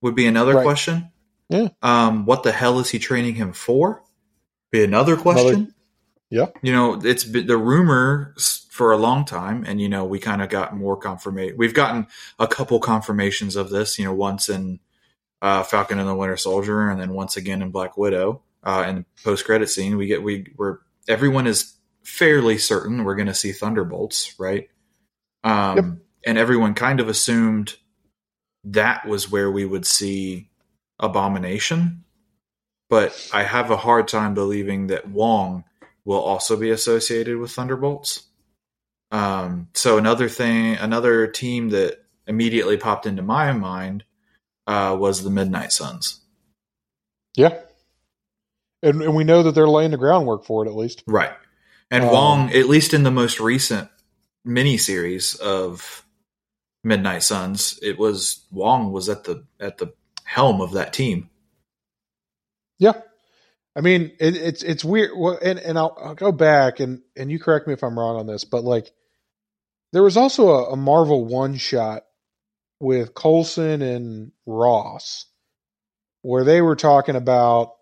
Would 0.00 0.14
be 0.14 0.26
another 0.26 0.54
right. 0.54 0.64
question. 0.64 1.10
Yeah. 1.48 1.68
Um, 1.82 2.26
what 2.26 2.42
the 2.42 2.52
hell 2.52 2.78
is 2.78 2.90
he 2.90 2.98
training 2.98 3.34
him 3.34 3.52
for? 3.52 4.02
Be 4.70 4.84
another 4.84 5.16
question. 5.16 5.54
Another, 5.54 5.72
yeah. 6.30 6.46
You 6.62 6.72
know, 6.72 7.00
it's 7.02 7.24
been 7.24 7.46
the 7.46 7.56
rumor 7.56 8.34
for 8.70 8.92
a 8.92 8.98
long 8.98 9.24
time, 9.24 9.64
and 9.66 9.80
you 9.80 9.88
know, 9.88 10.04
we 10.04 10.18
kind 10.18 10.42
of 10.42 10.50
got 10.50 10.76
more 10.76 10.96
confirmation. 10.96 11.56
We've 11.56 11.74
gotten 11.74 12.06
a 12.38 12.46
couple 12.46 12.78
confirmations 12.80 13.56
of 13.56 13.70
this. 13.70 13.98
You 13.98 14.04
know, 14.06 14.14
once 14.14 14.48
in 14.48 14.80
uh, 15.40 15.62
Falcon 15.62 15.98
and 15.98 16.08
the 16.08 16.14
Winter 16.14 16.36
Soldier, 16.36 16.90
and 16.90 17.00
then 17.00 17.14
once 17.14 17.36
again 17.36 17.62
in 17.62 17.70
Black 17.70 17.96
Widow. 17.96 18.42
Uh, 18.62 18.84
in 18.88 18.96
the 18.96 19.04
post 19.24 19.44
credit 19.44 19.70
scene, 19.70 19.96
we 19.96 20.06
get 20.06 20.22
we 20.22 20.52
we're 20.56 20.78
everyone 21.06 21.46
is 21.46 21.74
fairly 22.02 22.58
certain 22.58 23.04
we're 23.04 23.14
going 23.14 23.28
to 23.28 23.34
see 23.34 23.52
Thunderbolts, 23.52 24.34
right? 24.38 24.68
Um, 25.44 25.76
yep. 25.76 25.84
And 26.26 26.38
everyone 26.38 26.74
kind 26.74 27.00
of 27.00 27.08
assumed 27.08 27.76
that 28.64 29.06
was 29.06 29.30
where 29.30 29.50
we 29.50 29.64
would 29.64 29.86
see 29.86 30.50
Abomination, 31.00 32.04
but 32.90 33.30
I 33.32 33.44
have 33.44 33.70
a 33.70 33.76
hard 33.76 34.08
time 34.08 34.34
believing 34.34 34.88
that 34.88 35.08
Wong 35.08 35.64
will 36.04 36.20
also 36.20 36.56
be 36.56 36.70
associated 36.70 37.36
with 37.36 37.52
Thunderbolts. 37.52 38.26
Um, 39.10 39.68
so 39.74 39.98
another 39.98 40.28
thing, 40.28 40.76
another 40.76 41.26
team 41.26 41.70
that 41.70 41.98
immediately 42.26 42.76
popped 42.76 43.06
into 43.06 43.22
my 43.22 43.52
mind 43.52 44.04
uh, 44.66 44.96
was 44.98 45.22
the 45.22 45.30
Midnight 45.30 45.72
Suns. 45.72 46.20
Yeah, 47.36 47.58
and, 48.82 49.02
and 49.02 49.14
we 49.14 49.24
know 49.24 49.42
that 49.42 49.54
they're 49.54 49.68
laying 49.68 49.92
the 49.92 49.96
groundwork 49.96 50.44
for 50.44 50.64
it 50.64 50.68
at 50.68 50.76
least. 50.76 51.02
Right, 51.06 51.32
and 51.90 52.04
um, 52.04 52.10
Wong, 52.10 52.52
at 52.52 52.68
least 52.68 52.92
in 52.92 53.02
the 53.02 53.10
most 53.10 53.38
recent 53.40 53.88
miniseries 54.46 55.38
of 55.38 56.04
Midnight 56.84 57.22
Suns, 57.22 57.78
it 57.82 57.98
was 57.98 58.44
Wong 58.50 58.92
was 58.92 59.08
at 59.08 59.24
the 59.24 59.44
at 59.60 59.78
the 59.78 59.92
helm 60.28 60.60
of 60.60 60.72
that 60.72 60.92
team. 60.92 61.30
Yeah, 62.78 63.00
I 63.74 63.80
mean 63.80 64.12
it, 64.20 64.36
it's 64.36 64.62
it's 64.62 64.84
weird. 64.84 65.12
Well, 65.16 65.38
and 65.42 65.58
and 65.58 65.78
I'll, 65.78 65.96
I'll, 66.00 66.14
go 66.14 66.30
back 66.30 66.80
and 66.80 67.00
and 67.16 67.30
you 67.30 67.38
correct 67.38 67.66
me 67.66 67.72
if 67.72 67.82
I'm 67.82 67.98
wrong 67.98 68.16
on 68.16 68.26
this, 68.26 68.44
but 68.44 68.62
like 68.62 68.92
there 69.92 70.02
was 70.02 70.16
also 70.16 70.50
a, 70.50 70.72
a 70.72 70.76
Marvel 70.76 71.24
one 71.24 71.56
shot 71.56 72.02
with 72.78 73.14
Coulson 73.14 73.82
and 73.82 74.32
Ross, 74.46 75.24
where 76.22 76.44
they 76.44 76.60
were 76.60 76.76
talking 76.76 77.16
about, 77.16 77.72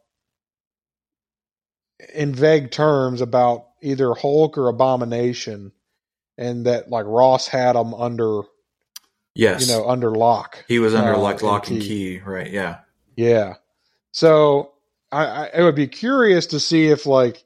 in 2.15 2.35
vague 2.35 2.71
terms, 2.71 3.21
about 3.21 3.67
either 3.83 4.15
Hulk 4.15 4.57
or 4.57 4.69
Abomination, 4.69 5.73
and 6.39 6.67
that 6.67 6.89
like 6.89 7.07
Ross 7.07 7.49
had 7.49 7.75
them 7.75 7.93
under, 7.93 8.43
yes, 9.37 9.67
you 9.69 9.75
know, 9.75 9.89
under 9.89 10.11
lock. 10.11 10.65
He 10.69 10.79
was 10.79 10.95
under 10.95 11.15
uh, 11.15 11.19
lock, 11.19 11.43
lock 11.43 11.69
and 11.69 11.81
key. 11.81 12.15
and 12.15 12.25
key, 12.25 12.31
right? 12.31 12.51
Yeah, 12.51 12.79
yeah. 13.17 13.55
So 14.13 14.73
I, 15.13 15.49
I, 15.55 15.63
would 15.63 15.75
be 15.75 15.89
curious 15.89 16.47
to 16.47 16.61
see 16.61 16.87
if 16.87 17.07
like 17.07 17.45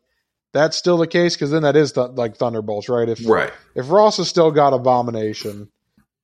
that's 0.52 0.76
still 0.76 0.96
the 0.96 1.06
case 1.06 1.34
because 1.36 1.50
then 1.50 1.62
that 1.62 1.76
is 1.76 1.92
th- 1.92 2.10
like 2.14 2.36
Thunderbolts, 2.36 2.88
right? 2.88 3.08
If 3.08 3.26
right. 3.28 3.52
if 3.74 3.90
Ross 3.90 4.16
has 4.18 4.28
still 4.28 4.50
got 4.50 4.72
Abomination, 4.72 5.68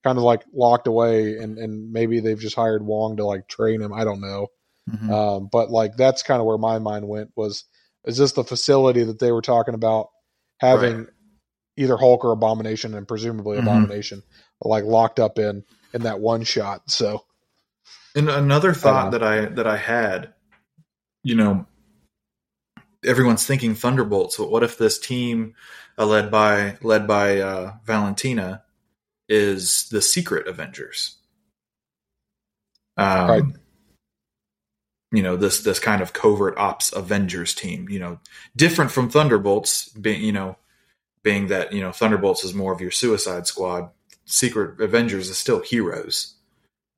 kind 0.05 0.19
of 0.19 0.25
like 0.25 0.45
locked 0.55 0.87
away, 0.87 1.37
and 1.37 1.59
and 1.59 1.93
maybe 1.93 2.21
they've 2.21 2.39
just 2.39 2.57
hired 2.57 2.85
Wong 2.85 3.17
to 3.19 3.25
like 3.25 3.49
train 3.49 3.81
him. 3.83 3.93
I 3.93 4.05
don't 4.05 4.21
know, 4.21 4.49
Mhm. 4.91 5.11
um, 5.11 5.49
but 5.51 5.71
like 5.71 5.97
that's 5.97 6.23
kind 6.23 6.41
of 6.41 6.47
where 6.47 6.59
my 6.59 6.79
mind 6.79 7.07
went 7.09 7.31
was 7.37 7.65
is 8.05 8.17
this 8.17 8.33
the 8.33 8.45
facility 8.45 9.03
that 9.05 9.19
they 9.19 9.33
were 9.33 9.43
talking 9.43 9.75
about 9.75 10.09
having 10.59 11.07
either 11.77 11.97
Hulk 11.97 12.25
or 12.25 12.33
Abomination 12.33 12.95
and 12.95 13.07
presumably 13.07 13.59
Mhm. 13.59 13.63
Abomination 13.63 14.23
like 14.61 14.85
locked 14.85 15.21
up 15.21 15.39
in 15.39 15.65
in 15.93 16.03
that 16.03 16.21
one 16.21 16.45
shot. 16.45 16.91
So 16.91 17.25
And 18.15 18.29
another 18.29 18.73
thought 18.73 19.13
that 19.13 19.23
I 19.23 19.47
that 19.47 19.67
I 19.67 19.77
had, 19.77 20.33
you 21.23 21.35
know, 21.35 21.67
everyone's 23.05 23.47
thinking 23.47 23.75
Thunderbolts, 23.75 24.37
but 24.37 24.51
what 24.51 24.63
if 24.63 24.79
this 24.79 24.99
team 24.99 25.55
uh, 25.99 26.07
led 26.07 26.31
by 26.31 26.79
led 26.83 27.07
by 27.07 27.41
uh, 27.41 27.75
Valentina 27.85 28.63
is 29.29 29.89
the 29.91 30.03
Secret 30.03 30.47
Avengers? 30.49 31.17
Um, 32.97 33.29
Right. 33.29 33.43
You 35.13 35.23
know 35.23 35.37
this 35.37 35.61
this 35.61 35.79
kind 35.79 36.03
of 36.03 36.13
covert 36.13 36.59
ops 36.59 36.93
Avengers 36.93 37.55
team. 37.55 37.89
You 37.89 38.01
know, 38.01 38.21
different 38.57 38.91
from 38.91 39.09
Thunderbolts, 39.09 39.89
being 39.91 40.23
you 40.23 40.33
know, 40.33 40.57
being 41.23 41.47
that 41.47 41.73
you 41.73 41.81
know 41.81 41.93
Thunderbolts 41.93 42.45
is 42.45 42.55
more 42.55 42.73
of 42.73 42.81
your 42.81 42.91
Suicide 42.91 43.47
Squad. 43.47 43.91
Secret 44.27 44.81
Avengers 44.81 45.31
is 45.31 45.39
still 45.39 45.61
heroes. 45.61 46.35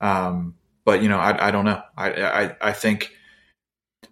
Um, 0.01 0.55
but 0.85 1.03
you 1.03 1.09
know, 1.09 1.19
I, 1.19 1.49
I 1.49 1.51
don't 1.51 1.65
know. 1.65 1.83
I, 1.97 2.11
I 2.13 2.57
I 2.61 2.73
think 2.73 3.13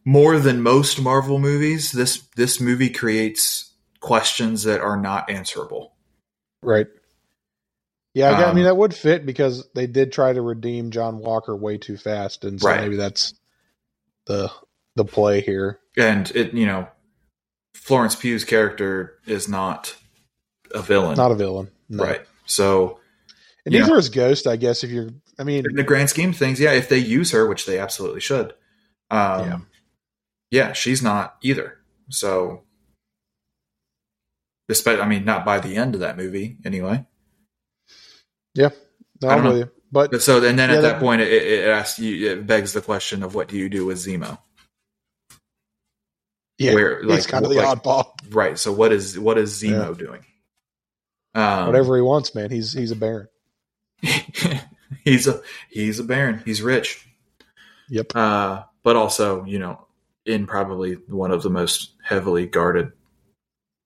more 0.05 0.39
than 0.39 0.61
most 0.63 1.01
Marvel 1.01 1.39
movies, 1.39 1.93
this 1.93 2.21
this 2.37 2.61
movie 2.61 2.91
creates 2.91 3.73
questions 4.01 4.65
that 4.65 4.81
are 4.81 4.97
not 4.97 5.31
answerable. 5.31 5.93
right. 6.63 6.87
Yeah, 8.15 8.31
I, 8.31 8.37
gue- 8.37 8.45
I 8.45 8.49
Um, 8.49 8.55
mean 8.57 8.65
that 8.65 8.77
would 8.77 8.95
fit 8.95 9.27
because 9.27 9.69
they 9.75 9.87
did 9.87 10.11
try 10.11 10.33
to 10.33 10.41
redeem 10.41 10.91
John 10.91 11.19
Walker 11.19 11.55
way 11.55 11.77
too 11.77 11.99
fast, 11.99 12.45
and 12.47 12.59
so 12.61 12.69
Right. 12.69 12.81
maybe 12.81 12.97
that's 12.97 13.35
the 14.27 14.51
the 14.95 15.05
play 15.05 15.43
here. 15.43 15.81
And 15.99 16.31
it, 16.35 16.55
you 16.55 16.65
know, 16.65 16.89
Florence 17.75 18.15
Pugh's 18.17 18.45
character 18.45 19.19
is 19.27 19.49
not 19.49 19.95
a 20.75 20.81
villain, 20.81 21.17
Not 21.19 21.31
a 21.31 21.35
villain, 21.35 21.71
no. 21.91 22.05
right? 22.05 22.23
So, 22.47 23.01
And 23.67 23.75
Yeah. 23.75 23.81
neither 23.83 23.99
is 23.99 24.09
Ghost, 24.11 24.47
I 24.47 24.57
guess. 24.57 24.85
If 24.85 24.91
you're, 24.91 25.11
I 25.39 25.45
mean, 25.45 25.65
in 25.69 25.75
the 25.77 25.83
grand 25.83 26.09
scheme 26.09 26.31
of 26.31 26.37
things, 26.37 26.59
yeah, 26.61 26.73
if 26.73 26.89
they 26.89 26.99
use 26.99 27.33
her, 27.33 27.47
which 27.47 27.67
they 27.67 27.79
absolutely 27.79 28.21
should, 28.21 28.55
um, 29.11 29.41
Yeah. 29.41 29.59
yeah. 30.69 30.73
she's 30.73 31.03
not 31.03 31.37
either. 31.43 31.77
So, 32.09 32.63
despite, 34.69 35.01
I 35.01 35.09
mean, 35.09 35.25
not 35.25 35.45
by 35.45 35.59
the 35.59 35.75
end 35.77 35.95
of 35.95 36.01
that 36.01 36.17
movie, 36.17 36.59
anyway. 36.65 37.05
no, 38.55 38.67
I 39.25 39.29
I'm 39.35 39.43
don't 39.43 39.45
with 39.53 39.57
you. 39.59 39.71
But 39.91 40.11
But 40.13 40.23
so, 40.23 40.45
and 40.45 40.59
then 40.59 40.71
Yeah, 40.71 40.77
at 40.77 40.83
that, 40.83 40.93
that- 40.95 41.01
point, 41.01 41.21
it, 41.23 41.33
it 41.33 41.69
asks 41.69 41.99
you, 41.99 42.31
it 42.33 42.47
begs 42.47 42.73
the 42.73 42.81
question 42.81 43.23
of 43.25 43.35
what 43.35 43.49
do 43.49 43.57
you 43.57 43.69
do 43.69 43.85
with 43.87 43.99
Zemo? 43.99 44.39
yeah, 46.59 46.75
Where, 46.75 47.03
he's 47.03 47.27
kind 47.27 47.45
of 47.45 47.51
the 47.51 47.59
like- 47.59 47.83
oddball. 47.83 48.13
Right. 48.33 48.59
So, 48.59 48.73
what 48.73 48.93
is 48.93 49.19
what 49.19 49.39
is 49.39 49.61
Zemo 49.63 49.97
doing? 49.99 50.25
Um, 51.35 51.67
Whatever 51.67 51.97
he 51.97 52.03
wants, 52.03 52.35
man. 52.35 52.51
He's 52.51 52.73
he's 52.73 52.91
a 52.93 52.97
baron. 52.97 53.29
he's 55.05 55.27
a 55.27 55.41
he's 55.71 55.99
a 55.99 56.05
baron. 56.05 56.43
He's 56.45 56.63
rich. 56.63 57.07
Yep. 57.89 58.13
Uh, 58.15 58.63
but 58.83 58.97
also, 58.97 59.45
you 59.45 59.59
know, 59.59 59.87
in 60.25 60.47
probably 60.47 60.95
one 61.09 61.31
of 61.31 61.43
the 61.43 61.51
most 61.51 61.93
heavily 62.03 62.47
guarded 62.47 62.93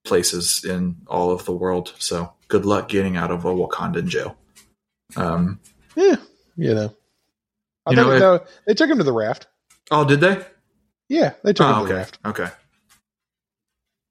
places 0.03 0.63
in 0.65 0.95
all 1.07 1.31
of 1.31 1.45
the 1.45 1.51
world. 1.53 1.93
So 1.99 2.33
good 2.47 2.65
luck 2.65 2.87
getting 2.89 3.17
out 3.17 3.31
of 3.31 3.45
a 3.45 3.53
Wakandan 3.53 4.07
jail. 4.07 4.35
Um, 5.15 5.59
Yeah, 5.95 6.15
you 6.55 6.73
know. 6.73 6.95
I 7.85 7.91
You 7.91 7.95
think 7.97 8.07
know, 8.07 8.17
no, 8.19 8.43
they 8.67 8.73
took 8.73 8.89
him 8.89 8.97
to 8.97 9.03
the 9.03 9.13
raft. 9.13 9.47
oh, 9.91 10.05
did 10.05 10.19
they? 10.21 10.43
Yeah, 11.09 11.33
they 11.43 11.53
took 11.53 11.67
him 11.67 11.75
Oh, 11.75 11.81
to 11.83 11.87
the 11.87 11.93
raft. 11.95 12.19
Okay. 12.25 12.47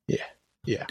Yeah, 0.08 0.24
yeah. 0.64 0.86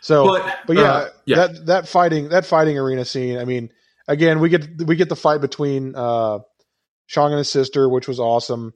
So, 0.00 0.26
But, 0.26 0.58
but 0.66 0.76
yeah, 0.76 0.82
uh, 0.92 1.08
yeah. 1.26 1.36
that 1.36 1.66
that 1.66 1.88
fighting 1.88 2.28
that 2.28 2.44
fighting 2.44 2.78
arena 2.78 3.04
scene. 3.04 3.38
I 3.38 3.44
mean, 3.44 3.70
again, 4.08 4.40
we 4.40 4.48
get 4.48 4.66
we 4.84 4.96
get 4.96 5.08
the 5.08 5.16
fight 5.16 5.40
between 5.40 5.94
uh, 5.94 6.40
Shang 7.06 7.30
and 7.30 7.38
his 7.38 7.50
sister, 7.50 7.88
which 7.88 8.08
was 8.08 8.20
awesome. 8.20 8.72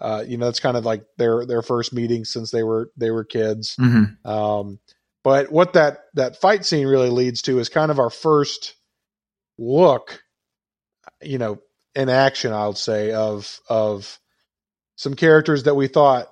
Uh, 0.00 0.24
you 0.26 0.36
know, 0.38 0.46
that's 0.46 0.60
kind 0.60 0.76
of 0.76 0.84
like 0.84 1.04
their 1.18 1.44
their 1.46 1.62
first 1.62 1.92
meeting 1.92 2.24
since 2.24 2.50
they 2.50 2.62
were 2.62 2.90
they 2.96 3.10
were 3.10 3.24
kids. 3.24 3.76
Mhm. 3.76 4.24
Um, 4.26 4.78
but 5.24 5.52
what 5.52 5.74
that 5.74 6.04
that 6.14 6.40
fight 6.40 6.64
scene 6.64 6.86
really 6.86 7.10
leads 7.10 7.42
to 7.42 7.58
is 7.58 7.68
kind 7.68 7.90
of 7.90 7.98
our 7.98 8.10
first 8.10 8.74
look, 9.58 10.22
you 11.22 11.38
know, 11.38 11.60
in 11.94 12.08
action. 12.08 12.52
I 12.52 12.66
would 12.66 12.78
say 12.78 13.12
of 13.12 13.60
of 13.68 14.18
some 14.96 15.14
characters 15.14 15.64
that 15.64 15.74
we 15.74 15.88
thought 15.88 16.28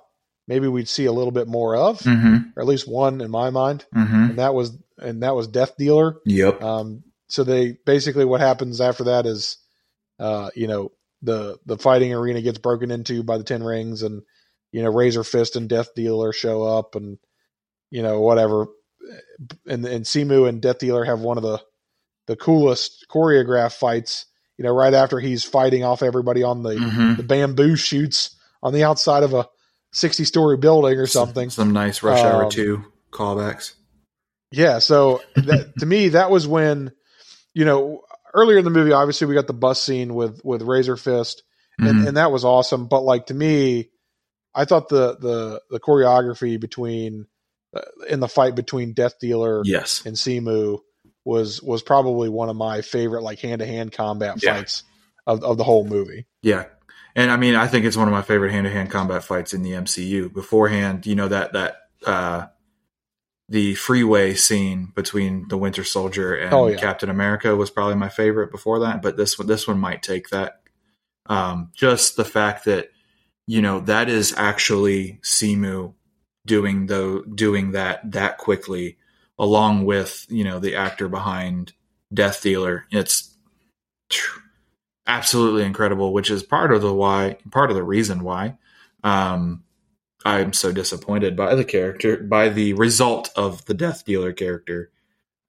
maybe 0.47 0.67
we'd 0.67 0.89
see 0.89 1.05
a 1.05 1.11
little 1.11 1.31
bit 1.31 1.47
more 1.47 1.75
of, 1.75 1.99
Mhm. 1.99 2.51
or 2.55 2.61
at 2.61 2.67
least 2.67 2.87
one 2.87 3.21
in 3.21 3.29
my 3.31 3.49
mind, 3.51 3.85
Mhm. 3.95 4.31
and 4.31 4.39
that 4.39 4.53
was 4.53 4.71
and 4.97 5.23
that 5.23 5.35
was 5.35 5.47
Death 5.47 5.77
Dealer. 5.77 6.17
Yep. 6.25 6.61
Um, 6.61 7.03
so 7.31 7.43
they 7.43 7.77
basically 7.85 8.25
what 8.25 8.41
happens 8.41 8.81
after 8.81 9.05
that 9.05 9.25
is, 9.25 9.57
uh, 10.19 10.49
you 10.53 10.67
know, 10.67 10.91
the 11.21 11.57
the 11.65 11.77
fighting 11.77 12.13
arena 12.13 12.41
gets 12.41 12.57
broken 12.57 12.91
into 12.91 13.23
by 13.23 13.37
the 13.37 13.43
Ten 13.43 13.63
Rings, 13.63 14.03
and 14.03 14.21
you 14.71 14.83
know, 14.83 14.91
Razor 14.91 15.23
Fist 15.23 15.55
and 15.55 15.69
Death 15.69 15.95
Dealer 15.95 16.33
show 16.33 16.63
up, 16.63 16.95
and 16.95 17.17
you 17.89 18.03
know, 18.03 18.19
whatever, 18.19 18.67
and 19.65 19.85
and 19.85 20.05
Simu 20.05 20.47
and 20.49 20.61
Death 20.61 20.79
Dealer 20.79 21.05
have 21.05 21.21
one 21.21 21.37
of 21.37 21.43
the 21.43 21.61
the 22.27 22.35
coolest 22.35 23.05
choreographed 23.09 23.77
fights. 23.77 24.25
You 24.57 24.65
know, 24.65 24.73
right 24.73 24.93
after 24.93 25.19
he's 25.19 25.43
fighting 25.43 25.83
off 25.83 26.03
everybody 26.03 26.43
on 26.43 26.63
the 26.63 26.75
Mhm. 26.75 27.17
the 27.17 27.23
bamboo 27.23 27.75
shoots 27.75 28.35
on 28.61 28.73
the 28.73 28.83
outside 28.83 29.23
of 29.23 29.33
a 29.33 29.47
sixty 29.93 30.25
story 30.25 30.57
building 30.57 30.99
or 30.99 31.07
something. 31.07 31.49
Some, 31.49 31.67
some 31.67 31.73
nice 31.73 32.03
Rush 32.03 32.23
Hour 32.23 32.43
Um, 32.45 32.51
2 32.51 32.83
callbacks. 33.11 33.73
Yeah, 34.51 34.79
so 34.79 35.21
that, 35.35 35.71
to 35.79 35.85
me, 35.85 36.09
that 36.09 36.29
was 36.29 36.45
when, 36.45 36.91
you 37.53 37.65
know, 37.65 38.01
earlier 38.33 38.57
in 38.59 38.63
the 38.65 38.69
movie, 38.71 38.91
obviously 38.91 39.27
we 39.27 39.33
got 39.35 39.47
the 39.47 39.53
bus 39.53 39.81
scene 39.81 40.13
with 40.15 40.41
with 40.43 40.61
Razor 40.61 40.97
Fist, 40.97 41.43
and, 41.79 41.87
Mhm. 41.87 42.07
and 42.09 42.17
that 42.17 42.31
was 42.31 42.45
awesome. 42.45 42.87
But 42.87 43.01
like 43.01 43.27
to 43.27 43.33
me, 43.33 43.89
I 44.55 44.65
thought 44.65 44.89
the 44.89 45.17
the 45.17 45.61
the 45.69 45.79
choreography 45.79 46.59
between 46.59 47.27
uh, 47.75 47.81
in 48.09 48.19
the 48.19 48.27
fight 48.27 48.55
between 48.55 48.93
Death 48.93 49.19
Dealer 49.19 49.61
yes. 49.65 50.03
and 50.05 50.15
Simu 50.15 50.79
was 51.23 51.61
was 51.61 51.81
probably 51.83 52.29
one 52.29 52.49
of 52.49 52.55
my 52.55 52.81
favorite 52.81 53.21
like 53.23 53.39
hand 53.39 53.59
to 53.59 53.65
hand 53.65 53.91
combat 53.93 54.41
Yeah. 54.43 54.55
fights 54.55 54.83
of 55.27 55.43
of 55.43 55.57
the 55.57 55.63
whole 55.63 55.85
movie. 55.85 56.25
Yeah. 56.41 56.65
And 57.15 57.29
I 57.29 57.35
mean, 57.37 57.55
I 57.55 57.67
think 57.67 57.85
it's 57.85 57.97
one 57.97 58.07
of 58.07 58.13
my 58.13 58.21
favorite 58.21 58.51
hand 58.51 58.65
to 58.65 58.71
hand 58.71 58.89
combat 58.89 59.23
fights 59.23 59.53
in 59.53 59.63
the 59.63 59.71
MCU. 59.73 60.33
Beforehand, 60.33 61.05
you 61.05 61.15
know, 61.15 61.27
that, 61.27 61.51
that, 61.53 61.75
uh, 62.05 62.47
the 63.51 63.75
freeway 63.75 64.33
scene 64.33 64.93
between 64.95 65.45
the 65.49 65.57
Winter 65.57 65.83
Soldier 65.83 66.35
and 66.35 66.53
Oh, 66.53 66.67
yeah. 66.67 66.77
Captain 66.77 67.09
America 67.09 67.53
was 67.53 67.69
probably 67.69 67.95
my 67.95 68.07
favorite 68.07 68.49
before 68.49 68.79
that, 68.79 69.01
but 69.01 69.17
this 69.17 69.37
one, 69.37 69.45
this 69.45 69.67
one 69.67 69.77
might 69.77 70.01
take 70.01 70.29
that. 70.29 70.61
Um, 71.25 71.69
just 71.75 72.15
the 72.15 72.23
fact 72.23 72.63
that, 72.63 72.91
you 73.47 73.61
know, 73.61 73.81
that 73.81 74.07
is 74.07 74.33
actually 74.37 75.19
Simu 75.21 75.93
doing 76.45 76.85
the, 76.85 77.25
doing 77.35 77.71
that, 77.71 78.09
that 78.13 78.37
quickly 78.37 78.97
along 79.37 79.83
with, 79.83 80.25
you 80.29 80.45
know, 80.45 80.59
the 80.59 80.75
actor 80.75 81.09
behind 81.09 81.73
Death 82.13 82.41
Dealer. 82.41 82.85
It's, 82.89 83.35
absolutely 85.07 85.63
incredible, 85.63 86.13
which 86.13 86.29
is 86.29 86.41
part 86.41 86.71
of 86.71 86.81
the 86.81 86.93
why, 86.93 87.35
part 87.51 87.69
of 87.69 87.75
the 87.75 87.83
reason 87.83 88.23
why 88.23 88.57
um, 89.03 89.63
I'm 90.23 90.53
so 90.53 90.71
disappointed 90.71 91.35
by 91.35 91.55
the 91.55 91.65
character, 91.65 92.17
by 92.17 92.49
the 92.49 92.73
result 92.73 93.31
of 93.35 93.65
the 93.65 93.73
Death 93.73 94.05
Dealer 94.05 94.33
character. 94.33 94.91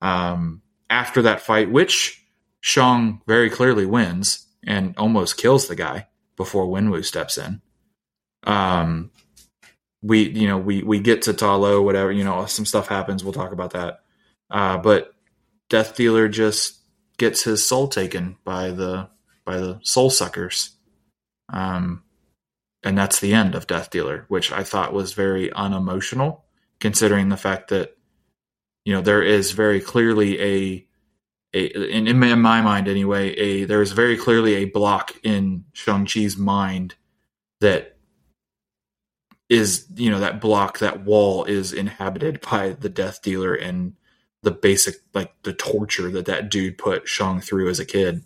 Um, 0.00 0.62
after 0.88 1.22
that 1.22 1.40
fight, 1.40 1.70
which 1.70 2.24
Shang 2.60 3.20
very 3.26 3.50
clearly 3.50 3.86
wins 3.86 4.46
and 4.64 4.94
almost 4.96 5.36
kills 5.36 5.68
the 5.68 5.76
guy 5.76 6.08
before 6.36 6.66
Wenwu 6.66 7.04
steps 7.04 7.38
in. 7.38 7.60
Um, 8.44 9.10
we, 10.02 10.28
you 10.28 10.48
know, 10.48 10.58
we 10.58 10.82
we 10.82 11.00
get 11.00 11.22
to 11.22 11.32
Ta 11.32 11.54
Lo, 11.56 11.82
whatever, 11.82 12.10
you 12.10 12.24
know, 12.24 12.46
some 12.46 12.66
stuff 12.66 12.88
happens. 12.88 13.22
We'll 13.22 13.32
talk 13.32 13.52
about 13.52 13.72
that. 13.72 14.00
Uh, 14.50 14.78
but 14.78 15.14
Death 15.68 15.96
Dealer 15.96 16.28
just 16.28 16.78
gets 17.18 17.42
his 17.42 17.66
soul 17.66 17.88
taken 17.88 18.36
by 18.44 18.70
the 18.70 19.08
by 19.44 19.58
the 19.58 19.80
soul 19.82 20.10
suckers. 20.10 20.70
Um, 21.48 22.02
and 22.84 22.98
that's 22.98 23.20
the 23.20 23.34
end 23.34 23.54
of 23.54 23.66
Death 23.66 23.90
Dealer, 23.90 24.24
which 24.28 24.52
I 24.52 24.64
thought 24.64 24.92
was 24.92 25.14
very 25.14 25.52
unemotional, 25.52 26.44
considering 26.80 27.28
the 27.28 27.36
fact 27.36 27.68
that 27.70 27.96
you 28.84 28.94
know 28.94 29.02
there 29.02 29.22
is 29.22 29.52
very 29.52 29.80
clearly 29.80 30.40
a 30.40 30.86
a 31.54 31.66
in, 31.90 32.08
in 32.08 32.18
my- 32.18 32.28
in 32.28 32.40
my 32.40 32.60
mind 32.62 32.88
anyway 32.88 33.30
a 33.34 33.64
there 33.64 33.82
is 33.82 33.92
very 33.92 34.16
clearly 34.16 34.56
a 34.56 34.64
block 34.66 35.12
in 35.22 35.64
Shang 35.72 36.06
Chi's 36.06 36.36
mind 36.36 36.96
that 37.60 37.98
is 39.48 39.86
you 39.96 40.10
know 40.10 40.20
that 40.20 40.40
block 40.40 40.78
that 40.80 41.04
wall 41.04 41.44
is 41.44 41.72
inhabited 41.72 42.40
by 42.50 42.70
the 42.70 42.88
death 42.88 43.22
dealer 43.22 43.54
and 43.54 43.94
the 44.42 44.50
basic 44.52 44.96
like 45.14 45.32
the 45.44 45.52
torture 45.54 46.10
that 46.10 46.26
that 46.26 46.50
dude 46.50 46.78
put 46.78 47.08
Shang 47.08 47.40
through 47.40 47.68
as 47.68 47.80
a 47.80 47.86
kid. 47.86 48.24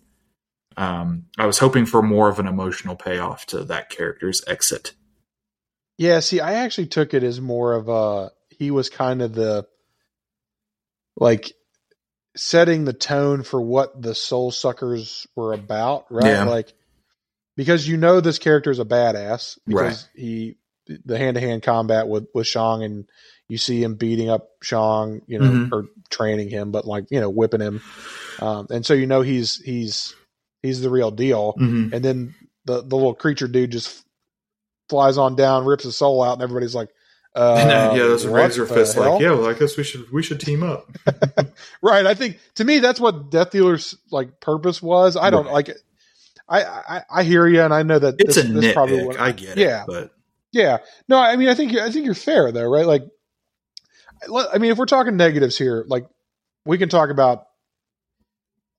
Um, 0.76 1.26
I 1.38 1.46
was 1.46 1.58
hoping 1.58 1.86
for 1.86 2.02
more 2.02 2.28
of 2.28 2.38
an 2.38 2.46
emotional 2.46 2.96
payoff 2.96 3.46
to 3.46 3.64
that 3.64 3.88
character's 3.90 4.42
exit. 4.46 4.92
Yeah, 5.98 6.20
see, 6.20 6.40
I 6.40 6.54
actually 6.54 6.88
took 6.88 7.14
it 7.14 7.22
as 7.22 7.40
more 7.40 7.72
of 7.74 7.88
a 7.88 8.30
he 8.50 8.70
was 8.70 8.90
kind 8.90 9.22
of 9.22 9.32
the 9.34 9.66
like 11.16 11.52
setting 12.36 12.84
the 12.84 12.92
tone 12.92 13.42
for 13.42 13.60
what 13.60 14.00
the 14.00 14.14
soul 14.14 14.50
suckers 14.50 15.26
were 15.34 15.52
about, 15.54 16.04
right? 16.10 16.26
Yeah. 16.32 16.44
Like 16.44 16.74
because 17.56 17.88
you 17.88 17.96
know 17.96 18.20
this 18.20 18.38
character 18.38 18.70
is 18.70 18.78
a 18.78 18.84
badass 18.84 19.58
because 19.66 20.02
Right. 20.04 20.08
he 20.22 20.56
the 21.04 21.18
hand 21.18 21.34
to 21.36 21.40
hand 21.40 21.62
combat 21.62 22.06
with 22.08 22.28
with 22.34 22.46
Shang 22.46 22.82
and 22.84 23.08
you 23.48 23.56
see 23.58 23.82
him 23.82 23.94
beating 23.94 24.28
up 24.28 24.50
Shang, 24.62 25.22
you 25.26 25.38
know, 25.38 25.50
Mhm. 25.50 25.72
or 25.72 25.86
training 26.10 26.50
him, 26.50 26.70
but 26.72 26.86
like 26.86 27.06
you 27.10 27.20
know, 27.20 27.30
whipping 27.30 27.60
him, 27.62 27.80
um, 28.40 28.66
and 28.70 28.84
so 28.84 28.92
you 28.92 29.06
know 29.06 29.22
he's 29.22 29.56
he's 29.62 30.14
he's 30.62 30.80
the 30.80 30.90
real 30.90 31.10
deal. 31.10 31.54
Mm-hmm. 31.58 31.94
And 31.94 32.04
then 32.04 32.34
the 32.64 32.82
the 32.82 32.96
little 32.96 33.14
creature 33.14 33.48
dude 33.48 33.72
just 33.72 34.04
flies 34.88 35.18
on 35.18 35.36
down, 35.36 35.64
rips 35.64 35.84
his 35.84 35.96
soul 35.96 36.22
out, 36.22 36.34
and 36.34 36.42
everybody's 36.42 36.74
like, 36.74 36.88
uh, 37.34 37.54
yeah, 37.94 37.98
those 37.98 38.26
what 38.26 38.34
Razor 38.36 38.64
the 38.66 38.74
Fist 38.74 38.94
hell? 38.94 39.12
like, 39.14 39.22
yeah, 39.22 39.32
well, 39.32 39.46
I 39.48 39.54
guess 39.54 39.76
we 39.76 39.84
should 39.84 40.10
we 40.12 40.22
should 40.22 40.40
team 40.40 40.62
up. 40.62 40.90
right. 41.82 42.06
I 42.06 42.14
think 42.14 42.38
to 42.56 42.64
me 42.64 42.78
that's 42.78 43.00
what 43.00 43.30
Death 43.30 43.50
Dealer's 43.50 43.96
like 44.10 44.40
purpose 44.40 44.80
was. 44.82 45.16
I 45.16 45.30
don't 45.30 45.46
Right. 45.46 45.52
like. 45.66 45.70
I, 46.48 46.62
I 46.62 47.02
I 47.10 47.22
hear 47.24 47.46
you, 47.48 47.60
and 47.60 47.74
I 47.74 47.82
know 47.82 47.98
that 47.98 48.14
It's 48.20 48.36
this, 48.36 48.44
a 48.44 48.48
this 48.52 48.72
probably 48.72 49.04
what- 49.04 49.18
I 49.18 49.32
get 49.32 49.56
Yeah. 49.58 49.82
it, 49.82 49.86
but 49.88 50.12
Yeah. 50.52 50.78
No, 51.08 51.18
I 51.18 51.34
mean, 51.34 51.48
I 51.48 51.54
think 51.54 51.74
I 51.74 51.90
think 51.90 52.04
you're 52.04 52.14
fair 52.14 52.52
though, 52.52 52.68
right? 52.70 52.86
Like, 52.86 53.02
I 54.52 54.58
mean, 54.58 54.70
if 54.70 54.78
we're 54.78 54.86
talking 54.86 55.16
negatives 55.16 55.58
here, 55.58 55.84
like 55.88 56.06
we 56.64 56.78
can 56.78 56.88
talk 56.88 57.10
about. 57.10 57.46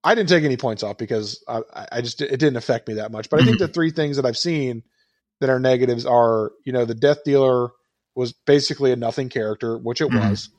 I 0.03 0.15
didn't 0.15 0.29
take 0.29 0.43
any 0.43 0.57
points 0.57 0.83
off 0.83 0.97
because 0.97 1.43
I, 1.47 1.61
I- 1.91 2.01
just 2.01 2.21
it 2.21 2.29
didn't 2.39 2.57
affect 2.57 2.87
me 2.87 2.95
that 2.95 3.11
much. 3.11 3.29
But 3.29 3.41
I 3.41 3.45
think 3.45 3.59
the 3.59 3.67
three 3.73 3.91
things 3.91 4.17
that 4.17 4.25
I've 4.25 4.37
seen 4.37 4.83
that 5.41 5.49
are 5.49 5.59
negatives 5.59 6.05
are, 6.05 6.51
you 6.65 6.73
know, 6.73 6.85
the 6.85 6.95
Death 6.95 7.23
Dealer 7.25 7.69
was 8.15 8.33
basically 8.33 8.91
a 8.91 8.95
nothing 8.95 9.29
character, 9.29 9.77
which 9.77 10.01
it 10.01 10.09
Mhm. 10.09 10.29
was. 10.29 10.49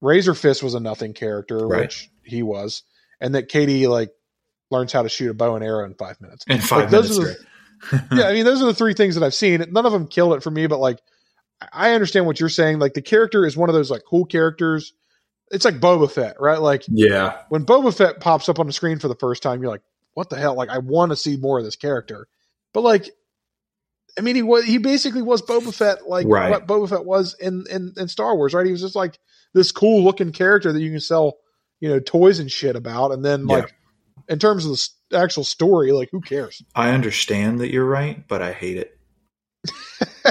Razor 0.00 0.34
Fist 0.34 0.62
was 0.62 0.74
a 0.74 0.80
nothing 0.80 1.12
character, 1.14 1.66
Right. 1.66 1.80
which 1.82 2.10
he 2.22 2.42
was, 2.42 2.82
and 3.20 3.34
that 3.34 3.48
Katie 3.48 3.86
like 3.86 4.10
learns 4.70 4.92
how 4.92 5.02
to 5.02 5.08
shoot 5.08 5.30
a 5.30 5.34
bow 5.34 5.54
and 5.56 5.64
arrow 5.64 5.84
in 5.84 5.94
five 5.94 6.20
minutes 6.20 6.44
in 6.48 6.58
five 6.58 6.90
Like, 6.92 6.92
minutes, 6.92 7.16
the- 7.18 7.36
yeah, 8.12 8.24
I 8.28 8.32
mean, 8.32 8.44
those 8.44 8.62
are 8.62 8.66
the 8.66 8.74
three 8.74 8.94
things 8.94 9.14
that 9.16 9.24
I've 9.24 9.34
seen. 9.34 9.64
None 9.70 9.86
of 9.86 9.92
them 9.92 10.06
killed 10.06 10.34
it 10.34 10.42
for 10.42 10.50
me, 10.50 10.66
but 10.66 10.78
like, 10.80 10.98
I 11.72 11.92
understand 11.92 12.26
what 12.26 12.38
you're 12.40 12.48
saying. 12.48 12.78
Like, 12.78 12.94
the 12.94 13.02
character 13.02 13.46
is 13.46 13.56
one 13.56 13.68
of 13.70 13.74
those 13.74 13.90
like 13.90 14.02
cool 14.08 14.24
characters. 14.26 14.92
It's 15.50 15.64
like 15.64 15.80
Boba 15.80 16.10
Fett, 16.10 16.36
right? 16.40 16.60
Like 16.60 16.84
yeah, 16.88 17.38
when 17.50 17.64
Boba 17.64 17.96
Fett 17.96 18.20
pops 18.20 18.48
up 18.48 18.58
on 18.58 18.66
the 18.66 18.72
screen 18.72 18.98
for 18.98 19.08
the 19.08 19.14
first 19.14 19.42
time, 19.42 19.62
you're 19.62 19.70
like, 19.70 19.82
what 20.14 20.28
the 20.30 20.36
hell? 20.36 20.54
Like, 20.54 20.70
I 20.70 20.78
want 20.78 21.10
to 21.12 21.16
see 21.16 21.36
more 21.36 21.58
of 21.58 21.64
this 21.64 21.76
character. 21.76 22.26
But 22.74 22.80
like, 22.82 23.08
I 24.18 24.22
mean, 24.22 24.34
he 24.34 24.42
was 24.42 24.64
he 24.64 24.78
basically 24.78 25.22
was 25.22 25.42
Boba 25.42 25.72
Fett, 25.72 26.08
like 26.08 26.26
Right. 26.26 26.50
what 26.50 26.66
Boba 26.66 26.88
Fett 26.88 27.04
was 27.04 27.34
in, 27.38 27.64
in 27.70 27.92
in 27.96 28.08
Star 28.08 28.34
Wars, 28.34 28.54
right? 28.54 28.66
He 28.66 28.72
was 28.72 28.80
just 28.80 28.96
like 28.96 29.18
this 29.54 29.70
cool 29.72 30.02
looking 30.02 30.32
character 30.32 30.72
that 30.72 30.80
you 30.80 30.90
can 30.90 31.00
sell, 31.00 31.34
you 31.80 31.88
know, 31.90 32.00
toys 32.00 32.38
and 32.40 32.50
shit 32.50 32.74
about. 32.76 33.12
And 33.12 33.24
then 33.24 33.46
Yeah. 33.48 33.56
like, 33.56 33.74
in 34.28 34.38
terms 34.40 34.66
of 34.66 34.72
the 35.10 35.18
actual 35.18 35.44
story, 35.44 35.92
like, 35.92 36.08
who 36.10 36.20
cares? 36.20 36.60
I 36.74 36.90
understand 36.90 37.60
that 37.60 37.70
you're 37.70 37.84
right, 37.86 38.26
but 38.26 38.42
I 38.42 38.52
hate 38.52 38.78
it. 38.78 38.98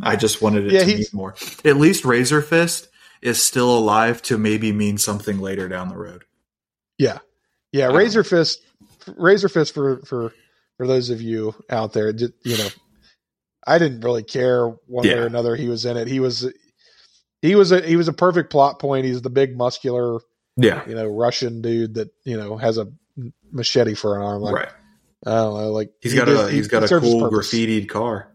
I 0.00 0.16
just 0.16 0.40
wanted 0.42 0.66
it 0.66 0.72
Yeah, 0.72 0.80
to 0.80 0.84
he's- 0.84 1.12
more. 1.12 1.34
At 1.64 1.76
least 1.76 2.04
Razor 2.04 2.42
Fist 2.42 2.87
is 3.22 3.42
still 3.42 3.76
alive 3.76 4.22
to 4.22 4.38
maybe 4.38 4.72
mean 4.72 4.98
something 4.98 5.38
later 5.38 5.68
down 5.68 5.88
the 5.88 5.96
road. 5.96 6.24
Yeah, 6.98 7.18
yeah. 7.72 7.88
Um, 7.88 7.96
Razor 7.96 8.24
Fist, 8.24 8.60
Razor 9.16 9.48
Fist 9.48 9.74
for 9.74 9.98
for 10.04 10.32
for 10.76 10.86
those 10.86 11.10
of 11.10 11.20
you 11.22 11.54
out 11.70 11.92
there, 11.92 12.10
you 12.10 12.56
know, 12.58 12.68
I 13.66 13.78
didn't 13.78 14.00
really 14.00 14.22
care 14.22 14.68
one 14.86 15.06
way 15.06 15.14
or 15.18 15.26
another. 15.26 15.56
He 15.56 15.68
was 15.68 15.84
in 15.84 15.96
it. 15.96 16.08
He 16.08 16.20
was 16.20 16.50
he 17.42 17.54
was 17.54 17.72
a 17.72 17.80
he 17.80 17.96
was 17.96 18.08
a 18.08 18.12
perfect 18.12 18.50
plot 18.50 18.78
point. 18.78 19.04
He's 19.06 19.22
the 19.22 19.30
big 19.30 19.56
muscular, 19.56 20.20
Yeah, 20.56 20.86
you 20.88 20.94
know, 20.94 21.06
Russian 21.06 21.62
dude 21.62 21.94
that 21.94 22.08
you 22.24 22.36
know 22.36 22.56
has 22.56 22.78
a 22.78 22.88
machete 23.52 23.94
for 23.94 24.16
an 24.16 24.22
arm. 24.22 24.42
Like 24.42 24.54
right. 24.54 24.68
I 25.26 25.30
don't 25.30 25.60
know, 25.60 25.72
like 25.72 25.90
He's 26.00 26.12
he 26.12 26.18
got 26.18 26.26
did- 26.26 26.36
a 26.36 26.48
he- 26.48 26.56
he's 26.56 26.68
got 26.68 26.88
he 26.88 26.94
a 26.94 27.00
cool 27.00 27.28
graffitied 27.30 27.88
car, 27.88 28.32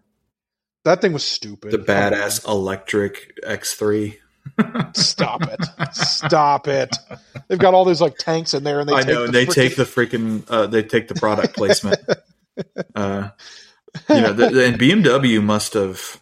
That 0.83 0.99
thing 1.01 1.13
was 1.13 1.23
stupid. 1.23 1.71
the 1.71 1.77
badass 1.77 2.45
electric 2.47 3.39
X3. 3.45 4.17
Stop 4.93 5.41
it! 5.43 5.59
Stop 5.93 6.67
it! 6.67 6.95
They've 7.47 7.57
got 7.59 7.73
all 7.73 7.85
those 7.85 8.01
like 8.01 8.17
tanks 8.17 8.53
in 8.53 8.63
there, 8.63 8.79
and 8.79 8.87
they 8.89 8.93
I 8.93 9.01
take 9.01 9.07
know, 9.07 9.19
the 9.19 9.25
and 9.25 9.33
they 9.33 9.45
freaking- 9.45 9.53
take 9.53 9.75
the 9.75 9.83
freaking 9.83 10.43
uh, 10.49 10.67
they 10.67 10.83
take 10.83 11.07
the 11.07 11.15
product 11.15 11.55
placement. 11.55 11.99
uh, 12.95 13.29
you 14.09 14.21
know, 14.21 14.33
the, 14.33 14.49
the- 14.49 14.65
and 14.67 14.79
BMW 14.79 15.41
must 15.43 15.73
have 15.73 16.21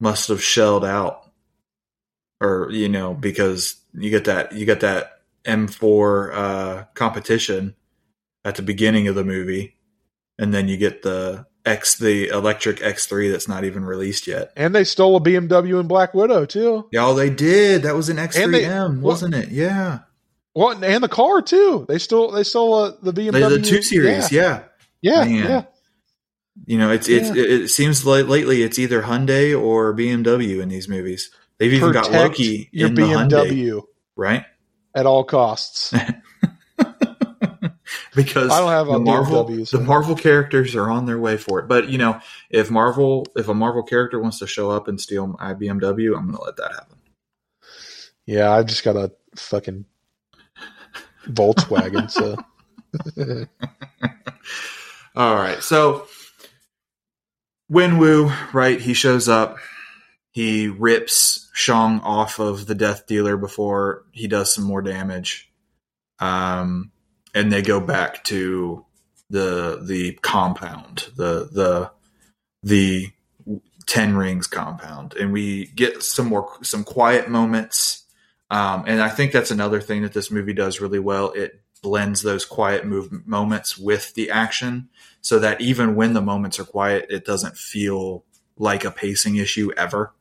must 0.00 0.28
have 0.28 0.42
shelled 0.42 0.84
out, 0.84 1.30
or 2.40 2.68
you 2.72 2.88
know, 2.88 3.14
because 3.14 3.76
you 3.94 4.10
get 4.10 4.24
that 4.24 4.52
you 4.52 4.66
get 4.66 4.80
that 4.80 5.20
M4 5.44 6.34
uh, 6.34 6.84
competition 6.94 7.74
at 8.44 8.56
the 8.56 8.62
beginning 8.62 9.06
of 9.08 9.14
the 9.14 9.24
movie, 9.24 9.76
and 10.38 10.52
then 10.52 10.66
you 10.68 10.76
get 10.76 11.02
the 11.02 11.46
X 11.66 11.98
the 11.98 12.28
electric 12.28 12.78
X3 12.78 13.30
that's 13.30 13.46
not 13.48 13.64
even 13.64 13.84
released 13.84 14.26
yet. 14.26 14.52
and 14.56 14.74
they 14.74 14.84
stole 14.84 15.16
a 15.16 15.20
BMW 15.20 15.78
in 15.80 15.86
Black 15.88 16.14
Widow 16.14 16.46
too. 16.46 16.88
Yeah, 16.92 17.12
they 17.12 17.30
did. 17.30 17.82
That 17.82 17.94
was 17.94 18.08
an 18.08 18.16
X3M, 18.16 19.00
wasn't 19.00 19.34
it? 19.34 19.50
Yeah, 19.50 20.00
Well, 20.54 20.82
and 20.82 21.04
the 21.04 21.08
car 21.08 21.42
too. 21.42 21.84
They 21.88 21.98
stole 21.98 22.30
they 22.30 22.44
stole 22.44 22.74
uh, 22.74 22.92
the 23.02 23.12
the, 23.12 23.22
BMW. 23.28 23.48
the 23.50 23.60
two 23.62 23.82
series. 23.82 24.32
Yeah. 24.32 24.62
yeah, 25.02 25.24
Man. 25.24 25.34
yeah. 25.34 25.64
You 26.66 26.78
know, 26.78 26.90
it's 26.90 27.08
it's 27.08 27.28
Yeah. 27.34 27.42
it, 27.42 27.50
it 27.62 27.68
seems 27.68 28.04
like 28.06 28.26
lately 28.26 28.62
it's 28.62 28.78
either 28.78 29.02
Hyundai 29.02 29.58
or 29.60 29.94
BMW 29.94 30.60
in 30.62 30.68
these 30.68 30.88
movies. 30.88 31.30
They've 31.58 31.72
even 31.74 31.92
got 31.92 32.10
Loki 32.10 32.68
your 32.72 32.88
in 32.88 32.94
the 32.94 33.02
Hyundai, 33.02 33.50
BMW 33.50 33.82
right? 34.16 34.44
at 34.94 35.04
all 35.06 35.24
costs. 35.24 35.92
Because 38.16 38.50
I 38.50 38.58
don't 38.58 38.70
have 38.70 38.86
the 38.88 38.98
Marvel 38.98 39.64
so- 39.66 39.78
the 39.78 39.84
Marvel 39.84 40.16
characters 40.16 40.74
are 40.74 40.90
on 40.90 41.06
their 41.06 41.18
way 41.18 41.36
for 41.36 41.60
it. 41.60 41.68
But 41.68 41.88
you 41.90 41.98
know, 41.98 42.20
if 42.50 42.68
Marvel 42.70 43.24
if 43.36 43.46
a 43.46 43.54
Marvel 43.54 43.84
character 43.84 44.18
wants 44.18 44.40
to 44.40 44.48
show 44.48 44.68
up 44.70 44.88
and 44.88 45.00
steal 45.00 45.28
my 45.28 45.54
BMW, 45.54 46.16
I'm 46.16 46.26
going 46.26 46.36
to 46.36 46.42
let 46.42 46.56
that 46.56 46.72
happen. 46.72 46.98
yeah, 48.26 48.50
I 48.50 48.64
just 48.64 48.82
got 48.82 48.96
a 48.96 49.12
fucking 49.36 49.84
Volkswagen. 51.26 52.10
so 52.10 52.36
All 55.14 55.34
right. 55.34 55.62
So 55.62 56.06
Wenwu, 57.70 58.52
right, 58.52 58.80
he 58.80 58.94
shows 58.94 59.28
up. 59.28 59.58
He 60.32 60.68
rips 60.68 61.48
Shang 61.52 62.00
off 62.00 62.38
of 62.40 62.66
the 62.66 62.74
Death 62.74 63.06
Dealer 63.06 63.36
before 63.36 64.04
he 64.12 64.26
does 64.28 64.52
some 64.54 64.64
more 64.64 64.82
damage. 64.82 65.50
Um 66.18 66.90
and 67.34 67.52
they 67.52 67.62
go 67.62 67.80
back 67.80 68.24
to 68.24 68.84
the 69.28 69.80
the 69.82 70.12
compound, 70.22 71.08
the 71.16 71.48
the 71.52 71.90
the 72.62 73.10
Ten 73.86 74.16
Rings 74.16 74.46
compound, 74.46 75.14
and 75.14 75.32
we 75.32 75.66
get 75.66 76.02
some 76.02 76.28
more 76.28 76.58
some 76.62 76.84
quiet 76.84 77.28
moments. 77.28 78.04
Um, 78.50 78.84
and 78.86 79.00
I 79.00 79.08
think 79.08 79.32
that's 79.32 79.52
another 79.52 79.80
thing 79.80 80.02
that 80.02 80.12
this 80.12 80.30
movie 80.30 80.52
does 80.52 80.80
really 80.80 80.98
well. 80.98 81.30
It 81.32 81.60
blends 81.82 82.22
those 82.22 82.44
quiet 82.44 82.84
move 82.84 83.26
moments 83.26 83.78
with 83.78 84.12
the 84.14 84.30
action, 84.30 84.88
so 85.20 85.38
that 85.38 85.60
even 85.60 85.94
when 85.94 86.12
the 86.12 86.20
moments 86.20 86.58
are 86.58 86.64
quiet, 86.64 87.06
it 87.10 87.24
doesn't 87.24 87.56
feel 87.56 88.24
like 88.58 88.84
a 88.84 88.90
pacing 88.90 89.36
issue 89.36 89.70
ever. 89.76 90.12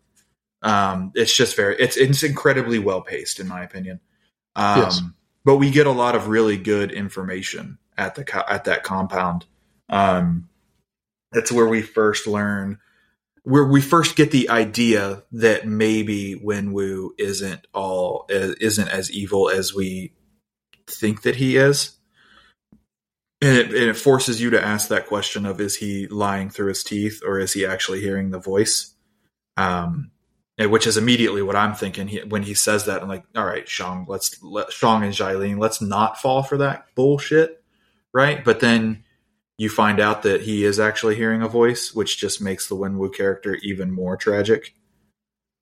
Um, 0.61 1.11
it's 1.15 1.35
just 1.35 1.55
very 1.55 1.75
it's 1.79 1.97
it's 1.97 2.23
incredibly 2.23 2.79
well 2.79 3.01
paced 3.01 3.39
in 3.39 3.47
my 3.47 3.63
opinion. 3.63 3.99
Um, 4.55 4.77
Yes. 4.77 5.01
But 5.45 5.57
we 5.57 5.71
get 5.71 5.87
a 5.87 5.91
lot 5.91 6.15
of 6.15 6.27
really 6.27 6.57
good 6.57 6.91
information 6.91 7.77
at 7.97 8.15
the 8.15 8.51
at 8.51 8.65
that 8.65 8.83
compound. 8.83 9.45
Um, 9.89 10.49
that's 11.31 11.51
where 11.51 11.67
we 11.67 11.81
first 11.81 12.27
learn 12.27 12.79
where 13.43 13.65
we 13.65 13.81
first 13.81 14.15
get 14.15 14.31
the 14.31 14.49
idea 14.49 15.23
that 15.31 15.67
maybe 15.67 16.35
Wenwu 16.35 17.09
isn't 17.17 17.65
all 17.73 18.25
isn't 18.29 18.87
as 18.87 19.11
evil 19.11 19.49
as 19.49 19.73
we 19.73 20.13
think 20.87 21.23
that 21.23 21.35
he 21.35 21.57
is. 21.57 21.97
And 23.41 23.57
it, 23.57 23.67
and 23.67 23.89
it 23.89 23.97
forces 23.97 24.41
you 24.41 24.49
to 24.49 24.63
ask 24.63 24.89
that 24.89 25.07
question 25.07 25.45
of 25.45 25.61
is 25.61 25.77
he 25.77 26.07
lying 26.07 26.49
through 26.49 26.67
his 26.67 26.83
teeth 26.83 27.21
or 27.25 27.39
is 27.39 27.53
he 27.53 27.65
actually 27.65 28.01
hearing 28.01 28.31
the 28.31 28.39
voice? 28.39 28.93
Um, 29.55 30.11
which 30.67 30.87
is 30.87 30.97
immediately 30.97 31.41
what 31.41 31.55
I'm 31.55 31.73
thinking 31.73 32.07
he, 32.07 32.19
when 32.19 32.43
he 32.43 32.53
says 32.53 32.85
that. 32.85 33.01
I'm 33.01 33.07
like, 33.07 33.23
all 33.35 33.45
right, 33.45 33.67
Shang, 33.67 34.05
let's 34.09 34.41
let 34.43 34.71
Shang 34.71 35.03
and 35.03 35.13
Xialing, 35.13 35.59
let's 35.59 35.81
not 35.81 36.19
fall 36.19 36.43
for 36.43 36.57
that 36.57 36.87
bullshit, 36.95 37.63
right? 38.13 38.43
But 38.43 38.59
then 38.59 39.03
you 39.57 39.69
find 39.69 39.99
out 39.99 40.23
that 40.23 40.41
he 40.41 40.65
is 40.65 40.79
actually 40.79 41.15
hearing 41.15 41.41
a 41.41 41.47
voice, 41.47 41.93
which 41.93 42.17
just 42.17 42.41
makes 42.41 42.67
the 42.67 42.75
Wenwu 42.75 43.13
character 43.13 43.55
even 43.61 43.91
more 43.91 44.17
tragic. 44.17 44.73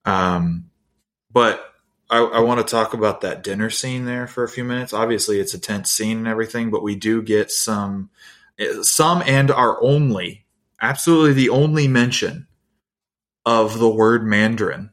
Um, 0.06 0.70
but 1.32 1.64
I, 2.10 2.20
I 2.20 2.40
want 2.40 2.60
to 2.60 2.72
talk 2.72 2.94
about 2.94 3.22
that 3.22 3.44
dinner 3.44 3.70
scene 3.70 4.06
there 4.06 4.28
for 4.28 4.44
a 4.44 4.50
few 4.50 4.64
minutes. 4.64 4.94
Obviously, 4.94 5.40
it's 5.40 5.54
a 5.54 5.60
tense 5.60 5.92
scene 5.92 6.18
and 6.18 6.28
everything, 6.28 6.72
but 6.72 6.84
we 6.84 6.96
do 6.96 7.22
get 7.22 7.52
some, 7.52 8.10
some 8.82 9.22
and 9.26 9.52
our 9.52 9.82
only, 9.84 10.46
absolutely 10.82 11.34
the 11.34 11.50
only 11.50 11.88
mention 11.88 12.47
of 13.48 13.80
the 13.80 13.90
word 13.90 14.26
Mandarin 14.26 14.90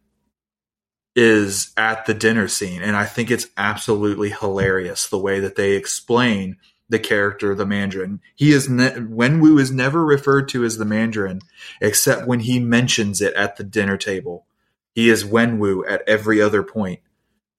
is 1.16 1.72
at 1.76 2.06
the 2.06 2.14
dinner 2.14 2.46
scene. 2.46 2.82
And 2.82 2.96
I 2.96 3.04
think 3.04 3.28
it's 3.28 3.48
absolutely 3.56 4.30
hilarious 4.30 5.08
the 5.08 5.18
way 5.18 5.40
that 5.40 5.56
they 5.56 5.72
explain 5.72 6.58
the 6.88 7.00
character, 7.00 7.56
the 7.56 7.66
Mandarin. 7.66 8.20
He 8.36 8.52
is, 8.52 8.68
ne- 8.68 8.92
Wenwu 8.92 9.58
is 9.58 9.72
never 9.72 10.04
referred 10.04 10.48
to 10.50 10.64
as 10.64 10.78
the 10.78 10.84
Mandarin 10.84 11.40
except 11.80 12.28
when 12.28 12.40
he 12.40 12.60
mentions 12.60 13.20
it 13.20 13.34
at 13.34 13.56
the 13.56 13.64
dinner 13.64 13.96
table. 13.96 14.46
He 14.94 15.08
is 15.10 15.24
Wenwu 15.24 15.82
at 15.90 16.02
every 16.06 16.40
other 16.40 16.62
point. 16.62 17.00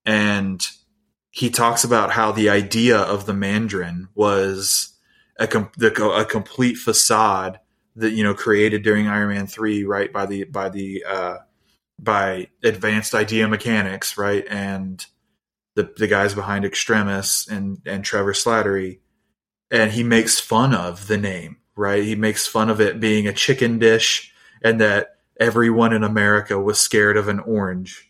And 0.05 0.65
he 1.29 1.49
talks 1.49 1.83
about 1.83 2.11
how 2.11 2.31
the 2.31 2.49
idea 2.49 2.97
of 2.97 3.25
the 3.25 3.33
Mandarin 3.33 4.07
was 4.15 4.93
a, 5.37 5.45
com- 5.45 5.71
the, 5.75 5.93
a 6.11 6.23
complete 6.23 6.75
facade 6.75 7.59
that, 7.95 8.11
you 8.11 8.23
know, 8.23 8.33
created 8.33 8.83
during 8.83 9.07
Iron 9.07 9.29
Man 9.29 9.47
3, 9.47 9.83
right, 9.85 10.11
by 10.11 10.25
the, 10.25 10.43
by 10.45 10.69
the, 10.69 11.03
uh, 11.07 11.37
by 11.99 12.49
advanced 12.63 13.13
idea 13.15 13.47
mechanics, 13.47 14.17
right? 14.17 14.45
And 14.49 15.05
the 15.75 15.93
the 15.97 16.07
guys 16.07 16.33
behind 16.33 16.65
Extremis 16.65 17.47
and 17.47 17.81
and 17.85 18.03
Trevor 18.03 18.33
Slattery, 18.33 18.99
and 19.69 19.91
he 19.91 20.03
makes 20.03 20.39
fun 20.39 20.73
of 20.73 21.07
the 21.07 21.17
name, 21.17 21.57
right? 21.75 22.03
He 22.03 22.15
makes 22.15 22.47
fun 22.47 22.69
of 22.69 22.81
it 22.81 22.99
being 22.99 23.27
a 23.27 23.33
chicken 23.33 23.77
dish 23.77 24.33
and 24.63 24.79
that 24.81 25.17
everyone 25.39 25.93
in 25.93 26.03
America 26.03 26.59
was 26.59 26.79
scared 26.79 27.17
of 27.17 27.27
an 27.27 27.39
orange. 27.39 28.09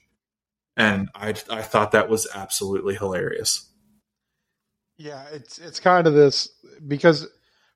And 0.77 1.09
I 1.15 1.29
I 1.49 1.61
thought 1.61 1.91
that 1.91 2.09
was 2.09 2.27
absolutely 2.33 2.95
hilarious. 2.95 3.69
Yeah, 4.97 5.25
it's 5.31 5.57
it's 5.57 5.79
kind 5.79 6.07
of 6.07 6.13
this 6.13 6.49
because 6.87 7.27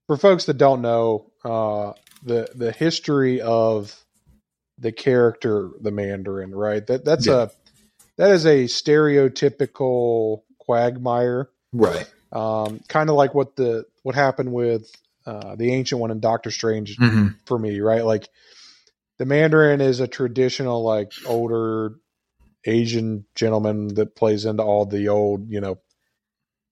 for 0.10 0.18
folks 0.18 0.46
that 0.46 0.58
don't 0.58 0.82
know 0.82 1.30
uh, 1.46 1.94
the 2.24 2.50
the 2.56 2.72
history 2.72 3.42
of 3.42 3.96
the 4.80 4.92
character, 4.92 5.70
the 5.80 5.92
Mandarin, 5.92 6.50
right? 6.50 6.86
That 6.88 7.06
that's 7.06 7.28
yeah. 7.28 7.44
a 7.44 7.50
that 8.18 8.32
is 8.32 8.48
a 8.48 8.64
stereotypical 8.64 10.42
quagmire, 10.58 11.52
right? 11.72 12.12
Um, 12.32 12.80
kind 12.88 13.12
of 13.12 13.18
like 13.18 13.36
what 13.36 13.56
the 13.56 13.86
what 14.02 14.16
happened 14.16 14.52
with 14.52 14.92
uh, 15.28 15.56
the 15.56 15.76
ancient 15.76 16.02
one 16.02 16.10
in 16.10 16.20
Doctor 16.20 16.50
Strange 16.50 16.98
mm-hmm. 16.98 17.28
for 17.46 17.60
me, 17.60 17.80
right? 17.80 18.04
Like 18.04 18.30
the 19.20 19.28
Mandarin 19.28 19.80
is 19.80 20.00
a 20.00 20.08
traditional, 20.08 20.82
like 20.82 21.12
older 21.28 21.94
Asian 22.66 23.26
gentleman 23.36 23.90
that 23.90 24.16
plays 24.16 24.46
into 24.46 24.64
all 24.64 24.88
the 24.88 25.10
old, 25.10 25.52
you 25.52 25.62
know, 25.62 25.78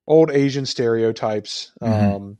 old 0.08 0.32
Asian 0.32 0.66
stereotypes. 0.66 1.72
Mm-hmm. 1.80 2.16
Um, 2.16 2.38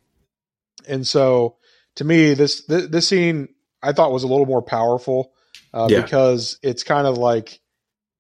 and 0.88 1.08
so 1.08 1.58
to 1.96 2.04
me, 2.04 2.34
this, 2.34 2.66
this 2.66 2.88
this 2.88 3.08
scene 3.08 3.50
I 3.82 3.94
thought 3.94 4.12
was 4.12 4.24
a 4.24 4.28
little 4.28 4.46
more 4.46 4.62
powerful 4.62 5.34
uh, 5.74 5.88
yeah. 5.90 6.02
because 6.02 6.60
it's 6.64 6.84
kind 6.84 7.08
of 7.08 7.18
like 7.18 7.60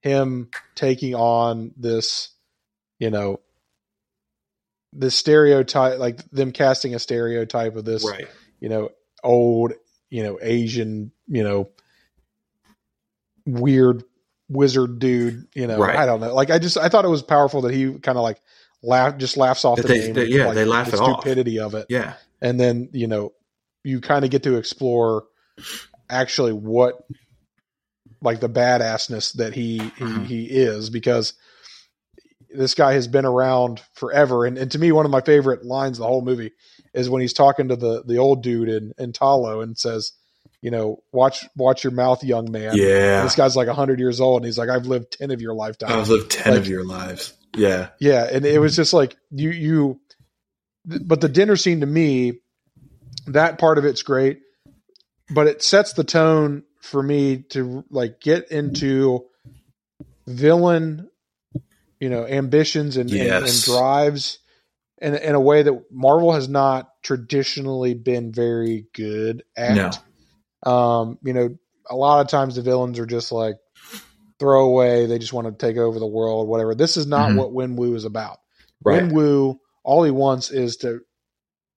him 0.01 0.49
taking 0.75 1.15
on 1.15 1.71
this, 1.77 2.29
you 2.99 3.09
know, 3.09 3.39
the 4.93 5.11
stereotype, 5.11 5.99
like 5.99 6.29
them 6.31 6.51
casting 6.51 6.95
a 6.95 6.99
stereotype 6.99 7.75
of 7.75 7.85
this, 7.85 8.07
right. 8.07 8.27
you 8.59 8.69
know, 8.69 8.89
old, 9.23 9.73
you 10.09 10.23
know, 10.23 10.39
Asian, 10.41 11.11
you 11.27 11.43
know, 11.43 11.69
weird 13.45 14.03
wizard 14.49 14.99
dude, 14.99 15.47
you 15.53 15.67
know, 15.67 15.77
right. 15.77 15.97
I 15.97 16.05
don't 16.05 16.21
know. 16.21 16.33
Like 16.33 16.49
I 16.49 16.59
just 16.59 16.77
I 16.77 16.89
thought 16.89 17.05
it 17.05 17.09
was 17.09 17.23
powerful 17.23 17.61
that 17.61 17.73
he 17.73 17.93
kind 17.99 18.17
of 18.17 18.23
like 18.23 18.41
laugh 18.81 19.17
just 19.17 19.37
laughs 19.37 19.65
off 19.65 19.77
the 19.77 19.87
they, 19.87 19.99
name. 19.99 20.13
They, 20.13 20.25
yeah, 20.25 20.45
like, 20.45 20.55
they 20.55 20.65
laugh 20.65 20.91
the 20.91 20.97
stupidity 20.97 21.59
off. 21.59 21.73
of 21.73 21.81
it. 21.81 21.87
Yeah. 21.89 22.13
And 22.41 22.59
then, 22.59 22.89
you 22.93 23.07
know, 23.07 23.33
you 23.83 24.01
kind 24.01 24.25
of 24.25 24.31
get 24.31 24.43
to 24.43 24.57
explore 24.57 25.25
actually 26.09 26.53
what 26.53 26.95
like 28.21 28.39
the 28.39 28.49
badassness 28.49 29.33
that 29.33 29.53
he 29.53 29.77
he, 29.77 29.83
mm-hmm. 29.89 30.23
he 30.23 30.45
is 30.45 30.89
because 30.89 31.33
this 32.49 32.73
guy 32.73 32.93
has 32.93 33.07
been 33.07 33.25
around 33.25 33.81
forever. 33.93 34.45
And, 34.45 34.57
and 34.57 34.71
to 34.71 34.79
me 34.79 34.91
one 34.91 35.05
of 35.05 35.11
my 35.11 35.21
favorite 35.21 35.65
lines 35.65 35.97
of 35.97 36.03
the 36.03 36.07
whole 36.07 36.21
movie 36.21 36.51
is 36.93 37.09
when 37.09 37.21
he's 37.21 37.33
talking 37.33 37.69
to 37.69 37.75
the 37.75 38.03
the 38.03 38.17
old 38.17 38.43
dude 38.43 38.69
in, 38.69 38.93
in 38.97 39.13
Ta 39.13 39.35
Lo 39.35 39.61
and 39.61 39.77
says 39.77 40.13
you 40.61 40.71
know 40.71 41.03
watch 41.11 41.45
watch 41.55 41.83
your 41.83 41.93
mouth 41.93 42.23
young 42.23 42.51
man. 42.51 42.75
Yeah. 42.75 43.19
And 43.19 43.25
this 43.25 43.35
guy's 43.35 43.55
like 43.55 43.67
100 43.67 43.99
years 43.99 44.19
old 44.19 44.41
and 44.41 44.45
he's 44.45 44.57
like 44.57 44.69
i've 44.69 44.85
lived 44.85 45.17
10 45.17 45.31
of 45.31 45.41
your 45.41 45.53
lifetime. 45.53 45.91
I've 45.91 46.09
lived 46.09 46.31
10 46.31 46.53
like, 46.53 46.61
of 46.61 46.67
your 46.67 46.85
lives. 46.85 47.33
Yeah. 47.55 47.89
Yeah. 47.99 48.27
And 48.31 48.45
it 48.45 48.59
was 48.59 48.75
just 48.75 48.93
like 48.93 49.15
you 49.31 49.49
you 49.51 49.99
but 50.87 51.21
the 51.21 51.29
dinner 51.29 51.55
scene 51.55 51.81
to 51.81 51.85
me 51.85 52.39
that 53.27 53.59
part 53.59 53.77
of 53.77 53.85
it's 53.85 54.03
great 54.03 54.39
but 55.29 55.47
it 55.47 55.61
sets 55.61 55.93
the 55.93 56.03
tone 56.03 56.63
for 56.81 57.03
me 57.03 57.43
to 57.49 57.83
like 57.89 58.19
get 58.19 58.51
into 58.51 59.25
villain, 60.25 61.09
you 61.99 62.09
know, 62.09 62.25
ambitions 62.25 62.97
and, 62.97 63.09
yes. 63.09 63.35
and, 63.35 63.45
and 63.45 63.63
drives 63.63 64.39
in, 64.99 65.15
in 65.15 65.35
a 65.35 65.39
way 65.39 65.63
that 65.63 65.91
Marvel 65.91 66.33
has 66.33 66.47
not 66.47 66.89
traditionally 67.03 67.93
been 67.93 68.31
very 68.31 68.87
good 68.93 69.43
at. 69.55 69.75
No. 69.75 70.71
Um, 70.71 71.19
you 71.23 71.33
know, 71.33 71.57
a 71.89 71.95
lot 71.95 72.21
of 72.21 72.29
times 72.29 72.55
the 72.55 72.61
villains 72.61 72.99
are 72.99 73.05
just 73.05 73.31
like 73.31 73.57
throwaway. 74.39 75.05
They 75.05 75.19
just 75.19 75.33
want 75.33 75.47
to 75.47 75.65
take 75.65 75.77
over 75.77 75.99
the 75.99 76.07
world, 76.07 76.47
whatever. 76.47 76.75
This 76.75 76.97
is 76.97 77.05
not 77.05 77.29
mm-hmm. 77.29 77.37
what 77.37 77.51
Wenwu 77.51 77.95
is 77.95 78.05
about. 78.05 78.37
Right. 78.83 79.03
Wenwu, 79.03 79.59
all 79.87 80.03
he 80.03 80.11
wants 80.11 80.51
is 80.51 80.75
to 80.77 80.99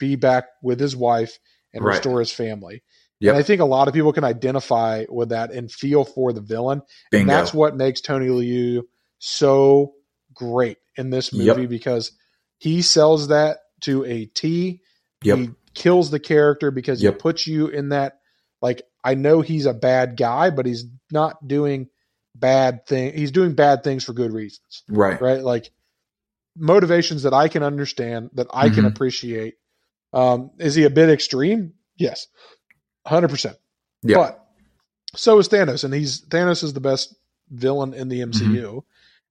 be 0.01 0.17
back 0.17 0.47
with 0.63 0.81
his 0.81 0.97
wife 0.97 1.39
and 1.73 1.85
right. 1.85 1.93
restore 1.93 2.19
his 2.19 2.33
family. 2.33 2.83
Yep. 3.21 3.35
And 3.35 3.39
I 3.39 3.43
think 3.45 3.61
a 3.61 3.67
lot 3.67 3.87
of 3.87 3.95
people 3.95 4.13
can 4.13 4.25
identify 4.25 5.05
with 5.09 5.29
that 5.29 5.53
and 5.53 5.71
feel 5.71 6.05
for 6.05 6.33
the 6.33 6.41
villain. 6.41 6.83
Bingo. 7.13 7.23
And 7.23 7.31
that's 7.31 7.55
what 7.55 7.77
makes 7.77 8.01
Tony 8.01 8.27
Leung 8.27 8.83
so 9.19 9.93
great 10.35 10.79
in 10.97 11.11
this 11.11 11.33
movie 11.33 11.61
yep. 11.61 11.71
because 11.71 12.11
he 12.59 12.83
sells 12.83 13.29
that 13.29 13.59
to 13.83 14.05
a 14.05 14.25
T. 14.27 14.81
Yep. 15.23 15.39
He 15.39 15.51
kills 15.75 16.11
the 16.11 16.19
character 16.19 16.73
because 16.73 17.01
he 17.01 17.11
puts 17.13 17.47
you 17.47 17.69
in 17.69 17.91
that 17.91 18.19
like 18.61 18.83
I 19.05 19.15
know 19.15 19.41
he's 19.41 19.67
a 19.67 19.75
bad 19.75 20.17
guy, 20.17 20.51
but 20.51 20.67
he's 20.67 20.87
not 21.13 21.47
doing 21.47 21.89
bad 22.35 22.87
thing. 22.87 23.15
He's 23.15 23.31
doing 23.31 23.55
bad 23.55 23.85
things 23.85 24.03
for 24.03 24.15
good 24.15 24.33
reasons. 24.33 24.83
Right. 24.89 25.21
Right. 25.21 25.43
Like 25.43 25.71
motivations 26.57 27.23
that 27.23 27.35
I 27.35 27.49
can 27.49 27.63
understand, 27.63 28.31
that 28.35 28.47
I 28.53 28.67
mm-hmm. 28.67 28.75
can 28.77 28.85
appreciate. 28.87 29.55
Um, 30.13 30.51
is 30.59 30.75
he 30.75 30.85
a 30.85 30.91
bit 30.91 31.09
extreme? 31.11 31.75
Yes 31.97 32.27
hundred 33.07 33.29
percent. 33.29 33.57
Yeah. 34.03 34.17
But 34.17 34.47
so 35.15 35.39
is 35.39 35.49
Thanos, 35.49 35.85
and 35.85 35.93
he's 35.93 36.23
Thanos 36.23 36.63
is 36.63 36.73
the 36.73 36.81
best 36.81 37.15
villain 37.51 37.95
in 37.95 38.09
the 38.09 38.21
MCU, 38.21 38.33
mm-hmm. 38.33 38.79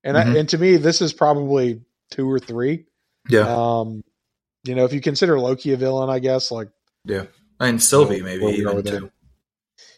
and 0.04 0.18
mm-hmm. 0.18 0.32
I, 0.32 0.38
and 0.38 0.50
to 0.50 0.58
me, 0.58 0.78
this 0.78 1.02
is 1.02 1.14
probably 1.14 1.82
two 2.12 2.30
or 2.30 2.40
three. 2.40 2.86
Yeah. 3.30 3.48
Um, 3.48 4.04
you 4.64 4.76
know, 4.76 4.86
if 4.86 4.94
you 4.94 5.02
consider 5.02 5.40
Loki 5.40 5.74
a 5.74 5.78
villain, 5.78 6.10
I 6.10 6.20
guess 6.20 6.52
like 6.52 6.70
yeah, 7.06 7.26
and 7.60 7.82
Sylvie 7.82 8.22
maybe 8.22 8.46
even 8.46 8.84
too. 8.84 9.12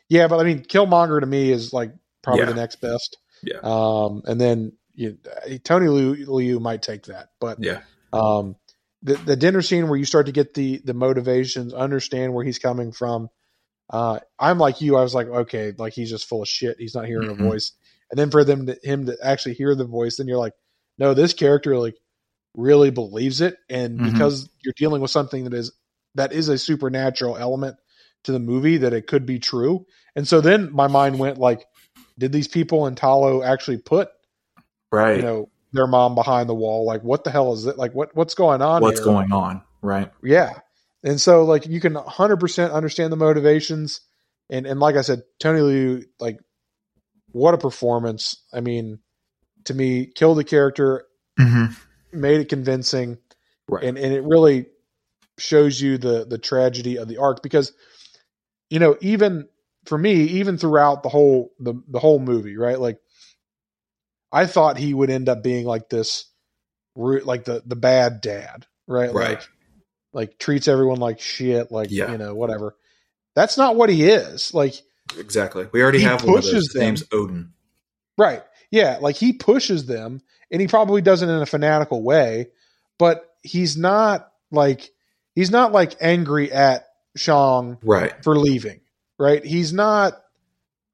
Yeah, 0.07 0.27
but 0.27 0.39
I 0.39 0.43
mean, 0.43 0.63
Killmonger 0.63 1.19
to 1.19 1.25
me 1.25 1.51
is 1.51 1.73
like 1.73 1.93
probably 2.21 2.43
yeah. 2.43 2.49
the 2.49 2.55
next 2.55 2.81
best. 2.81 3.17
Yeah. 3.43 3.57
Um, 3.63 4.21
and 4.25 4.39
then 4.39 4.73
you, 5.01 5.17
Tony 5.63 5.87
Leung, 5.87 6.25
Leung 6.27 6.61
might 6.61 6.81
take 6.81 7.05
that, 7.05 7.29
but 7.39 7.57
yeah. 7.61 7.81
Um, 8.13 8.55
the 9.03 9.15
the 9.15 9.35
dinner 9.35 9.61
scene 9.61 9.87
where 9.87 9.97
you 9.97 10.05
start 10.05 10.27
to 10.27 10.31
get 10.31 10.53
the 10.53 10.81
the 10.83 10.93
motivations, 10.93 11.73
understand 11.73 12.33
where 12.33 12.45
he's 12.45 12.59
coming 12.59 12.91
from, 12.91 13.29
uh, 13.89 14.19
I'm 14.39 14.57
like 14.57 14.81
you. 14.81 14.95
I 14.95 15.01
was 15.01 15.13
like, 15.13 15.27
okay, 15.27 15.73
like 15.77 15.93
he's 15.93 16.09
just 16.09 16.27
full 16.27 16.41
of 16.41 16.47
shit. 16.47 16.77
He's 16.79 16.95
not 16.95 17.05
hearing 17.05 17.29
mm-hmm. 17.29 17.45
a 17.45 17.49
voice. 17.49 17.73
And 18.09 18.19
then 18.19 18.29
for 18.29 18.43
them 18.43 18.67
to, 18.67 18.77
him 18.83 19.05
to 19.05 19.17
actually 19.23 19.55
hear 19.55 19.73
the 19.75 19.85
voice, 19.85 20.17
then 20.17 20.27
you're 20.27 20.37
like, 20.37 20.53
no, 20.97 21.13
this 21.13 21.33
character 21.33 21.77
like 21.77 21.95
really 22.55 22.91
believes 22.91 23.41
it. 23.41 23.57
And 23.69 23.99
mm-hmm. 23.99 24.11
because 24.11 24.49
you're 24.63 24.73
dealing 24.77 25.01
with 25.01 25.11
something 25.11 25.45
that 25.45 25.53
is 25.53 25.71
that 26.15 26.33
is 26.33 26.49
a 26.49 26.57
supernatural 26.57 27.37
element 27.37 27.77
to 28.25 28.31
the 28.31 28.39
movie, 28.39 28.77
that 28.77 28.93
it 28.93 29.07
could 29.07 29.25
be 29.25 29.39
true. 29.39 29.85
And 30.15 30.27
so 30.27 30.41
then 30.41 30.71
my 30.71 30.87
mind 30.87 31.17
went 31.17 31.37
like, 31.37 31.65
did 32.19 32.31
these 32.31 32.47
people 32.47 32.87
in 32.87 32.95
Ta 32.95 33.15
Lo 33.15 33.41
actually 33.41 33.77
put 33.77 34.09
right, 34.91 35.17
you 35.17 35.21
know, 35.21 35.49
their 35.73 35.87
mom 35.87 36.15
behind 36.15 36.49
the 36.49 36.55
wall? 36.55 36.85
Like, 36.85 37.03
what 37.03 37.23
the 37.23 37.31
hell 37.31 37.53
is 37.53 37.65
it? 37.65 37.77
Like, 37.77 37.93
what 37.93 38.15
what's 38.15 38.35
going 38.35 38.61
on? 38.61 38.81
What's 38.81 38.99
here? 38.99 39.05
going 39.05 39.31
on? 39.31 39.61
Right. 39.81 40.11
Yeah. 40.23 40.53
And 41.03 41.19
so 41.19 41.45
like 41.45 41.65
you 41.65 41.79
can 41.79 41.93
100% 41.93 42.71
understand 42.71 43.11
the 43.11 43.17
motivations 43.17 44.01
and 44.49 44.65
and 44.65 44.79
like 44.79 44.95
I 44.95 45.01
said 45.01 45.23
Tony 45.39 45.59
Leung 45.59 46.03
like 46.19 46.39
what 47.31 47.53
a 47.53 47.57
performance. 47.57 48.43
I 48.53 48.61
mean 48.61 48.99
to 49.65 49.73
me 49.73 50.05
killed 50.05 50.37
the 50.37 50.43
character, 50.43 51.05
mm-hmm. 51.39 51.73
made 52.17 52.41
it 52.41 52.49
convincing 52.49 53.17
right. 53.67 53.83
and 53.83 53.97
and 53.97 54.13
it 54.13 54.23
really 54.23 54.67
shows 55.39 55.81
you 55.81 55.97
the 55.97 56.25
the 56.25 56.37
tragedy 56.37 56.97
of 56.97 57.07
the 57.07 57.17
arc 57.17 57.41
because 57.41 57.73
you 58.69 58.79
know 58.79 58.95
even 59.01 59.47
for 59.85 59.97
me 59.97 60.13
even 60.13 60.57
throughout 60.57 61.01
the 61.01 61.09
whole 61.09 61.51
the 61.59 61.73
the 61.87 61.99
whole 61.99 62.19
movie 62.19 62.57
right 62.57 62.79
like 62.79 62.99
I 64.31 64.45
thought 64.45 64.77
he 64.77 64.93
would 64.93 65.09
end 65.09 65.29
up 65.29 65.43
being 65.43 65.65
like 65.65 65.89
this 65.89 66.25
like 66.95 67.45
the 67.45 67.61
the 67.65 67.75
bad 67.75 68.21
dad 68.21 68.65
right, 68.87 69.13
Right. 69.13 69.29
like 69.31 69.41
like 70.13 70.37
treats 70.39 70.67
everyone 70.67 70.99
like 70.99 71.19
shit 71.21 71.71
like 71.71 71.89
Yeah. 71.91 72.11
you 72.11 72.17
know 72.17 72.35
whatever 72.35 72.75
that's 73.35 73.57
not 73.57 73.75
what 73.77 73.89
he 73.89 74.03
is 74.09 74.53
like 74.53 74.73
Exactly. 75.17 75.67
We 75.73 75.81
already 75.83 76.01
have 76.01 76.23
one 76.23 76.37
of 76.37 76.43
those. 76.43 76.53
His 76.53 76.67
them. 76.69 76.81
name's 76.83 77.03
Odin. 77.11 77.51
Right. 78.17 78.43
Yeah. 78.69 78.99
Like 79.01 79.17
he 79.17 79.33
pushes 79.33 79.85
them 79.85 80.21
and 80.49 80.61
he 80.61 80.67
probably 80.67 81.01
does 81.01 81.21
it 81.21 81.27
in 81.27 81.41
a 81.41 81.45
fanatical 81.45 82.01
way, 82.01 82.47
but 82.97 83.25
he's 83.43 83.75
not 83.75 84.31
like, 84.51 84.89
he's 85.35 85.51
not 85.51 85.73
like 85.73 85.95
angry 85.99 86.49
at 86.51 86.87
Shang 87.17 87.77
Right. 87.83 88.13
for 88.23 88.37
leaving. 88.37 88.79
Right. 89.19 89.43
He's 89.43 89.73
not 89.73 90.21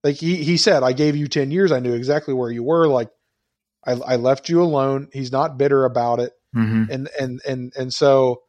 like 0.03 0.15
he, 0.15 0.38
he 0.43 0.57
said, 0.57 0.81
I 0.81 0.93
gave 0.93 1.15
you 1.15 1.27
10 1.27 1.51
years. 1.51 1.71
I 1.71 1.79
knew 1.79 1.93
exactly 1.93 2.33
where 2.33 2.49
you 2.49 2.63
were. 2.63 2.88
Like 2.88 3.09
I, 3.86 3.91
I 3.93 4.15
left 4.17 4.49
you 4.49 4.61
alone. 4.61 5.09
He's 5.13 5.32
not 5.32 5.57
bitter 5.57 5.86
about 5.86 6.19
it. 6.19 6.34
hmm 6.53 6.86
And, 6.89 7.09
and, 7.19 7.41
and, 7.47 7.73
and 7.78 7.93
so 7.93 8.41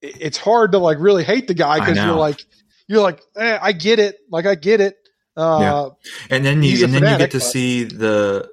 it's 0.00 0.38
hard 0.38 0.72
to 0.72 0.78
like 0.78 0.98
really 1.00 1.24
hate 1.24 1.46
the 1.48 1.54
guy 1.54 1.78
because 1.78 1.96
you're 1.96 2.16
like, 2.16 2.44
you're 2.88 3.02
like, 3.02 3.20
eh, 3.36 3.58
I 3.60 3.72
get 3.72 3.98
it. 3.98 4.16
Like 4.30 4.46
I 4.46 4.54
get 4.54 4.80
it. 4.80 4.96
Uh, 5.36 5.58
Yeah. 5.60 5.88
And 6.36 6.44
then 6.44 6.62
you 6.62 6.84
and 6.84 6.92
then 6.92 7.02
you 7.12 7.18
get 7.18 7.30
to 7.32 7.38
but- 7.38 7.44
see 7.44 7.84
the 7.84 8.50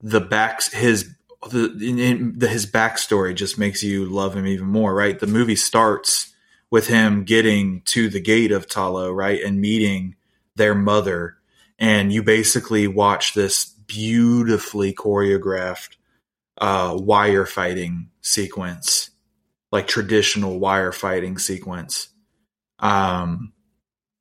the 0.00 0.20
backs 0.20 0.72
his 0.72 1.14
the, 1.50 1.70
in, 1.80 1.98
in 1.98 2.38
the 2.38 2.48
his 2.48 2.66
backstory 2.66 3.34
just 3.34 3.58
makes 3.58 3.82
you 3.82 4.06
love 4.06 4.34
him 4.36 4.46
even 4.46 4.66
more, 4.66 4.94
right? 4.94 5.18
The 5.18 5.26
movie 5.26 5.56
starts 5.56 6.32
with 6.70 6.86
him 6.86 7.24
getting 7.24 7.82
to 7.82 8.08
the 8.08 8.20
gate 8.20 8.50
of 8.52 8.68
Ta 8.68 8.88
Lo, 8.88 9.10
right, 9.12 9.42
and 9.42 9.60
meeting 9.60 10.14
their 10.56 10.74
mother, 10.74 11.36
and 11.78 12.12
you 12.12 12.22
basically 12.22 12.86
watch 12.86 13.34
this 13.34 13.71
beautifully 13.86 14.92
choreographed 14.92 15.96
uh, 16.58 16.96
wire 16.98 17.46
fighting 17.46 18.10
sequence, 18.20 19.10
like 19.70 19.86
traditional 19.86 20.58
wire 20.58 20.92
fighting 20.92 21.38
sequence. 21.38 22.08
Um, 22.78 23.52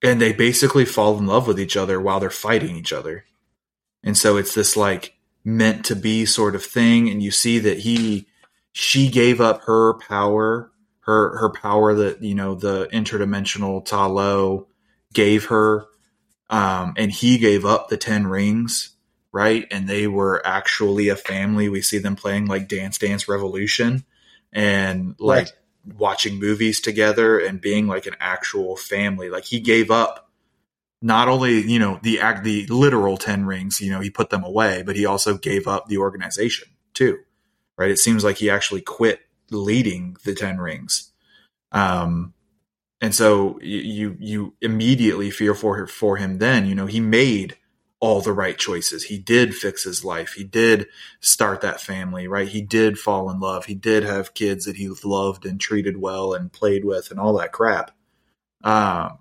and 0.03 0.19
they 0.19 0.33
basically 0.33 0.85
fall 0.85 1.17
in 1.17 1.27
love 1.27 1.47
with 1.47 1.59
each 1.59 1.77
other 1.77 1.99
while 2.01 2.19
they're 2.19 2.29
fighting 2.29 2.75
each 2.75 2.93
other. 2.93 3.25
And 4.03 4.17
so 4.17 4.37
it's 4.37 4.55
this 4.55 4.75
like 4.75 5.13
meant 5.43 5.85
to 5.85 5.95
be 5.95 6.25
sort 6.25 6.55
of 6.55 6.63
thing. 6.63 7.09
And 7.09 7.21
you 7.21 7.31
see 7.31 7.59
that 7.59 7.79
he, 7.79 8.27
she 8.71 9.09
gave 9.09 9.39
up 9.39 9.63
her 9.63 9.95
power, 9.99 10.71
her, 11.01 11.37
her 11.37 11.51
power 11.51 11.93
that, 11.93 12.23
you 12.23 12.33
know, 12.33 12.55
the 12.55 12.87
interdimensional 12.91 13.85
Ta 13.85 14.07
Lo 14.07 14.67
gave 15.13 15.45
her. 15.45 15.85
Um, 16.49 16.93
and 16.97 17.11
he 17.11 17.37
gave 17.37 17.63
up 17.63 17.89
the 17.89 17.97
10 17.97 18.27
rings, 18.27 18.95
right? 19.31 19.67
And 19.71 19.87
they 19.87 20.07
were 20.07 20.45
actually 20.45 21.09
a 21.09 21.15
family. 21.15 21.69
We 21.69 21.81
see 21.81 21.97
them 21.99 22.15
playing 22.15 22.47
like 22.47 22.67
Dance 22.67 22.97
Dance 22.97 23.27
Revolution 23.27 24.05
and 24.51 25.15
like 25.19 25.47
Right. 25.47 25.53
watching 25.97 26.39
movies 26.39 26.81
together 26.81 27.39
and 27.39 27.61
being 27.61 27.87
like 27.87 28.05
an 28.05 28.15
actual 28.19 28.75
family. 28.75 29.29
Like 29.29 29.45
he 29.45 29.59
gave 29.59 29.89
up 29.91 30.29
not 31.01 31.27
only, 31.27 31.61
you 31.61 31.79
know, 31.79 31.99
the 32.03 32.19
act, 32.19 32.43
the 32.43 32.67
literal 32.67 33.17
10 33.17 33.45
rings, 33.45 33.81
you 33.81 33.91
know, 33.91 34.01
he 34.01 34.09
put 34.09 34.29
them 34.29 34.43
away, 34.43 34.83
but 34.83 34.95
he 34.95 35.05
also 35.05 35.37
gave 35.37 35.67
up 35.67 35.87
the 35.87 35.97
organization 35.97 36.67
too, 36.93 37.19
right? 37.77 37.89
It 37.91 37.99
seems 37.99 38.23
like 38.23 38.37
he 38.37 38.49
actually 38.49 38.81
quit 38.81 39.21
leading 39.49 40.17
the 40.23 40.35
10 40.35 40.59
rings. 40.59 41.11
Um, 41.71 42.33
and 42.99 43.15
so 43.15 43.59
you, 43.61 43.79
you, 43.79 44.17
you 44.19 44.53
immediately 44.61 45.31
fear 45.31 45.55
for, 45.55 45.87
for 45.87 46.17
him 46.17 46.37
then, 46.37 46.67
you 46.67 46.75
know, 46.75 46.85
he 46.85 46.99
made 46.99 47.57
all 48.01 48.19
the 48.19 48.33
right 48.33 48.57
choices. 48.57 49.03
He 49.05 49.17
did 49.19 49.55
fix 49.55 49.83
his 49.83 50.03
life. 50.03 50.33
He 50.33 50.43
did 50.43 50.87
start 51.21 51.61
that 51.61 51.79
family, 51.79 52.27
right? 52.27 52.47
He 52.47 52.61
did 52.61 52.97
fall 52.97 53.29
in 53.29 53.39
love. 53.39 53.65
He 53.65 53.75
did 53.75 54.03
have 54.03 54.33
kids 54.33 54.65
that 54.65 54.75
he 54.75 54.89
loved 55.03 55.45
and 55.45 55.61
treated 55.61 55.97
well 55.97 56.33
and 56.33 56.51
played 56.51 56.83
with 56.83 57.11
and 57.11 57.19
all 57.19 57.37
that 57.37 57.51
crap. 57.53 57.91
Um, 58.63 59.19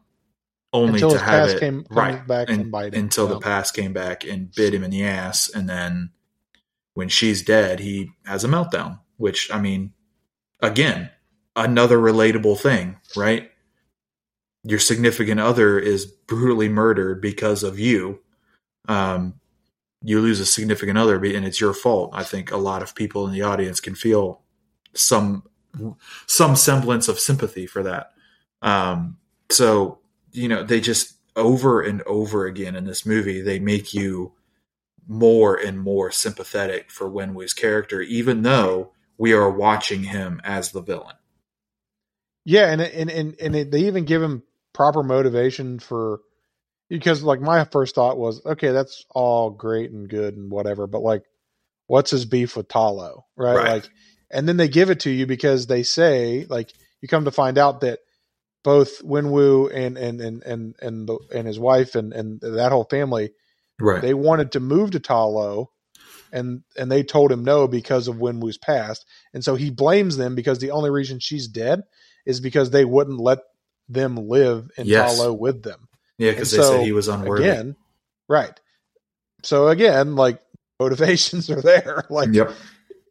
only 0.73 0.95
Until 0.95 1.11
to 1.11 1.19
have 1.19 1.27
past 1.47 1.57
it 1.57 1.61
came- 1.61 1.87
right 1.91 2.27
back 2.27 2.49
and- 2.49 2.61
and 2.73 2.95
him. 2.95 3.05
until 3.05 3.27
the 3.27 3.39
past 3.41 3.75
came 3.75 3.93
back 3.93 4.25
and 4.25 4.51
bit 4.55 4.73
him 4.73 4.83
in 4.83 4.91
the 4.91 5.05
ass, 5.05 5.51
and 5.51 5.69
then 5.69 6.11
when 6.95 7.09
she's 7.09 7.43
dead, 7.43 7.81
he 7.81 8.11
has 8.25 8.45
a 8.45 8.49
meltdown. 8.49 9.01
Which 9.19 9.53
I 9.53 9.61
mean, 9.61 9.93
again, 10.61 11.11
another 11.55 11.99
relatable 11.99 12.59
thing, 12.59 12.97
right? 13.15 13.51
Your 14.65 14.79
significant 14.79 15.39
other 15.41 15.79
is 15.79 16.07
brutally 16.07 16.69
murdered 16.71 17.21
because 17.21 17.63
of 17.63 17.79
you. 17.79 18.21
Um, 18.91 19.35
you 20.03 20.21
lose 20.21 20.41
a 20.41 20.47
significant 20.47 20.99
other, 20.99 21.15
and 21.15 21.47
it's 21.47 21.61
your 21.61 21.75
fault. 21.75 22.11
I 22.13 22.25
think 22.25 22.51
a 22.51 22.57
lot 22.57 22.83
of 22.83 22.95
people 22.95 23.27
in 23.27 23.33
the 23.33 23.43
audience 23.43 23.79
can 23.79 23.95
feel 23.95 24.43
some 24.95 25.45
some 26.27 26.57
semblance 26.57 27.07
of 27.07 27.21
sympathy 27.21 27.67
for 27.67 27.85
that. 27.85 28.11
Um, 28.63 29.19
so 29.51 30.01
you 30.33 30.49
know, 30.49 30.65
they 30.65 30.81
just 30.81 31.15
over 31.37 31.81
and 31.81 32.03
over 32.03 32.47
again 32.47 32.75
in 32.75 32.85
this 32.85 33.07
movie, 33.07 33.41
they 33.41 33.61
make 33.61 33.95
you 33.95 34.33
more 35.07 35.55
and 35.55 35.79
more 35.81 36.11
sympathetic 36.11 36.91
for 36.91 37.09
Wenwu's 37.09 37.55
character, 37.55 38.01
even 38.01 38.43
though 38.43 38.93
we 39.19 39.33
are 39.33 39.51
watching 39.51 40.05
him 40.05 40.41
as 40.43 40.73
the 40.73 40.83
villain. 40.83 41.17
Yeah, 42.45 42.73
and 42.73 42.81
and 42.81 43.11
and 43.11 43.37
and 43.41 43.73
they 43.73 43.83
even 43.83 44.05
give 44.05 44.23
him 44.23 44.43
proper 44.73 45.05
motivation 45.05 45.79
for 45.79 46.23
because 46.91 47.23
like 47.23 47.41
my 47.41 47.65
first 47.65 47.95
thought 47.95 48.19
was 48.19 48.45
okay, 48.45 48.73
that's 48.73 49.07
all 49.11 49.49
great 49.49 49.91
and 49.91 50.09
good 50.09 50.37
and 50.37 50.51
whatever, 50.51 50.87
but 50.87 51.01
like, 51.01 51.23
what's 51.87 52.11
his 52.11 52.27
beef 52.27 52.57
with 52.57 52.69
Ta 52.69 52.89
Lo, 52.89 53.25
right? 53.37 53.57
Right. 53.57 53.69
Like, 53.69 53.89
and 54.31 54.47
then 54.47 54.59
they 54.59 54.69
give 54.69 54.91
it 54.91 55.01
to 55.01 55.11
you 55.11 55.27
because 55.27 55.67
they 55.67 55.83
say 55.85 56.45
like 56.51 56.73
you 57.01 57.09
come 57.09 57.25
to 57.25 57.31
find 57.31 57.57
out 57.57 57.81
that 57.81 58.01
both 58.63 59.03
Wenwu 59.03 59.75
and 59.75 59.97
and 59.97 60.21
and 60.21 60.43
and 60.43 60.75
and 60.83 61.09
the, 61.09 61.19
and 61.35 61.47
his 61.47 61.59
wife 61.59 61.95
and 61.95 62.13
and 62.13 62.41
that 62.43 62.73
whole 62.73 62.85
family 62.85 63.31
Right. 63.81 64.03
they 64.03 64.13
wanted 64.13 64.53
to 64.53 64.61
move 64.61 64.91
to 64.91 65.01
Ta 65.01 65.25
Lo, 65.25 65.71
and 66.33 66.63
and 66.77 66.93
they 66.93 67.03
told 67.03 67.33
him 67.33 67.45
no 67.45 67.67
because 67.67 68.09
of 68.09 68.17
Wenwu's 68.17 68.59
past, 68.59 69.07
and 69.33 69.43
so 69.43 69.55
he 69.55 69.71
blames 69.71 70.19
them 70.19 70.35
because 70.35 70.59
the 70.59 70.73
only 70.73 70.91
reason 70.91 71.19
she's 71.19 71.49
dead 71.49 71.85
is 72.27 72.41
because 72.41 72.71
they 72.71 72.85
wouldn't 72.85 73.19
let 73.19 73.39
them 73.89 74.17
live 74.17 74.71
in 74.77 74.87
Yes. 74.87 75.17
Ta 75.17 75.23
Lo 75.23 75.33
with 75.33 75.63
them. 75.63 75.89
Yeah, 76.21 76.33
because 76.33 76.51
they 76.51 76.59
so, 76.59 76.73
said 76.73 76.85
he 76.85 76.93
was 76.93 77.09
unworthy. 77.09 77.49
Again, 77.49 77.77
right. 78.29 78.61
So 79.43 79.69
again, 79.69 80.17
like 80.17 80.39
motivations 80.79 81.49
are 81.51 81.63
there, 81.63 82.05
like 82.11 82.29
Yep. 82.35 82.53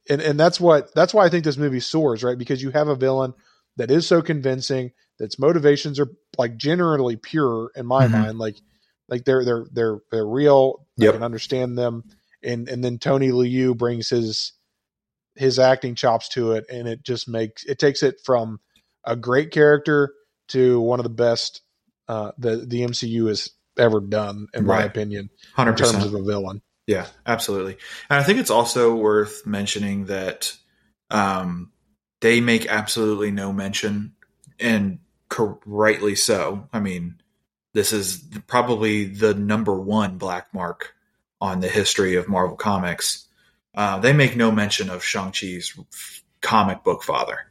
and 0.09 0.21
and 0.21 0.39
that's 0.39 0.59
what 0.59 0.93
that's 0.93 1.11
why 1.11 1.25
I 1.25 1.29
think 1.29 1.43
this 1.43 1.57
movie 1.57 1.79
soars, 1.79 2.23
right? 2.23 2.37
Because 2.37 2.61
you 2.61 2.69
have 2.69 2.87
a 2.87 2.95
villain 2.95 3.33
that 3.77 3.89
is 3.89 4.05
so 4.05 4.21
convincing, 4.21 4.91
that's 5.17 5.39
motivations 5.39 5.99
are 5.99 6.09
like 6.37 6.55
generally 6.55 7.15
pure 7.15 7.71
in 7.75 7.87
my 7.87 8.07
Mhm. 8.07 8.11
mind, 8.11 8.37
like 8.37 8.57
like 9.07 9.25
they're 9.25 9.43
they're 9.43 9.65
they're 9.71 9.99
they're 10.11 10.27
real. 10.27 10.85
Yep. 10.97 11.09
I 11.09 11.13
can 11.13 11.23
understand 11.23 11.79
them, 11.79 12.03
and 12.43 12.69
and 12.69 12.83
then 12.83 12.99
Tony 12.99 13.29
Leung 13.29 13.75
brings 13.75 14.07
his 14.09 14.53
his 15.33 15.57
acting 15.57 15.95
chops 15.95 16.29
to 16.29 16.51
it, 16.51 16.65
and 16.69 16.87
it 16.87 17.01
just 17.03 17.27
makes 17.27 17.63
it 17.63 17.79
takes 17.79 18.03
it 18.03 18.21
from 18.23 18.59
a 19.03 19.15
great 19.15 19.49
character 19.49 20.13
to 20.49 20.79
one 20.79 20.99
of 20.99 21.05
the 21.05 21.09
best 21.09 21.63
uh, 22.09 22.31
the 22.37 22.57
the 22.57 22.81
MCU 22.81 23.27
has 23.29 23.51
ever 23.77 24.01
done, 24.01 24.47
in 24.53 24.65
my 24.65 24.83
opinion, 24.83 25.29
Hundred 25.53 25.71
in 25.71 25.77
terms 25.77 25.91
percent. 25.93 26.13
of 26.13 26.19
a 26.19 26.23
villain. 26.23 26.61
Yeah, 26.87 27.05
absolutely. 27.25 27.77
And 28.09 28.19
I 28.19 28.23
think 28.23 28.39
it's 28.39 28.49
also 28.49 28.95
worth 28.95 29.45
mentioning 29.45 30.05
that 30.05 30.53
um, 31.11 31.71
they 32.19 32.41
make 32.41 32.65
absolutely 32.65 33.31
no 33.31 33.53
mention, 33.53 34.15
and 34.59 34.99
cor- 35.29 35.59
rightly 35.65 36.15
so. 36.15 36.67
I 36.73 36.79
mean, 36.79 37.21
this 37.73 37.93
is 37.93 38.23
probably 38.47 39.05
the 39.05 39.35
number 39.35 39.79
one 39.79 40.17
black 40.17 40.53
mark 40.53 40.95
on 41.39 41.59
the 41.59 41.69
history 41.69 42.15
of 42.15 42.27
Marvel 42.27 42.57
Comics. 42.57 43.27
Uh, 43.75 43.99
they 43.99 44.11
make 44.13 44.35
no 44.35 44.51
mention 44.51 44.89
of 44.89 45.03
Shang-Chi's 45.03 45.79
comic 46.41 46.83
book 46.83 47.03
father, 47.03 47.48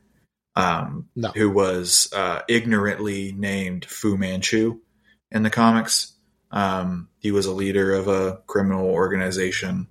um, 0.58 1.08
No. 1.14 1.28
who 1.28 1.50
was 1.50 2.12
uh, 2.12 2.42
ignorantly 2.48 3.32
named 3.32 3.84
Fu 3.84 4.16
Manchu 4.16 4.80
in 5.30 5.42
the 5.42 5.50
comics. 5.50 6.12
Um, 6.50 7.08
he 7.18 7.30
was 7.30 7.46
a 7.46 7.52
leader 7.52 7.94
of 7.94 8.08
a 8.08 8.40
criminal 8.46 8.86
organization, 8.86 9.86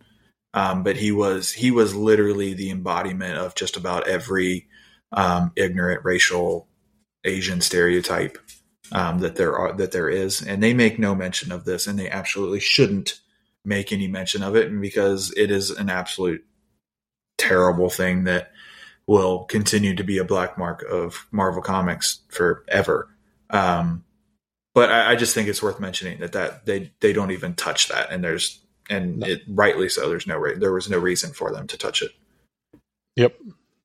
um, 0.54 0.84
but 0.84 0.98
he 0.98 1.12
was 1.12 1.52
he 1.52 1.72
was 1.72 1.96
literally 1.96 2.54
the 2.54 2.72
embodiment 2.72 3.38
of 3.38 3.56
just 3.56 3.78
about 3.78 4.08
every 4.08 4.68
um, 5.12 5.52
ignorant 5.56 6.04
racial 6.04 6.68
Asian 7.24 7.62
stereotype 7.62 8.38
um, 8.92 9.20
that 9.20 9.36
there 9.36 9.56
are 9.56 9.74
that 9.78 9.92
there 9.92 10.10
is, 10.10 10.42
and 10.42 10.62
they 10.62 10.74
make 10.74 11.00
no 11.00 11.16
mention 11.16 11.52
of 11.52 11.64
this, 11.64 11.88
and 11.88 11.98
they 11.98 12.10
absolutely 12.10 12.60
shouldn't 12.60 13.20
make 13.64 13.92
any 13.92 14.08
mention 14.08 14.44
of 14.44 14.56
it, 14.56 14.82
because 14.82 15.34
it 15.38 15.52
is 15.52 15.70
an 15.70 15.90
absolute 15.90 16.44
terrible 17.38 17.90
thing 17.90 18.24
that 18.24 18.52
will 19.08 19.46
continue 19.46 19.96
to 19.96 20.04
be 20.04 20.18
a 20.18 20.24
black 20.24 20.58
mark 20.58 20.84
of 20.84 21.28
Marvel 21.32 21.62
Comics 21.62 22.20
forever. 22.28 23.10
Um, 23.50 24.04
but 24.76 24.92
I, 24.92 25.14
I, 25.14 25.16
just 25.16 25.34
think 25.34 25.48
it's 25.48 25.64
worth 25.64 25.80
mentioning 25.80 26.20
that 26.20 26.34
that 26.34 26.66
they 26.66 26.92
they 27.00 27.14
don't 27.14 27.32
even 27.32 27.56
touch 27.56 27.88
that, 27.88 28.12
and 28.12 28.24
there's 28.24 28.60
and 28.90 29.20
no. 29.20 29.28
it 29.28 29.42
rightly 29.48 29.90
so. 29.90 30.10
There's 30.10 30.28
no 30.28 30.54
there 30.56 30.74
was 30.74 30.90
no 30.90 31.00
reason 31.00 31.32
for 31.32 31.52
them 31.52 31.66
to 31.68 31.78
touch 31.78 32.02
it. 32.02 32.12
Yep. 33.16 33.36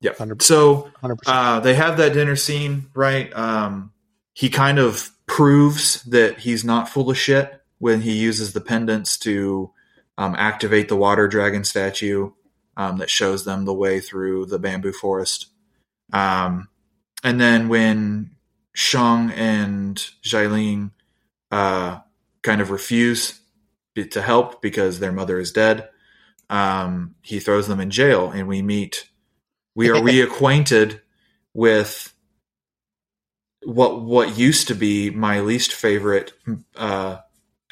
Yep. 0.01 0.19
100%. 0.19 0.43
So 0.43 0.91
uh, 1.27 1.61
they 1.61 1.75
have 1.75 1.97
that 1.97 2.13
dinner 2.13 2.37
scene, 2.37 2.91
right? 2.93 3.33
Um, 3.35 3.93
he 4.35 4.51
kind 4.51 4.79
of 4.79 5.11
proves 5.27 6.03
that 6.03 6.41
he's 6.41 6.65
not 6.65 6.89
full 6.89 7.09
of 7.09 7.17
shit 7.17 7.63
when 7.79 8.01
he 8.01 8.13
uses 8.13 8.53
the 8.53 8.61
pendants 8.61 9.17
to 9.19 9.71
um, 10.19 10.35
activate 10.37 10.89
the 10.89 10.97
water 10.97 11.29
dragon 11.29 11.65
statue 11.65 12.33
um, 12.77 12.99
that 12.99 13.11
shows 13.11 13.45
them 13.45 13.65
the 13.65 13.75
way 13.75 14.01
through 14.01 14.47
the 14.47 14.59
bamboo 14.59 14.93
forest. 14.93 15.47
Um, 16.13 16.69
and 17.23 17.41
then 17.41 17.69
when 17.69 18.33
Shang 18.75 19.31
and 19.31 19.97
Xialing 20.25 20.93
uh, 21.51 22.01
kind 22.43 22.61
of 22.61 22.71
refuse 22.71 23.41
to 23.95 24.23
help 24.23 24.63
because 24.63 24.99
their 24.99 25.13
mother 25.13 25.39
is 25.39 25.53
dead, 25.53 25.89
um, 26.51 27.15
he 27.23 27.41
throws 27.41 27.69
them 27.69 27.81
in 27.81 27.91
jail, 27.91 28.31
and 28.31 28.47
we 28.47 28.63
meet. 28.63 29.09
We 29.75 29.91
are 29.91 29.95
reacquainted 30.03 31.01
with 31.55 32.13
what 33.65 34.03
what 34.03 34.37
used 34.37 34.69
to 34.69 34.75
be 34.75 35.11
my 35.11 35.41
least 35.41 35.73
favorite 35.73 36.33
uh, 36.77 37.19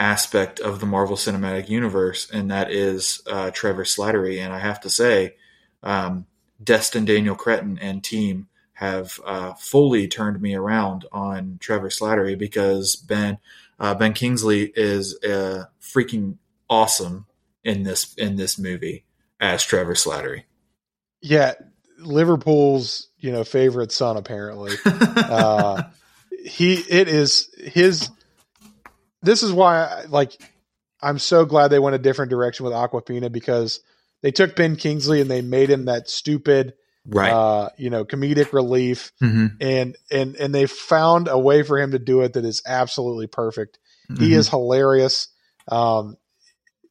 aspect 0.01 0.59
of 0.59 0.81
the 0.81 0.87
Marvel 0.87 1.17
Cinematic 1.17 1.69
Universe, 1.69 2.29
and 2.31 2.51
that 2.51 2.73
is 2.73 3.23
uh, 3.31 3.51
Trevor 3.53 3.85
Slattery. 3.85 4.41
And 4.41 4.53
I 4.53 4.59
have 4.59 4.81
to 4.81 4.91
say, 4.91 5.37
um, 5.83 6.27
Destin 6.63 7.05
Daniel 7.05 7.37
Cretton 7.37 7.79
and 7.79 8.03
team 8.03 8.49
have 8.73 9.21
uh, 9.27 9.53
fully 9.55 10.09
turned 10.09 10.41
me 10.41 10.55
around 10.55 11.05
on 11.13 11.59
Trevor 11.61 11.91
Slattery 11.91 12.37
because 12.37 12.97
Ben 12.97 13.39
uh, 13.79 13.95
Ben 13.95 14.15
Kingsley 14.15 14.73
is 14.75 15.23
uh, 15.23 15.65
freaking 15.81 16.37
awesome 16.69 17.27
in 17.63 17.83
this 17.83 18.15
in 18.15 18.37
this 18.37 18.59
movie 18.59 19.05
as 19.39 19.63
Trevor 19.63 19.95
Slattery. 19.95 20.45
Yeah, 21.21 21.55
Liverpool's 21.99 23.09
you 23.19 23.33
know 23.33 23.45
favorite 23.45 23.93
son 23.93 24.17
apparently. 24.17 24.73
Uh, 25.31 25.85
he 26.45 26.75
it 26.75 27.07
is 27.07 27.49
his 27.59 28.11
this 29.23 29.43
is 29.43 29.53
why, 29.53 30.05
like, 30.09 30.41
I'm 31.03 31.19
so 31.19 31.45
glad 31.45 31.69
they 31.69 31.79
went 31.79 31.97
a 31.97 31.99
different 31.99 32.31
direction 32.31 32.65
with 32.65 32.75
Awkwafina 32.75 33.33
because 33.33 33.81
they 34.23 34.31
took 34.31 34.57
Ben 34.57 34.77
Kingsley 34.77 35.21
and 35.21 35.31
they 35.31 35.43
made 35.43 35.71
him 35.71 35.87
that 35.87 36.11
stupid, 36.11 36.75
right? 37.07 37.33
Uh, 37.33 37.69
you 37.79 37.91
know, 37.91 38.05
comedic 38.05 38.53
relief, 38.53 39.13
mm-hmm. 39.23 39.47
and 39.61 39.97
and 40.11 40.37
and 40.37 40.55
they 40.55 40.67
found 40.67 41.29
a 41.29 41.39
way 41.39 41.63
for 41.63 41.79
him 41.79 41.93
to 41.93 41.99
do 41.99 42.21
it 42.21 42.35
that 42.35 42.45
is 42.45 42.63
absolutely 42.67 43.27
perfect. 43.27 43.79
Mm-hmm. 44.11 44.23
He 44.23 44.35
is 44.35 44.49
hilarious. 44.49 45.29
Um, 45.69 46.17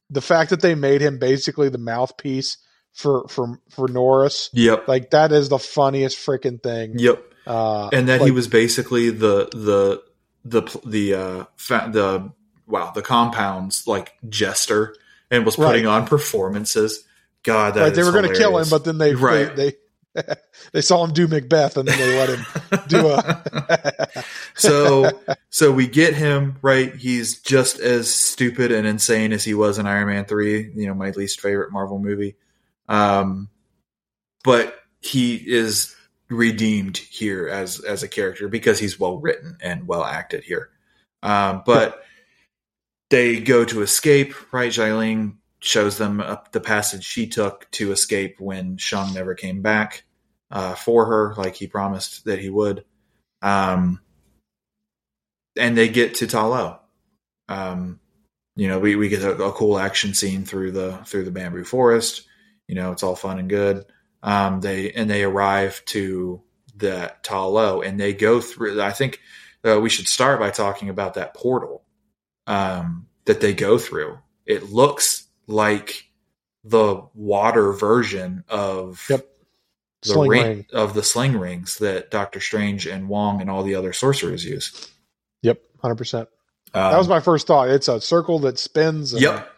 the 0.08 0.20
fact 0.20 0.50
that 0.50 0.60
they 0.60 0.74
made 0.74 1.00
him 1.00 1.18
basically 1.18 1.68
the 1.68 1.78
mouthpiece 1.78 2.58
for 2.92 3.28
for 3.28 3.60
for 3.70 3.86
Morris, 3.86 4.50
yep, 4.52 4.88
like 4.88 5.10
that 5.10 5.30
is 5.30 5.48
the 5.48 5.58
funniest 5.58 6.18
freaking 6.18 6.60
thing. 6.60 6.94
Yep. 6.98 7.24
Uh, 7.46 7.88
and 7.92 8.08
that 8.08 8.20
like, 8.20 8.26
he 8.26 8.32
was 8.32 8.48
basically 8.48 9.10
the 9.10 9.48
the 9.52 10.02
the 10.44 10.62
the 10.84 11.14
uh 11.14 11.44
fa- 11.56 11.90
the 11.92 12.32
wow 12.66 12.90
the 12.92 13.02
compounds 13.02 13.86
like 13.86 14.14
jester 14.28 14.94
and 15.30 15.44
was 15.44 15.56
putting 15.56 15.86
right. 15.86 15.92
on 15.92 16.06
performances. 16.06 17.04
God, 17.42 17.74
that 17.74 17.82
right, 17.82 17.94
they 17.94 18.02
were 18.02 18.12
going 18.12 18.28
to 18.28 18.34
kill 18.34 18.58
him, 18.58 18.68
but 18.68 18.84
then 18.84 18.98
they 18.98 19.14
right. 19.14 19.54
they, 19.56 19.70
they 19.70 19.76
they 20.72 20.80
saw 20.80 21.04
him 21.04 21.12
do 21.12 21.28
Macbeth, 21.28 21.76
and 21.76 21.88
then 21.88 21.98
they 21.98 22.18
let 22.18 22.28
him 22.28 22.44
do 22.88 23.08
a. 23.08 24.08
so 24.54 25.10
so 25.50 25.72
we 25.72 25.86
get 25.86 26.14
him 26.14 26.58
right. 26.62 26.94
He's 26.94 27.40
just 27.40 27.78
as 27.78 28.12
stupid 28.12 28.72
and 28.72 28.86
insane 28.86 29.32
as 29.32 29.44
he 29.44 29.54
was 29.54 29.78
in 29.78 29.86
Iron 29.86 30.08
Man 30.08 30.24
three. 30.24 30.70
You 30.74 30.86
know, 30.86 30.94
my 30.94 31.10
least 31.10 31.40
favorite 31.40 31.72
Marvel 31.72 31.98
movie. 31.98 32.36
Um, 32.88 33.48
but 34.42 34.74
he 35.00 35.36
is 35.36 35.94
redeemed 36.30 36.96
here 36.96 37.48
as 37.48 37.80
as 37.80 38.02
a 38.02 38.08
character 38.08 38.48
because 38.48 38.78
he's 38.78 38.98
well 38.98 39.18
written 39.18 39.56
and 39.60 39.86
well 39.86 40.04
acted 40.04 40.44
here. 40.44 40.70
Um, 41.22 41.62
but 41.66 42.02
they 43.10 43.40
go 43.40 43.64
to 43.64 43.82
escape. 43.82 44.34
Right, 44.52 44.72
Xialing 44.72 45.36
shows 45.60 45.98
them 45.98 46.20
up 46.20 46.52
the 46.52 46.60
passage 46.60 47.04
she 47.04 47.26
took 47.26 47.70
to 47.72 47.92
escape 47.92 48.40
when 48.40 48.78
Shang 48.78 49.12
never 49.12 49.34
came 49.34 49.60
back 49.60 50.04
uh, 50.50 50.74
for 50.74 51.06
her, 51.06 51.34
like 51.36 51.56
he 51.56 51.66
promised 51.66 52.24
that 52.24 52.38
he 52.38 52.48
would. 52.48 52.84
Um, 53.42 54.00
and 55.56 55.76
they 55.76 55.88
get 55.88 56.16
to 56.16 56.26
Ta 56.26 56.46
Lo. 56.46 56.78
Um, 57.48 58.00
you 58.56 58.68
know, 58.68 58.78
we, 58.78 58.96
we 58.96 59.08
get 59.08 59.22
a, 59.22 59.32
a, 59.42 59.52
cool 59.52 59.78
action 59.78 60.14
scene 60.14 60.44
through 60.44 60.72
the 60.72 60.98
through 61.04 61.24
the 61.24 61.30
bamboo 61.30 61.64
forest. 61.64 62.26
You 62.68 62.74
know, 62.76 62.92
it's 62.92 63.02
all 63.02 63.16
fun 63.16 63.38
and 63.38 63.48
good. 63.48 63.84
Um, 64.22 64.60
they 64.60 64.92
and 64.92 65.08
they 65.08 65.24
arrive 65.24 65.82
to 65.86 66.42
the 66.76 67.12
Ta 67.22 67.46
Lo 67.46 67.80
and 67.80 67.98
they 67.98 68.12
go 68.12 68.40
through. 68.40 68.80
I 68.80 68.92
think 68.92 69.20
uh, 69.66 69.80
we 69.80 69.88
should 69.88 70.08
start 70.08 70.40
by 70.40 70.50
talking 70.50 70.88
about 70.88 71.14
that 71.14 71.34
portal 71.34 71.82
um, 72.46 73.06
that 73.24 73.40
they 73.40 73.54
go 73.54 73.78
through. 73.78 74.18
It 74.46 74.70
looks 74.70 75.28
like 75.46 76.10
the 76.64 77.02
water 77.14 77.72
version 77.72 78.44
of 78.48 79.04
yep. 79.08 79.26
the 80.02 80.08
sling 80.08 80.30
ring, 80.30 80.46
ring, 80.46 80.66
of 80.72 80.94
the 80.94 81.02
sling 81.02 81.38
rings 81.38 81.78
that 81.78 82.10
Doctor 82.10 82.40
Strange 82.40 82.86
and 82.86 83.08
Wong 83.08 83.40
and 83.40 83.50
all 83.50 83.62
the 83.62 83.74
other 83.74 83.92
sorcerers 83.92 84.44
use. 84.44 84.90
Yep, 85.42 85.62
hundred 85.80 85.92
um, 85.92 85.98
percent. 85.98 86.28
That 86.72 86.98
was 86.98 87.08
my 87.08 87.20
first 87.20 87.46
thought. 87.46 87.68
It's 87.68 87.88
a 87.88 88.00
circle 88.00 88.38
that 88.40 88.58
spins. 88.58 89.12
yep. 89.12 89.50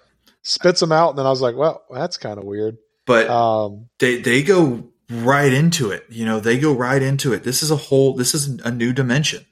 Spits 0.45 0.81
them 0.81 0.91
out, 0.91 1.11
and 1.11 1.19
then 1.19 1.27
I 1.27 1.31
was 1.31 1.41
like, 1.41 1.55
"Well, 1.55 1.85
that's 1.89 2.17
kind 2.17 2.37
of 2.37 2.45
weird." 2.45 2.77
But 3.07 3.29
um, 3.29 3.89
they 3.99 4.21
they 4.21 4.43
go 4.43 4.91
right 5.11 5.53
into 5.53 5.91
it. 5.91 6.07
You 6.09 6.25
know, 6.25 6.41
they 6.41 6.59
go 6.59 6.73
right 6.73 7.03
into 7.03 7.33
it. 7.33 7.43
This 7.43 7.63
is 7.63 7.71
a 7.71 7.77
whole. 7.77 8.15
This 8.15 8.35
is 8.35 8.61
a 8.61 8.71
new 8.71 8.93
dimension. 8.93 9.45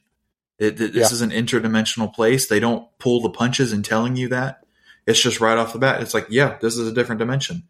It, 0.58 0.76
this 0.76 0.94
yeah. 0.94 1.04
is 1.06 1.22
an 1.22 1.30
interdimensional 1.30 2.12
place. 2.12 2.46
They 2.46 2.60
don't 2.60 2.86
pull 2.98 3.22
the 3.22 3.30
punches 3.30 3.72
in 3.72 3.82
telling 3.82 4.16
you 4.16 4.28
that. 4.28 4.62
It's 5.06 5.20
just 5.20 5.40
right 5.40 5.56
off 5.56 5.72
the 5.72 5.78
bat. 5.78 6.02
It's 6.02 6.12
like, 6.12 6.26
yeah, 6.28 6.58
this 6.60 6.76
is 6.76 6.86
a 6.86 6.92
different 6.92 7.18
dimension. 7.18 7.62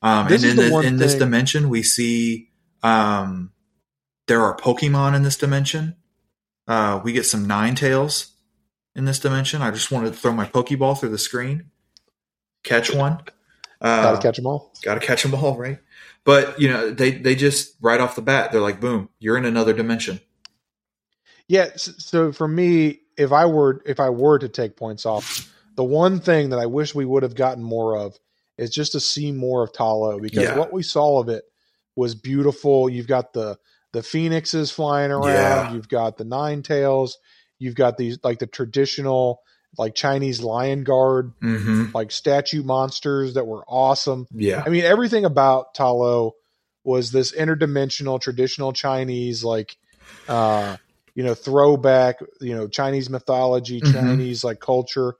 Um, 0.00 0.32
and 0.32 0.44
in, 0.44 0.56
the, 0.56 0.78
in 0.80 0.96
this 0.96 1.16
dimension, 1.16 1.68
we 1.68 1.82
see 1.82 2.50
um, 2.84 3.50
there 4.28 4.42
are 4.42 4.56
Pokemon 4.56 5.16
in 5.16 5.24
this 5.24 5.36
dimension. 5.36 5.96
Uh, 6.68 7.00
we 7.02 7.12
get 7.12 7.26
some 7.26 7.46
Nine 7.46 7.74
Tails 7.74 8.32
in 8.94 9.04
this 9.06 9.18
dimension. 9.18 9.60
I 9.60 9.72
just 9.72 9.90
wanted 9.90 10.12
to 10.12 10.18
throw 10.18 10.32
my 10.32 10.46
Pokeball 10.46 10.98
through 10.98 11.10
the 11.10 11.18
screen, 11.18 11.70
catch 12.62 12.94
one. 12.94 13.18
Uh, 13.80 14.02
gotta 14.02 14.22
catch 14.22 14.36
them 14.36 14.46
all. 14.46 14.72
Gotta 14.82 15.00
catch 15.00 15.22
them 15.22 15.34
all, 15.34 15.56
right? 15.56 15.78
But 16.24 16.60
you 16.60 16.68
know, 16.68 16.90
they 16.90 17.12
they 17.12 17.34
just 17.34 17.76
right 17.80 18.00
off 18.00 18.16
the 18.16 18.22
bat, 18.22 18.52
they're 18.52 18.60
like, 18.60 18.80
boom, 18.80 19.08
you're 19.18 19.36
in 19.36 19.44
another 19.44 19.72
dimension. 19.72 20.20
Yeah. 21.48 21.70
So 21.76 22.32
for 22.32 22.48
me, 22.48 23.00
if 23.16 23.32
I 23.32 23.46
were 23.46 23.82
if 23.86 24.00
I 24.00 24.10
were 24.10 24.38
to 24.38 24.48
take 24.48 24.76
points 24.76 25.06
off, 25.06 25.52
the 25.76 25.84
one 25.84 26.20
thing 26.20 26.50
that 26.50 26.58
I 26.58 26.66
wish 26.66 26.94
we 26.94 27.04
would 27.04 27.22
have 27.22 27.34
gotten 27.34 27.62
more 27.62 27.96
of 27.96 28.18
is 28.58 28.70
just 28.70 28.92
to 28.92 29.00
see 29.00 29.32
more 29.32 29.62
of 29.62 29.72
Ta 29.72 29.92
Lo 29.92 30.18
because 30.18 30.44
yeah. 30.44 30.56
what 30.56 30.72
we 30.72 30.82
saw 30.82 31.20
of 31.20 31.28
it 31.28 31.44
was 31.94 32.14
beautiful. 32.14 32.88
You've 32.88 33.06
got 33.06 33.32
the 33.32 33.58
the 33.92 34.02
phoenixes 34.02 34.70
flying 34.70 35.10
around. 35.10 35.26
Yeah. 35.26 35.72
You've 35.72 35.88
got 35.88 36.16
the 36.16 36.24
nine 36.24 36.62
tails. 36.62 37.18
You've 37.58 37.74
got 37.74 37.96
these 37.96 38.18
like 38.22 38.38
the 38.38 38.46
traditional 38.46 39.40
like 39.78 39.94
Chinese 39.94 40.40
lion 40.40 40.84
guard, 40.84 41.32
mm-hmm. 41.40 41.86
like 41.94 42.10
statue 42.10 42.62
monsters 42.62 43.34
that 43.34 43.46
were 43.46 43.64
awesome. 43.66 44.26
Yeah. 44.32 44.62
I 44.64 44.70
mean, 44.70 44.84
everything 44.84 45.24
about 45.24 45.74
Ta 45.74 45.90
Lo 45.90 46.34
was 46.84 47.10
this 47.10 47.32
interdimensional, 47.32 48.20
traditional 48.20 48.72
Chinese, 48.72 49.44
like, 49.44 49.76
uh, 50.28 50.76
you 51.14 51.24
know, 51.24 51.34
throwback, 51.34 52.16
you 52.40 52.54
know, 52.54 52.68
Chinese 52.68 53.10
mythology, 53.10 53.80
mm-hmm. 53.80 53.92
Chinese 53.92 54.44
like 54.44 54.60
culture, 54.60 55.14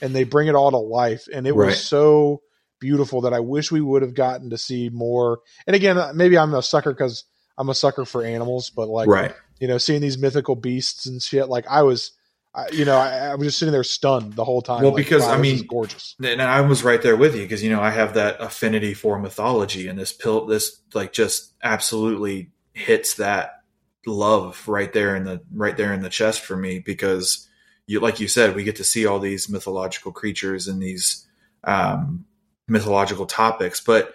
and 0.00 0.14
they 0.14 0.24
bring 0.24 0.48
it 0.48 0.54
all 0.54 0.70
to 0.70 0.78
life. 0.78 1.28
And 1.32 1.46
it 1.46 1.52
right. 1.52 1.66
was 1.66 1.84
so 1.84 2.42
beautiful 2.80 3.22
that 3.22 3.34
I 3.34 3.40
wish 3.40 3.70
we 3.70 3.80
would 3.80 4.02
have 4.02 4.14
gotten 4.14 4.50
to 4.50 4.58
see 4.58 4.88
more. 4.88 5.40
And 5.66 5.76
again, 5.76 5.98
maybe 6.16 6.38
I'm 6.38 6.54
a 6.54 6.62
sucker 6.62 6.92
because 6.92 7.24
I'm 7.58 7.68
a 7.68 7.74
sucker 7.74 8.06
for 8.06 8.24
animals, 8.24 8.70
but 8.70 8.88
like, 8.88 9.08
right. 9.08 9.34
you 9.60 9.68
know, 9.68 9.76
seeing 9.76 10.00
these 10.00 10.16
mythical 10.16 10.56
beasts 10.56 11.04
and 11.04 11.20
shit, 11.20 11.48
like 11.48 11.66
I 11.68 11.82
was 11.82 12.12
I, 12.52 12.68
you 12.70 12.84
know, 12.84 12.96
I, 12.96 13.28
I, 13.28 13.34
was 13.36 13.46
just 13.46 13.58
sitting 13.58 13.72
there 13.72 13.84
stunned 13.84 14.32
the 14.32 14.44
whole 14.44 14.60
time. 14.60 14.82
Well, 14.82 14.92
like, 14.92 15.04
because 15.04 15.22
wow, 15.22 15.34
I 15.34 15.38
mean, 15.38 15.64
gorgeous, 15.66 16.16
and 16.22 16.42
I 16.42 16.60
was 16.62 16.82
right 16.82 17.00
there 17.00 17.16
with 17.16 17.36
you 17.36 17.42
because 17.42 17.62
you 17.62 17.70
know 17.70 17.80
I 17.80 17.90
have 17.90 18.14
that 18.14 18.40
affinity 18.40 18.92
for 18.92 19.20
mythology, 19.20 19.86
and 19.86 19.96
this 19.98 20.12
pill, 20.12 20.46
this 20.46 20.80
like 20.92 21.12
just 21.12 21.54
absolutely 21.62 22.50
hits 22.72 23.14
that 23.14 23.62
love 24.06 24.66
right 24.66 24.92
there 24.92 25.14
in 25.14 25.24
the 25.24 25.40
right 25.54 25.76
there 25.76 25.92
in 25.92 26.02
the 26.02 26.08
chest 26.08 26.40
for 26.40 26.56
me 26.56 26.80
because 26.80 27.48
you, 27.86 28.00
like 28.00 28.18
you 28.18 28.26
said, 28.26 28.56
we 28.56 28.64
get 28.64 28.76
to 28.76 28.84
see 28.84 29.06
all 29.06 29.20
these 29.20 29.48
mythological 29.48 30.10
creatures 30.10 30.66
and 30.66 30.82
these 30.82 31.26
um, 31.64 32.24
mythological 32.66 33.26
topics, 33.26 33.80
but 33.80 34.14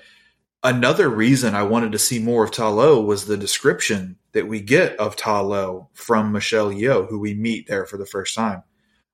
another 0.65 1.07
reason 1.07 1.53
I 1.53 1.63
wanted 1.63 1.91
to 1.93 1.99
see 1.99 2.19
more 2.19 2.43
of 2.43 2.51
Ta 2.51 2.69
Lo 2.69 2.99
was 2.99 3.25
the 3.25 3.37
description 3.37 4.17
that 4.33 4.47
we 4.47 4.59
get 4.59 4.97
of 4.97 5.15
Ta 5.15 5.41
Lo 5.41 5.89
from 5.93 6.31
Michelle 6.31 6.71
Yeoh, 6.71 7.07
who 7.07 7.19
we 7.19 7.35
meet 7.35 7.67
there 7.67 7.85
for 7.85 7.97
the 7.97 8.05
first 8.05 8.35
time. 8.35 8.63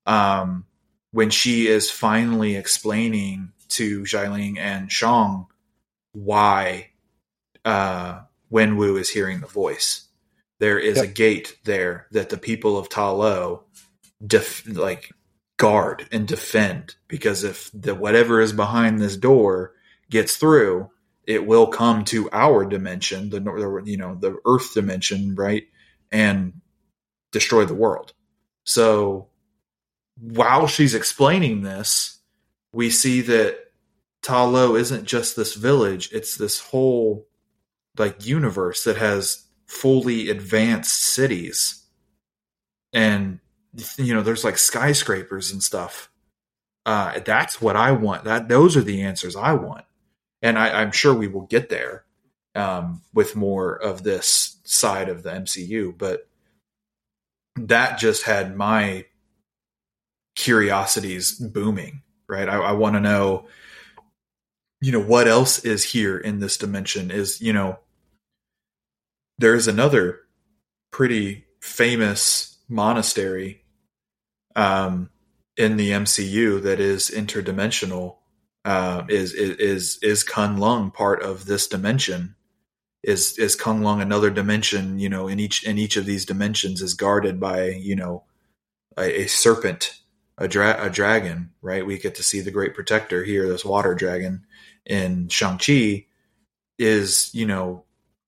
Um, 0.05 0.65
when 1.11 1.29
she 1.29 1.67
is 1.67 1.91
finally 1.91 2.55
explaining 2.55 3.51
to 3.67 4.03
Xialing 4.03 4.57
and 4.57 4.91
Shang 4.91 5.45
why 6.13 6.91
uh, 7.65 8.21
Wenwu 8.51 8.99
is 8.99 9.09
hearing 9.09 9.41
the 9.41 9.47
voice. 9.47 10.07
There 10.59 10.79
is 10.79 10.97
yep. 10.97 11.05
a 11.05 11.07
gate 11.07 11.57
there 11.65 12.07
that 12.11 12.29
the 12.29 12.37
people 12.37 12.77
of 12.77 12.87
Ta 12.87 13.11
Lo 13.11 13.65
def- 14.25 14.65
like 14.67 15.11
guard 15.57 16.07
and 16.11 16.27
defend 16.27 16.95
because 17.07 17.43
if 17.43 17.69
the 17.73 17.93
whatever 17.93 18.39
is 18.39 18.53
behind 18.53 18.99
this 18.99 19.17
door 19.17 19.73
gets 20.09 20.37
through, 20.37 20.89
it 21.27 21.45
will 21.45 21.67
come 21.67 22.03
to 22.05 22.29
our 22.31 22.65
dimension, 22.65 23.29
the 23.29 23.81
you 23.85 23.97
know 23.97 24.15
the 24.15 24.37
Earth 24.45 24.73
dimension, 24.73 25.35
right, 25.35 25.67
and 26.11 26.53
destroy 27.31 27.65
the 27.65 27.75
world. 27.75 28.13
So 28.63 29.27
while 30.19 30.67
she's 30.67 30.95
explaining 30.95 31.61
this, 31.61 32.19
we 32.73 32.89
see 32.89 33.21
that 33.21 33.57
Ta 34.21 34.43
Lo 34.45 34.75
isn't 34.75 35.05
just 35.05 35.35
this 35.35 35.55
village; 35.55 36.09
it's 36.11 36.35
this 36.35 36.59
whole 36.59 37.27
like 37.97 38.25
universe 38.25 38.83
that 38.83 38.97
has 38.97 39.45
fully 39.67 40.29
advanced 40.29 41.03
cities, 41.03 41.85
and 42.93 43.39
you 43.97 44.13
know 44.13 44.21
there's 44.21 44.43
like 44.43 44.57
skyscrapers 44.57 45.51
and 45.51 45.61
stuff. 45.61 46.09
Uh, 46.83 47.19
that's 47.19 47.61
what 47.61 47.75
I 47.75 47.91
want. 47.91 48.23
That 48.23 48.47
those 48.47 48.75
are 48.75 48.81
the 48.81 49.03
answers 49.03 49.35
I 49.35 49.53
want 49.53 49.85
and 50.41 50.57
I, 50.57 50.81
am 50.81 50.91
sure 50.91 51.13
we 51.13 51.27
will 51.27 51.45
get 51.45 51.69
there 51.69 52.03
um, 52.55 53.01
with 53.13 53.35
more 53.35 53.75
of 53.75 54.03
this 54.03 54.57
side 54.63 55.09
of 55.09 55.23
the 55.23 55.31
MCU. 55.31 55.97
But 55.97 56.27
that 57.55 57.99
just 57.99 58.23
had 58.23 58.55
my 58.55 59.05
curiosities 60.35 61.33
booming. 61.33 62.01
Right, 62.27 62.47
I, 62.47 62.57
I 62.57 62.71
want 62.71 62.95
to 62.95 63.01
know, 63.01 63.47
you 64.79 64.93
know, 64.93 65.01
what 65.01 65.27
else 65.27 65.59
is 65.65 65.83
here 65.83 66.17
in 66.17 66.39
this 66.39 66.55
dimension? 66.55 67.11
Is 67.11 67.41
you 67.41 67.51
know, 67.51 67.79
there's 69.37 69.67
another 69.67 70.21
pretty 70.91 71.45
famous 71.59 72.57
monastery 72.69 73.63
um, 74.55 75.09
in 75.57 75.75
the 75.75 75.91
MCU 75.91 76.61
that 76.63 76.79
is 76.79 77.11
interdimensional 77.11 78.15
uh, 78.65 79.03
is 79.09 79.33
is 79.33 79.97
is 80.01 80.23
Kunlun 80.23 80.93
part 80.93 81.21
of 81.21 81.45
this 81.45 81.67
dimension? 81.67 82.35
Is 83.03 83.37
is 83.39 83.55
Kunlun 83.55 84.01
another 84.01 84.29
dimension? 84.29 84.99
You 84.99 85.09
know, 85.09 85.27
in 85.27 85.39
each 85.39 85.63
in 85.63 85.77
each 85.77 85.97
of 85.97 86.05
these 86.05 86.25
dimensions 86.25 86.81
is 86.81 86.93
guarded 86.93 87.39
by 87.39 87.69
you 87.69 87.95
know 87.95 88.23
a, 88.97 89.21
a 89.21 89.27
serpent, 89.27 89.99
a, 90.37 90.47
dra- 90.47 90.85
a 90.85 90.89
dragon. 90.89 91.51
Right? 91.61 91.85
We 91.85 91.97
get 91.97 92.15
to 92.15 92.23
see 92.23 92.41
the 92.41 92.51
Great 92.51 92.75
Protector 92.75 93.23
here, 93.23 93.47
this 93.47 93.65
water 93.65 93.95
dragon 93.95 94.45
in 94.85 95.29
Shang 95.29 95.57
Chi. 95.57 96.05
Is 96.77 97.33
you 97.33 97.47
know 97.47 97.85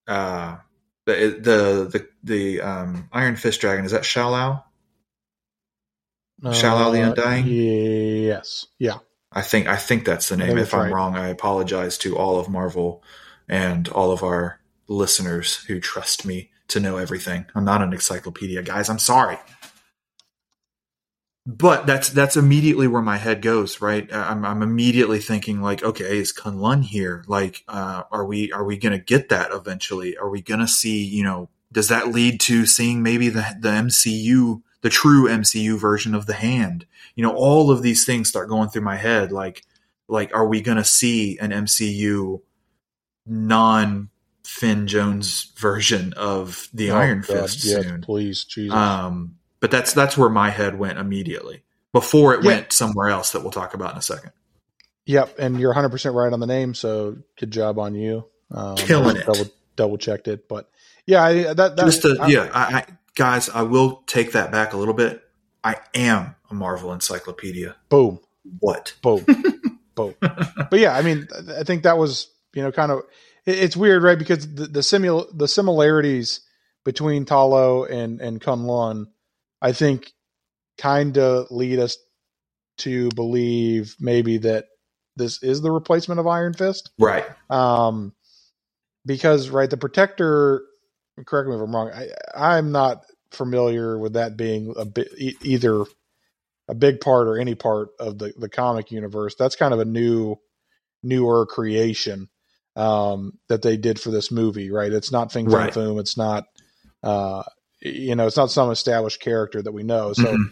uh, 0.07 0.57
the 1.05 1.39
the 1.39 1.89
the 1.91 2.07
the 2.23 2.61
um, 2.61 3.09
Iron 3.11 3.35
Fist 3.35 3.61
dragon 3.61 3.85
is 3.85 3.91
that 3.91 4.05
Shou-Lao? 4.05 4.63
Uh, 6.43 6.53
Shou-Lao 6.53 6.91
the 6.91 7.01
Undying. 7.01 7.45
Yes. 7.47 8.67
Yeah. 8.79 8.99
I 9.33 9.41
think 9.41 9.67
I 9.67 9.75
think 9.75 10.05
that's 10.05 10.29
the 10.29 10.37
name. 10.37 10.57
If 10.57 10.73
I'm 10.73 10.93
wrong, 10.93 11.15
I 11.15 11.29
apologize 11.29 11.97
to 11.99 12.17
all 12.17 12.39
of 12.39 12.49
Marvel 12.49 13.03
and 13.47 13.87
all 13.89 14.11
of 14.11 14.23
our 14.23 14.59
listeners 14.87 15.63
who 15.65 15.79
trust 15.79 16.25
me 16.25 16.51
to 16.69 16.79
know 16.79 16.97
everything. 16.97 17.45
I'm 17.55 17.65
not 17.65 17.81
an 17.81 17.93
encyclopedia, 17.93 18.61
guys. 18.63 18.89
I'm 18.89 18.99
sorry. 18.99 19.37
But 21.45 21.85
that's 21.85 22.09
that's 22.09 22.37
immediately 22.37 22.87
where 22.87 23.01
my 23.01 23.17
head 23.17 23.41
goes, 23.41 23.81
right? 23.81 24.07
I'm, 24.13 24.45
I'm 24.45 24.61
immediately 24.61 25.19
thinking 25.19 25.61
like, 25.61 25.83
okay, 25.83 26.17
is 26.17 26.31
Kunlun 26.31 26.83
here? 26.83 27.25
Like, 27.27 27.63
uh, 27.67 28.03
are 28.11 28.25
we 28.25 28.51
are 28.53 28.63
we 28.63 28.77
going 28.77 28.97
to 28.97 29.03
get 29.03 29.27
that 29.29 29.51
eventually? 29.51 30.15
Are 30.17 30.29
we 30.29 30.41
going 30.41 30.61
to 30.61 30.67
see? 30.67 31.03
You 31.03 31.23
know, 31.23 31.49
does 31.69 31.89
that 31.89 32.13
lead 32.13 32.39
to 32.41 32.65
seeing 32.65 33.03
maybe 33.03 33.27
the 33.27 33.57
the 33.59 33.69
MCU 33.69 34.61
the 34.83 34.89
true 34.89 35.27
MCU 35.27 35.79
version 35.79 36.13
of 36.13 36.27
the 36.27 36.33
hand. 36.33 36.85
You 37.15 37.23
know, 37.23 37.33
all 37.33 37.71
of 37.71 37.81
these 37.81 38.05
things 38.05 38.29
start 38.29 38.49
going 38.49 38.69
through 38.69 38.83
my 38.83 38.97
head. 38.97 39.31
Like, 39.31 39.63
like, 40.07 40.35
are 40.35 40.45
we 40.45 40.61
going 40.61 40.77
to 40.77 40.83
see 40.83 41.39
an 41.39 41.51
MCU 41.51 42.41
non 43.25 44.09
Finn 44.45 44.85
Jones 44.85 45.53
version 45.57 46.13
of 46.13 46.67
the 46.73 46.91
oh, 46.91 46.97
Iron 46.97 47.23
God, 47.25 47.27
Fist 47.27 47.63
yes, 47.63 47.83
soon? 47.83 48.01
Please, 48.01 48.43
Jesus. 48.43 48.75
Um, 48.75 49.37
but 49.61 49.71
that's 49.71 49.93
that's 49.93 50.17
where 50.17 50.29
my 50.29 50.49
head 50.49 50.77
went 50.77 50.99
immediately 50.99 51.63
before 51.93 52.33
it 52.33 52.43
yeah. 52.43 52.47
went 52.47 52.73
somewhere 52.73 53.09
else 53.09 53.31
that 53.31 53.41
we'll 53.41 53.51
talk 53.51 53.73
about 53.73 53.93
in 53.93 53.97
a 53.97 54.01
second. 54.01 54.31
Yep, 55.05 55.35
and 55.39 55.59
you're 55.59 55.69
100 55.69 55.89
percent 55.89 56.13
right 56.13 56.31
on 56.31 56.41
the 56.41 56.47
name. 56.47 56.73
So 56.73 57.17
good 57.39 57.51
job 57.51 57.79
on 57.79 57.95
you. 57.95 58.25
Um, 58.51 58.75
Killing 58.75 59.15
it. 59.15 59.25
Double, 59.25 59.45
double 59.77 59.97
checked 59.97 60.27
it, 60.27 60.49
but 60.49 60.69
yeah, 61.05 61.23
I, 61.23 61.53
that, 61.53 61.75
that 61.77 61.77
just 61.77 62.01
to, 62.01 62.17
I, 62.19 62.27
yeah, 62.27 62.49
I, 62.53 62.85
guys, 63.15 63.49
I 63.49 63.63
will 63.63 64.03
take 64.07 64.31
that 64.33 64.51
back 64.51 64.73
a 64.73 64.77
little 64.77 64.93
bit. 64.93 65.23
I 65.63 65.77
am 65.93 66.35
a 66.49 66.53
Marvel 66.53 66.91
encyclopedia. 66.91 67.75
Boom. 67.89 68.19
What? 68.59 68.95
Boom. 69.01 69.25
Boom. 69.95 70.15
But 70.19 70.79
yeah, 70.79 70.95
I 70.95 71.01
mean, 71.01 71.27
I 71.57 71.63
think 71.63 71.83
that 71.83 71.97
was 71.97 72.27
you 72.53 72.63
know 72.63 72.71
kind 72.71 72.91
of 72.91 73.03
it's 73.45 73.77
weird, 73.77 74.03
right? 74.03 74.17
Because 74.17 74.53
the 74.53 74.65
the, 74.65 74.83
simul- 74.83 75.29
the 75.33 75.47
similarities 75.47 76.41
between 76.83 77.25
Ta 77.25 77.43
Lo 77.45 77.85
and 77.85 78.19
and 78.19 78.41
Kunlun, 78.41 79.07
I 79.61 79.71
think, 79.71 80.11
kind 80.77 81.17
of 81.17 81.51
lead 81.51 81.79
us 81.79 81.97
to 82.79 83.09
believe 83.09 83.95
maybe 83.99 84.39
that 84.39 84.65
this 85.15 85.43
is 85.43 85.61
the 85.61 85.71
replacement 85.71 86.19
of 86.19 86.27
Iron 86.27 86.53
Fist, 86.53 86.89
right? 86.97 87.25
Um, 87.49 88.13
because 89.05 89.49
right, 89.49 89.69
the 89.69 89.77
Protector 89.77 90.63
correct 91.25 91.49
me 91.49 91.55
if 91.55 91.61
I'm 91.61 91.75
wrong. 91.75 91.91
I, 92.35 92.57
am 92.57 92.71
not 92.71 93.03
familiar 93.31 93.97
with 93.97 94.13
that 94.13 94.37
being 94.37 94.73
a 94.77 94.85
bit 94.85 95.09
either 95.41 95.85
a 96.67 96.75
big 96.75 97.01
part 97.01 97.27
or 97.27 97.37
any 97.37 97.55
part 97.55 97.89
of 97.99 98.17
the 98.17 98.33
the 98.37 98.49
comic 98.49 98.91
universe. 98.91 99.35
That's 99.35 99.55
kind 99.55 99.73
of 99.73 99.79
a 99.79 99.85
new 99.85 100.37
newer 101.01 101.45
creation 101.45 102.29
um, 102.75 103.37
that 103.49 103.61
they 103.61 103.77
did 103.77 103.99
for 103.99 104.11
this 104.11 104.31
movie, 104.31 104.71
right? 104.71 104.91
It's 104.91 105.11
not 105.11 105.31
Fin 105.31 105.45
Fang 105.45 105.53
right. 105.53 105.73
Foom. 105.73 105.99
It's 105.99 106.17
not 106.17 106.45
uh, 107.03 107.43
you 107.83 108.15
know, 108.15 108.27
it's 108.27 108.37
not 108.37 108.49
some 108.51 108.71
established 108.71 109.19
character 109.19 109.61
that 109.61 109.71
we 109.71 109.83
know. 109.83 110.13
So 110.13 110.23
mm-hmm. 110.23 110.43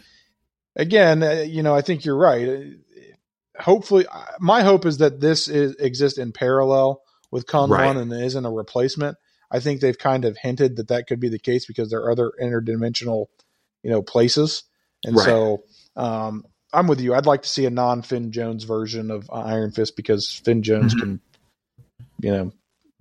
again, 0.76 1.22
uh, 1.22 1.44
you 1.46 1.62
know, 1.62 1.74
I 1.74 1.80
think 1.80 2.04
you're 2.04 2.16
right. 2.16 2.48
Uh, 2.48 3.60
hopefully, 3.60 4.06
my 4.38 4.62
hope 4.62 4.84
is 4.86 4.98
that 4.98 5.20
this 5.20 5.48
is 5.48 5.74
exists 5.76 6.18
in 6.18 6.32
parallel 6.32 7.00
with 7.30 7.46
Con 7.46 7.70
right. 7.70 7.86
One 7.86 7.96
and 7.96 8.12
isn't 8.12 8.44
a 8.44 8.50
replacement. 8.50 9.16
I 9.52 9.60
think 9.60 9.80
they've 9.80 9.98
kind 9.98 10.24
of 10.24 10.36
hinted 10.38 10.76
that 10.76 10.88
that 10.88 11.06
could 11.06 11.20
be 11.20 11.28
the 11.28 11.38
case 11.38 11.66
because 11.66 11.90
there 11.90 12.00
are 12.00 12.10
other 12.10 12.32
interdimensional, 12.40 13.26
you 13.82 13.90
know, 13.90 14.02
places. 14.02 14.64
And 15.04 15.14
right. 15.14 15.24
so 15.26 15.64
um, 15.94 16.44
I'm 16.72 16.86
with 16.86 17.00
you. 17.00 17.14
I'd 17.14 17.26
like 17.26 17.42
to 17.42 17.48
see 17.48 17.66
a 17.66 17.70
non 17.70 18.02
Finn 18.02 18.32
Jones 18.32 18.64
version 18.64 19.10
of 19.10 19.30
Iron 19.30 19.70
Fist 19.70 19.94
because 19.94 20.28
Finn 20.44 20.62
Jones 20.62 20.94
mm-hmm. 20.94 21.00
can, 21.00 21.20
you 22.20 22.30
know, 22.30 22.52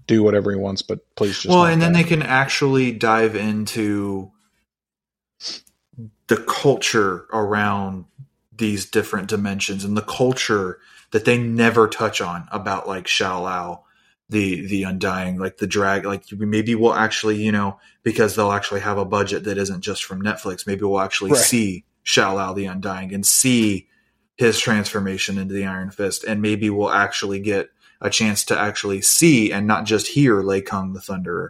do 0.08 0.24
whatever 0.24 0.52
he 0.52 0.58
wants, 0.58 0.82
but 0.82 0.99
please 1.16 1.36
just. 1.36 1.47
Well, 1.47 1.66
and 1.66 1.82
then 1.82 1.93
they 1.93 2.04
can 2.04 2.22
actually 2.22 2.91
dive 2.91 3.36
into 3.36 4.32
the 6.28 6.38
culture 6.38 7.26
around 7.32 8.06
these 8.52 8.86
different 8.86 9.30
dimensions 9.30 9.86
and 9.86 9.95
the 9.95 10.02
culture 10.02 10.80
that 11.12 11.26
they 11.26 11.38
never 11.38 11.88
touch 11.88 12.20
on 12.20 12.47
about 12.52 12.88
like 12.88 13.08
Shou-Lao 13.08 13.84
the 14.32 14.65
the 14.67 14.84
undying 14.84 15.38
like 15.38 15.57
the 15.57 15.67
drag 15.67 16.05
like 16.05 16.23
maybe 16.32 16.73
we'll 16.73 16.93
actually 16.93 17.43
you 17.43 17.51
know 17.51 17.77
because 18.01 18.36
they'll 18.36 18.53
actually 18.53 18.79
have 18.79 18.97
a 18.97 19.05
budget 19.05 19.43
that 19.43 19.57
isn't 19.57 19.82
just 19.82 20.05
from 20.05 20.21
netflix 20.21 20.65
maybe 20.65 20.84
we'll 20.84 21.01
actually 21.01 21.32
right. 21.32 21.41
see 21.41 21.84
Shou-Lao 22.03 22.53
the 22.53 22.65
undying 22.65 23.13
and 23.13 23.25
see 23.25 23.88
his 24.38 24.57
transformation 24.57 25.38
into 25.38 25.53
the 25.53 25.65
iron 25.65 25.91
fist 25.91 26.23
and 26.23 26.41
maybe 26.41 26.69
we'll 26.69 26.89
actually 26.89 27.41
get 27.41 27.69
a 27.99 28.09
chance 28.09 28.45
to 28.45 28.57
actually 28.57 29.01
see 29.01 29.51
and 29.51 29.67
not 29.67 29.84
just 29.86 30.07
hear 30.07 30.41
lei 30.41 30.61
kung 30.61 30.93
the 30.93 31.01
thunderer 31.01 31.49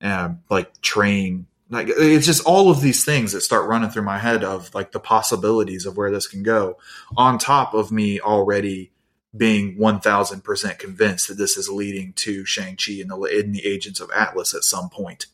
and 0.00 0.40
like 0.50 0.80
train 0.82 1.46
like 1.70 1.88
it's 1.88 2.26
just 2.26 2.44
all 2.44 2.70
of 2.70 2.80
these 2.80 3.04
things 3.04 3.32
that 3.32 3.40
start 3.40 3.68
running 3.68 3.90
through 3.90 4.02
my 4.02 4.18
head 4.18 4.42
of 4.42 4.74
like 4.74 4.90
the 4.90 5.00
possibilities 5.00 5.86
of 5.86 5.96
where 5.96 6.10
this 6.10 6.26
can 6.26 6.42
go 6.42 6.76
on 7.16 7.38
top 7.38 7.72
of 7.72 7.92
me 7.92 8.20
already 8.20 8.90
being 9.34 9.76
1000% 9.76 10.78
convinced 10.78 11.28
that 11.28 11.38
this 11.38 11.56
is 11.56 11.68
leading 11.68 12.12
to 12.14 12.44
Shang-Chi 12.44 12.94
and 13.00 13.10
the, 13.10 13.20
in 13.22 13.52
the 13.52 13.66
Agents 13.66 14.00
of 14.00 14.10
Atlas 14.10 14.54
at 14.54 14.64
some 14.64 14.88
point. 14.90 15.26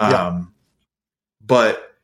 Yeah. 0.00 0.26
Um, 0.28 0.54
but 1.44 1.96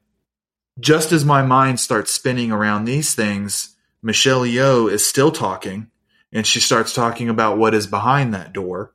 just 0.79 1.13
as 1.13 1.25
my 1.25 1.43
mind 1.43 1.81
starts 1.81 2.13
spinning 2.13 2.53
around 2.53 2.85
these 2.85 3.15
things, 3.15 3.77
Michelle 4.03 4.43
Yeoh 4.43 4.91
is 4.91 5.07
still 5.07 5.31
talking 5.31 5.91
and 6.33 6.47
she 6.47 6.61
starts 6.61 6.95
talking 6.95 7.29
about 7.29 7.59
what 7.59 7.75
is 7.75 7.87
behind 7.87 8.35
that 8.35 8.53
door. 8.53 8.93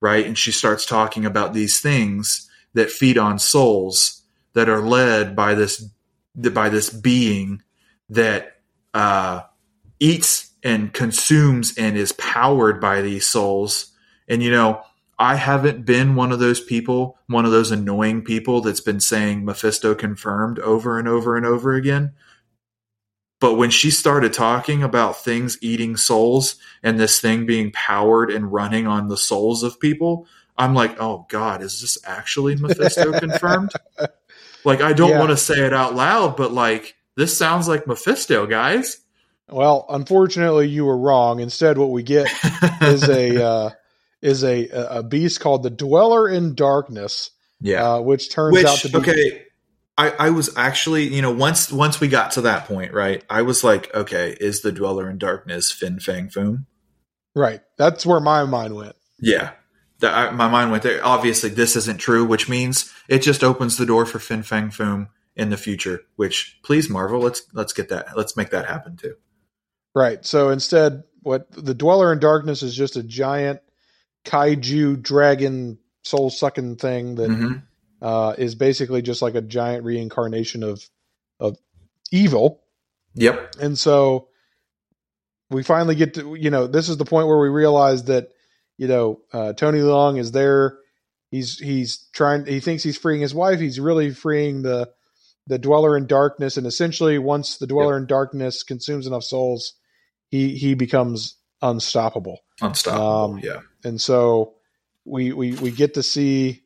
right? 0.00 0.26
And 0.26 0.36
she 0.36 0.52
starts 0.52 0.86
talking 0.86 1.24
about 1.24 1.52
these 1.52 1.80
things 1.80 2.48
that 2.74 2.90
feed 2.90 3.18
on 3.18 3.38
souls 3.38 4.22
that 4.54 4.68
are 4.68 4.80
led 4.80 5.36
by 5.36 5.54
this 5.54 5.84
by 6.34 6.68
this 6.68 6.90
being 6.90 7.62
that 8.08 8.60
uh, 8.94 9.42
eats 9.98 10.49
and 10.62 10.92
consumes 10.92 11.76
and 11.76 11.96
is 11.96 12.12
powered 12.12 12.80
by 12.80 13.00
these 13.02 13.26
souls. 13.26 13.92
And 14.28 14.42
you 14.42 14.50
know, 14.50 14.82
I 15.18 15.34
haven't 15.36 15.84
been 15.84 16.14
one 16.14 16.32
of 16.32 16.38
those 16.38 16.60
people, 16.60 17.18
one 17.26 17.44
of 17.44 17.50
those 17.50 17.70
annoying 17.70 18.22
people 18.22 18.60
that's 18.62 18.80
been 18.80 19.00
saying 19.00 19.44
Mephisto 19.44 19.94
confirmed 19.94 20.58
over 20.60 20.98
and 20.98 21.06
over 21.08 21.36
and 21.36 21.44
over 21.44 21.74
again. 21.74 22.12
But 23.40 23.54
when 23.54 23.70
she 23.70 23.90
started 23.90 24.32
talking 24.34 24.82
about 24.82 25.24
things 25.24 25.58
eating 25.62 25.96
souls 25.96 26.56
and 26.82 27.00
this 27.00 27.20
thing 27.20 27.46
being 27.46 27.72
powered 27.72 28.30
and 28.30 28.52
running 28.52 28.86
on 28.86 29.08
the 29.08 29.16
souls 29.16 29.62
of 29.62 29.80
people, 29.80 30.26
I'm 30.58 30.74
like, 30.74 31.00
oh 31.00 31.26
God, 31.30 31.62
is 31.62 31.80
this 31.80 31.96
actually 32.04 32.56
Mephisto 32.56 33.12
confirmed? 33.18 33.72
Like, 34.64 34.82
I 34.82 34.92
don't 34.92 35.10
Yeah. 35.10 35.18
want 35.18 35.30
to 35.30 35.38
say 35.38 35.54
it 35.66 35.72
out 35.72 35.94
loud, 35.94 36.36
but 36.36 36.52
like, 36.52 36.96
this 37.16 37.36
sounds 37.36 37.66
like 37.66 37.86
Mephisto, 37.86 38.46
guys. 38.46 38.98
Well, 39.50 39.86
unfortunately, 39.88 40.68
you 40.68 40.84
were 40.84 40.96
wrong. 40.96 41.40
Instead, 41.40 41.78
what 41.78 41.90
we 41.90 42.02
get 42.02 42.28
is 42.82 43.08
a 43.08 43.44
uh, 43.44 43.70
is 44.22 44.44
a 44.44 44.68
a 44.68 45.02
beast 45.02 45.40
called 45.40 45.62
the 45.62 45.70
Dweller 45.70 46.28
in 46.28 46.54
Darkness, 46.54 47.30
yeah. 47.60 47.94
uh, 47.94 48.00
which 48.00 48.30
turns 48.30 48.64
out 48.64 48.78
to 48.78 48.88
be 48.88 48.98
okay, 48.98 49.42
I, 50.00 50.10
I 50.18 50.30
was 50.30 50.56
actually 50.56 51.14
you 51.14 51.20
know 51.20 51.30
once 51.30 51.70
once 51.70 52.00
we 52.00 52.08
got 52.08 52.32
to 52.32 52.42
that 52.42 52.66
point, 52.66 52.94
right? 52.94 53.22
I 53.28 53.42
was 53.42 53.62
like, 53.62 53.94
okay, 53.94 54.34
is 54.40 54.62
the 54.62 54.72
Dweller 54.72 55.10
in 55.10 55.18
Darkness 55.18 55.70
Fin 55.70 56.00
Fang 56.00 56.28
Foom? 56.28 56.64
right. 57.34 57.60
That's 57.76 58.06
where 58.06 58.20
my 58.20 58.44
mind 58.44 58.74
went. 58.74 58.96
Yeah, 59.18 59.52
that 59.98 60.14
I, 60.14 60.30
my 60.30 60.48
mind 60.48 60.70
went 60.70 60.82
there. 60.82 61.04
Obviously, 61.04 61.50
this 61.50 61.76
isn't 61.76 61.98
true, 61.98 62.24
which 62.24 62.48
means 62.48 62.92
it 63.08 63.18
just 63.18 63.44
opens 63.44 63.76
the 63.76 63.84
door 63.84 64.06
for 64.06 64.18
Fin 64.18 64.42
Fang 64.42 64.70
Foom 64.70 65.08
in 65.36 65.50
the 65.50 65.58
future. 65.58 66.00
Which 66.16 66.58
please, 66.62 66.88
Marvel, 66.88 67.20
let's 67.20 67.42
let's 67.52 67.74
get 67.74 67.90
that. 67.90 68.16
Let's 68.16 68.38
make 68.38 68.50
that 68.50 68.66
happen 68.66 68.96
too. 68.96 69.16
Right. 69.94 70.24
So 70.24 70.50
instead, 70.50 71.04
what 71.22 71.50
the 71.50 71.74
Dweller 71.74 72.12
in 72.12 72.18
Darkness 72.20 72.62
is 72.62 72.74
just 72.74 72.96
a 72.96 73.02
giant 73.02 73.60
kaiju 74.24 75.02
dragon 75.02 75.78
soul 76.02 76.30
sucking 76.30 76.76
thing 76.76 77.16
that 77.16 77.30
hmm 77.30 77.52
uh, 78.02 78.34
is 78.38 78.54
basically 78.54 79.02
just 79.02 79.22
like 79.22 79.34
a 79.34 79.42
giant 79.42 79.84
reincarnation 79.84 80.62
of 80.62 80.88
of 81.38 81.58
evil. 82.10 82.62
Yep. 83.14 83.56
And 83.60 83.78
so 83.78 84.28
we 85.50 85.62
finally 85.62 85.94
get 85.94 86.14
to 86.14 86.34
you 86.34 86.50
know 86.50 86.66
this 86.66 86.88
is 86.88 86.96
the 86.96 87.04
point 87.04 87.26
where 87.26 87.38
we 87.38 87.48
realize 87.48 88.04
that 88.04 88.30
you 88.78 88.88
know 88.88 89.20
uh, 89.32 89.52
Tony 89.52 89.80
Leung 89.80 90.18
is 90.18 90.32
there. 90.32 90.78
He's 91.30 91.58
he's 91.58 92.08
trying. 92.12 92.46
He 92.46 92.60
thinks 92.60 92.82
he's 92.82 92.98
freeing 92.98 93.20
his 93.20 93.34
wife. 93.34 93.60
He's 93.60 93.78
really 93.78 94.10
freeing 94.10 94.62
the 94.62 94.90
the 95.46 95.58
dweller 95.58 95.96
in 95.96 96.06
darkness. 96.06 96.56
And 96.56 96.66
essentially, 96.66 97.18
once 97.18 97.58
the 97.58 97.66
dweller 97.66 97.96
in 97.96 98.06
darkness 98.06 98.62
consumes 98.62 99.06
enough 99.06 99.24
souls, 99.24 99.74
he 100.30 100.56
he 100.56 100.74
becomes 100.74 101.36
unstoppable. 101.62 102.40
Unstoppable. 102.60 103.34
Um, 103.36 103.40
yeah. 103.42 103.60
And 103.84 104.00
so 104.00 104.54
we 105.04 105.32
we 105.32 105.52
we 105.54 105.70
get 105.70 105.94
to 105.94 106.02
see 106.02 106.62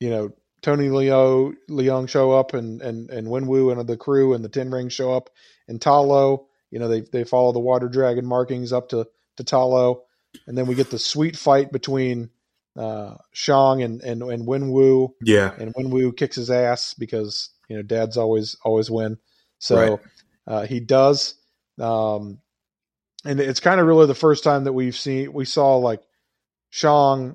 you 0.00 0.10
know 0.10 0.30
Tony 0.62 0.88
Leo 0.88 1.52
Leung 1.70 2.08
show 2.08 2.32
up 2.32 2.54
and 2.54 2.80
and 2.82 3.10
and 3.10 3.28
Wenwu 3.28 3.72
and 3.72 3.88
the 3.88 3.96
crew 3.96 4.34
and 4.34 4.44
the 4.44 4.48
Ten 4.48 4.70
Rings 4.70 4.92
show 4.92 5.12
up 5.12 5.30
and 5.68 5.80
Ta 5.80 6.00
Lo. 6.00 6.48
You 6.70 6.78
know 6.78 6.88
they 6.88 7.00
they 7.02 7.24
follow 7.24 7.52
the 7.52 7.60
water 7.60 7.88
dragon 7.88 8.26
markings 8.26 8.72
up 8.72 8.88
to 8.90 9.06
to 9.36 9.44
Ta 9.44 9.64
Lo, 9.64 10.02
and 10.46 10.56
then 10.56 10.66
we 10.66 10.74
get 10.74 10.90
the 10.90 10.98
sweet 10.98 11.36
fight 11.36 11.70
between 11.72 12.30
uh, 12.76 13.14
Shang 13.32 13.82
and 13.82 14.00
and 14.02 14.22
and 14.22 14.46
Wenwu, 14.46 15.10
Yeah. 15.22 15.54
and 15.58 15.72
Wenwu 15.74 16.16
kicks 16.16 16.36
his 16.36 16.50
ass 16.50 16.94
because 16.94 17.50
you 17.68 17.76
know 17.76 17.82
dads 17.82 18.16
always 18.16 18.56
always 18.64 18.90
win. 18.90 19.18
So 19.58 19.76
Right. 19.76 20.00
uh, 20.46 20.66
he 20.66 20.80
does, 20.80 21.34
um, 21.80 22.38
and 23.26 23.40
it's 23.40 23.60
kind 23.60 23.80
of 23.80 23.86
really 23.86 24.06
the 24.06 24.14
first 24.14 24.44
time 24.44 24.64
that 24.64 24.72
we've 24.72 24.96
seen 24.96 25.32
we 25.32 25.44
saw 25.44 25.76
like 25.76 26.02
Shang 26.70 27.34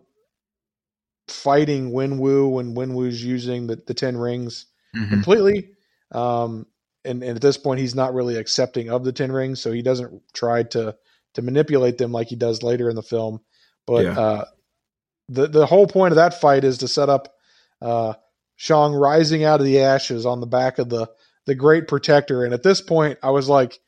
fighting 1.28 1.92
Wenwu 1.92 2.52
when 2.52 2.76
Wenwu's 2.76 3.24
using 3.24 3.68
the 3.68 3.76
the 3.88 3.94
ten 3.94 4.18
rings 4.18 4.66
Mhm. 4.96 5.10
completely. 5.10 5.70
Um, 6.12 6.66
and, 7.06 7.24
and 7.24 7.36
at 7.38 7.42
this 7.42 7.58
point, 7.58 7.80
he's 7.80 7.96
not 7.96 8.14
really 8.14 8.36
accepting 8.36 8.90
of 8.90 9.04
the 9.04 9.14
ten 9.14 9.32
rings, 9.32 9.62
so 9.62 9.72
he 9.72 9.82
doesn't 9.82 10.22
try 10.34 10.64
to 10.64 10.96
to 11.34 11.42
manipulate 11.42 11.98
them 11.98 12.12
like 12.12 12.28
he 12.28 12.36
does 12.36 12.62
later 12.62 12.90
in 12.90 12.96
the 12.96 13.02
film. 13.02 13.40
But 13.88 14.06
Yeah. 14.06 14.20
uh, 14.20 14.46
the 15.30 15.48
the 15.48 15.66
whole 15.66 15.88
point 15.88 16.12
of 16.12 16.18
that 16.18 16.40
fight 16.40 16.64
is 16.64 16.80
to 16.80 16.88
set 16.88 17.10
up 17.10 17.34
uh, 17.82 18.14
Shang 18.58 18.94
rising 18.94 19.44
out 19.44 19.60
of 19.60 19.66
the 19.66 19.80
ashes 19.80 20.26
on 20.26 20.40
the 20.42 20.48
back 20.48 20.78
of 20.78 20.90
the 20.90 21.10
the 21.46 21.56
Great 21.56 21.88
Protector. 21.88 22.44
And 22.44 22.54
at 22.54 22.62
this 22.64 22.82
point, 22.82 23.18
I 23.24 23.32
was 23.32 23.50
like, 23.50 23.80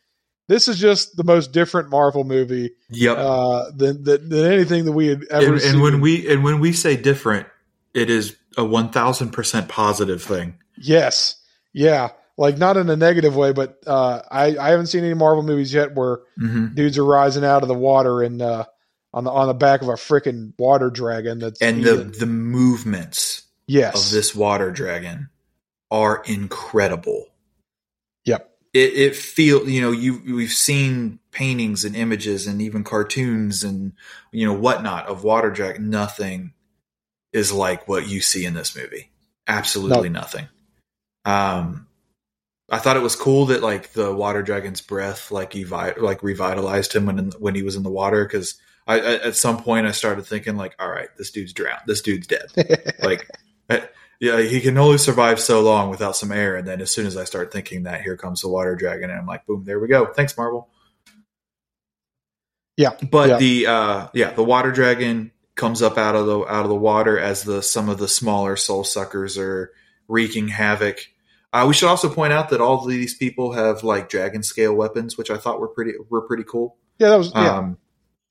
this 0.47 0.67
is 0.67 0.77
just 0.79 1.15
the 1.15 1.23
most 1.23 1.51
different 1.51 1.89
Marvel 1.89 2.23
movie 2.23 2.71
Yep. 2.89 3.17
uh, 3.17 3.71
than, 3.75 4.03
than 4.03 4.29
than 4.29 4.51
anything 4.51 4.85
that 4.85 4.91
we 4.91 5.07
had 5.07 5.23
ever 5.29 5.53
and, 5.53 5.61
seen. 5.61 5.73
and 5.73 5.81
when 5.81 6.01
we 6.01 6.27
and 6.31 6.43
when 6.43 6.59
we 6.59 6.73
say 6.73 6.95
different, 6.97 7.47
it 7.93 8.09
is 8.09 8.35
a 8.57 8.63
one 8.65 8.89
thousand 8.89 9.29
percent 9.31 9.69
positive 9.69 10.21
thing. 10.21 10.57
Yes. 10.77 11.35
Yeah. 11.71 12.09
Like 12.35 12.57
not 12.57 12.77
in 12.77 12.89
a 12.89 12.95
negative 12.95 13.35
way, 13.35 13.51
but 13.53 13.77
uh, 13.85 14.21
I 14.29 14.57
I 14.57 14.69
haven't 14.71 14.87
seen 14.87 15.03
any 15.03 15.13
Marvel 15.13 15.43
movies 15.43 15.73
yet 15.73 15.93
where 15.95 16.19
hmm 16.37 16.67
dudes 16.73 16.97
are 16.97 17.05
rising 17.05 17.45
out 17.45 17.61
of 17.61 17.67
the 17.67 17.75
water 17.75 18.23
and 18.23 18.41
uh, 18.41 18.65
on 19.13 19.23
the 19.23 19.31
on 19.31 19.47
the 19.47 19.53
back 19.53 19.81
of 19.83 19.87
a 19.89 19.93
freaking 19.93 20.53
water 20.57 20.89
dragon. 20.89 21.37
That's 21.39 21.61
And 21.61 21.83
the 21.83 21.95
the 21.97 22.25
movements 22.25 23.43
yes 23.67 24.07
of 24.07 24.11
this 24.11 24.33
water 24.33 24.71
dragon 24.71 25.29
are 25.91 26.23
incredible. 26.25 27.27
It 28.73 28.93
it 28.93 29.15
feel 29.15 29.69
you 29.69 29.81
know 29.81 29.91
you 29.91 30.21
we've 30.35 30.51
seen 30.51 31.19
paintings 31.31 31.85
and 31.85 31.95
images 31.95 32.47
and 32.47 32.61
even 32.61 32.83
cartoons 32.83 33.63
and 33.63 33.93
you 34.31 34.45
know 34.45 34.53
whatnot 34.53 35.07
of 35.07 35.23
water 35.23 35.51
dragon. 35.51 35.89
Nothing 35.89 36.53
is 37.31 37.51
like 37.51 37.87
what 37.87 38.07
you 38.07 38.21
see 38.21 38.45
in 38.45 38.53
this 38.53 38.75
movie. 38.75 39.11
Absolutely 39.47 40.09
nothing. 40.09 40.47
Um, 41.25 41.87
I 42.69 42.79
thought 42.79 42.97
it 42.97 43.03
was 43.03 43.15
cool 43.15 43.47
that 43.47 43.61
like 43.61 43.93
the 43.93 44.13
water 44.13 44.41
dragon's 44.41 44.81
breath 44.81 45.31
like 45.31 45.51
evi- 45.51 45.99
like 45.99 46.23
revitalized 46.23 46.93
him 46.93 47.05
when 47.05 47.31
when 47.39 47.55
he 47.55 47.61
was 47.61 47.75
in 47.75 47.83
the 47.83 47.89
water 47.89 48.25
because 48.25 48.55
I, 48.87 48.99
I 48.99 49.13
at 49.15 49.35
some 49.35 49.61
point 49.61 49.85
I 49.85 49.91
started 49.91 50.25
thinking 50.25 50.55
like 50.55 50.75
all 50.79 50.89
right 50.89 51.09
this 51.17 51.31
dude's 51.31 51.53
drowned 51.53 51.81
this 51.87 52.01
dude's 52.01 52.27
dead 52.27 52.47
like 53.03 53.29
uh, 53.69 53.81
yeah 54.23 54.39
he 54.41 54.61
can 54.61 54.77
only 54.77 54.97
survive 54.97 55.39
so 55.39 55.61
long 55.61 55.89
without 55.89 56.15
some 56.15 56.31
air 56.31 56.55
and 56.55 56.67
then 56.67 56.79
as 56.81 56.89
soon 56.89 57.05
as 57.05 57.17
I 57.17 57.25
start 57.25 57.51
thinking 57.51 57.83
that 57.83 58.01
here 58.01 58.15
comes 58.17 58.41
the 58.41 58.47
water 58.47 58.75
dragon 58.75 59.09
and 59.09 59.19
I'm 59.19 59.25
like 59.27 59.45
boom 59.45 59.63
there 59.65 59.79
we 59.79 59.87
go 59.87 60.05
thanks 60.05 60.37
Marvel 60.37 60.69
Yeah, 62.77 62.91
but 63.11 63.29
yeah. 63.29 63.37
the 63.37 63.67
uh 63.67 64.07
yeah 64.13 64.31
the 64.31 64.43
water 64.43 64.71
dragon 64.71 65.31
comes 65.55 65.81
up 65.81 65.97
out 65.97 66.15
of 66.15 66.25
the 66.25 66.39
out 66.39 66.63
of 66.63 66.69
the 66.69 66.75
water 66.75 67.19
as 67.19 67.43
the 67.43 67.61
some 67.61 67.89
of 67.89 67.99
the 67.99 68.07
smaller 68.07 68.55
soul 68.55 68.83
suckers 68.83 69.37
are 69.37 69.71
wreaking 70.07 70.47
havoc 70.47 70.97
uh, 71.51 71.65
we 71.67 71.73
should 71.75 71.87
also 71.87 72.09
point 72.09 72.33
out 72.33 72.49
that 72.49 72.61
all 72.61 72.81
of 72.81 72.89
these 72.89 73.13
people 73.15 73.51
have 73.51 73.83
like 73.83 74.09
dragon 74.09 74.41
scale 74.41 74.73
weapons 74.73 75.17
which 75.17 75.29
I 75.29 75.37
thought 75.37 75.59
were 75.59 75.67
pretty 75.67 75.93
were 76.09 76.21
pretty 76.21 76.43
cool 76.43 76.77
yeah, 76.97 77.09
that 77.09 77.17
was 77.17 77.31
yeah. 77.35 77.57
um 77.57 77.77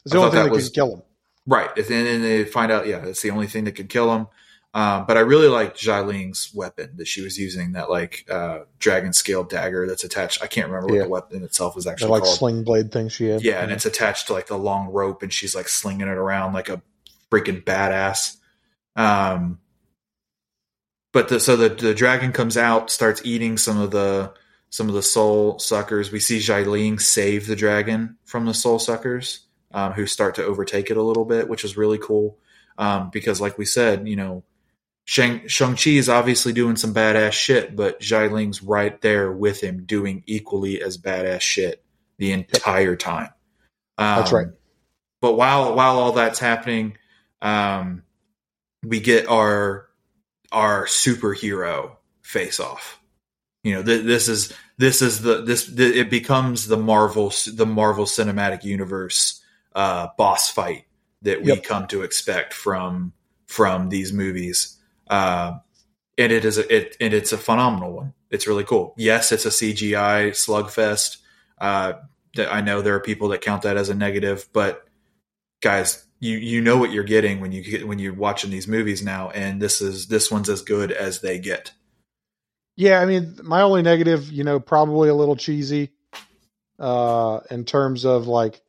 it's 0.05 0.13
the 0.13 0.19
I 0.19 0.23
only 0.25 0.31
thing 0.33 0.39
that 0.43 0.49
that 0.49 0.53
was- 0.55 0.69
can 0.71 0.75
kill 0.75 0.95
him. 0.97 1.03
Right. 1.45 1.77
And 1.77 1.87
then 1.87 2.23
they 2.23 2.45
find 2.45 2.71
out, 2.71 2.87
yeah, 2.87 3.05
it's 3.05 3.21
the 3.23 3.31
only 3.33 3.49
thing 3.49 3.65
that 3.65 3.73
could 3.73 3.89
kill 3.89 4.15
him. 4.15 4.29
Um, 4.75 5.05
but 5.07 5.19
I 5.19 5.21
really 5.21 5.49
liked 5.49 5.77
Xialing's 5.79 6.51
weapon 6.55 6.93
that 6.97 7.07
she 7.07 7.21
was 7.21 7.37
using, 7.39 7.73
that 7.73 7.91
like 7.91 8.25
uh, 8.31 8.61
dragon 8.79 9.13
scale 9.13 9.45
dagger 9.45 9.87
that's 9.87 10.03
attached. 10.05 10.43
I 10.43 10.47
can't 10.47 10.69
remember 10.71 10.95
Yeah. 10.95 11.01
what 11.03 11.29
the 11.29 11.37
weapon 11.37 11.45
itself 11.45 11.77
was 11.77 11.87
actually 11.87 12.11
like 12.13 12.23
called. 12.23 12.39
sling 12.39 12.65
blade 12.65 12.91
thing 12.91 13.11
she 13.11 13.27
had. 13.27 13.43
yeah, 13.43 13.63
and 13.63 13.71
it's 13.71 13.85
attached 13.85 14.29
to 14.29 14.33
like 14.33 14.47
the 14.47 14.57
long 14.57 14.89
rope, 14.89 15.23
and 15.23 15.31
she's 15.33 15.55
like 15.55 15.69
slinging 15.69 16.09
it 16.09 16.17
around 16.17 16.55
like 16.55 16.71
a 16.71 16.81
freaking 17.31 17.63
badass. 17.63 18.37
Um, 18.97 19.59
but 21.13 21.29
the, 21.29 21.39
so 21.41 21.57
the 21.57 21.69
the 21.69 21.95
dragon 21.95 22.33
comes 22.33 22.57
out, 22.57 22.91
starts 22.91 23.21
eating 23.25 23.59
some 23.59 23.79
of 23.79 23.91
the 23.91 24.33
some 24.71 24.89
of 24.89 24.95
the 24.95 25.03
soul 25.03 25.59
suckers. 25.59 26.11
We 26.11 26.19
see 26.21 26.39
Xialing 26.39 26.99
save 27.01 27.47
the 27.47 27.57
dragon 27.57 28.17
from 28.25 28.47
the 28.47 28.55
soul 28.55 28.79
suckers, 28.79 29.41
um, 29.73 29.93
who 29.93 30.07
start 30.07 30.37
to 30.37 30.45
overtake 30.45 30.91
it 30.91 30.97
a 30.97 31.03
little 31.03 31.27
bit, 31.27 31.47
which 31.51 31.63
is 31.65 31.77
really 31.77 31.99
cool. 31.99 32.39
Um, 32.79 33.11
because, 33.13 33.39
like 33.39 33.59
we 33.59 33.67
said, 33.67 34.09
you 34.09 34.17
know, 34.17 34.45
Shang 35.05 35.49
Shang 35.49 35.77
Chi 35.77 35.91
is 35.91 36.09
obviously 36.09 36.53
doing 36.53 36.77
some 36.77 36.95
badass 36.95 37.33
shit, 37.33 37.75
but 37.75 38.01
Xialing's 38.01 38.63
right 38.63 39.01
there 39.01 39.33
with 39.33 39.61
him, 39.61 39.85
doing 39.85 40.23
equally 40.27 40.81
as 40.83 40.97
badass 40.99 41.41
shit 41.41 41.85
the 42.19 42.33
entire 42.33 42.97
time. 42.97 43.31
Um, 43.99 44.19
That's 44.19 44.33
right. 44.33 44.47
But 45.21 45.33
while 45.35 45.75
while 45.75 45.99
all 45.99 46.13
that's 46.13 46.39
happening, 46.39 46.97
um, 47.41 48.03
we 48.85 49.01
get 49.01 49.29
our 49.29 49.89
our 50.53 50.87
superhero 50.87 51.97
face 52.23 52.61
off. 52.61 53.01
You 53.65 53.75
know, 53.75 53.83
th- 53.83 54.05
this 54.05 54.29
is 54.29 54.53
this 54.79 55.03
is 55.03 55.21
the 55.23 55.43
this 55.43 55.67
th- 55.67 55.97
it 55.97 56.11
becomes 56.11 56.67
the 56.67 56.77
Marvel 56.77 57.33
the 57.53 57.67
Marvel 57.67 58.05
Cinematic 58.05 58.65
Universe 58.65 59.41
uh, 59.75 60.09
boss 60.17 60.51
fight 60.51 60.85
that 61.23 61.43
we 61.43 61.49
Yep. 61.49 61.65
come 61.65 61.87
to 61.89 62.03
expect 62.03 62.53
from 62.53 63.13
from 63.47 63.89
these 63.89 64.13
movies. 64.13 64.79
Uh, 65.13 65.59
and 66.17 66.33
it 66.33 66.47
is 66.47 66.57
a, 66.57 66.75
it 66.75 66.97
and 66.99 67.13
it's 67.13 67.33
a 67.33 67.39
phenomenal 67.39 67.93
one. 67.93 68.15
It's 68.31 68.47
really 68.47 68.65
cool. 68.65 68.95
Yes, 68.97 69.31
it's 69.31 69.45
a 69.45 69.51
CGI 69.51 70.31
slugfest. 70.31 71.19
Uh, 71.59 71.95
I 72.39 72.63
know 72.63 72.81
there 72.81 72.95
are 72.95 73.01
people 73.01 73.29
that 73.29 73.43
count 73.43 73.63
that 73.63 73.77
as 73.77 73.91
a 73.91 73.95
negative, 73.95 74.49
but 74.55 74.87
guys, 75.61 76.07
you 76.19 76.39
you 76.39 76.63
know 76.63 76.79
what 76.79 76.93
you're 76.93 77.05
getting 77.05 77.41
when 77.41 77.53
you 77.53 77.63
get 77.63 77.87
when 77.87 77.99
you're 77.99 78.15
watching 78.15 78.51
these 78.51 78.67
movies 78.67 79.05
now, 79.05 79.29
and 79.29 79.61
this 79.61 79.83
is 79.83 80.07
this 80.07 80.31
one's 80.31 80.49
as 80.49 80.63
good 80.63 80.91
as 80.91 81.21
they 81.21 81.39
get. 81.39 81.73
Yeah, 82.77 83.01
I 83.01 83.05
mean, 83.05 83.39
my 83.43 83.61
only 83.61 83.83
negative, 83.83 84.33
you 84.33 84.45
know, 84.45 84.61
probably 84.61 85.11
a 85.11 85.15
little 85.15 85.37
cheesy, 85.37 85.91
uh, 86.79 87.41
in 87.51 87.67
terms 87.67 88.07
of 88.07 88.29
like 88.29 88.63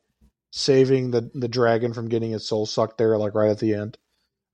saving 0.52 1.10
the 1.10 1.30
the 1.34 1.48
dragon 1.48 1.94
from 1.94 2.10
getting 2.10 2.32
his 2.32 2.46
soul 2.46 2.66
sucked 2.66 2.98
there, 2.98 3.16
like 3.16 3.34
right 3.34 3.50
at 3.50 3.60
the 3.60 3.72
end, 3.72 3.96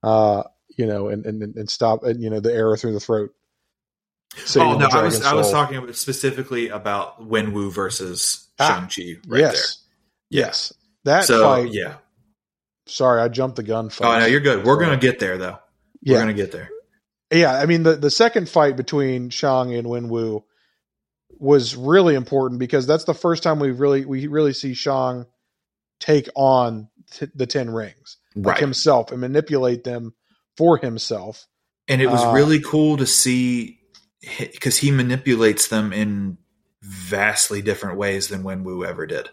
uh, 0.04 0.44
you 0.80 0.86
know, 0.86 1.08
and 1.08 1.26
and 1.26 1.42
and 1.56 1.68
stop, 1.70 2.02
and 2.04 2.22
you 2.22 2.30
know, 2.30 2.40
the 2.40 2.52
arrow 2.52 2.76
through 2.76 2.94
the 2.94 3.00
throat. 3.00 3.30
Oh 4.56 4.76
no, 4.78 4.86
I 4.86 5.02
was 5.02 5.18
dragon's 5.18 5.24
I 5.24 5.34
was 5.34 5.50
talking 5.50 5.92
specifically 5.92 6.68
about 6.68 7.28
Wenwu 7.28 7.72
versus 7.72 8.48
Ah, 8.58 8.86
Shang 8.88 8.88
Chi 9.16 9.20
right 9.28 9.40
yes, 9.40 9.78
Yeah. 10.30 10.46
yes, 10.46 10.72
that. 11.04 11.24
So 11.24 11.42
fight. 11.42 11.72
yeah. 11.72 11.94
Sorry, 12.86 13.20
I 13.20 13.28
jumped 13.28 13.56
the 13.56 13.62
gun. 13.62 13.88
Folks. 13.90 14.06
Oh 14.08 14.18
no, 14.18 14.26
you're 14.26 14.40
good. 14.40 14.64
We're 14.64 14.78
gonna 14.80 14.96
get 14.96 15.18
there 15.18 15.36
though. 15.38 15.58
We're 16.06 16.18
gonna 16.18 16.32
get 16.32 16.52
there. 16.52 16.70
yeah. 17.32 17.52
I 17.54 17.66
mean, 17.66 17.82
the 17.82 17.96
the 17.96 18.10
second 18.10 18.48
fight 18.48 18.76
between 18.76 19.30
Shang 19.30 19.74
and 19.74 19.86
Wenwu 19.86 20.44
was 21.38 21.74
really 21.76 22.14
important 22.14 22.58
because 22.60 22.86
that's 22.86 23.04
the 23.04 23.14
first 23.14 23.42
time 23.42 23.58
we 23.60 23.70
really 23.70 24.04
we 24.04 24.26
really 24.28 24.52
see 24.52 24.74
Shang 24.74 25.26
take 25.98 26.28
on 26.36 26.88
t- 27.12 27.26
the 27.34 27.46
Ten 27.46 27.70
Rings 27.70 28.16
like 28.36 28.46
Right. 28.46 28.58
himself 28.60 29.10
and 29.10 29.20
manipulate 29.20 29.82
them 29.84 30.14
for 30.56 30.76
himself. 30.78 31.46
and 31.88 32.00
it 32.00 32.06
was 32.06 32.22
Uh, 32.22 32.32
really 32.32 32.60
cool 32.60 32.96
to 32.98 33.06
see 33.06 33.80
because 34.38 34.76
he 34.76 34.90
manipulates 34.92 35.68
them 35.68 35.92
in 35.92 36.38
vastly 36.82 37.62
different 37.62 37.98
ways 37.98 38.28
than 38.28 38.42
Wenwu 38.42 38.86
ever 38.86 39.06
did. 39.06 39.28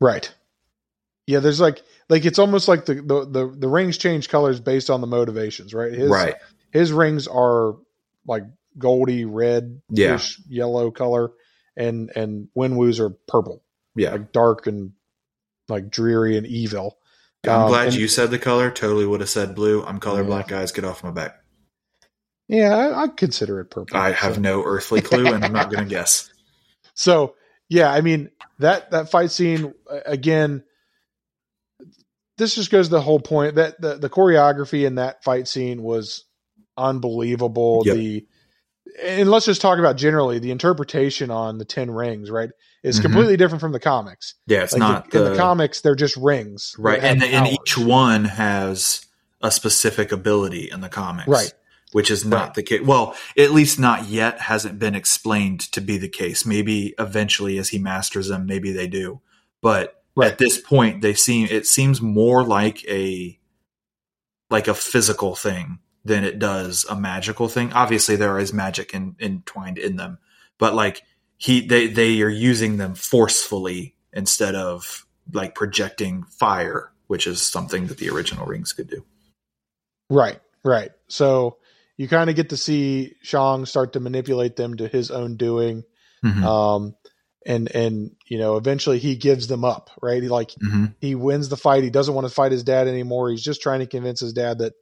Right. 0.00 0.30
Yeah, 1.26 1.38
there's 1.40 1.60
like 1.60 1.82
like 2.10 2.24
it's 2.26 2.38
almost 2.38 2.68
like 2.68 2.84
the 2.84 2.94
the 2.96 3.24
the, 3.24 3.56
the 3.58 3.68
rings 3.68 3.96
change 3.96 4.28
colors 4.28 4.60
based 4.60 4.90
on 4.90 5.00
the 5.00 5.06
motivations, 5.06 5.72
right? 5.72 5.92
His 5.92 6.10
right. 6.10 6.34
his 6.72 6.92
rings 6.92 7.26
are 7.26 7.76
like 8.26 8.44
goldy 8.76 9.24
red, 9.24 9.80
Yeah. 9.88 10.20
yellow 10.48 10.90
color, 10.90 11.30
and 11.76 12.10
and 12.14 12.48
Wenwu's 12.56 13.00
are 13.00 13.10
purple, 13.28 13.62
Yeah. 13.96 14.12
like 14.12 14.32
dark 14.32 14.66
and 14.66 14.92
like 15.68 15.88
dreary 15.90 16.36
and 16.36 16.46
evil. 16.46 16.98
I'm 17.48 17.62
Um, 17.62 17.68
glad 17.68 17.88
and- 17.88 17.96
you 17.96 18.08
said 18.08 18.30
the 18.30 18.38
color. 18.38 18.70
Totally 18.70 19.06
would 19.06 19.20
have 19.20 19.28
said 19.30 19.54
blue. 19.54 19.84
I'm 19.84 20.00
colorblind, 20.00 20.48
guys. 20.48 20.72
Get 20.72 20.84
off 20.84 21.04
my 21.04 21.10
back. 21.10 21.40
Yeah, 22.48 22.76
I, 22.76 23.02
I'd 23.04 23.16
consider 23.16 23.60
it 23.60 23.70
purple. 23.70 23.96
I 23.96 24.12
have 24.12 24.38
no 24.38 24.62
earthly 24.64 25.00
clue, 25.02 25.26
and 25.32 25.44
I'm 25.44 25.52
not 25.52 25.70
going 25.70 25.84
to 25.84 25.88
guess. 25.90 26.30
So 26.94 27.34
yeah, 27.68 27.90
I 27.90 28.02
mean 28.02 28.30
that 28.58 28.90
that 28.90 29.10
fight 29.10 29.30
scene 29.30 29.72
again. 30.06 30.62
This 32.36 32.54
just 32.56 32.70
goes 32.70 32.88
to 32.88 32.90
the 32.90 33.00
whole 33.00 33.20
point 33.20 33.54
that 33.54 33.80
the, 33.80 33.94
the 33.94 34.10
choreography 34.10 34.84
in 34.86 34.96
that 34.96 35.22
fight 35.22 35.46
scene 35.46 35.82
was 35.82 36.24
unbelievable. 36.76 37.82
Yep. 37.86 37.96
The 37.96 38.26
and 39.02 39.30
let's 39.30 39.46
just 39.46 39.60
talk 39.60 39.78
about 39.78 39.96
generally 39.96 40.38
the 40.40 40.50
interpretation 40.50 41.30
on 41.30 41.58
the 41.58 41.64
ten 41.64 41.90
rings. 41.90 42.30
Right, 42.30 42.50
is 42.84 42.98
Mhm. 43.00 43.02
completely 43.02 43.36
different 43.36 43.60
from 43.60 43.72
the 43.72 43.80
comics. 43.80 44.34
Yeah, 44.46 44.62
it's 44.62 44.72
Like 44.74 44.78
not 44.80 45.10
the, 45.10 45.18
the, 45.18 45.26
in 45.26 45.32
the 45.32 45.38
comics, 45.38 45.80
they're 45.80 45.94
just 45.96 46.16
rings, 46.16 46.76
right, 46.78 47.02
and 47.02 47.20
have 47.22 47.32
and 47.32 47.48
each 47.48 47.76
one 47.76 48.24
has 48.26 49.04
a 49.42 49.50
specific 49.50 50.12
ability 50.12 50.70
in 50.70 50.80
the 50.80 50.88
comics, 50.88 51.28
Right. 51.28 51.52
Which 51.92 52.10
is 52.10 52.24
not 52.24 52.40
Right. 52.42 52.54
the 52.54 52.62
case. 52.62 52.80
Well, 52.82 53.14
at 53.38 53.52
least 53.52 53.78
not 53.78 54.08
yet. 54.08 54.40
Hasn't 54.40 54.78
been 54.78 54.94
explained 54.96 55.60
to 55.72 55.80
be 55.80 55.96
the 55.98 56.08
case. 56.08 56.44
Maybe 56.44 56.92
eventually, 56.98 57.56
as 57.58 57.68
he 57.68 57.78
masters 57.78 58.28
them, 58.28 58.46
maybe 58.46 58.72
they 58.72 58.86
do. 58.88 59.20
But 59.62 60.02
Right. 60.16 60.32
at 60.32 60.38
this 60.38 60.58
point, 60.60 61.02
they 61.02 61.14
seem 61.14 61.46
it 61.50 61.66
seems 61.66 62.00
more 62.00 62.44
like 62.44 62.84
a 62.88 63.38
like 64.50 64.68
a 64.68 64.74
physical 64.74 65.34
thing 65.34 65.78
than 66.04 66.22
it 66.24 66.38
does 66.38 66.84
a 66.90 66.94
magical 66.96 67.48
thing. 67.48 67.72
Obviously, 67.72 68.14
there 68.16 68.38
is 68.38 68.52
magic 68.52 68.92
in, 68.92 69.16
entwined 69.20 69.78
in 69.78 69.96
them, 69.96 70.18
but 70.58 70.74
like 70.74 71.02
he 71.36 71.66
they 71.66 71.86
they 71.88 72.20
are 72.22 72.28
using 72.28 72.76
them 72.76 72.94
forcefully 72.94 73.94
instead 74.12 74.54
of 74.54 75.06
like 75.32 75.54
projecting 75.54 76.24
fire, 76.24 76.90
which 77.06 77.26
is 77.26 77.42
something 77.42 77.86
that 77.88 77.98
the 77.98 78.10
original 78.10 78.46
rings 78.46 78.72
could 78.72 78.88
do. 78.88 79.04
Right, 80.10 80.40
right. 80.64 80.90
So 81.08 81.58
you 81.96 82.08
kind 82.08 82.28
of 82.30 82.36
get 82.36 82.50
to 82.50 82.56
see 82.56 83.14
Shang 83.22 83.66
start 83.66 83.94
to 83.94 84.00
manipulate 84.00 84.56
them 84.56 84.76
to 84.76 84.88
his 84.88 85.10
own 85.10 85.36
doing. 85.36 85.84
Mhm. 86.24 86.42
um 86.42 86.94
and 87.44 87.70
and 87.76 88.16
you 88.28 88.38
know 88.38 88.56
eventually 88.56 88.98
he 88.98 89.14
gives 89.16 89.46
them 89.46 89.62
up 89.62 89.90
right 90.00 90.22
he 90.22 90.30
like 90.30 90.52
Mhm. 90.52 90.94
he 90.98 91.14
wins 91.14 91.50
the 91.50 91.56
fight 91.58 91.84
he 91.84 91.90
doesn't 91.90 92.14
want 92.14 92.26
to 92.26 92.32
fight 92.32 92.50
his 92.50 92.62
dad 92.62 92.88
anymore 92.88 93.28
he's 93.28 93.42
just 93.42 93.60
trying 93.60 93.80
to 93.80 93.86
convince 93.86 94.20
his 94.20 94.32
dad 94.32 94.60
that 94.60 94.72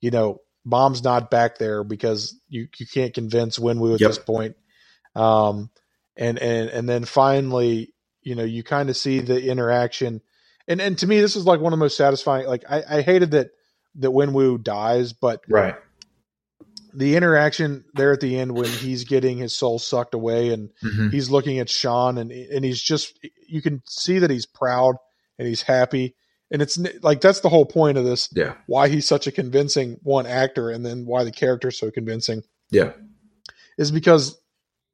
you 0.00 0.10
know 0.10 0.40
mom's 0.64 1.04
not 1.04 1.30
back 1.30 1.58
there 1.58 1.84
because 1.84 2.34
you 2.48 2.68
you 2.78 2.86
can't 2.86 3.12
convince 3.12 3.58
Wenwu 3.58 3.92
at 3.96 4.00
Yep. 4.00 4.08
this 4.08 4.18
point 4.18 4.56
um 5.14 5.68
and 6.18 6.38
and 6.38 6.68
and 6.68 6.88
then 6.88 7.04
finally 7.04 7.94
you 8.22 8.34
know 8.34 8.44
you 8.44 8.62
kind 8.62 8.90
of 8.90 8.96
see 8.96 9.20
the 9.20 9.48
interaction 9.50 10.20
and 10.66 10.80
and 10.80 10.98
to 10.98 11.06
me 11.06 11.20
this 11.20 11.36
is 11.36 11.46
like 11.46 11.60
one 11.60 11.72
of 11.72 11.78
the 11.78 11.84
most 11.84 11.96
satisfying 11.96 12.46
like 12.46 12.64
i 12.68 12.82
i 12.98 13.00
hated 13.02 13.30
that 13.30 13.50
that 13.94 14.10
Wenwu 14.10 14.62
dies 14.62 15.12
but 15.12 15.40
Right. 15.48 15.74
the 16.94 17.16
interaction 17.16 17.84
there 17.94 18.12
at 18.12 18.20
the 18.20 18.38
end 18.38 18.52
when 18.52 18.68
he's 18.68 19.04
getting 19.04 19.38
his 19.38 19.56
soul 19.56 19.78
sucked 19.78 20.14
away 20.14 20.50
and 20.52 20.70
Mhm. 20.82 21.10
he's 21.12 21.30
looking 21.30 21.58
at 21.58 21.68
Shaun 21.68 22.18
and 22.18 22.30
and 22.32 22.64
he's 22.64 22.82
just 22.82 23.18
you 23.46 23.62
can 23.62 23.82
see 23.88 24.18
that 24.18 24.30
he's 24.30 24.46
proud 24.46 24.96
and 25.38 25.46
he's 25.46 25.62
happy 25.62 26.16
and 26.50 26.62
it's 26.62 26.78
like 27.02 27.20
that's 27.20 27.40
the 27.40 27.48
whole 27.48 27.66
point 27.66 27.98
of 27.98 28.04
this 28.04 28.28
Yeah. 28.34 28.54
why 28.66 28.88
he's 28.88 29.06
such 29.06 29.26
a 29.26 29.32
convincing 29.32 29.98
one 30.02 30.26
actor 30.26 30.70
and 30.70 30.84
then 30.84 31.04
why 31.06 31.24
the 31.24 31.30
character's 31.30 31.78
so 31.78 31.90
convincing 31.90 32.42
Yeah. 32.70 32.92
is 33.76 33.90
because 33.90 34.38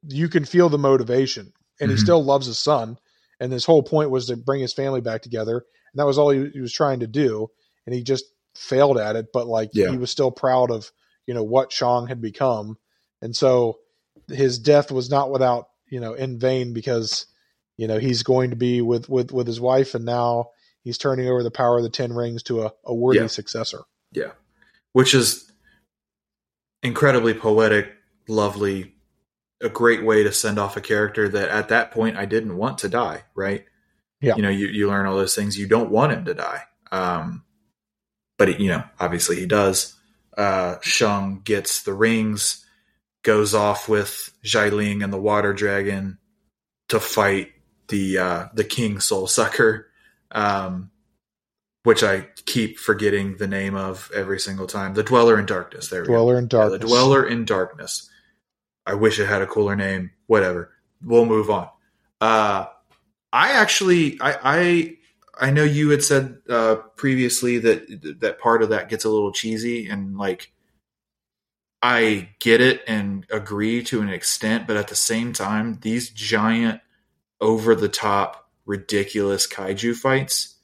you 0.08 0.28
can 0.28 0.44
feel 0.44 0.68
the 0.68 0.78
motivation 0.78 1.52
and 1.80 1.90
he 1.90 1.96
Mhm. 1.96 2.00
still 2.00 2.24
loves 2.24 2.46
his 2.46 2.58
son 2.58 2.98
and 3.40 3.52
his 3.52 3.64
whole 3.64 3.82
point 3.82 4.10
was 4.10 4.26
to 4.26 4.36
bring 4.36 4.60
his 4.60 4.72
family 4.72 5.00
back 5.00 5.22
together 5.22 5.56
and 5.92 5.98
that 6.00 6.06
was 6.06 6.18
all 6.18 6.30
he, 6.30 6.48
he 6.50 6.60
was 6.60 6.72
trying 6.72 7.00
to 7.00 7.06
do 7.06 7.48
and 7.86 7.94
he 7.94 8.02
just 8.02 8.24
failed 8.54 8.98
at 8.98 9.16
it 9.16 9.26
but 9.32 9.46
like 9.46 9.70
Yeah. 9.72 9.90
he 9.90 9.96
was 9.96 10.10
still 10.10 10.30
proud 10.30 10.70
of 10.70 10.90
you 11.26 11.34
know 11.34 11.42
what 11.42 11.72
Shang 11.72 12.06
had 12.06 12.20
become 12.20 12.78
and 13.22 13.34
so 13.34 13.78
his 14.28 14.58
death 14.58 14.90
was 14.92 15.10
not 15.10 15.30
without 15.30 15.68
you 15.90 16.00
know 16.00 16.14
in 16.14 16.38
vain 16.38 16.72
because 16.72 17.26
you 17.76 17.88
know 17.88 17.98
he's 17.98 18.22
going 18.22 18.50
to 18.50 18.56
be 18.56 18.80
with 18.80 19.08
with 19.08 19.32
with 19.32 19.46
his 19.46 19.60
wife 19.60 19.94
and 19.94 20.04
now 20.04 20.50
he's 20.82 20.98
turning 20.98 21.28
over 21.28 21.42
the 21.42 21.50
power 21.50 21.78
of 21.78 21.82
the 21.82 21.90
ten 21.90 22.12
rings 22.12 22.42
to 22.44 22.62
a, 22.62 22.72
a 22.84 22.94
worthy 22.94 23.20
Yeah. 23.20 23.26
successor 23.26 23.82
Yeah. 24.12 24.32
Which 24.92 25.12
is 25.14 25.50
incredibly 26.82 27.34
poetic, 27.34 27.92
lovely, 28.28 28.93
a 29.64 29.68
great 29.68 30.04
way 30.04 30.22
to 30.22 30.32
send 30.32 30.58
off 30.58 30.76
a 30.76 30.80
character 30.80 31.28
that 31.28 31.48
at 31.48 31.70
that 31.70 31.90
point 31.90 32.16
I 32.16 32.26
didn't 32.26 32.56
want 32.56 32.78
to 32.78 32.88
die, 32.88 33.24
right? 33.34 33.64
Yeah. 34.20 34.36
You 34.36 34.42
know, 34.42 34.50
you, 34.50 34.68
you 34.68 34.88
learn 34.88 35.06
all 35.06 35.16
those 35.16 35.34
things. 35.34 35.58
You 35.58 35.66
don't 35.66 35.90
want 35.90 36.12
him 36.12 36.24
to 36.26 36.34
die. 36.34 36.62
Um, 36.92 37.44
but, 38.38 38.50
it, 38.50 38.60
you 38.60 38.68
know, 38.68 38.84
obviously 39.00 39.36
he 39.36 39.46
does. 39.46 39.94
Uh, 40.36 40.76
Shang 40.82 41.40
gets 41.44 41.82
the 41.82 41.92
rings, 41.92 42.64
goes 43.22 43.54
off 43.54 43.88
with 43.88 44.32
Xialing 44.44 45.02
and 45.02 45.12
the 45.12 45.20
water 45.20 45.52
dragon 45.52 46.18
to 46.88 47.00
fight 47.00 47.52
the 47.88 48.18
uh, 48.18 48.46
the 48.54 48.64
king 48.64 49.00
soul 49.00 49.26
sucker. 49.26 49.88
Um, 50.32 50.90
which 51.84 52.02
I 52.02 52.26
keep 52.46 52.78
forgetting 52.78 53.36
the 53.36 53.46
name 53.46 53.76
of 53.76 54.10
every 54.14 54.40
single 54.40 54.66
time. 54.66 54.94
The 54.94 55.02
Dweller 55.02 55.38
in 55.38 55.46
Darkness. 55.46 55.88
There 55.88 56.00
we 56.00 56.08
go. 56.08 56.14
dweller 56.14 56.38
in 56.38 56.44
Yeah, 56.44 56.48
darkness 56.48 56.80
the 56.80 56.86
Dweller 56.86 57.26
in 57.26 57.44
Darkness. 57.44 58.10
I 58.86 58.94
wish 58.94 59.18
it 59.18 59.26
had 59.26 59.42
a 59.42 59.46
cooler 59.46 59.76
name. 59.76 60.10
Whatever. 60.26 60.72
We'll 61.02 61.26
move 61.26 61.50
on. 61.50 61.68
Uh, 62.20 62.66
I 63.32 63.52
actually, 63.52 64.18
I, 64.20 64.36
I, 64.42 64.96
I 65.48 65.50
know 65.50 65.64
you 65.64 65.90
had 65.90 66.02
said 66.02 66.38
uh, 66.48 66.76
previously 66.96 67.58
that 67.58 68.20
that 68.20 68.38
part 68.38 68.62
of 68.62 68.68
that 68.70 68.88
gets 68.88 69.04
a 69.04 69.10
little 69.10 69.32
cheesy, 69.32 69.88
and 69.88 70.16
like, 70.16 70.52
I 71.82 72.30
get 72.38 72.60
it 72.60 72.82
and 72.86 73.26
agree 73.30 73.82
to 73.84 74.00
an 74.00 74.08
extent, 74.08 74.66
but 74.66 74.76
at 74.76 74.88
the 74.88 74.94
same 74.94 75.32
time, 75.32 75.78
these 75.82 76.08
giant, 76.08 76.80
over 77.40 77.74
the 77.74 77.88
top, 77.88 78.48
ridiculous 78.64 79.46
kaiju 79.46 79.94
fights 79.94 80.54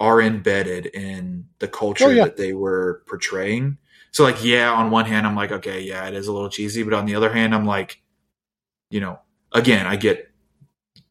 are 0.00 0.20
embedded 0.20 0.86
in 0.86 1.46
the 1.60 1.68
culture 1.68 2.06
Oh, 2.06 2.10
yeah. 2.10 2.24
that 2.24 2.36
they 2.36 2.52
were 2.52 3.02
portraying. 3.06 3.78
So 4.14 4.22
like, 4.22 4.44
yeah, 4.44 4.70
on 4.70 4.92
one 4.92 5.06
hand, 5.06 5.26
I'm 5.26 5.34
like, 5.34 5.50
okay, 5.50 5.80
yeah, 5.80 6.06
it 6.06 6.14
is 6.14 6.28
a 6.28 6.32
little 6.32 6.48
cheesy, 6.48 6.84
but 6.84 6.94
on 6.94 7.04
the 7.04 7.16
other 7.16 7.32
hand, 7.32 7.52
I'm 7.52 7.66
like, 7.66 8.00
you 8.88 9.00
know, 9.00 9.18
again, 9.50 9.88
I 9.88 9.96
get 9.96 10.30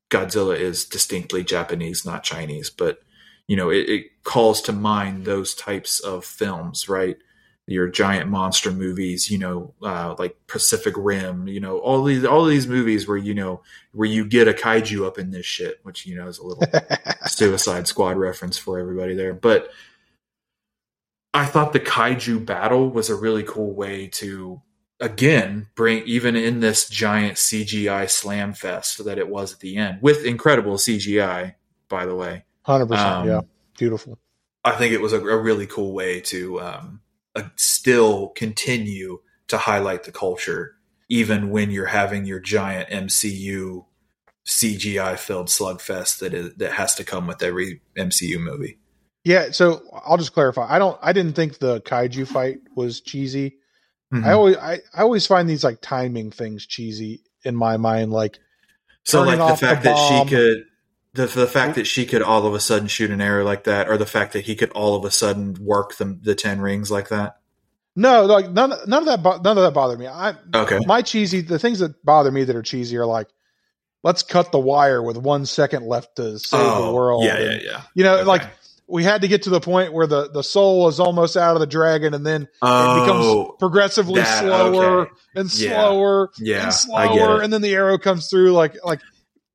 Godzilla 0.09 0.57
is 0.57 0.85
distinctly 0.85 1.43
Japanese, 1.43 2.05
not 2.05 2.23
Chinese, 2.23 2.69
but 2.69 3.01
you 3.45 3.57
know, 3.57 3.69
it, 3.69 3.89
it 3.89 4.23
calls 4.23 4.61
to 4.61 4.71
mind 4.71 5.25
those 5.25 5.53
types 5.53 5.99
of 5.99 6.23
films, 6.23 6.87
right? 6.87 7.17
Your 7.67 7.89
giant 7.89 8.29
monster 8.29 8.71
movies, 8.71 9.29
you 9.29 9.37
know, 9.37 9.73
uh, 9.83 10.15
like 10.17 10.37
Pacific 10.47 10.93
Rim, 10.95 11.49
you 11.49 11.59
know, 11.59 11.79
all 11.79 12.05
these 12.05 12.23
all 12.23 12.45
these 12.45 12.67
movies 12.67 13.05
where 13.05 13.17
you 13.17 13.33
know 13.33 13.63
where 13.91 14.07
you 14.07 14.23
get 14.23 14.47
a 14.47 14.53
kaiju 14.53 15.05
up 15.05 15.19
in 15.19 15.31
this 15.31 15.45
shit, 15.45 15.81
which 15.83 16.05
you 16.05 16.15
know 16.15 16.29
is 16.29 16.39
a 16.39 16.45
little 16.45 16.63
Suicide 17.27 17.85
Squad 17.85 18.15
reference 18.15 18.57
for 18.57 18.79
everybody 18.79 19.13
there, 19.13 19.33
but 19.33 19.71
I 21.33 21.45
thought 21.45 21.73
the 21.73 21.79
kaiju 21.79 22.45
battle 22.45 22.89
was 22.89 23.09
a 23.09 23.15
really 23.15 23.43
cool 23.43 23.73
way 23.73 24.07
to 24.07 24.61
again 24.99 25.67
bring 25.75 26.03
even 26.05 26.35
in 26.35 26.59
this 26.59 26.87
giant 26.87 27.37
CGI 27.37 28.09
slam 28.09 28.53
fest 28.53 29.03
that 29.03 29.17
it 29.17 29.27
was 29.27 29.53
at 29.53 29.59
the 29.59 29.75
end 29.77 29.99
with 30.01 30.25
incredible 30.25 30.75
CGI 30.75 31.55
by 31.89 32.05
the 32.05 32.15
way. 32.15 32.45
100% 32.65 32.97
um, 32.97 33.27
yeah. 33.27 33.41
Beautiful. 33.77 34.17
I 34.63 34.71
think 34.71 34.93
it 34.93 35.01
was 35.01 35.13
a, 35.13 35.19
a 35.19 35.37
really 35.37 35.67
cool 35.67 35.93
way 35.93 36.21
to 36.21 36.61
um, 36.61 37.01
uh, 37.35 37.43
still 37.55 38.29
continue 38.29 39.19
to 39.49 39.57
highlight 39.57 40.03
the 40.03 40.11
culture 40.11 40.77
even 41.09 41.49
when 41.49 41.69
you're 41.69 41.85
having 41.85 42.25
your 42.25 42.39
giant 42.39 42.89
MCU 42.89 43.85
CGI 44.45 45.17
filled 45.17 45.47
slugfest 45.47 46.19
that 46.19 46.33
is 46.33 46.55
that 46.55 46.73
has 46.73 46.95
to 46.95 47.03
come 47.03 47.27
with 47.27 47.43
every 47.43 47.81
MCU 47.97 48.39
movie. 48.39 48.79
Yeah, 49.23 49.51
so 49.51 49.81
I'll 50.05 50.17
just 50.17 50.33
clarify. 50.33 50.67
I 50.69 50.79
don't. 50.79 50.99
I 51.01 51.13
didn't 51.13 51.33
think 51.33 51.59
the 51.59 51.81
kaiju 51.81 52.27
fight 52.27 52.59
was 52.75 52.99
cheesy. 53.01 53.57
Mm-hmm. 54.13 54.25
I 54.25 54.33
always, 54.33 54.57
I, 54.57 54.73
I 54.93 55.01
always 55.01 55.25
find 55.25 55.49
these 55.49 55.63
like 55.63 55.79
timing 55.81 56.29
things 56.31 56.65
cheesy 56.65 57.21
in 57.43 57.55
my 57.55 57.77
mind. 57.77 58.11
Like, 58.11 58.39
so 59.03 59.23
like 59.23 59.37
the 59.37 59.55
fact 59.55 59.83
the 59.83 59.89
that 59.89 60.25
she 60.25 60.29
could, 60.29 60.65
the 61.13 61.25
the 61.27 61.47
fact 61.47 61.75
that 61.75 61.87
she 61.87 62.05
could 62.05 62.21
all 62.21 62.45
of 62.45 62.53
a 62.53 62.59
sudden 62.59 62.87
shoot 62.87 63.11
an 63.11 63.21
arrow 63.21 63.45
like 63.45 63.63
that, 63.63 63.89
or 63.89 63.97
the 63.97 64.05
fact 64.05 64.33
that 64.33 64.45
he 64.45 64.55
could 64.55 64.71
all 64.71 64.95
of 64.95 65.05
a 65.05 65.11
sudden 65.11 65.55
work 65.61 65.95
the 65.95 66.17
the 66.21 66.35
ten 66.35 66.59
rings 66.59 66.91
like 66.91 67.09
that. 67.09 67.37
No, 67.95 68.25
like 68.25 68.49
none, 68.49 68.73
none 68.87 69.07
of 69.07 69.23
that, 69.23 69.43
none 69.43 69.57
of 69.57 69.63
that 69.63 69.73
bothered 69.73 69.99
me. 69.99 70.07
I 70.07 70.33
okay. 70.53 70.79
My 70.85 71.01
cheesy, 71.01 71.41
the 71.41 71.59
things 71.59 71.79
that 71.79 72.03
bother 72.03 72.31
me 72.31 72.43
that 72.43 72.55
are 72.55 72.63
cheesy 72.63 72.97
are 72.97 73.05
like, 73.05 73.27
let's 74.03 74.23
cut 74.23 74.51
the 74.51 74.59
wire 74.59 75.01
with 75.01 75.15
one 75.15 75.45
second 75.45 75.85
left 75.85 76.15
to 76.15 76.39
save 76.39 76.59
oh, 76.59 76.87
the 76.87 76.93
world. 76.93 77.23
Yeah, 77.23 77.37
and, 77.37 77.61
yeah, 77.61 77.71
yeah. 77.71 77.81
You 77.93 78.03
know, 78.03 78.15
okay. 78.15 78.23
like 78.25 78.43
we 78.87 79.03
had 79.03 79.21
to 79.21 79.27
get 79.27 79.43
to 79.43 79.49
the 79.49 79.59
point 79.59 79.93
where 79.93 80.07
the, 80.07 80.29
the 80.29 80.43
soul 80.43 80.87
is 80.87 80.99
almost 80.99 81.37
out 81.37 81.55
of 81.55 81.59
the 81.59 81.67
dragon 81.67 82.13
and 82.13 82.25
then 82.25 82.47
oh, 82.61 82.97
it 82.97 83.01
becomes 83.01 83.25
oh, 83.25 83.55
progressively 83.59 84.21
that, 84.21 84.39
slower 84.39 85.01
okay. 85.01 85.11
and 85.35 85.51
slower 85.51 86.31
yeah. 86.37 86.65
and 86.65 86.73
slower 86.73 87.41
and 87.41 87.51
then 87.51 87.61
the 87.61 87.73
arrow 87.73 87.97
comes 87.97 88.29
through 88.29 88.51
like 88.51 88.75
like 88.83 89.01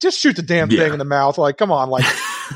just 0.00 0.18
shoot 0.18 0.36
the 0.36 0.42
damn 0.42 0.70
yeah. 0.70 0.84
thing 0.84 0.92
in 0.92 0.98
the 0.98 1.04
mouth 1.04 1.38
like 1.38 1.56
come 1.56 1.70
on 1.70 1.90
like, 1.90 2.04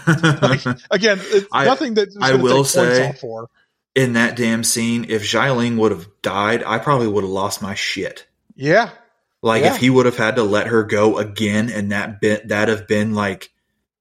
like 0.43 0.65
again 0.91 1.21
I, 1.53 1.65
nothing 1.65 1.95
that 1.95 2.09
I 2.21 2.35
will 2.35 2.65
say 2.65 3.13
for. 3.21 3.49
in 3.95 4.15
that 4.15 4.37
damn 4.37 4.65
scene 4.65 5.07
if 5.09 5.23
Xialing 5.23 5.77
would 5.77 5.93
have 5.93 6.09
died 6.23 6.63
I 6.65 6.79
probably 6.79 7.09
would 7.09 7.25
have 7.25 7.31
lost 7.31 7.63
my 7.63 7.75
shit 7.75 8.27
yeah 8.55 8.91
like 9.43 9.65
if 9.65 9.77
he 9.77 9.91
would 9.91 10.07
have 10.07 10.17
had 10.17 10.37
to 10.37 10.45
let 10.45 10.69
her 10.69 10.85
go 10.85 11.19
again 11.19 11.69
and 11.69 11.93
that 11.93 12.21
bit 12.21 12.49
that 12.49 12.69
have 12.69 12.87
been 12.87 13.15
like 13.15 13.51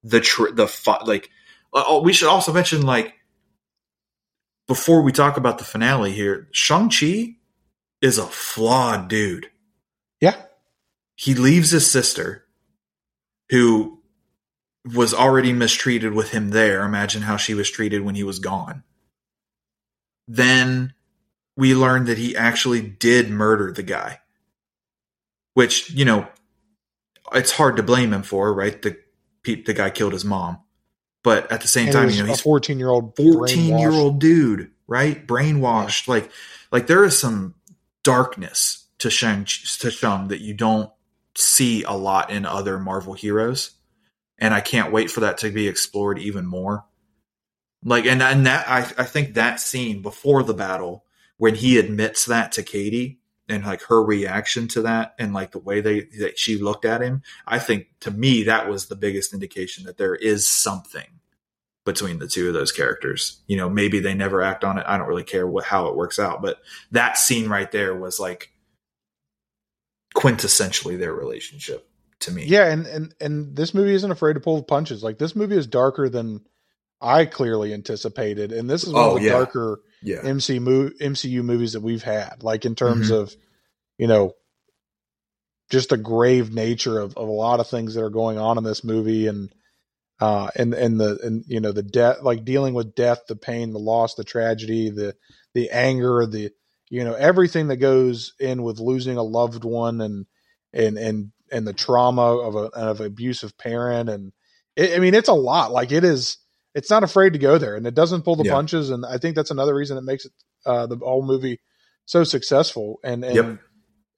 the 0.04 0.20
tr- 0.20 0.50
the 0.52 0.66
fu- 0.66 1.04
like 1.04 1.30
uh, 1.72 1.84
oh, 1.86 2.02
we 2.02 2.12
should 2.12 2.28
also 2.28 2.52
mention 2.52 2.82
like 2.82 3.14
before 4.68 5.02
we 5.02 5.12
talk 5.12 5.36
about 5.36 5.58
the 5.58 5.64
finale 5.64 6.12
here, 6.12 6.48
Shang 6.52 6.90
Chi 6.90 7.36
is 8.00 8.18
a 8.18 8.26
flawed 8.26 9.08
dude. 9.08 9.50
Yeah, 10.20 10.40
he 11.14 11.34
leaves 11.34 11.70
his 11.70 11.90
sister, 11.90 12.46
who 13.50 14.02
was 14.84 15.14
already 15.14 15.52
mistreated 15.52 16.12
with 16.12 16.30
him 16.30 16.50
there. 16.50 16.84
Imagine 16.84 17.22
how 17.22 17.36
she 17.36 17.54
was 17.54 17.70
treated 17.70 18.02
when 18.02 18.14
he 18.14 18.24
was 18.24 18.38
gone. 18.38 18.82
Then 20.26 20.94
we 21.56 21.74
learned 21.74 22.06
that 22.06 22.18
he 22.18 22.36
actually 22.36 22.80
did 22.80 23.30
murder 23.30 23.72
the 23.72 23.82
guy, 23.82 24.20
which 25.54 25.90
you 25.90 26.04
know 26.04 26.28
it's 27.34 27.52
hard 27.52 27.76
to 27.76 27.82
blame 27.82 28.12
him 28.12 28.22
for, 28.22 28.52
right? 28.52 28.80
The 28.80 28.98
the 29.44 29.74
guy 29.74 29.90
killed 29.90 30.12
his 30.12 30.24
mom. 30.24 30.58
But 31.22 31.50
at 31.52 31.60
the 31.60 31.68
same 31.68 31.86
and 31.86 31.92
time, 31.92 32.10
you 32.10 32.22
know, 32.22 32.26
he's 32.26 32.40
a 32.40 32.42
14 32.42 32.78
year 32.78 32.90
old, 32.90 33.16
14 33.16 33.78
year 33.78 33.90
old 33.90 34.20
dude, 34.20 34.70
right? 34.86 35.24
Brainwashed. 35.26 36.08
Yeah. 36.08 36.14
Like, 36.14 36.30
like 36.72 36.86
there 36.86 37.04
is 37.04 37.18
some 37.18 37.54
darkness 38.02 38.86
to 38.98 39.10
Shang, 39.10 39.44
to 39.44 39.90
Shang 39.90 40.28
that 40.28 40.40
you 40.40 40.54
don't 40.54 40.90
see 41.36 41.84
a 41.84 41.92
lot 41.92 42.30
in 42.30 42.44
other 42.44 42.78
Marvel 42.78 43.14
heroes. 43.14 43.72
And 44.38 44.52
I 44.52 44.60
can't 44.60 44.92
wait 44.92 45.10
for 45.10 45.20
that 45.20 45.38
to 45.38 45.50
be 45.50 45.68
explored 45.68 46.18
even 46.18 46.44
more. 46.46 46.84
Like, 47.84 48.06
and, 48.06 48.22
and 48.22 48.46
that, 48.46 48.68
I, 48.68 48.78
I 49.02 49.04
think 49.04 49.34
that 49.34 49.60
scene 49.60 50.02
before 50.02 50.42
the 50.42 50.54
battle, 50.54 51.04
when 51.36 51.54
he 51.54 51.78
admits 51.78 52.26
that 52.26 52.52
to 52.52 52.62
Katie, 52.62 53.20
and 53.52 53.64
like 53.64 53.82
her 53.82 54.02
reaction 54.02 54.66
to 54.68 54.82
that 54.82 55.14
and 55.18 55.34
like 55.34 55.52
the 55.52 55.58
way 55.58 55.80
they 55.80 56.00
that 56.18 56.38
she 56.38 56.56
looked 56.56 56.84
at 56.84 57.02
him 57.02 57.22
i 57.46 57.58
think 57.58 57.86
to 58.00 58.10
me 58.10 58.42
that 58.42 58.68
was 58.68 58.86
the 58.86 58.96
biggest 58.96 59.32
indication 59.32 59.84
that 59.84 59.98
there 59.98 60.14
is 60.14 60.48
something 60.48 61.20
between 61.84 62.18
the 62.18 62.28
two 62.28 62.48
of 62.48 62.54
those 62.54 62.72
characters. 62.72 63.40
You 63.46 63.56
know 63.56 63.68
maybe 63.68 64.00
they 64.00 64.14
never 64.14 64.42
act 64.42 64.64
on 64.64 64.78
it. 64.78 64.84
I 64.86 64.96
don't 64.96 65.08
really 65.08 65.24
care 65.24 65.46
what 65.46 65.64
how 65.64 65.86
it 65.86 65.96
works 65.96 66.18
out 66.18 66.42
but 66.42 66.58
that 66.90 67.18
scene 67.18 67.48
right 67.48 67.70
there 67.70 67.94
was 67.94 68.20
like 68.20 68.50
quintessentially 70.14 70.98
their 70.98 71.14
relationship 71.14 71.88
to 72.20 72.30
me. 72.30 72.44
Yeah 72.44 72.70
and 72.70 72.86
and 72.86 73.14
and 73.20 73.56
this 73.56 73.74
movie 73.74 73.94
isn't 73.94 74.10
afraid 74.10 74.34
to 74.34 74.40
pull 74.40 74.58
the 74.58 74.62
punches. 74.62 75.02
Like 75.02 75.18
this 75.18 75.34
movie 75.36 75.56
is 75.56 75.66
darker 75.66 76.08
than 76.08 76.42
i 77.00 77.24
clearly 77.24 77.74
anticipated 77.74 78.52
and 78.52 78.70
this 78.70 78.84
is 78.84 78.92
one 78.92 79.02
oh, 79.02 79.16
of 79.16 79.20
the 79.20 79.26
yeah. 79.26 79.32
darker 79.32 79.80
yeah. 80.02 80.18
MCU 80.18 80.98
MCU 80.98 81.42
movies 81.42 81.74
that 81.74 81.82
we've 81.82 82.02
had, 82.02 82.42
like 82.42 82.64
in 82.64 82.74
terms 82.74 83.10
mm-hmm. 83.10 83.22
of, 83.22 83.36
you 83.98 84.06
know, 84.06 84.32
just 85.70 85.90
the 85.90 85.96
grave 85.96 86.52
nature 86.52 86.98
of, 86.98 87.16
of 87.16 87.28
a 87.28 87.32
lot 87.32 87.60
of 87.60 87.68
things 87.68 87.94
that 87.94 88.04
are 88.04 88.10
going 88.10 88.38
on 88.38 88.58
in 88.58 88.64
this 88.64 88.84
movie 88.84 89.26
and 89.26 89.52
uh 90.20 90.50
and 90.54 90.74
and 90.74 91.00
the 91.00 91.18
and 91.22 91.44
you 91.46 91.60
know 91.60 91.72
the 91.72 91.82
death 91.82 92.18
like 92.22 92.44
dealing 92.44 92.74
with 92.74 92.94
death, 92.94 93.20
the 93.28 93.36
pain, 93.36 93.72
the 93.72 93.78
loss, 93.78 94.14
the 94.14 94.24
tragedy, 94.24 94.90
the 94.90 95.14
the 95.54 95.70
anger, 95.70 96.26
the 96.26 96.50
you 96.92 97.04
know, 97.04 97.14
everything 97.14 97.68
that 97.68 97.78
goes 97.78 98.34
in 98.38 98.62
with 98.62 98.78
losing 98.78 99.16
a 99.16 99.22
loved 99.22 99.64
one 99.64 100.02
and 100.02 100.26
and 100.74 100.98
and 100.98 101.32
and 101.50 101.66
the 101.66 101.72
trauma 101.72 102.36
of 102.36 102.54
a 102.54 102.64
of 102.64 103.00
an 103.00 103.06
abusive 103.06 103.56
parent 103.56 104.10
and 104.10 104.30
it, 104.76 104.94
I 104.94 104.98
mean 104.98 105.14
it's 105.14 105.30
a 105.30 105.34
lot. 105.34 105.72
Like 105.72 105.90
it 105.90 106.04
is 106.04 106.36
it's 106.74 106.90
not 106.90 107.04
afraid 107.04 107.34
to 107.34 107.38
go 107.38 107.58
there 107.58 107.76
and 107.76 107.86
it 107.86 107.94
doesn't 107.94 108.22
pull 108.22 108.36
the 108.36 108.44
yeah. 108.44 108.52
punches. 108.52 108.90
And 108.90 109.04
I 109.04 109.18
think 109.18 109.36
that's 109.36 109.50
another 109.50 109.74
reason 109.74 109.98
it 109.98 110.04
makes 110.04 110.24
it 110.24 110.32
uh, 110.64 110.86
the 110.86 110.96
whole 110.96 111.24
movie 111.24 111.60
so 112.06 112.24
successful. 112.24 112.98
And, 113.04 113.24
and 113.24 113.34
yep. 113.34 113.58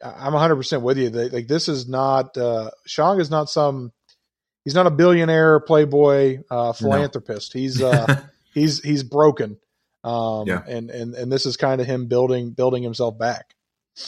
I'm 0.02 0.32
100 0.32 0.56
percent 0.56 0.82
with 0.82 0.98
you. 0.98 1.10
like 1.10 1.48
this 1.48 1.68
is 1.68 1.88
not 1.88 2.36
uh, 2.36 2.70
Shang 2.86 3.20
is 3.20 3.30
not 3.30 3.48
some 3.48 3.92
he's 4.64 4.74
not 4.74 4.86
a 4.86 4.90
billionaire 4.90 5.60
playboy 5.60 6.38
uh, 6.50 6.72
philanthropist. 6.72 7.54
No. 7.54 7.60
He's 7.60 7.82
uh, 7.82 8.22
he's 8.54 8.80
he's 8.80 9.02
broken. 9.02 9.58
Um, 10.02 10.46
yeah. 10.46 10.62
and 10.68 10.90
and 10.90 11.14
and 11.14 11.32
this 11.32 11.46
is 11.46 11.56
kind 11.56 11.80
of 11.80 11.86
him 11.86 12.06
building 12.06 12.50
building 12.50 12.82
himself 12.82 13.18
back. 13.18 13.54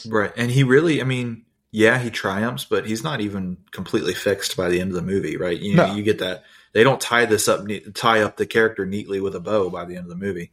Right, 0.05 0.33
and 0.35 0.51
he 0.51 0.63
really, 0.63 1.01
I 1.01 1.05
mean, 1.05 1.45
yeah, 1.71 1.97
he 1.97 2.09
triumphs, 2.09 2.65
but 2.65 2.85
he's 2.85 3.03
not 3.03 3.21
even 3.21 3.57
completely 3.71 4.13
fixed 4.13 4.57
by 4.57 4.67
the 4.67 4.81
end 4.81 4.89
of 4.91 4.95
the 4.95 5.01
movie, 5.01 5.37
right? 5.37 5.57
You 5.57 5.75
know, 5.75 5.87
no. 5.87 5.95
you 5.95 6.03
get 6.03 6.19
that 6.19 6.43
they 6.77 6.83
don't 6.83 7.01
tie 7.01 7.25
this 7.25 7.47
up 7.47 7.65
tie 7.95 8.21
up 8.21 8.37
the 8.37 8.45
character 8.45 8.85
neatly 8.85 9.19
with 9.19 9.33
a 9.33 9.39
bow 9.39 9.67
by 9.71 9.83
the 9.83 9.95
end 9.95 10.03
of 10.03 10.09
the 10.09 10.15
movie. 10.15 10.51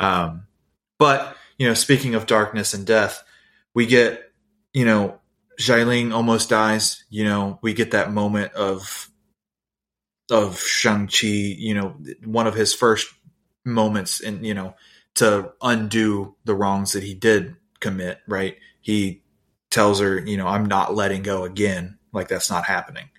Um, 0.00 0.46
but 0.98 1.36
you 1.58 1.68
know, 1.68 1.74
speaking 1.74 2.14
of 2.14 2.24
darkness 2.24 2.72
and 2.72 2.86
death, 2.86 3.22
we 3.74 3.84
get 3.84 4.32
you 4.72 4.86
know 4.86 5.20
Xialing 5.60 6.14
almost 6.14 6.48
dies. 6.48 7.04
You 7.10 7.24
know, 7.24 7.58
we 7.60 7.74
get 7.74 7.90
that 7.90 8.10
moment 8.10 8.54
of 8.54 9.10
of 10.30 10.58
Shang 10.58 11.06
Chi. 11.06 11.26
You 11.26 11.74
know, 11.74 11.96
one 12.24 12.46
of 12.46 12.54
his 12.54 12.72
first 12.72 13.12
moments, 13.66 14.20
in 14.20 14.42
you 14.44 14.54
know, 14.54 14.74
to 15.16 15.52
undo 15.60 16.34
the 16.46 16.54
wrongs 16.54 16.92
that 16.92 17.02
he 17.02 17.12
did 17.12 17.56
commit. 17.78 18.20
Right, 18.26 18.56
he 18.80 19.22
tells 19.70 20.00
her, 20.00 20.18
you 20.18 20.38
know, 20.38 20.46
I'm 20.46 20.64
not 20.64 20.94
letting 20.94 21.22
go 21.22 21.44
again. 21.44 21.98
Like 22.10 22.28
that's 22.28 22.48
not 22.48 22.64
happening. 22.64 23.10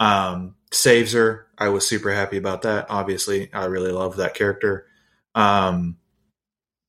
Um, 0.00 0.56
saves 0.70 1.12
her. 1.12 1.46
I 1.56 1.68
was 1.68 1.86
super 1.86 2.12
happy 2.12 2.36
about 2.36 2.62
that. 2.62 2.86
Obviously, 2.88 3.52
I 3.52 3.66
really 3.66 3.92
love 3.92 4.16
that 4.16 4.34
character. 4.34 4.86
Um, 5.34 5.96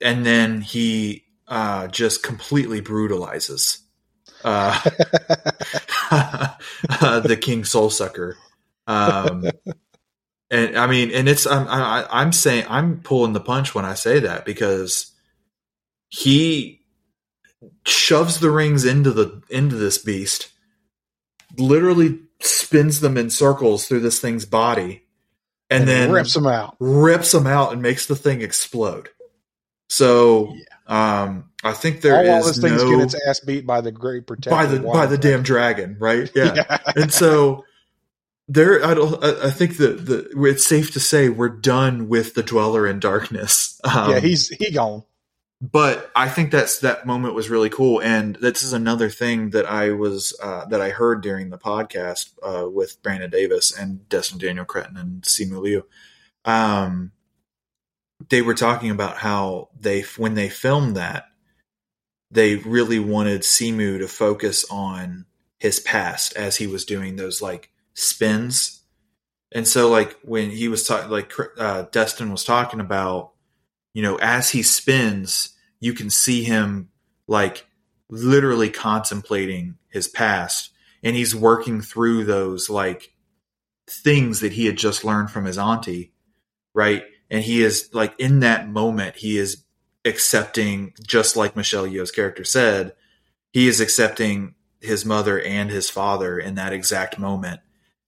and 0.02 0.26
then 0.26 0.62
he 0.62 1.26
uh, 1.48 1.88
just 1.88 2.24
completely 2.24 2.82
brutalizes 2.82 3.80
uh, 4.44 4.80
uh, 6.12 7.20
the 7.20 7.38
King 7.40 7.66
Soul 7.66 7.90
Sucker. 7.90 8.38
Um, 8.88 9.46
and 10.50 10.78
I 10.78 10.88
mean, 10.88 11.12
and 11.12 11.28
it's 11.30 11.46
I'm 11.46 11.68
I, 11.68 12.08
I'm 12.10 12.32
saying 12.32 12.66
I'm 12.70 13.02
pulling 13.02 13.34
the 13.34 13.40
punch 13.40 13.76
when 13.76 13.86
I 13.86 13.94
say 13.94 14.20
that 14.22 14.46
because 14.46 15.12
he 16.08 16.82
shoves 17.86 18.40
the 18.40 18.50
rings 18.50 18.86
into 18.86 19.12
the 19.12 19.44
into 19.50 19.76
this 19.76 19.98
beast, 19.98 20.50
literally 21.58 22.20
spins 22.42 23.00
them 23.00 23.18
in 23.18 23.30
circles 23.30 23.88
through 23.88 24.00
this 24.02 24.20
thing's 24.20 24.46
body 24.46 25.04
and, 25.70 25.82
And 25.82 25.90
then 25.90 26.12
rips 26.12 26.34
them 26.34 26.48
out. 26.48 26.76
rips 26.80 27.32
them 27.32 27.48
out 27.48 27.74
and 27.74 27.82
makes 27.82 28.06
the 28.08 28.16
thing 28.16 28.42
explode. 28.42 29.10
So 29.90 30.54
um, 30.88 31.50
I 31.64 31.74
think 31.74 32.02
there 32.02 32.16
All 32.16 32.22
is 32.22 32.30
while 32.30 32.44
this 32.44 32.60
thing's 32.62 32.84
no 32.84 32.90
getting 32.90 33.02
its 33.06 33.16
ass 33.28 33.40
beat 33.42 33.66
by 33.66 33.82
the 33.82 33.92
great 33.92 34.28
protector. 34.28 34.52
by 34.52 34.66
the 34.66 34.80
by 34.80 35.06
the 35.08 35.18
damn 35.18 35.44
dragon, 35.44 35.98
right? 36.00 36.30
Yeah. 36.36 36.54
Yeah. 36.56 36.78
and 36.96 37.12
so 37.14 37.66
there, 38.48 38.84
I 38.86 38.94
don't. 38.94 39.24
I 39.24 39.48
I 39.48 39.50
think 39.52 39.78
that 39.78 40.06
the 40.06 40.30
it's 40.46 40.66
safe 40.66 40.92
to 40.94 41.00
say 41.00 41.30
we're 41.30 41.50
done 41.50 42.08
with 42.10 42.34
the 42.34 42.44
dweller 42.44 42.88
in 42.88 43.00
darkness. 43.00 43.80
Um, 43.84 44.12
yeah, 44.12 44.20
he's 44.20 44.50
he 44.50 44.72
gone. 44.72 45.04
But 45.62 46.10
I 46.16 46.30
think 46.30 46.52
that's 46.52 46.80
that 46.80 47.06
moment 47.06 47.34
was 47.34 47.50
really 47.50 47.70
cool, 47.70 48.02
and 48.02 48.36
this 48.38 48.64
is 48.64 48.72
another 48.72 49.10
thing 49.10 49.50
that 49.50 49.66
I 49.66 49.92
was 49.92 50.38
uh, 50.42 50.66
that 50.66 50.80
I 50.80 50.90
heard 50.90 51.22
during 51.22 51.50
the 51.50 51.58
podcast 51.58 52.32
uh, 52.42 52.70
with 52.70 53.02
Brandon 53.04 53.30
Davis 53.30 53.78
and 53.78 54.08
Destin 54.08 54.38
Daniel 54.38 54.64
Cretton 54.64 54.96
and 54.96 55.22
Simu 55.24 55.62
Liu. 55.62 55.86
Um, 56.46 57.12
they 58.30 58.42
were 58.42 58.54
talking 58.54 58.90
about 58.90 59.18
how 59.18 59.70
they 59.78 60.02
when 60.16 60.34
they 60.36 60.48
filmed 60.48 60.96
that, 60.96 61.26
they 62.32 62.56
really 62.56 63.00
wanted 63.00 63.42
Simu 63.42 64.00
to 64.00 64.08
focus 64.08 64.66
on 64.72 65.26
his 65.60 65.82
past 65.82 66.38
as 66.38 66.56
he 66.56 66.68
was 66.68 66.86
doing 66.86 67.18
those 67.18 67.42
like 67.42 67.70
spins, 67.96 68.82
and 69.52 69.68
so 69.68 69.90
like 69.90 70.18
when 70.24 70.52
he 70.52 70.70
was 70.70 70.88
talking, 70.88 71.12
like 71.12 71.34
uh, 71.58 71.82
Destin 71.92 72.32
was 72.32 72.46
talking 72.46 72.80
about 72.80 73.34
you 73.94 74.02
know, 74.02 74.18
as 74.18 74.52
he 74.52 74.64
spins, 74.64 75.56
you 75.80 75.94
can 75.94 76.10
see 76.10 76.44
him 76.44 76.90
like 77.28 77.66
literally 78.10 78.70
contemplating 78.70 79.78
his 79.88 80.08
past 80.08 80.72
and 81.04 81.16
he's 81.16 81.36
working 81.36 81.82
through 81.82 82.26
those 82.26 82.70
like 82.70 83.14
things 83.88 84.42
that 84.42 84.54
he 84.54 84.66
had 84.66 84.78
just 84.78 85.04
learned 85.04 85.32
from 85.32 85.46
his 85.46 85.58
auntie, 85.58 86.12
right? 86.74 87.04
And 87.30 87.44
he 87.44 87.64
is 87.64 87.90
like 87.94 88.20
in 88.20 88.42
that 88.42 88.68
moment, 88.68 89.16
he 89.16 89.38
is 89.38 89.64
accepting, 90.06 90.94
just 91.06 91.36
like 91.36 91.56
Michelle 91.56 91.88
Yeoh's 91.88 92.12
character 92.12 92.44
said, 92.44 92.94
he 93.52 93.68
is 93.68 93.80
accepting 93.80 94.56
his 94.82 95.06
mother 95.06 95.40
and 95.42 95.70
his 95.70 95.90
father 95.90 96.38
in 96.38 96.56
that 96.56 96.74
exact 96.74 97.20
moment. 97.20 97.62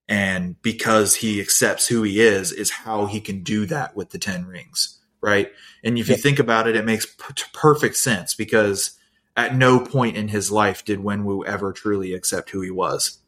And 0.07 0.61
because 0.61 1.15
he 1.15 1.39
accepts 1.39 1.87
who 1.87 2.03
he 2.03 2.19
is, 2.19 2.51
is 2.51 2.69
how 2.69 3.05
he 3.05 3.21
can 3.21 3.43
do 3.43 3.65
that 3.67 3.95
with 3.95 4.09
the 4.09 4.19
10 4.19 4.45
rings 4.45 5.00
right? 5.21 5.51
And 5.83 5.97
if 5.97 6.09
you 6.09 6.15
think 6.15 6.39
about 6.39 6.67
it, 6.67 6.75
it 6.75 6.85
makes 6.85 7.05
p- 7.05 7.43
perfect 7.53 7.95
sense 7.95 8.33
because 8.35 8.97
at 9.35 9.55
no 9.55 9.79
point 9.79 10.17
in 10.17 10.27
his 10.27 10.51
life 10.51 10.83
did 10.83 10.99
Wenwu 10.99 11.45
ever 11.45 11.71
truly 11.71 12.13
accept 12.13 12.49
who 12.49 12.61
he 12.61 12.71
was. 12.71 13.19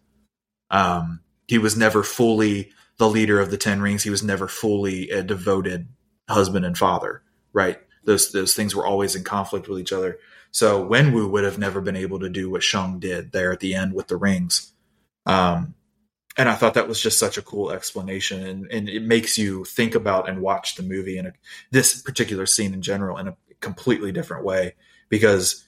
Um, 0.70 1.22
he 1.48 1.58
was 1.58 1.78
never 1.78 2.04
fully 2.04 2.72
the 2.98 3.10
leader 3.10 3.40
of 3.40 3.52
the 3.52 3.58
Ten 3.58 3.82
Rings. 3.82 4.04
He 4.04 4.10
was 4.10 4.24
never 4.24 4.48
fully 4.48 5.10
a 5.10 5.24
devoted 5.24 5.88
husband 6.30 6.66
and 6.66 6.78
father, 6.78 7.22
right? 7.54 7.80
Those 8.04 8.32
those 8.32 8.54
things 8.54 8.76
were 8.76 8.86
always 8.86 9.16
in 9.16 9.24
conflict 9.24 9.68
with 9.68 9.80
each 9.80 9.94
other. 9.94 10.20
So 10.52 10.88
Wenwu 10.88 11.30
would 11.32 11.44
have 11.44 11.58
never 11.58 11.82
been 11.82 11.96
able 11.96 12.20
to 12.20 12.30
do 12.30 12.50
what 12.50 12.64
Shang 12.64 13.00
did 13.00 13.32
there 13.32 13.52
at 13.52 13.60
the 13.60 13.74
end 13.74 13.94
with 13.94 14.08
the 14.08 14.18
rings. 14.18 14.72
Um, 15.26 15.74
and 16.38 16.50
I 16.50 16.56
thought 16.56 16.74
that 16.74 16.88
was 16.88 17.00
just 17.00 17.20
such 17.20 17.38
a 17.38 17.42
cool 17.42 17.72
explanation, 17.72 18.46
and, 18.46 18.72
and 18.72 18.90
it 18.90 19.04
makes 19.04 19.38
you 19.38 19.66
think 19.66 19.96
about 19.96 20.28
and 20.28 20.42
watch 20.42 20.76
the 20.76 20.84
movie 20.84 21.18
and 21.18 21.32
this 21.72 22.02
particular 22.02 22.46
scene 22.46 22.74
in 22.74 22.82
general 22.82 23.18
in 23.18 23.28
a 23.28 23.38
completely 23.60 24.12
different 24.12 24.44
way. 24.44 24.76
Because 25.10 25.64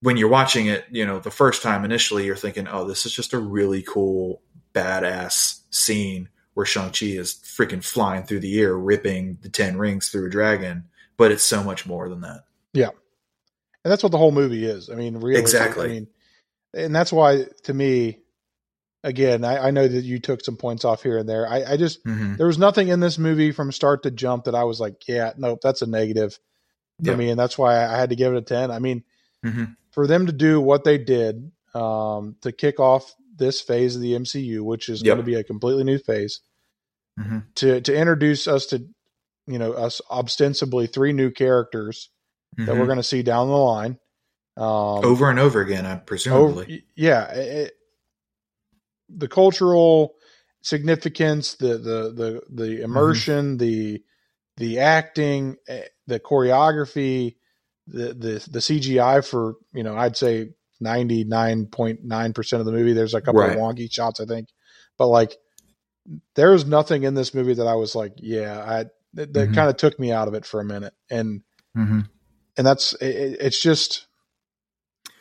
when 0.00 0.16
you're 0.16 0.28
watching 0.28 0.66
it, 0.66 0.84
you 0.90 1.04
know, 1.04 1.18
the 1.18 1.30
first 1.30 1.62
time 1.62 1.84
initially, 1.84 2.24
you're 2.24 2.36
thinking, 2.36 2.66
"Oh, 2.68 2.86
this 2.86 3.04
is 3.04 3.12
just 3.12 3.34
a 3.34 3.38
really 3.38 3.82
cool, 3.82 4.42
badass 4.74 5.60
scene 5.70 6.28
where 6.54 6.66
Shang 6.66 6.90
Chi 6.90 7.06
is 7.06 7.34
freaking 7.34 7.84
flying 7.84 8.24
through 8.24 8.40
the 8.40 8.60
air, 8.60 8.76
ripping 8.76 9.38
the 9.42 9.48
Ten 9.50 9.76
Rings 9.76 10.08
through 10.08 10.26
a 10.26 10.30
dragon." 10.30 10.84
But 11.16 11.32
it's 11.32 11.44
so 11.44 11.62
much 11.62 11.84
more 11.84 12.08
than 12.08 12.20
that. 12.22 12.44
Yeah, 12.72 12.90
and 13.84 13.92
that's 13.92 14.02
what 14.02 14.12
the 14.12 14.18
whole 14.18 14.32
movie 14.32 14.64
is. 14.64 14.88
I 14.88 14.94
mean, 14.94 15.18
really, 15.18 15.40
Exactly. 15.40 15.84
I 15.84 15.88
mean, 15.88 16.08
and 16.74 16.94
that's 16.94 17.12
why, 17.12 17.44
to 17.64 17.74
me, 17.74 18.20
again, 19.04 19.44
I, 19.44 19.68
I 19.68 19.70
know 19.70 19.86
that 19.86 20.04
you 20.04 20.18
took 20.18 20.44
some 20.44 20.56
points 20.56 20.84
off 20.84 21.02
here 21.02 21.18
and 21.18 21.28
there. 21.28 21.48
I, 21.48 21.64
I 21.72 21.76
just 21.76 22.04
Mm-hmm. 22.04 22.36
there 22.36 22.46
was 22.46 22.58
nothing 22.58 22.88
in 22.88 23.00
this 23.00 23.18
movie 23.18 23.52
from 23.52 23.72
start 23.72 24.02
to 24.04 24.10
jump 24.10 24.44
that 24.44 24.54
I 24.54 24.64
was 24.64 24.80
like, 24.80 25.06
yeah, 25.08 25.32
nope, 25.36 25.60
that's 25.62 25.82
a 25.82 25.86
negative 25.86 26.38
for 27.04 27.16
me, 27.16 27.30
and 27.30 27.38
that's 27.38 27.56
why 27.56 27.76
I 27.86 27.96
had 27.96 28.10
to 28.10 28.16
give 28.16 28.32
it 28.34 28.38
a 28.38 28.42
ten. 28.42 28.70
I 28.70 28.78
mean, 28.80 29.04
Mhm. 29.44 29.76
for 29.92 30.06
them 30.08 30.26
to 30.26 30.32
do 30.32 30.60
what 30.60 30.82
they 30.84 30.98
did 30.98 31.52
um, 31.74 32.34
to 32.40 32.50
kick 32.50 32.80
off 32.80 33.14
this 33.36 33.60
phase 33.60 33.94
of 33.94 34.02
the 34.02 34.14
MCU, 34.14 34.62
which 34.64 34.88
is 34.88 35.00
Yep. 35.00 35.06
going 35.06 35.18
to 35.18 35.22
be 35.22 35.34
a 35.36 35.44
completely 35.44 35.84
new 35.84 35.98
phase, 35.98 36.40
Mhm. 37.20 37.44
to 37.56 37.80
to 37.82 37.94
introduce 37.96 38.48
us 38.48 38.66
to, 38.66 38.84
you 39.46 39.58
know, 39.60 39.72
us 39.74 40.00
ostensibly 40.10 40.88
three 40.88 41.12
new 41.12 41.30
characters 41.30 42.10
that 42.56 42.76
we're 42.76 42.86
going 42.86 42.96
to 42.98 43.02
see 43.04 43.22
down 43.22 43.46
the 43.48 43.54
line. 43.56 43.98
Um, 44.56 45.04
over 45.04 45.30
and 45.30 45.38
over 45.38 45.60
again, 45.60 45.86
I 45.86 45.94
Oh, 45.94 46.02
presumably. 46.04 46.84
yeah. 46.96 47.30
it- 47.32 47.77
the 49.08 49.28
cultural 49.28 50.14
significance, 50.62 51.54
the 51.56 51.78
the 51.78 52.12
the 52.14 52.42
the 52.50 52.82
immersion, 52.82 53.58
the 53.58 54.02
the 54.58 54.80
acting, 54.80 55.56
eh, 55.68 55.84
the 56.06 56.20
choreography, 56.20 57.36
the 57.86 58.08
the 58.14 58.48
the 58.50 58.60
CGI 58.60 59.26
for 59.26 59.54
you 59.74 59.84
know 59.84 59.96
I'd 59.96 60.16
say 60.16 60.50
ninety 60.80 61.24
nine 61.24 61.66
point 61.66 62.04
nine 62.04 62.32
percent 62.34 62.60
of 62.60 62.66
the 62.66 62.72
movie. 62.72 62.94
There's 62.94 63.14
a 63.14 63.22
couple 63.22 63.46
Right. 63.46 63.58
of 63.58 63.76
wonky 63.76 63.92
shots, 63.92 64.20
I 64.20 64.26
think, 64.26 64.48
but 64.98 65.08
like 65.08 65.36
there's 66.36 66.66
nothing 66.66 67.04
in 67.04 67.14
this 67.14 67.34
movie 67.34 67.54
that 67.54 67.66
I 67.68 67.76
was 67.76 67.94
like, 67.96 68.14
yeah, 68.18 68.60
I 68.60 68.86
that, 69.14 69.34
that 69.34 69.52
Mhm. 69.52 69.54
kind 69.54 69.70
of 69.70 69.76
took 69.78 69.98
me 70.00 70.12
out 70.12 70.28
of 70.28 70.34
it 70.34 70.46
for 70.46 70.60
a 70.60 70.66
minute, 70.66 70.94
and 71.10 71.42
hmm 71.76 72.00
and 72.58 72.66
that's 72.66 72.94
it, 72.94 73.06
it- 73.16 73.38
it's 73.40 73.62
just 73.62 74.06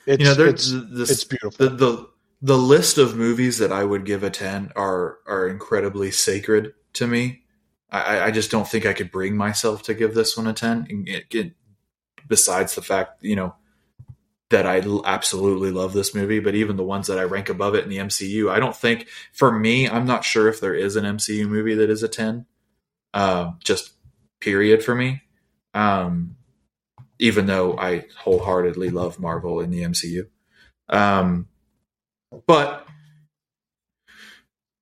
it's 0.05 0.19
You 0.19 0.26
know, 0.26 0.35
it's 0.45 0.77
the, 1.05 1.05
it's 1.07 1.26
beautiful. 1.26 1.59
the 1.59 1.69
the 1.69 2.09
the 2.41 2.57
list 2.57 2.97
of 2.97 3.15
movies 3.15 3.57
that 3.57 3.72
I 3.72 3.84
would 3.84 4.05
give 4.05 4.23
a 4.23 4.30
ten 4.30 4.72
are 4.76 5.18
are 5.27 5.47
incredibly 5.47 6.11
sacred 6.11 6.73
to 6.93 7.07
me. 7.07 7.43
I, 7.89 8.22
I 8.26 8.31
just 8.31 8.51
don't 8.51 8.68
think 8.68 8.85
I 8.85 8.93
could 8.93 9.11
bring 9.11 9.38
myself 9.38 9.84
to 9.84 9.93
give 9.93 10.14
this 10.14 10.35
one 10.38 10.47
a 10.47 10.53
ten. 10.53 10.85
It- 11.07 11.26
it- 11.34 11.53
besides 12.27 12.76
the 12.76 12.81
fact, 12.81 13.23
you 13.23 13.38
know, 13.38 13.55
that 14.49 14.65
I 14.65 14.81
absolutely 15.05 15.72
love 15.72 15.93
this 15.93 16.14
movie, 16.14 16.39
but 16.39 16.55
even 16.55 16.76
the 16.76 16.84
ones 16.84 17.07
that 17.07 17.18
I 17.19 17.23
rank 17.23 17.47
above 17.47 17.73
it 17.73 17.85
in 17.85 17.89
the 17.89 17.99
MCU, 17.99 18.49
I 18.51 18.59
don't 18.59 18.76
think 18.76 19.07
for 19.31 19.51
me, 19.51 19.88
I'm 19.89 20.05
not 20.05 20.26
sure 20.26 20.49
if 20.49 20.59
there 20.59 20.76
is 20.76 20.97
an 20.97 21.05
MCU 21.05 21.47
movie 21.47 21.76
that 21.76 21.89
is 21.89 22.03
a 22.03 22.07
ten. 22.09 22.45
Uh, 23.14 23.51
just 23.64 23.93
period 24.41 24.84
for 24.84 24.93
me. 24.93 25.22
Um, 25.73 26.35
even 27.19 27.45
though 27.45 27.77
I 27.77 28.05
wholeheartedly 28.18 28.89
love 28.89 29.19
Marvel 29.19 29.59
in 29.61 29.72
the 29.72 29.84
MCU. 29.84 30.27
Um, 30.89 31.47
but 32.45 32.88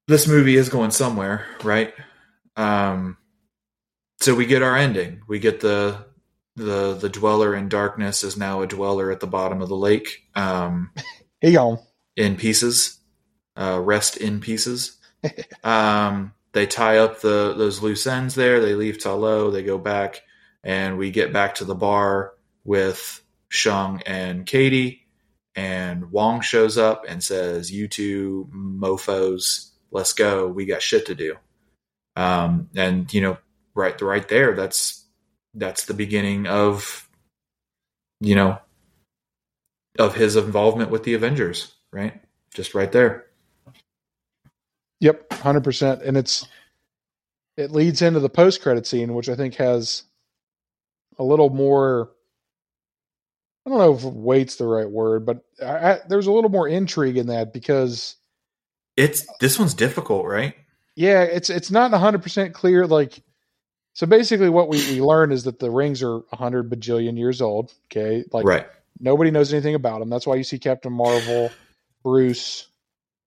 this 0.08 0.28
movie 0.28 0.56
is 0.56 0.70
going 0.70 0.92
somewhere, 0.92 1.46
right? 1.64 1.94
Um, 2.56 3.18
so 4.20 4.36
we 4.36 4.46
get 4.46 4.64
our 4.64 4.76
ending. 4.76 5.22
We 5.28 5.40
get 5.40 5.60
the 5.60 6.06
the 6.56 6.94
the 6.94 7.10
dweller 7.10 7.54
in 7.54 7.68
darkness 7.70 8.24
is 8.24 8.38
now 8.38 8.62
a 8.62 8.68
dweller 8.68 9.12
at 9.12 9.20
the 9.20 9.28
bottom 9.28 9.62
of 9.62 9.70
the 9.70 9.76
lake, 9.76 10.24
um, 10.36 10.92
he 11.42 11.54
gone. 11.54 11.80
in 12.16 12.38
pieces, 12.38 13.00
uh, 13.58 13.80
rest 13.82 14.18
in 14.18 14.40
pieces. 14.40 14.98
um, 15.64 16.34
they 16.54 16.66
tie 16.66 17.00
up 17.00 17.20
the 17.22 17.54
those 17.58 17.82
loose 17.82 18.08
ends 18.08 18.36
there. 18.36 18.62
They 18.62 18.76
leave 18.76 19.02
Ta 19.02 19.14
Lo. 19.14 19.52
They 19.52 19.64
go 19.64 19.78
back, 19.78 20.22
and 20.64 20.98
we 20.98 21.12
get 21.12 21.34
back 21.34 21.56
to 21.56 21.66
the 21.66 21.76
bar 21.76 22.34
with 22.64 23.22
Shang 23.50 24.02
and 24.06 24.46
Katie. 24.46 25.05
And 25.56 26.12
Wong 26.12 26.42
shows 26.42 26.78
up 26.78 27.06
and 27.08 27.24
says, 27.24 27.72
"You 27.72 27.88
two 27.88 28.50
mofo's, 28.52 29.72
let's 29.92 30.14
go. 30.14 30.48
We 30.48 30.66
got 30.66 30.82
shit 30.82 31.06
to 31.08 31.16
do." 31.16 31.38
Um, 32.18 32.70
and 32.76 33.12
you 33.14 33.22
know, 33.22 33.38
right, 33.74 34.00
right 34.02 34.28
there, 34.28 34.54
that's 34.54 35.06
that's 35.54 35.86
the 35.86 35.94
beginning 35.94 36.48
of, 36.48 37.08
you 38.20 38.36
know, 38.36 38.60
of 39.98 40.16
his 40.16 40.36
involvement 40.36 40.92
with 40.92 41.04
the 41.04 41.14
Avengers. 41.14 41.74
Right, 41.92 42.22
just 42.54 42.76
right 42.76 42.92
there. 42.92 43.28
Yep, 45.00 45.32
hundred 45.34 45.64
percent. 45.64 46.02
And 46.02 46.18
it's 46.18 46.46
it 47.56 47.72
leads 47.72 48.02
into 48.02 48.20
the 48.20 48.30
post 48.30 48.62
credit 48.62 48.86
scene, 48.86 49.14
which 49.14 49.30
I 49.30 49.36
think 49.36 49.56
has 49.56 50.04
a 51.18 51.24
little 51.24 51.50
more. 51.50 52.12
I 53.66 53.70
don't 53.70 53.80
know 53.80 53.96
if 53.96 54.04
weight's 54.04 54.58
the 54.58 54.68
right 54.68 54.90
word, 54.90 55.26
but 55.26 55.44
I, 55.62 55.92
I, 55.94 56.00
there's 56.08 56.28
a 56.28 56.32
little 56.32 56.52
more 56.52 56.68
intrigue 56.68 57.18
in 57.18 57.28
that 57.28 57.52
because 57.54 58.16
It's 58.96 59.26
this 59.40 59.58
one's 59.58 59.74
difficult, 59.74 60.26
right? 60.26 60.56
yeah, 60.96 61.24
it's 61.24 61.50
it's 61.50 61.72
not 61.72 61.92
hundred 61.92 62.22
percent 62.24 62.54
clear. 62.54 62.86
Like, 62.88 63.22
so 63.94 64.06
basically, 64.08 64.50
what 64.50 64.70
we 64.70 64.78
we 64.92 65.02
learn 65.02 65.32
is 65.32 65.44
that 65.46 65.60
the 65.60 65.72
rings 65.72 66.04
are 66.04 66.22
hundred 66.32 66.70
bajillion 66.70 67.18
years 67.18 67.42
old. 67.42 67.74
Okay, 67.92 68.24
like 68.32 68.46
right. 68.46 68.68
nobody 69.00 69.32
knows 69.32 69.52
anything 69.52 69.76
about 69.76 70.00
them. 70.00 70.10
That's 70.10 70.28
why 70.28 70.36
you 70.36 70.44
see 70.44 70.60
Captain 70.60 70.94
Marvel, 70.94 71.50
Bruce, 72.04 72.68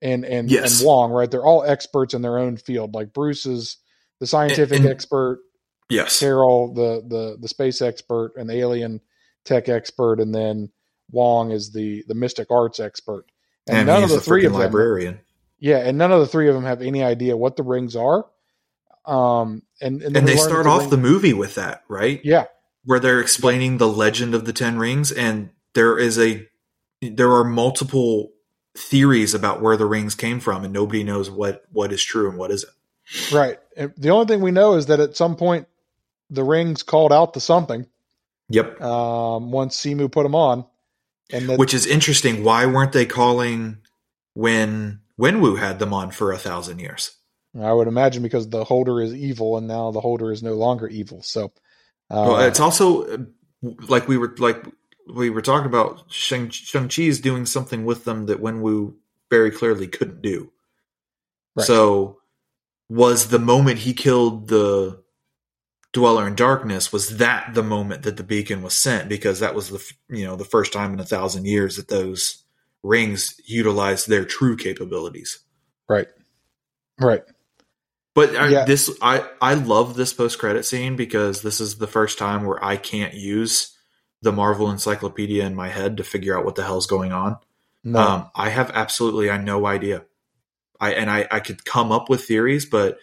and 0.01 0.25
and 0.25 0.51
Yes. 0.51 0.79
and 0.81 0.87
Wong. 0.87 1.11
Right, 1.11 1.31
they're 1.31 1.45
all 1.45 1.65
experts 1.65 2.15
in 2.15 2.23
their 2.23 2.39
own 2.39 2.57
field. 2.57 2.95
Like 2.95 3.13
Bruce 3.13 3.45
is 3.45 3.77
the 4.21 4.27
scientific 4.27 4.77
And- 4.79 4.87
and- 4.87 4.95
expert, 4.95 5.41
Yes. 5.91 6.21
Carol, 6.21 6.73
the 6.75 7.03
the 7.07 7.37
the 7.41 7.49
space 7.49 7.83
expert, 7.83 8.35
and 8.37 8.49
the 8.49 8.55
alien 8.59 9.01
tech 9.49 9.69
expert, 9.69 10.21
and 10.21 10.35
then 10.35 10.71
Wong 11.11 11.51
is 11.51 11.73
the 11.73 12.05
the 12.07 12.15
mystic 12.15 12.51
arts 12.51 12.81
expert. 12.81 13.25
And, 13.67 13.79
And, 13.79 13.87
none 13.89 14.03
of 14.05 14.11
the 14.11 14.17
the 14.17 14.21
three 14.23 14.45
of 14.47 14.53
them, 14.53 14.61
librarian. 14.63 15.21
yeah, 15.59 15.79
and 15.79 15.99
none 15.99 16.13
of 16.13 16.21
the 16.21 16.27
three 16.27 16.49
of 16.49 16.55
them 16.55 16.65
have 16.65 16.83
any 16.83 17.03
idea 17.03 17.37
what 17.37 17.57
the 17.57 17.63
rings 17.63 17.97
are. 17.97 18.27
Um, 19.07 19.63
and 19.81 20.03
and, 20.03 20.17
And 20.17 20.29
they 20.29 20.37
start 20.37 20.65
that 20.65 20.71
off 20.71 20.81
ring- 20.83 20.91
the 20.91 20.97
movie 20.99 21.33
with 21.33 21.55
that, 21.57 21.83
right? 21.89 22.21
yeah, 22.25 22.45
Where 22.85 23.01
they're 23.01 23.21
explaining 23.21 23.79
the 23.79 23.89
legend 23.89 24.35
of 24.35 24.45
the 24.45 24.53
Ten 24.53 24.79
Rings, 24.79 25.11
and 25.11 25.51
there 25.75 25.99
is 25.99 26.19
a 26.19 26.47
there 27.01 27.33
are 27.33 27.45
multiple 27.45 28.33
theories 28.77 29.35
about 29.35 29.61
where 29.63 29.77
the 29.77 29.87
rings 29.87 30.15
came 30.15 30.41
from, 30.41 30.65
and 30.65 30.73
nobody 30.73 31.05
knows 31.05 31.31
what 31.31 31.65
what 31.73 31.93
is 31.93 32.03
true 32.05 32.29
and 32.29 32.39
what 32.39 32.51
isn't. 32.51 32.73
right. 33.33 33.59
The 33.97 34.11
only 34.11 34.27
thing 34.27 34.41
we 34.43 34.51
know 34.51 34.75
is 34.75 34.87
that 34.87 35.01
at 35.01 35.17
some 35.17 35.37
point 35.37 35.67
the 36.31 36.45
rings 36.45 36.83
called 36.83 37.13
out 37.13 37.35
to 37.35 37.41
something. 37.41 37.87
Yep. 38.51 38.81
Um, 38.81 39.51
once 39.51 39.77
Simu 39.77 40.11
put 40.11 40.23
them 40.23 40.35
on, 40.35 40.65
and 41.31 41.49
that 41.49 41.59
Which 41.59 41.75
is 41.75 41.87
interesting. 41.87 42.43
Why 42.43 42.67
weren't 42.67 42.93
they 42.93 43.07
calling 43.07 43.79
when 44.35 45.01
Wenwu 45.21 45.59
had 45.59 45.79
them 45.79 45.93
on 45.93 46.11
for 46.11 46.33
a 46.33 46.39
thousand 46.39 46.79
years? 46.79 47.13
I 47.61 47.73
would 47.73 47.89
imagine 47.89 48.23
because 48.23 48.49
the 48.49 48.65
holder 48.65 49.01
is 49.01 49.15
evil, 49.15 49.57
and 49.57 49.67
now 49.67 49.91
the 49.91 50.01
holder 50.01 50.33
is 50.33 50.43
no 50.43 50.55
longer 50.55 50.87
evil. 50.89 51.23
So, 51.23 51.47
uh, 52.11 52.25
Well, 52.29 52.41
it's 52.41 52.61
also 52.61 53.03
uh, 53.05 53.19
like 53.89 54.09
we 54.09 54.17
were 54.17 54.35
like 54.39 54.65
we 55.13 55.31
were 55.31 55.43
talking 55.43 55.67
about 55.67 56.11
Shang 56.11 56.51
Shang 56.51 56.89
Chi's 56.89 57.21
doing 57.21 57.47
something 57.47 57.85
with 57.85 58.05
them 58.05 58.27
that 58.27 58.41
Wenwu 58.41 58.95
very 59.31 59.51
clearly 59.51 59.89
couldn't 59.89 60.23
do. 60.23 60.51
Right. 61.57 61.67
So, 61.67 62.21
was 62.89 63.29
the 63.29 63.39
moment 63.39 63.81
he 63.81 63.93
killed 63.93 64.49
the 64.49 65.03
Dweller 65.93 66.27
in 66.27 66.35
Darkness 66.35 66.93
was 66.93 67.17
that 67.19 67.55
the 67.55 67.63
moment 67.63 68.03
that 68.03 68.17
the 68.17 68.23
beacon 68.23 68.63
was 68.63 68.75
sent 68.75 69.09
because 69.09 69.41
that 69.41 69.55
was 69.55 69.71
the 69.71 69.93
you 70.09 70.25
know 70.27 70.37
the 70.37 70.45
first 70.45 70.73
time 70.73 70.93
in 70.93 71.01
a 71.01 71.05
thousand 71.05 71.47
years 71.47 71.77
that 71.77 71.89
those 71.89 72.45
rings 72.83 73.41
utilized 73.47 74.09
their 74.09 74.25
true 74.25 74.57
capabilities. 74.57 75.41
right, 75.89 76.09
right. 77.01 77.23
But 78.15 78.35
I, 78.37 78.49
Yeah. 78.49 78.65
this, 78.65 78.91
I, 79.01 79.25
I 79.41 79.55
love 79.55 79.95
this 79.95 80.13
post 80.13 80.39
credit 80.41 80.65
scene 80.65 80.97
because 80.97 81.41
this 81.43 81.61
is 81.61 81.79
the 81.79 81.87
first 81.87 82.19
time 82.19 82.45
where 82.45 82.63
I 82.65 82.77
can't 82.77 83.15
use 83.15 83.77
the 84.23 84.33
Marvel 84.33 84.71
Encyclopedia 84.71 85.47
in 85.47 85.55
my 85.55 85.69
head 85.69 85.97
to 85.99 86.05
figure 86.05 86.37
out 86.37 86.45
what 86.45 86.57
the 86.57 86.65
hell's 86.65 86.89
going 86.89 87.13
on. 87.13 87.37
No, 87.85 88.01
Um, 88.01 88.31
I 88.35 88.49
have 88.49 88.73
absolutely 88.75 89.31
I 89.31 89.39
no 89.39 89.67
idea. 89.67 90.05
I 90.81 90.95
and 90.95 91.09
I, 91.09 91.29
I 91.31 91.39
could 91.41 91.65
come 91.65 91.93
up 91.93 92.09
with 92.11 92.25
theories, 92.25 92.67
but 92.67 92.99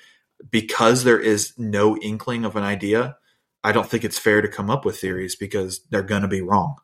because 0.50 1.04
there 1.04 1.20
is 1.20 1.54
no 1.58 1.98
inkling 1.98 2.46
of 2.46 2.56
an 2.56 2.64
idea, 2.64 3.18
I 3.64 3.72
don't 3.72 3.88
think 3.90 4.04
it's 4.04 4.20
fair 4.20 4.42
to 4.42 4.48
come 4.48 4.70
up 4.70 4.86
with 4.86 5.00
theories 5.00 5.36
because 5.36 5.82
they're 5.90 6.04
gonna 6.04 6.28
be 6.28 6.42
wrong. 6.42 6.76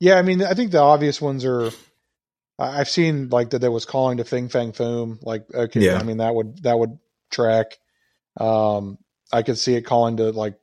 yeah. 0.00 0.16
I 0.18 0.22
mean, 0.22 0.42
I 0.42 0.54
think 0.54 0.70
the 0.70 0.80
obvious 0.80 1.20
ones 1.20 1.44
are. 1.44 1.70
I've 2.60 2.88
seen 2.88 3.28
like 3.28 3.50
that. 3.50 3.60
There 3.60 3.70
was 3.70 3.84
calling 3.84 4.18
to 4.18 4.24
Fin 4.24 4.48
Fang 4.48 4.72
Foom. 4.72 5.18
Like, 5.22 5.46
okay, 5.54 5.80
Yeah. 5.80 5.96
I 5.98 6.02
mean 6.02 6.16
that 6.18 6.34
would 6.34 6.62
that 6.64 6.78
would 6.78 6.98
track. 7.30 7.78
Um, 8.38 8.98
I 9.32 9.42
could 9.42 9.58
see 9.58 9.74
it 9.74 9.82
calling 9.82 10.16
to 10.16 10.32
like 10.32 10.58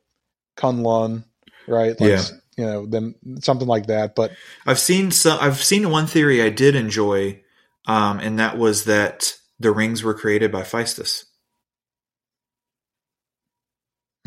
Kunlun, 0.58 1.24
right? 1.68 2.00
Like, 2.00 2.10
Yeah. 2.10 2.24
you 2.58 2.66
know, 2.66 2.86
them 2.86 3.16
something 3.42 3.68
like 3.68 3.88
that. 3.88 4.14
But 4.16 4.32
I've 4.66 4.80
seen 4.80 5.12
some. 5.12 5.38
I've 5.42 5.64
seen 5.64 5.90
one 5.90 6.08
theory 6.08 6.42
I 6.42 6.50
did 6.50 6.76
enjoy, 6.76 7.42
um, 7.88 8.20
and 8.20 8.40
that 8.40 8.58
was 8.58 8.86
that 8.86 9.34
the 9.60 9.72
rings 9.72 10.04
were 10.04 10.14
created 10.14 10.52
by 10.52 10.64
Phastos. 10.64 11.24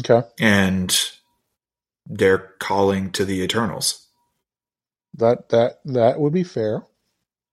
Okay, 0.00 0.22
and 0.40 0.98
they're 2.06 2.54
calling 2.60 3.10
to 3.12 3.24
the 3.24 3.42
Eternals. 3.42 4.06
that 5.14 5.48
that 5.50 5.80
that 5.84 6.20
would 6.20 6.32
be 6.32 6.44
fair. 6.44 6.84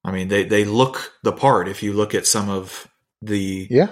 I 0.04 0.12
mean, 0.12 0.28
they 0.28 0.44
they 0.46 0.66
look 0.66 1.14
the 1.24 1.32
part. 1.34 1.68
If 1.68 1.84
you 1.84 1.94
look 1.94 2.16
at 2.16 2.28
some 2.28 2.50
of 2.50 2.88
the 3.22 3.72
Yeah, 3.72 3.90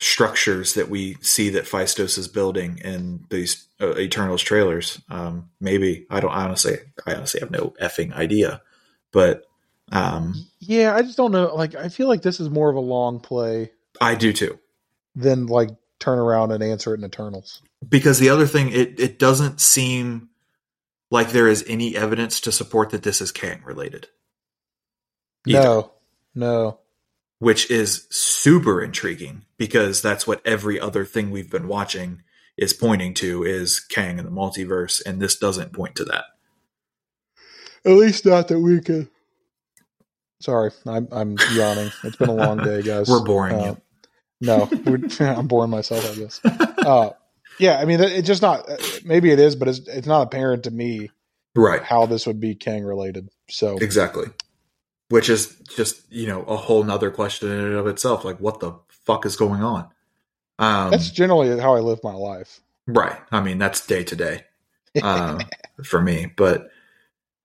structures 0.00 0.74
that 0.74 0.88
we 0.88 1.16
see 1.20 1.50
that 1.50 1.64
Phastos 1.64 2.18
is 2.18 2.28
building 2.28 2.78
in 2.84 3.24
these 3.30 3.66
uh, 3.80 3.96
Eternals 3.98 4.42
trailers, 4.42 5.00
um, 5.10 5.50
maybe 5.60 6.06
I 6.10 6.20
don't 6.20 6.32
honestly, 6.32 6.78
I 7.06 7.14
honestly 7.14 7.40
have 7.40 7.50
no 7.50 7.74
effing 7.82 8.12
idea, 8.14 8.62
but 9.12 9.44
um, 9.92 10.34
yeah. 10.60 10.94
I 10.94 11.02
just 11.02 11.16
don't 11.16 11.32
know. 11.32 11.54
Like, 11.54 11.74
I 11.74 11.88
feel 11.88 12.08
like 12.08 12.22
this 12.22 12.40
is 12.40 12.50
more 12.50 12.70
of 12.70 12.76
a 12.76 12.80
long 12.80 13.20
play 13.20 13.72
I 14.00 14.14
do 14.14 14.32
too. 14.32 14.58
than 15.14 15.46
like 15.46 15.70
turn 16.02 16.18
around 16.18 16.52
and 16.52 16.62
answer 16.62 16.94
it 16.94 16.98
in 16.98 17.04
Eternals. 17.06 17.62
Because 17.88 18.18
the 18.18 18.28
other 18.30 18.46
thing, 18.46 18.70
it 18.70 19.00
it 19.00 19.18
doesn't 19.18 19.60
seem 19.60 20.28
like 21.10 21.30
there 21.30 21.48
is 21.48 21.64
any 21.68 21.96
evidence 21.96 22.40
to 22.42 22.52
support 22.52 22.90
that 22.90 23.02
this 23.04 23.20
is 23.20 23.32
Kang 23.32 23.62
related. 23.64 24.08
Either. 25.46 25.60
No, 25.62 25.92
no. 26.34 26.78
which 27.40 27.70
is 27.70 28.06
super 28.10 28.82
intriguing 28.82 29.44
because 29.58 30.02
that's 30.02 30.26
what 30.26 30.40
every 30.46 30.78
other 30.80 31.04
thing 31.04 31.30
we've 31.30 31.50
been 31.50 31.68
watching 31.68 32.22
is 32.56 32.72
pointing 32.72 33.14
to 33.14 33.44
is 33.44 33.80
Kang 33.80 34.18
and 34.18 34.26
the 34.28 34.32
multiverse, 34.32 35.02
and 35.04 35.20
this 35.20 35.36
doesn't 35.36 35.72
point 35.72 35.96
to 35.96 36.04
that. 36.06 36.24
At 37.84 37.92
least 37.92 38.26
not 38.26 38.48
that 38.48 38.60
we 38.60 38.80
could. 38.80 39.08
Sorry, 40.40 40.70
I'm 40.86 41.08
I'm 41.12 41.36
yawning. 41.54 41.92
It's 42.04 42.16
been 42.16 42.28
a 42.30 42.34
long 42.34 42.58
day, 42.58 42.82
guys. 42.82 43.08
We're 43.10 43.24
boring 43.24 43.60
Uh, 43.60 43.64
you. 43.64 43.81
No, 44.42 44.68
I'm 45.20 45.46
boring 45.46 45.70
myself. 45.70 46.04
I 46.10 46.18
guess. 46.18 46.40
Uh, 46.44 47.10
yeah, 47.58 47.78
I 47.78 47.84
mean, 47.86 48.00
it's 48.00 48.26
just 48.26 48.42
not. 48.42 48.68
Maybe 49.04 49.30
it 49.30 49.38
is, 49.38 49.56
but 49.56 49.68
it's 49.68 49.78
it's 49.86 50.06
not 50.06 50.22
apparent 50.22 50.64
to 50.64 50.70
me 50.70 51.10
Right. 51.54 51.82
how 51.82 52.06
this 52.06 52.26
would 52.26 52.40
be 52.40 52.54
Kang 52.54 52.82
related. 52.84 53.28
So 53.48 53.76
Exactly. 53.76 54.26
Which 55.10 55.28
is 55.28 55.54
just, 55.76 56.10
you 56.10 56.26
know, 56.26 56.42
a 56.44 56.56
whole 56.56 56.82
nother 56.82 57.10
question 57.10 57.50
in 57.50 57.58
and 57.58 57.74
of 57.74 57.86
itself. 57.86 58.24
Like, 58.24 58.38
what 58.40 58.60
the 58.60 58.72
fuck 59.06 59.26
is 59.26 59.36
going 59.36 59.62
on? 59.62 59.88
Um, 60.58 60.90
that's 60.90 61.10
generally 61.10 61.58
how 61.60 61.74
I 61.74 61.80
live 61.80 62.00
my 62.02 62.14
life. 62.14 62.60
Right. 62.86 63.18
I 63.30 63.42
mean, 63.42 63.58
that's 63.58 63.86
day 63.86 64.02
to 64.04 64.16
day 64.16 64.44
uh, 65.02 65.38
for 65.84 66.00
me. 66.00 66.32
But 66.34 66.70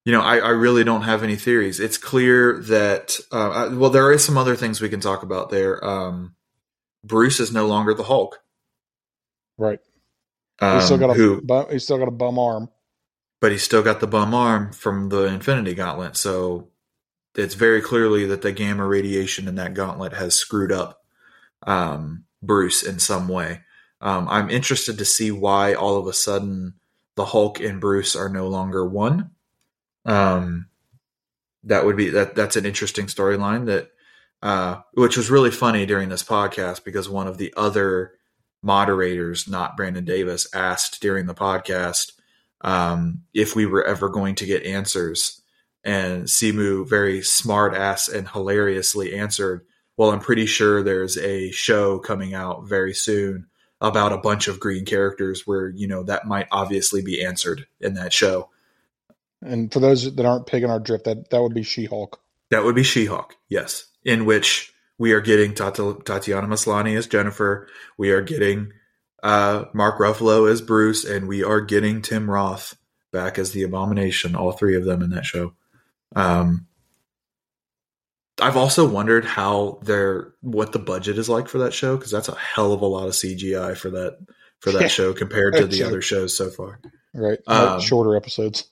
you 0.05 0.13
know, 0.13 0.21
I, 0.21 0.37
I 0.37 0.49
really 0.51 0.85
don't 0.85 1.01
have 1.01 1.21
any 1.21 1.35
theories. 1.35 1.81
It's 1.81 1.97
clear 1.97 2.59
that 2.69 3.19
uh, 3.33 3.49
I- 3.49 3.67
well, 3.75 3.89
there 3.89 4.11
is 4.13 4.23
some 4.23 4.37
other 4.37 4.55
things 4.55 4.79
we 4.79 4.87
can 4.89 5.01
talk 5.01 5.21
about 5.23 5.49
there. 5.49 5.83
Um, 5.83 6.33
Bruce 7.03 7.39
is 7.39 7.51
no 7.51 7.67
longer 7.67 7.93
the 7.93 8.03
Hulk. 8.03 8.39
Right. 9.57 9.79
Um, 10.59 10.75
He's 10.75 10.85
still 10.85 10.97
got 10.97 11.09
a 11.11 11.13
who, 11.13 11.41
bum, 11.41 11.67
he's 11.69 11.83
still 11.83 11.97
got 11.97 12.07
a 12.07 12.11
bum 12.11 12.39
arm. 12.39 12.69
but 13.41 13.51
he's 13.51 13.63
still 13.63 13.83
got 13.83 13.99
the 13.99 14.07
bum 14.07 14.33
arm 14.33 14.71
from 14.73 15.09
the 15.09 15.23
Infinity 15.25 15.75
Gauntlet. 15.75 16.17
So 16.17 16.69
it's 17.35 17.53
very 17.55 17.81
clearly 17.81 18.25
that 18.25 18.41
the 18.41 18.51
gamma 18.51 18.85
radiation 18.85 19.47
in 19.47 19.55
that 19.55 19.73
gauntlet 19.75 20.13
has 20.13 20.33
screwed 20.35 20.71
up 20.71 21.03
um, 21.65 22.25
Bruce 22.41 22.81
in 22.83 22.97
some 22.99 23.27
way. 23.27 23.61
Um, 24.01 24.27
I'm 24.29 24.49
interested 24.49 24.97
to 24.97 25.05
see 25.05 25.31
why 25.31 25.73
all 25.73 25.97
of 25.97 26.07
a 26.07 26.13
sudden 26.13 26.75
the 27.15 27.25
Hulk 27.25 27.59
and 27.59 27.79
Bruce 27.81 28.15
are 28.15 28.29
no 28.29 28.47
longer 28.47 28.85
one. 28.87 29.31
Um, 30.05 30.67
that 31.63 31.85
would 31.85 31.97
be 31.97 32.09
that. 32.11 32.35
That's 32.35 32.55
an 32.55 32.65
interesting 32.65 33.07
storyline 33.07 33.65
that, 33.67 33.91
uh, 34.41 34.81
which 34.93 35.17
was 35.17 35.29
really 35.29 35.51
funny 35.51 35.85
during 35.85 36.09
this 36.09 36.23
podcast 36.23 36.83
because 36.83 37.09
one 37.09 37.27
of 37.27 37.37
the 37.37 37.53
other 37.57 38.13
moderators, 38.61 39.47
not 39.47 39.77
Brandon 39.77 40.05
Davis, 40.05 40.47
asked 40.53 41.01
during 41.01 41.25
the 41.25 41.33
podcast 41.33 42.13
um, 42.61 43.23
if 43.33 43.55
we 43.55 43.65
were 43.65 43.85
ever 43.85 44.09
going 44.09 44.35
to 44.35 44.45
get 44.45 44.63
answers. 44.63 45.41
And 45.83 46.25
Simu 46.25 46.87
very 46.87 47.21
smart 47.21 47.73
ass 47.73 48.07
and 48.09 48.27
hilariously 48.27 49.15
answered, 49.15 49.65
Well, 49.95 50.11
I'm 50.11 50.19
pretty 50.19 50.45
sure 50.45 50.83
there's 50.83 51.17
a 51.17 51.51
show 51.51 51.99
coming 51.99 52.33
out 52.33 52.67
very 52.67 52.93
soon 52.93 53.47
about 53.79 54.11
a 54.11 54.17
bunch 54.17 54.47
of 54.47 54.59
green 54.59 54.85
characters 54.85 55.45
where, 55.45 55.69
you 55.69 55.87
know, 55.87 56.03
that 56.03 56.25
might 56.25 56.47
obviously 56.51 57.01
be 57.01 57.23
answered 57.23 57.67
in 57.79 57.93
that 57.93 58.11
show. 58.11 58.49
And 59.41 59.71
for 59.71 59.79
those 59.79 60.13
that 60.15 60.25
aren't 60.25 60.47
picking 60.47 60.69
our 60.69 60.79
drift, 60.79 61.05
that 61.05 61.29
that 61.29 61.41
would 61.41 61.53
be 61.53 61.63
She 61.63 61.85
Hulk. 61.85 62.19
That 62.49 62.63
would 62.63 62.75
be 62.75 62.83
She 62.83 63.05
Hulk, 63.05 63.35
yes. 63.49 63.85
In 64.07 64.25
which 64.25 64.73
we 64.97 65.11
are 65.11 65.21
getting 65.21 65.53
Tat- 65.53 65.75
Tatiana 65.75 66.47
Maslany 66.47 66.97
as 66.97 67.07
Jennifer. 67.07 67.67
We 67.97 68.11
are 68.11 68.21
getting 68.21 68.71
uh, 69.21 69.65
Mark 69.73 69.99
Ruffalo 69.99 70.49
as 70.49 70.61
Bruce, 70.61 71.05
and 71.05 71.27
we 71.27 71.43
are 71.43 71.61
getting 71.61 72.01
Tim 72.01 72.29
Roth 72.29 72.75
back 73.11 73.37
as 73.37 73.51
the 73.51 73.63
Abomination. 73.63 74.35
All 74.35 74.51
three 74.51 74.75
of 74.75 74.85
them 74.85 75.01
in 75.01 75.11
that 75.11 75.25
show. 75.25 75.53
Um, 76.15 76.67
I've 78.39 78.57
also 78.57 78.87
wondered 78.87 79.25
how 79.25 79.79
their 79.83 80.33
what 80.41 80.71
the 80.71 80.79
budget 80.79 81.17
is 81.17 81.27
like 81.27 81.47
for 81.47 81.57
that 81.59 81.73
show 81.73 81.97
because 81.97 82.11
that's 82.11 82.29
a 82.29 82.35
hell 82.35 82.71
of 82.71 82.81
a 82.81 82.85
lot 82.85 83.07
of 83.07 83.13
CGI 83.13 83.75
for 83.75 83.89
that 83.91 84.19
for 84.59 84.71
that 84.71 84.89
show 84.91 85.13
compared 85.13 85.55
to 85.55 85.65
the 85.65 85.83
other 85.83 86.01
shows 86.01 86.35
so 86.37 86.49
far. 86.49 86.79
Right. 87.13 87.39
Um, 87.47 87.81
Shorter 87.81 88.15
episodes. 88.15 88.69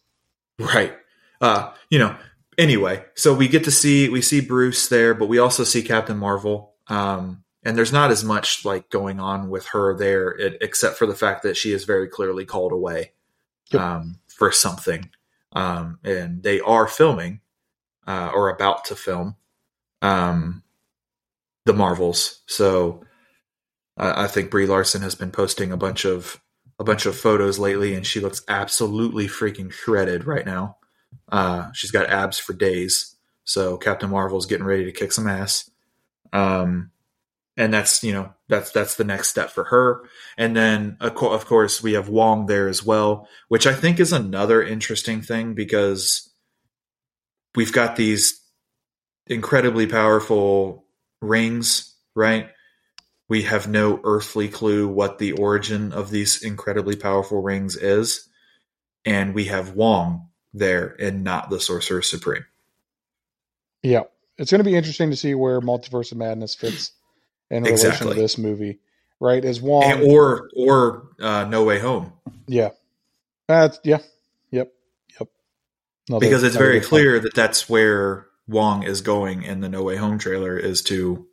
Right. 0.60 0.94
Uh, 1.42 1.72
you 1.90 2.00
know, 2.00 2.16
anyway, 2.58 3.04
so 3.16 3.34
we 3.34 3.48
get 3.48 3.64
to 3.66 3.72
see 3.72 4.10
we 4.10 4.22
see 4.22 4.42
Bruce 4.42 4.88
there, 4.90 5.14
but 5.14 5.28
we 5.28 5.40
also 5.40 5.64
see 5.64 5.82
Captain 5.82 6.18
Marvel. 6.18 6.74
Um, 6.88 7.44
and 7.64 7.76
there's 7.76 7.94
not 7.94 8.12
as 8.12 8.24
much 8.24 8.64
like 8.64 8.90
going 8.90 9.20
on 9.20 9.50
with 9.50 9.66
her 9.68 9.98
there, 9.98 10.30
it, 10.30 10.58
except 10.62 10.98
for 10.98 11.08
the 11.08 11.16
fact 11.16 11.44
that 11.44 11.58
she 11.58 11.72
is 11.72 11.84
very 11.84 12.08
clearly 12.08 12.46
called 12.46 12.72
away 12.72 13.12
Yep. 13.72 13.82
um, 13.82 14.20
for 14.28 14.52
something, 14.52 15.10
um, 15.54 15.98
and 16.04 16.44
they 16.44 16.60
are 16.60 16.88
filming 16.88 17.42
uh, 18.06 18.32
or 18.34 18.50
about 18.50 18.86
to 18.86 18.96
film 18.96 19.36
um, 20.04 20.62
the 21.66 21.74
Marvels. 21.74 22.44
So 22.46 23.04
I 23.98 24.26
I 24.26 24.28
think 24.28 24.52
Brie 24.52 24.68
Larson 24.68 25.02
has 25.02 25.16
been 25.16 25.32
posting 25.32 25.72
a 25.72 25.78
bunch 25.78 26.06
of 26.06 26.40
a 26.78 26.84
bunch 26.84 27.06
of 27.08 27.18
photos 27.18 27.58
lately, 27.58 27.96
and 27.96 28.06
she 28.06 28.20
looks 28.20 28.44
absolutely 28.48 29.28
freaking 29.28 29.72
shredded 29.72 30.26
right 30.26 30.46
now. 30.46 30.78
Uh, 31.30 31.72
she's 31.74 31.92
got 31.92 32.10
abs 32.10 32.40
for 32.40 32.54
days. 32.54 33.16
So 33.44 33.78
Captain 33.78 34.10
Marvel's 34.10 34.46
getting 34.46 34.66
ready 34.66 34.86
to 34.86 34.92
kick 34.92 35.12
some 35.12 35.28
ass. 35.28 35.70
Um, 36.34 36.92
and 37.58 37.74
that's 37.74 38.04
you 38.04 38.12
know 38.14 38.34
that's 38.50 38.72
that's 38.72 38.96
the 38.96 39.04
next 39.04 39.30
step 39.30 39.50
for 39.50 39.66
her. 39.66 40.04
And 40.38 40.56
then 40.56 40.98
of 41.00 41.16
co- 41.16 41.32
of 41.32 41.46
course 41.46 41.82
we 41.82 41.94
have 41.94 42.10
Wong 42.10 42.48
there 42.48 42.68
as 42.68 42.86
well, 42.86 43.28
which 43.48 43.66
I 43.68 43.74
think 43.74 44.00
is 44.00 44.12
another 44.12 44.62
interesting 44.62 45.22
thing 45.22 45.54
because 45.54 46.30
we've 47.56 47.74
got 47.74 47.96
these 47.96 48.42
incredibly 49.28 49.88
powerful 49.88 50.86
rings, 51.22 51.96
right? 52.16 52.50
We 53.28 53.44
have 53.44 53.68
no 53.68 54.00
earthly 54.04 54.50
clue 54.50 54.88
what 54.88 55.18
the 55.18 55.32
origin 55.32 55.94
of 55.94 56.12
these 56.12 56.44
incredibly 56.44 56.96
powerful 56.96 57.42
rings 57.42 57.76
is, 57.76 58.28
and 59.06 59.34
we 59.34 59.46
have 59.46 59.76
Wong 59.76 60.28
there 60.58 60.96
and 61.00 61.24
not 61.24 61.50
the 61.50 61.60
Sorcerer 61.60 62.02
Supreme. 62.02 62.46
Yeah, 63.84 64.04
it's 64.38 64.50
going 64.52 64.60
to 64.60 64.70
be 64.70 64.76
interesting 64.76 65.12
to 65.12 65.16
see 65.16 65.36
where 65.36 65.62
Multiverse 65.62 66.12
of 66.12 66.18
Madness 66.18 66.56
fits 66.56 66.92
in 67.52 67.64
relation 67.64 67.88
Exactly. 67.90 68.16
to 68.16 68.22
this 68.22 68.38
movie, 68.38 68.80
right? 69.20 69.44
As 69.44 69.62
Wong, 69.62 69.84
And, 69.84 70.02
or 70.04 70.50
or 70.56 71.10
uh, 71.20 71.46
No 71.46 71.64
Way 71.64 71.80
Home. 71.80 72.14
yeah, 72.48 72.70
that's 73.48 73.80
yeah, 73.84 74.00
yep, 74.52 74.74
yep. 75.20 75.30
Another- 76.10 76.26
because 76.26 76.44
it's 76.44 76.56
very 76.56 76.80
good 76.80 76.80
point. 76.82 76.90
clear 76.90 77.20
that 77.20 77.36
that's 77.36 77.70
where 77.70 78.26
Wong 78.48 78.84
is 78.84 79.02
going 79.02 79.44
in 79.44 79.60
the 79.60 79.70
No 79.70 79.84
Way 79.84 79.98
Home 79.98 80.18
trailer 80.18 80.58
is 80.58 80.82
to 80.84 81.28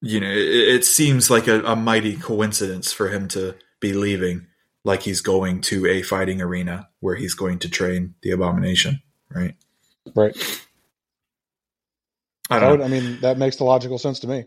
you 0.00 0.18
know 0.20 0.30
it, 0.30 0.38
it 0.38 0.84
seems 0.84 1.30
like 1.30 1.46
a, 1.46 1.62
a 1.64 1.76
mighty 1.76 2.16
coincidence 2.16 2.92
for 2.92 3.08
him 3.10 3.28
to 3.28 3.54
be 3.80 3.92
leaving 3.92 4.46
like 4.84 5.02
he's 5.02 5.20
going 5.20 5.60
to 5.60 5.86
a 5.86 6.02
fighting 6.02 6.40
arena 6.40 6.88
where 7.00 7.14
he's 7.14 7.34
going 7.34 7.58
to 7.58 7.68
train 7.68 8.14
the 8.22 8.30
abomination 8.30 9.02
right 9.30 9.54
right? 10.14 10.66
I 12.48 12.58
don't 12.58 12.70
would. 12.70 12.80
I 12.80 12.88
mean, 12.88 13.20
that 13.20 13.38
makes 13.38 13.56
the 13.56 13.64
logical 13.64 13.98
sense 13.98 14.20
to 14.20 14.26
me. 14.26 14.46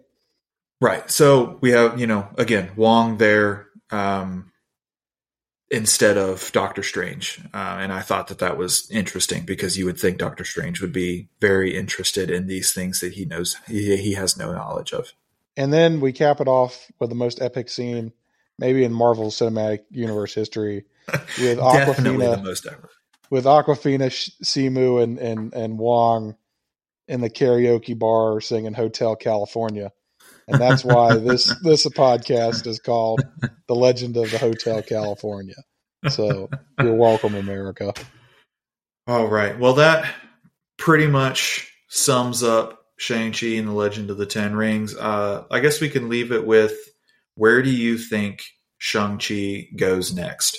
right 0.81 1.09
so 1.09 1.57
we 1.61 1.71
have 1.71 1.99
you 1.99 2.07
know 2.07 2.27
again 2.37 2.71
Wong 2.75 3.17
there 3.17 3.67
um 3.91 4.51
instead 5.69 6.17
of 6.17 6.51
Doctor 6.51 6.83
Strange 6.83 7.39
uh, 7.53 7.77
and 7.79 7.91
I 7.91 8.01
thought 8.01 8.27
that 8.27 8.39
that 8.39 8.57
was 8.57 8.89
interesting 8.91 9.43
because 9.43 9.77
you 9.77 9.85
would 9.85 9.99
think 9.99 10.17
Doctor 10.17 10.43
Strange 10.43 10.81
would 10.81 10.93
be 10.93 11.29
very 11.41 11.75
interested 11.75 12.29
in 12.29 12.47
these 12.47 12.73
things 12.73 12.99
that 12.99 13.13
he 13.13 13.25
knows 13.25 13.57
he, 13.67 13.95
he 13.97 14.13
has 14.13 14.37
no 14.37 14.51
knowledge 14.51 14.93
of 14.93 15.13
And 15.55 15.71
then 15.71 15.99
we 15.99 16.11
cap 16.11 16.41
it 16.41 16.47
off 16.47 16.91
with 16.99 17.09
the 17.09 17.15
most 17.15 17.41
epic 17.41 17.69
scene, 17.69 18.11
maybe 18.63 18.85
in 18.85 18.93
Marvel 18.93 19.29
Cinematic 19.29 19.81
Universe 19.91 20.33
history, 20.33 20.85
with 21.11 21.35
the 21.37 21.55
Awkwafina, 21.61 22.41
most 22.41 22.65
ever 22.65 22.89
with 23.29 23.45
Awkwafina, 23.45 24.07
Simu, 24.43 25.03
and 25.03 25.19
and 25.19 25.53
and 25.53 25.77
Wong 25.77 26.35
in 27.07 27.19
the 27.19 27.29
karaoke 27.29 27.97
bar 27.97 28.39
singing 28.39 28.73
Hotel 28.73 29.15
California, 29.15 29.91
and 30.47 30.61
that's 30.61 30.85
why 30.85 31.15
this 31.17 31.53
this 31.61 31.85
podcast 31.87 32.65
is 32.65 32.79
called 32.79 33.21
The 33.67 33.75
Legend 33.75 34.15
of 34.15 34.31
the 34.31 34.37
Hotel 34.37 34.81
California. 34.81 35.55
So 36.09 36.49
you're 36.81 36.95
welcome, 36.95 37.35
America. 37.35 37.93
All 39.07 39.27
right. 39.27 39.59
Well, 39.59 39.73
that 39.73 40.13
pretty 40.77 41.07
much 41.07 41.73
sums 41.89 42.43
up 42.43 42.85
Shang-Chi 42.97 43.55
and 43.55 43.67
the 43.67 43.73
Legend 43.73 44.09
of 44.09 44.17
the 44.17 44.25
Ten 44.25 44.55
Rings. 44.55 44.95
Uh, 44.95 45.45
I 45.49 45.59
guess 45.59 45.81
we 45.81 45.89
can 45.89 46.07
leave 46.07 46.31
it 46.31 46.45
with 46.45 46.92
where 47.35 47.61
do 47.61 47.69
you 47.69 47.97
think 47.97 48.43
Shang-Chi 48.77 49.69
goes 49.77 50.13
next 50.13 50.57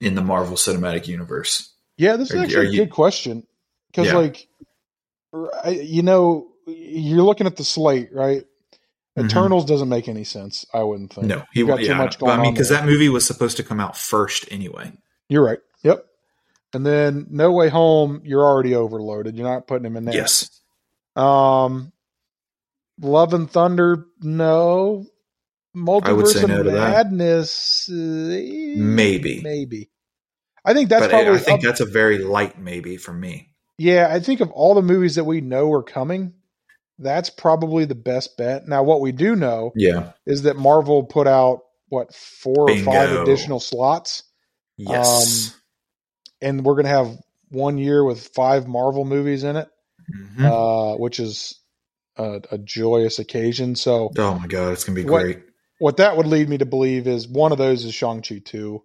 in 0.00 0.14
the 0.14 0.22
Marvel 0.22 0.56
Cinematic 0.56 1.06
Universe? 1.06 1.72
Yeah, 1.96 2.16
this 2.16 2.30
is 2.30 2.36
Are 2.36 2.42
actually 2.42 2.56
are 2.66 2.68
a 2.68 2.72
you- 2.72 2.78
good 2.84 2.90
question 2.90 3.46
because, 3.90 4.06
Yeah. 4.08 4.16
like, 4.16 4.48
you 5.66 6.02
know, 6.02 6.48
you're 6.66 7.22
looking 7.22 7.46
at 7.46 7.56
the 7.56 7.64
slate, 7.64 8.10
right? 8.12 8.44
Mhm. 9.16 9.26
Eternals 9.26 9.64
doesn't 9.64 9.88
make 9.88 10.08
any 10.08 10.24
sense. 10.24 10.66
I 10.74 10.82
wouldn't 10.82 11.12
think. 11.14 11.26
No, 11.26 11.42
he 11.52 11.60
You've 11.60 11.68
got 11.68 11.80
yeah, 11.80 11.88
too 11.88 11.94
much 11.94 12.18
going 12.18 12.32
I 12.38 12.42
mean, 12.42 12.52
because 12.52 12.68
that 12.68 12.84
movie 12.84 13.08
was 13.08 13.24
supposed 13.26 13.56
to 13.58 13.62
come 13.62 13.80
out 13.80 13.96
first 13.96 14.44
anyway. 14.50 14.92
You're 15.28 15.44
right. 15.44 15.58
Yep. 15.82 16.04
And 16.74 16.84
then 16.84 17.26
No 17.30 17.52
Way 17.52 17.68
Home, 17.70 18.20
you're 18.24 18.44
already 18.44 18.74
overloaded. 18.74 19.36
You're 19.36 19.48
not 19.48 19.66
putting 19.66 19.86
him 19.86 19.96
in 19.96 20.04
there. 20.04 20.14
Yes. 20.14 20.50
Um, 21.14 21.92
Love 23.00 23.32
and 23.32 23.50
Thunder, 23.50 24.06
no. 24.20 25.06
Multiverse 25.76 26.28
say 26.32 26.42
of 26.44 26.48
no 26.48 26.62
to 26.62 26.70
that. 26.70 26.90
Madness, 26.90 27.88
eh, 27.90 28.74
Maybe. 28.78 29.40
maybe. 29.42 29.90
I 30.64 30.72
think 30.74 30.88
that's 30.88 31.02
but 31.04 31.10
probably. 31.10 31.34
I 31.34 31.38
think 31.38 31.58
of- 31.60 31.64
that's 31.66 31.80
a 31.80 31.84
very 31.86 32.18
light 32.18 32.58
maybe 32.58 32.96
for 32.96 33.12
me. 33.12 33.50
yeah, 33.78 34.08
I 34.10 34.20
think 34.20 34.40
of 34.40 34.50
all 34.52 34.74
the 34.74 34.82
movies 34.82 35.16
that 35.16 35.24
we 35.24 35.40
know 35.42 35.70
are 35.72 35.82
coming, 35.82 36.32
that's 36.98 37.28
probably 37.30 37.84
the 37.84 37.94
best 37.94 38.36
bet. 38.38 38.66
Now, 38.66 38.82
what 38.82 39.00
we 39.02 39.12
do 39.12 39.36
know 39.36 39.72
Yeah. 39.76 40.12
is 40.24 40.42
that 40.42 40.56
Marvel 40.56 41.04
put 41.04 41.26
out 41.26 41.60
what 41.88 42.14
four 42.14 42.70
or 42.70 42.76
five 42.78 43.12
additional 43.20 43.60
slots, 43.60 44.22
Yes. 44.78 45.54
and 46.40 46.64
we're 46.64 46.74
going 46.74 46.84
to 46.86 46.90
have 46.90 47.16
one 47.50 47.76
year 47.78 48.02
with 48.02 48.28
five 48.28 48.66
Marvel 48.66 49.04
movies 49.04 49.44
in 49.44 49.56
it, 49.56 49.68
Mhm. 50.10 50.94
uh, 50.94 50.96
which 50.96 51.20
is 51.20 51.60
a, 52.16 52.40
a 52.50 52.58
joyous 52.58 53.18
occasion. 53.18 53.76
So, 53.76 54.10
oh 54.16 54.38
my 54.38 54.46
god, 54.46 54.72
it's 54.72 54.84
gonna 54.84 54.96
be 54.96 55.04
what- 55.04 55.22
great. 55.22 55.42
What 55.78 55.98
that 55.98 56.16
would 56.16 56.26
lead 56.26 56.48
me 56.48 56.58
to 56.58 56.66
believe 56.66 57.06
is 57.06 57.28
one 57.28 57.52
of 57.52 57.58
those 57.58 57.84
is 57.84 57.94
Shang 57.94 58.22
Chi 58.22 58.40
two, 58.44 58.82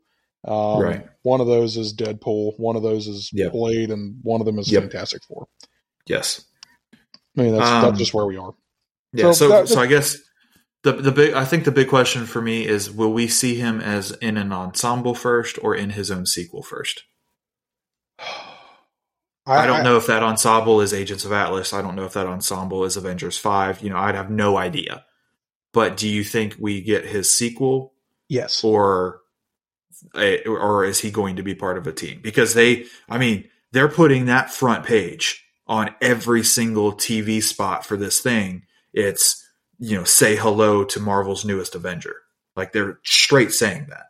um, 0.47 0.79
Right. 0.81 1.07
One 1.23 1.39
of 1.41 1.47
those 1.47 1.77
is 1.77 1.93
Deadpool. 1.93 2.59
One 2.59 2.75
of 2.75 2.81
those 2.83 3.07
is 3.07 3.29
Yep. 3.33 3.51
Blade, 3.51 3.91
and 3.91 4.17
one 4.23 4.41
of 4.41 4.45
them 4.45 4.57
is 4.59 4.71
Yep. 4.71 4.83
Fantastic 4.83 5.23
Four. 5.23 5.47
Yes. 6.07 6.43
I 7.37 7.41
mean, 7.43 7.55
that's 7.55 7.69
Um, 7.69 7.81
that's 7.83 7.99
just 7.99 8.13
where 8.13 8.25
we 8.25 8.37
are. 8.37 8.53
Yeah. 9.13 9.25
So 9.25 9.33
So, 9.33 9.49
that- 9.49 9.67
so 9.69 9.79
I 9.79 9.87
guess 9.87 10.17
the 10.83 10.93
the 10.93 11.11
big 11.11 11.33
I 11.33 11.45
think 11.45 11.63
the 11.65 11.71
big 11.71 11.89
question 11.89 12.25
for 12.25 12.41
me 12.41 12.65
is 12.65 12.89
will 12.91 13.13
we 13.13 13.27
see 13.27 13.55
him 13.55 13.79
as 13.79 14.11
in 14.13 14.35
an 14.37 14.51
ensemble 14.51 15.13
first 15.13 15.59
or 15.61 15.75
in 15.75 15.91
his 15.91 16.09
own 16.09 16.25
sequel 16.25 16.63
first? 16.63 17.03
I, 19.45 19.65
don't 19.65 19.83
know 19.83 19.97
if 19.97 20.05
that 20.07 20.21
ensemble 20.23 20.81
is 20.81 20.93
Agents 20.93 21.25
of 21.25 21.31
Atlas. 21.31 21.73
I 21.73 21.81
don't 21.81 21.95
know 21.95 22.05
if 22.05 22.13
that 22.13 22.27
ensemble 22.27 22.83
is 22.85 22.95
Avengers 22.95 23.37
Five. 23.37 23.81
You 23.81 23.89
know, 23.89 23.97
I'd 23.97 24.15
have 24.15 24.29
no 24.29 24.55
idea. 24.57 25.03
But 25.73 25.97
do 25.97 26.07
you 26.07 26.23
think 26.23 26.55
we 26.59 26.81
get 26.81 27.05
his 27.05 27.33
sequel 27.33 27.93
Yes. 28.27 28.63
or 28.63 29.21
a, 30.15 30.43
or 30.45 30.85
is 30.85 30.99
he 30.99 31.11
going 31.11 31.35
to 31.37 31.43
be 31.43 31.55
part 31.55 31.77
of 31.77 31.87
a 31.87 31.91
team? 31.93 32.19
Because 32.21 32.53
they, 32.53 32.85
I 33.09 33.17
mean, 33.17 33.49
they're 33.71 33.87
putting 33.87 34.25
that 34.25 34.51
front 34.51 34.85
page 34.85 35.45
on 35.67 35.95
every 36.01 36.43
single 36.43 36.91
TV 36.93 37.41
spot 37.41 37.85
for 37.85 37.95
this 37.95 38.19
thing. 38.19 38.63
It's 38.93 39.41
you 39.81 39.97
know, 39.97 40.03
say 40.03 40.35
hello 40.35 40.83
to 40.83 40.99
Marvel's 40.99 41.43
newest 41.43 41.73
Avenger. 41.73 42.15
Like 42.55 42.71
they're 42.71 42.99
straight 43.03 43.51
saying 43.51 43.87
that. 43.89 44.05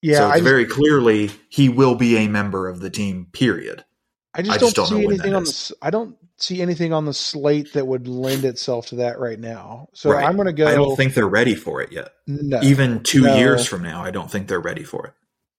Yeah, 0.00 0.18
so 0.18 0.28
I 0.28 0.40
very 0.40 0.64
clearly 0.64 1.30
he 1.48 1.68
will 1.68 1.96
be 1.96 2.16
a 2.16 2.28
member 2.28 2.68
of 2.68 2.80
the 2.80 2.90
team. 2.90 3.26
Period. 3.32 3.84
I 4.34 4.42
just 4.42 4.54
I 4.54 4.58
don't, 4.58 4.66
just 4.74 4.76
don't 4.76 4.86
see 5.00 5.04
anything 5.04 5.34
on 5.34 5.44
the. 5.44 5.50
is. 5.50 5.72
I 5.82 5.90
don't 5.90 6.16
see 6.38 6.62
anything 6.62 6.92
on 6.92 7.04
the 7.04 7.12
slate 7.12 7.74
that 7.74 7.86
would 7.86 8.08
lend 8.08 8.44
itself 8.44 8.86
to 8.86 8.96
that 8.96 9.18
right 9.18 9.38
now. 9.38 9.88
So 9.92 10.10
Right. 10.10 10.24
I'm 10.24 10.36
going 10.36 10.46
to 10.46 10.52
go. 10.52 10.66
I 10.66 10.74
don't 10.74 10.96
think 10.96 11.14
they're 11.14 11.28
ready 11.28 11.54
for 11.54 11.82
it 11.82 11.92
yet. 11.92 12.08
no, 12.26 12.60
Even 12.62 13.02
two 13.02 13.22
No. 13.22 13.36
years 13.36 13.66
from 13.66 13.82
now, 13.82 14.02
I 14.02 14.10
don't 14.10 14.30
think 14.30 14.48
they're 14.48 14.58
ready 14.60 14.84
for 14.84 15.06
it. 15.06 15.12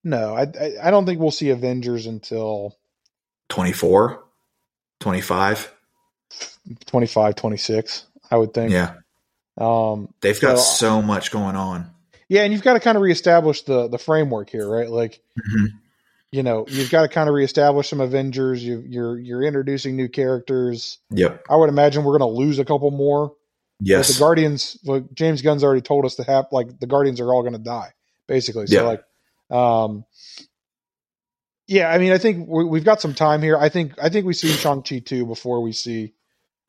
no. 0.03 0.33
I, 0.35 0.41
I 0.59 0.73
I 0.87 0.91
don't 0.91 1.05
think 1.05 1.19
we'll 1.19 1.31
see 1.31 1.49
Avengers 1.51 2.07
until 2.07 2.75
24, 3.49 4.23
25. 4.99 5.71
25, 6.87 7.35
26, 7.35 8.05
I 8.31 8.37
would 8.37 8.53
think. 8.53 8.71
Yeah. 8.71 8.95
Um. 9.59 10.11
They've 10.21 10.39
got 10.39 10.57
So- 10.57 10.75
so 10.77 11.01
much 11.01 11.29
going 11.31 11.55
on. 11.55 11.91
Yeah, 12.29 12.41
and 12.43 12.51
you've 12.53 12.63
got 12.63 12.73
to 12.73 12.79
kind 12.79 12.95
of 12.97 13.03
reestablish 13.03 13.61
the 13.63 13.87
the 13.87 13.99
framework 13.99 14.49
here, 14.49 14.67
right? 14.67 14.89
Like, 14.89 15.21
Mhm. 15.37 15.67
You 16.33 16.41
know, 16.41 16.65
you've 16.67 16.89
got 16.89 17.03
to 17.03 17.07
kind 17.09 17.29
of 17.29 17.35
reestablish 17.35 17.89
some 17.89 18.01
Avengers. 18.01 18.65
You, 18.65 18.83
you're 18.87 19.19
you're 19.19 19.43
introducing 19.43 19.95
new 19.95 20.09
characters. 20.09 20.97
Yep. 21.11 21.45
I 21.47 21.55
would 21.55 21.69
imagine 21.69 22.03
we're 22.03 22.17
going 22.17 22.33
to 22.33 22.39
lose 22.39 22.57
a 22.57 22.65
couple 22.65 22.89
more. 22.89 23.33
Yes. 23.79 24.11
the 24.11 24.19
Guardians, 24.19 24.79
like 24.83 25.13
James 25.13 25.43
Gunn's 25.43 25.63
already 25.63 25.81
told 25.81 26.05
us 26.05 26.15
to 26.15 26.23
have 26.23 26.47
like 26.51 26.79
the 26.79 26.87
Guardians 26.87 27.19
are 27.19 27.31
all 27.31 27.43
going 27.43 27.53
to 27.53 27.59
die, 27.59 27.91
basically. 28.27 28.65
So 28.65 28.75
Yeah. 28.75 28.81
like, 28.81 29.03
um, 29.51 30.05
yeah, 31.67 31.91
I 31.91 31.99
mean, 31.99 32.11
I 32.11 32.17
think 32.17 32.47
we, 32.47 32.65
we've 32.65 32.83
got 32.83 32.99
some 32.99 33.13
time 33.13 33.43
here. 33.43 33.55
I 33.55 33.69
think 33.69 33.93
I 34.01 34.09
think 34.09 34.25
we 34.25 34.33
see 34.33 34.47
Shang 34.47 34.81
Chi 34.81 34.99
two 34.99 35.27
before 35.27 35.61
we 35.61 35.71
see 35.71 36.13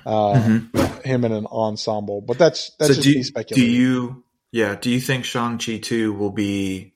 uh, 0.04 0.34
mm-hmm. 0.34 1.08
him 1.08 1.24
in 1.24 1.32
an 1.32 1.46
ensemble. 1.46 2.20
But 2.20 2.36
that's 2.36 2.72
that's 2.78 2.96
so 2.96 3.00
just 3.00 3.08
do, 3.08 3.14
me 3.14 3.22
speculating. 3.22 3.70
Do 3.70 3.76
you? 3.76 4.24
Yeah. 4.52 4.74
Do 4.74 4.90
you 4.90 5.00
think 5.00 5.24
Shang 5.24 5.56
Chi 5.56 5.78
two 5.78 6.12
will 6.12 6.30
be 6.32 6.93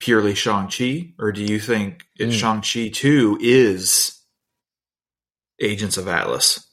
purely 0.00 0.34
Shang 0.34 0.68
Chi, 0.68 1.12
or 1.18 1.32
do 1.32 1.42
you 1.42 1.58
think 1.58 2.06
mm. 2.18 2.32
Shang 2.32 2.62
Chi 2.62 2.90
two 2.92 3.38
is 3.40 4.20
Agents 5.60 5.96
of 5.96 6.08
Atlas? 6.08 6.66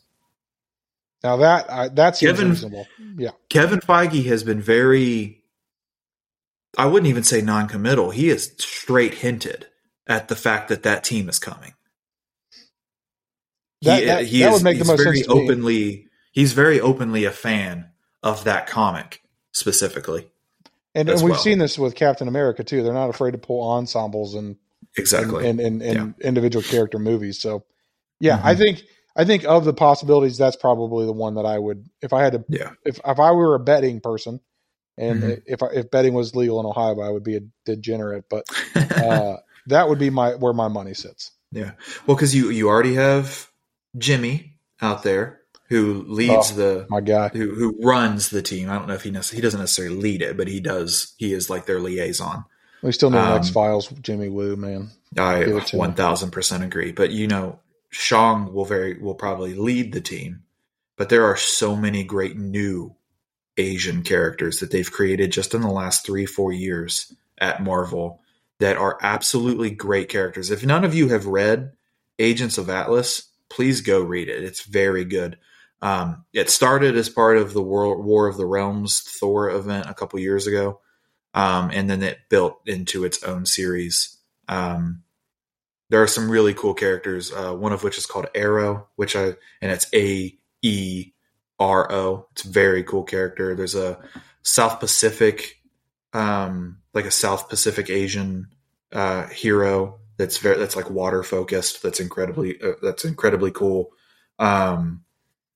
Now 1.23 1.37
that 1.37 1.65
uh, 1.69 1.89
that's 1.91 2.19
Kevin, 2.19 2.49
reasonable. 2.49 2.87
Yeah. 3.17 3.31
Kevin 3.49 3.79
Feige 3.79 4.25
has 4.25 4.43
been 4.43 4.61
very. 4.61 5.41
I 6.77 6.85
wouldn't 6.87 7.09
even 7.09 7.23
say 7.23 7.41
non-committal. 7.41 8.11
He 8.11 8.27
has 8.27 8.51
straight 8.57 9.15
hinted 9.15 9.67
at 10.07 10.27
the 10.27 10.35
fact 10.35 10.67
that 10.67 10.83
that 10.83 11.03
team 11.03 11.29
is 11.29 11.39
coming. 11.39 11.73
That, 13.81 13.99
he, 13.99 14.05
that, 14.05 14.25
he 14.25 14.39
that 14.39 14.49
is, 14.49 14.53
would 14.53 14.63
make 14.63 14.79
the 14.79 14.85
most 14.85 15.01
very 15.01 15.17
sense 15.21 15.29
openly. 15.29 16.07
He's 16.31 16.53
very 16.53 16.81
openly 16.81 17.23
a 17.23 17.31
fan 17.31 17.91
of 18.21 18.43
that 18.43 18.67
comic 18.67 19.21
specifically. 19.53 20.29
And, 20.95 21.09
and 21.09 21.21
we've 21.21 21.31
well. 21.31 21.39
seen 21.39 21.59
this 21.59 21.77
with 21.77 21.93
Captain 21.93 22.27
America 22.27 22.63
too. 22.63 22.81
They're 22.81 22.93
not 22.93 23.09
afraid 23.09 23.31
to 23.31 23.37
pull 23.37 23.69
ensembles 23.69 24.33
and 24.33 24.55
exactly 24.97 25.47
and 25.47 25.59
and, 25.59 25.81
and, 25.81 26.15
yeah. 26.17 26.27
individual 26.27 26.63
character 26.63 26.97
movies. 26.97 27.39
So, 27.39 27.65
yeah, 28.19 28.37
mm-hmm. 28.37 28.47
I 28.47 28.55
think 28.55 28.83
I 29.15 29.25
think 29.25 29.43
of 29.45 29.65
the 29.65 29.73
possibilities, 29.73 30.37
that's 30.37 30.55
probably 30.55 31.05
the 31.05 31.13
one 31.13 31.35
that 31.35 31.45
I 31.45 31.59
would 31.59 31.85
if 32.01 32.13
I 32.13 32.23
had 32.23 32.33
to. 32.33 32.45
Yeah. 32.47 32.71
If 32.85 32.99
if 33.05 33.19
I 33.19 33.31
were 33.31 33.55
a 33.55 33.59
betting 33.59 33.99
person, 33.99 34.39
and 34.97 35.21
mm-hmm. 35.21 35.41
if 35.45 35.59
if 35.73 35.91
betting 35.91 36.13
was 36.13 36.33
legal 36.33 36.61
in 36.61 36.65
Ohio, 36.65 36.99
I 37.01 37.09
would 37.09 37.23
be 37.23 37.35
a 37.35 37.41
degenerate. 37.65 38.25
But 38.29 38.45
uh, 38.75 39.37
that 39.67 39.89
would 39.89 39.99
be 39.99 40.09
my 40.09 40.35
where 40.35 40.53
my 40.53 40.69
money 40.69 40.93
sits. 40.93 41.31
Yeah. 41.51 41.71
Well, 42.07 42.15
because 42.15 42.33
you 42.33 42.49
you 42.49 42.69
already 42.69 42.95
have 42.95 43.49
Jimmy 43.97 44.59
out 44.81 45.03
there 45.03 45.41
who 45.67 46.03
leads 46.07 46.51
oh, 46.51 46.55
the 46.55 46.87
my 46.89 47.01
guy 47.01 47.29
who 47.29 47.53
who 47.55 47.75
runs 47.81 48.29
the 48.29 48.41
team. 48.41 48.69
I 48.69 48.77
don't 48.77 48.87
know 48.87 48.93
if 48.93 49.03
he 49.03 49.09
he 49.09 49.41
doesn't 49.41 49.59
necessarily 49.59 49.95
lead 49.95 50.21
it, 50.21 50.37
but 50.37 50.47
he 50.47 50.59
does. 50.59 51.13
He 51.17 51.33
is 51.33 51.49
like 51.49 51.65
their 51.65 51.79
liaison. 51.79 52.45
We 52.81 52.91
still 52.91 53.09
need 53.09 53.17
um, 53.17 53.39
X 53.39 53.49
Files, 53.49 53.87
Jimmy 54.01 54.29
Woo, 54.29 54.55
man. 54.55 54.91
I 55.17 55.45
one 55.73 55.93
thousand 55.93 56.31
percent 56.31 56.63
agree. 56.63 56.91
But 56.91 57.11
you 57.11 57.27
know, 57.27 57.59
Shang 57.89 58.53
will 58.53 58.65
very 58.65 58.99
will 58.99 59.15
probably 59.15 59.55
lead 59.55 59.91
the 59.91 60.01
team, 60.01 60.43
but 60.97 61.09
there 61.09 61.25
are 61.25 61.37
so 61.37 61.75
many 61.75 62.03
great 62.03 62.37
new 62.37 62.95
Asian 63.57 64.03
characters 64.03 64.59
that 64.59 64.69
they've 64.69 64.91
created 64.91 65.31
just 65.31 65.53
in 65.53 65.61
the 65.61 65.69
last 65.69 66.05
three 66.05 66.25
four 66.25 66.51
years 66.51 67.13
at 67.39 67.63
Marvel 67.63 68.21
that 68.59 68.77
are 68.77 68.97
absolutely 69.01 69.71
great 69.71 70.09
characters. 70.09 70.51
If 70.51 70.65
none 70.65 70.85
of 70.85 70.93
you 70.93 71.09
have 71.09 71.25
read 71.25 71.73
Agents 72.19 72.57
of 72.57 72.69
Atlas, 72.69 73.29
please 73.49 73.81
go 73.81 74.01
read 74.01 74.29
it. 74.29 74.43
It's 74.43 74.63
very 74.63 75.05
good. 75.05 75.37
Um, 75.85 76.25
it 76.33 76.49
started 76.49 76.97
as 76.97 77.09
part 77.09 77.37
of 77.37 77.53
the 77.53 77.61
World 77.61 78.03
War 78.03 78.27
of 78.27 78.37
the 78.37 78.45
Realms 78.45 79.01
Thor 79.01 79.51
event 79.51 79.87
a 79.87 79.93
couple 79.93 80.17
years 80.19 80.47
ago, 80.47 80.81
um, 81.35 81.69
and 81.71 81.87
then 81.87 82.01
it 82.01 82.17
built 82.27 82.59
into 82.65 83.05
its 83.05 83.21
own 83.23 83.45
series. 83.45 84.17
Um, 84.47 85.03
there 85.91 86.01
are 86.01 86.07
some 86.07 86.31
really 86.31 86.55
cool 86.55 86.73
characters. 86.73 87.31
Uh, 87.31 87.53
one 87.53 87.71
of 87.71 87.83
which 87.83 87.99
is 87.99 88.07
called 88.07 88.25
Aero, 88.33 88.87
which 88.95 89.15
I 89.15 89.35
and 89.61 89.71
it's 89.71 89.85
A 89.93 90.35
E 90.63 91.11
R 91.59 91.91
O. 91.91 92.29
It's 92.31 92.45
a 92.45 92.49
very 92.49 92.83
cool 92.83 93.03
character. 93.03 93.53
There's 93.53 93.75
a 93.75 93.99
South 94.41 94.79
Pacific, 94.79 95.61
um, 96.13 96.79
like 96.95 97.05
a 97.05 97.11
South 97.11 97.47
Pacific 97.47 97.91
Asian 97.91 98.47
uh, 98.91 99.27
hero 99.27 99.99
that's 100.17 100.39
very 100.39 100.57
that's 100.57 100.75
like 100.75 100.89
water 100.89 101.21
focused. 101.21 101.83
That's 101.83 101.99
incredibly 101.99 102.59
uh, 102.59 102.71
that's 102.81 103.05
incredibly 103.05 103.51
cool. 103.51 103.91
Um, 104.39 105.04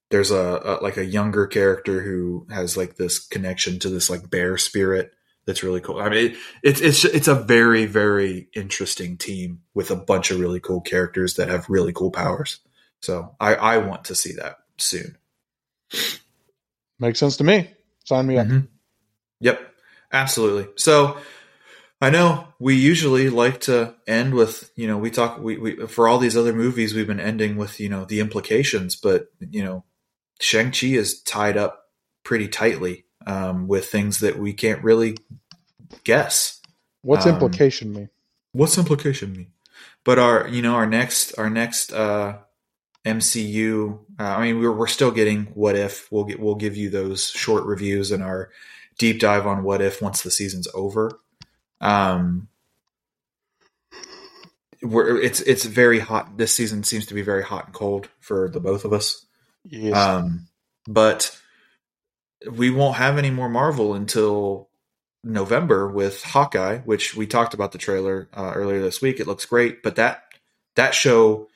there's 0.09 0.31
a, 0.31 0.37
a, 0.63 0.83
like 0.83 0.97
a 0.97 1.05
younger 1.05 1.47
character 1.47 2.01
who 2.01 2.47
has 2.49 2.75
like 2.75 2.95
this 2.95 3.19
connection 3.19 3.79
to 3.79 3.89
this 3.89 4.09
like 4.09 4.29
bear 4.29 4.57
spirit 4.57 5.13
that's 5.45 5.63
really 5.63 5.81
cool. 5.81 5.99
I 5.99 6.09
mean, 6.09 6.35
it's 6.63 6.81
it's 6.81 7.05
it's 7.05 7.27
a 7.27 7.35
very 7.35 7.85
very 7.85 8.49
interesting 8.53 9.17
team 9.17 9.61
with 9.73 9.91
a 9.91 9.95
bunch 9.95 10.31
of 10.31 10.39
really 10.39 10.59
cool 10.59 10.81
characters 10.81 11.35
that 11.35 11.49
have 11.49 11.69
really 11.69 11.93
cool 11.93 12.11
powers. 12.11 12.59
So 13.01 13.35
I 13.39 13.55
I 13.55 13.77
want 13.77 14.05
to 14.05 14.15
see 14.15 14.33
that 14.33 14.57
soon. 14.77 15.17
Makes 16.99 17.19
sense 17.19 17.37
to 17.37 17.43
me. 17.43 17.71
Sign 18.03 18.27
me 18.27 18.35
mm-hmm. 18.35 18.57
up. 18.57 18.63
Yep, 19.39 19.73
absolutely. 20.11 20.67
So 20.75 21.17
I 22.01 22.09
know 22.09 22.47
we 22.59 22.75
usually 22.75 23.29
like 23.29 23.61
to 23.61 23.95
end 24.07 24.33
with, 24.33 24.71
you 24.75 24.87
know, 24.87 24.97
we 24.97 25.11
talk, 25.11 25.39
we, 25.39 25.57
we, 25.57 25.87
for 25.87 26.07
all 26.07 26.17
these 26.17 26.37
other 26.37 26.53
movies, 26.53 26.93
we've 26.93 27.07
been 27.07 27.19
ending 27.19 27.57
with, 27.57 27.79
you 27.79 27.89
know, 27.89 28.05
the 28.05 28.21
implications, 28.21 28.95
but, 28.95 29.27
you 29.39 29.63
know, 29.63 29.83
Shang-Chi 30.39 30.87
is 30.87 31.21
tied 31.21 31.57
up 31.57 31.87
pretty 32.23 32.47
tightly 32.47 33.05
um, 33.25 33.67
with 33.67 33.87
things 33.87 34.19
that 34.19 34.37
we 34.37 34.53
can't 34.53 34.83
really 34.83 35.17
guess. 36.03 36.61
What's 37.01 37.25
um, 37.25 37.33
implication 37.33 37.93
mean? 37.93 38.09
What's 38.51 38.77
implication 38.77 39.33
mean? 39.33 39.51
But 40.03 40.19
our, 40.19 40.47
you 40.47 40.61
know, 40.61 40.75
our 40.75 40.87
next, 40.87 41.37
our 41.37 41.49
next, 41.49 41.93
uh, 41.93 42.37
MCU. 43.05 43.99
Uh, 44.19 44.23
I 44.23 44.43
mean, 44.43 44.59
we're 44.59 44.71
we're 44.71 44.87
still 44.87 45.11
getting 45.11 45.45
what 45.53 45.75
if. 45.75 46.11
We'll 46.11 46.25
get 46.25 46.39
we'll 46.39 46.55
give 46.55 46.75
you 46.75 46.89
those 46.89 47.29
short 47.29 47.65
reviews 47.65 48.11
and 48.11 48.23
our 48.23 48.49
deep 48.97 49.19
dive 49.19 49.47
on 49.47 49.63
what 49.63 49.81
if 49.81 50.01
once 50.01 50.21
the 50.21 50.31
season's 50.31 50.67
over. 50.73 51.19
Um, 51.81 52.49
we're, 54.81 55.19
it's 55.19 55.41
it's 55.41 55.65
very 55.65 55.99
hot. 55.99 56.37
This 56.37 56.53
season 56.53 56.83
seems 56.83 57.05
to 57.07 57.13
be 57.13 57.21
very 57.21 57.43
hot 57.43 57.65
and 57.67 57.73
cold 57.73 58.09
for 58.19 58.49
the 58.49 58.59
both 58.59 58.85
of 58.85 58.93
us. 58.93 59.25
Yes. 59.65 59.95
Um, 59.95 60.47
but 60.87 61.37
we 62.49 62.69
won't 62.69 62.95
have 62.95 63.17
any 63.17 63.29
more 63.29 63.49
Marvel 63.49 63.93
until 63.93 64.69
November 65.23 65.87
with 65.89 66.23
Hawkeye, 66.23 66.79
which 66.79 67.15
we 67.15 67.27
talked 67.27 67.53
about 67.53 67.71
the 67.71 67.77
trailer 67.77 68.29
uh, 68.33 68.53
earlier 68.55 68.81
this 68.81 69.01
week. 69.01 69.19
It 69.19 69.27
looks 69.27 69.45
great, 69.45 69.83
but 69.83 69.97
that 69.97 70.23
that 70.75 70.93
show 70.93 71.47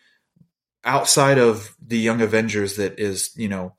outside 0.84 1.38
of 1.38 1.76
the 1.82 1.98
Young 1.98 2.22
Avengers, 2.22 2.76
that 2.76 3.00
is 3.00 3.32
you 3.36 3.48
know 3.48 3.76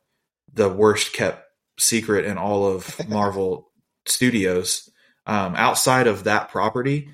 the 0.52 0.68
worst 0.68 1.12
kept 1.12 1.44
secret 1.78 2.24
in 2.24 2.38
all 2.38 2.66
of 2.66 3.08
Marvel 3.08 3.70
Studios 4.06 4.88
um, 5.26 5.54
outside 5.56 6.06
of 6.06 6.24
that 6.24 6.50
property, 6.50 7.08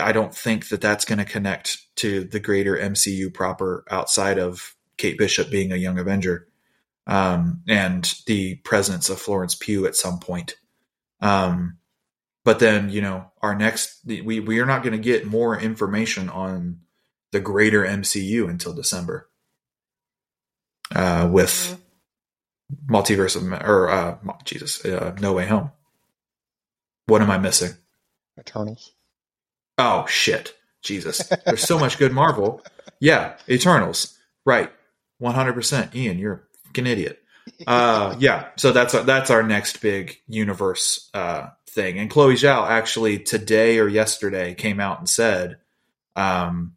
I 0.00 0.12
don't 0.12 0.34
think 0.34 0.68
that 0.68 0.80
that's 0.80 1.04
going 1.04 1.18
to 1.18 1.24
connect 1.24 1.78
to 1.96 2.24
the 2.24 2.40
greater 2.40 2.76
MCU 2.76 3.32
proper 3.32 3.84
outside 3.90 4.38
of 4.38 4.74
Kate 5.00 5.18
Bishop 5.18 5.50
being 5.50 5.72
a 5.72 5.76
young 5.76 5.98
Avenger 5.98 6.46
um, 7.06 7.62
and 7.66 8.14
the 8.26 8.56
presence 8.56 9.08
of 9.08 9.18
Florence 9.18 9.54
Pugh 9.54 9.86
at 9.86 9.96
some 9.96 10.20
point. 10.20 10.56
Um, 11.20 11.78
but 12.44 12.58
then, 12.58 12.90
you 12.90 13.00
know, 13.00 13.30
our 13.42 13.54
next, 13.54 14.00
we, 14.06 14.40
we 14.40 14.60
are 14.60 14.66
not 14.66 14.82
going 14.82 14.92
to 14.92 14.98
get 14.98 15.26
more 15.26 15.58
information 15.58 16.28
on 16.28 16.80
the 17.32 17.40
greater 17.40 17.82
MCU 17.82 18.48
until 18.48 18.72
December 18.74 19.28
uh, 20.94 21.28
with 21.30 21.50
mm-hmm. 21.50 22.94
Multiverse 22.94 23.36
of, 23.36 23.68
or 23.68 23.90
uh, 23.90 24.18
Jesus, 24.44 24.84
uh, 24.84 25.16
No 25.20 25.32
Way 25.32 25.46
Home. 25.46 25.72
What 27.06 27.22
am 27.22 27.30
I 27.30 27.38
missing? 27.38 27.72
Eternals. 28.38 28.92
Oh 29.76 30.06
shit. 30.06 30.54
Jesus. 30.82 31.30
There's 31.44 31.62
so 31.62 31.78
much 31.78 31.98
good 31.98 32.12
Marvel. 32.12 32.62
Yeah, 33.00 33.36
Eternals. 33.48 34.16
Right. 34.44 34.70
100%. 35.20 35.94
Ian, 35.94 36.18
you're 36.18 36.32
a 36.32 36.66
fucking 36.66 36.86
idiot. 36.86 37.22
Uh 37.66 38.14
yeah, 38.18 38.48
so 38.56 38.72
that's 38.72 38.94
our, 38.94 39.02
that's 39.02 39.30
our 39.30 39.42
next 39.42 39.80
big 39.80 40.18
universe 40.28 41.10
uh 41.14 41.48
thing. 41.68 41.98
And 41.98 42.10
Chloe 42.10 42.34
Zhao 42.34 42.68
actually 42.68 43.18
today 43.18 43.78
or 43.78 43.88
yesterday 43.88 44.54
came 44.54 44.80
out 44.80 44.98
and 44.98 45.08
said 45.08 45.58
um 46.16 46.74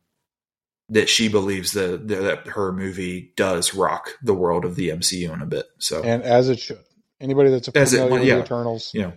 that 0.89 1.09
she 1.09 1.27
believes 1.27 1.73
that 1.73 2.07
that 2.07 2.47
her 2.47 2.71
movie 2.71 3.33
does 3.35 3.73
rock 3.73 4.11
the 4.23 4.33
world 4.33 4.65
of 4.65 4.75
the 4.75 4.89
MCU 4.89 5.33
in 5.33 5.41
a 5.41 5.45
bit. 5.45 5.65
So 5.79 6.01
and 6.03 6.23
as 6.23 6.49
it 6.49 6.59
should. 6.59 6.79
Anybody 7.19 7.51
that's 7.51 7.69
familiar 7.69 8.05
it, 8.05 8.11
well, 8.11 8.23
yeah, 8.23 8.35
with 8.35 8.45
Eternals, 8.45 8.93
know, 9.03 9.13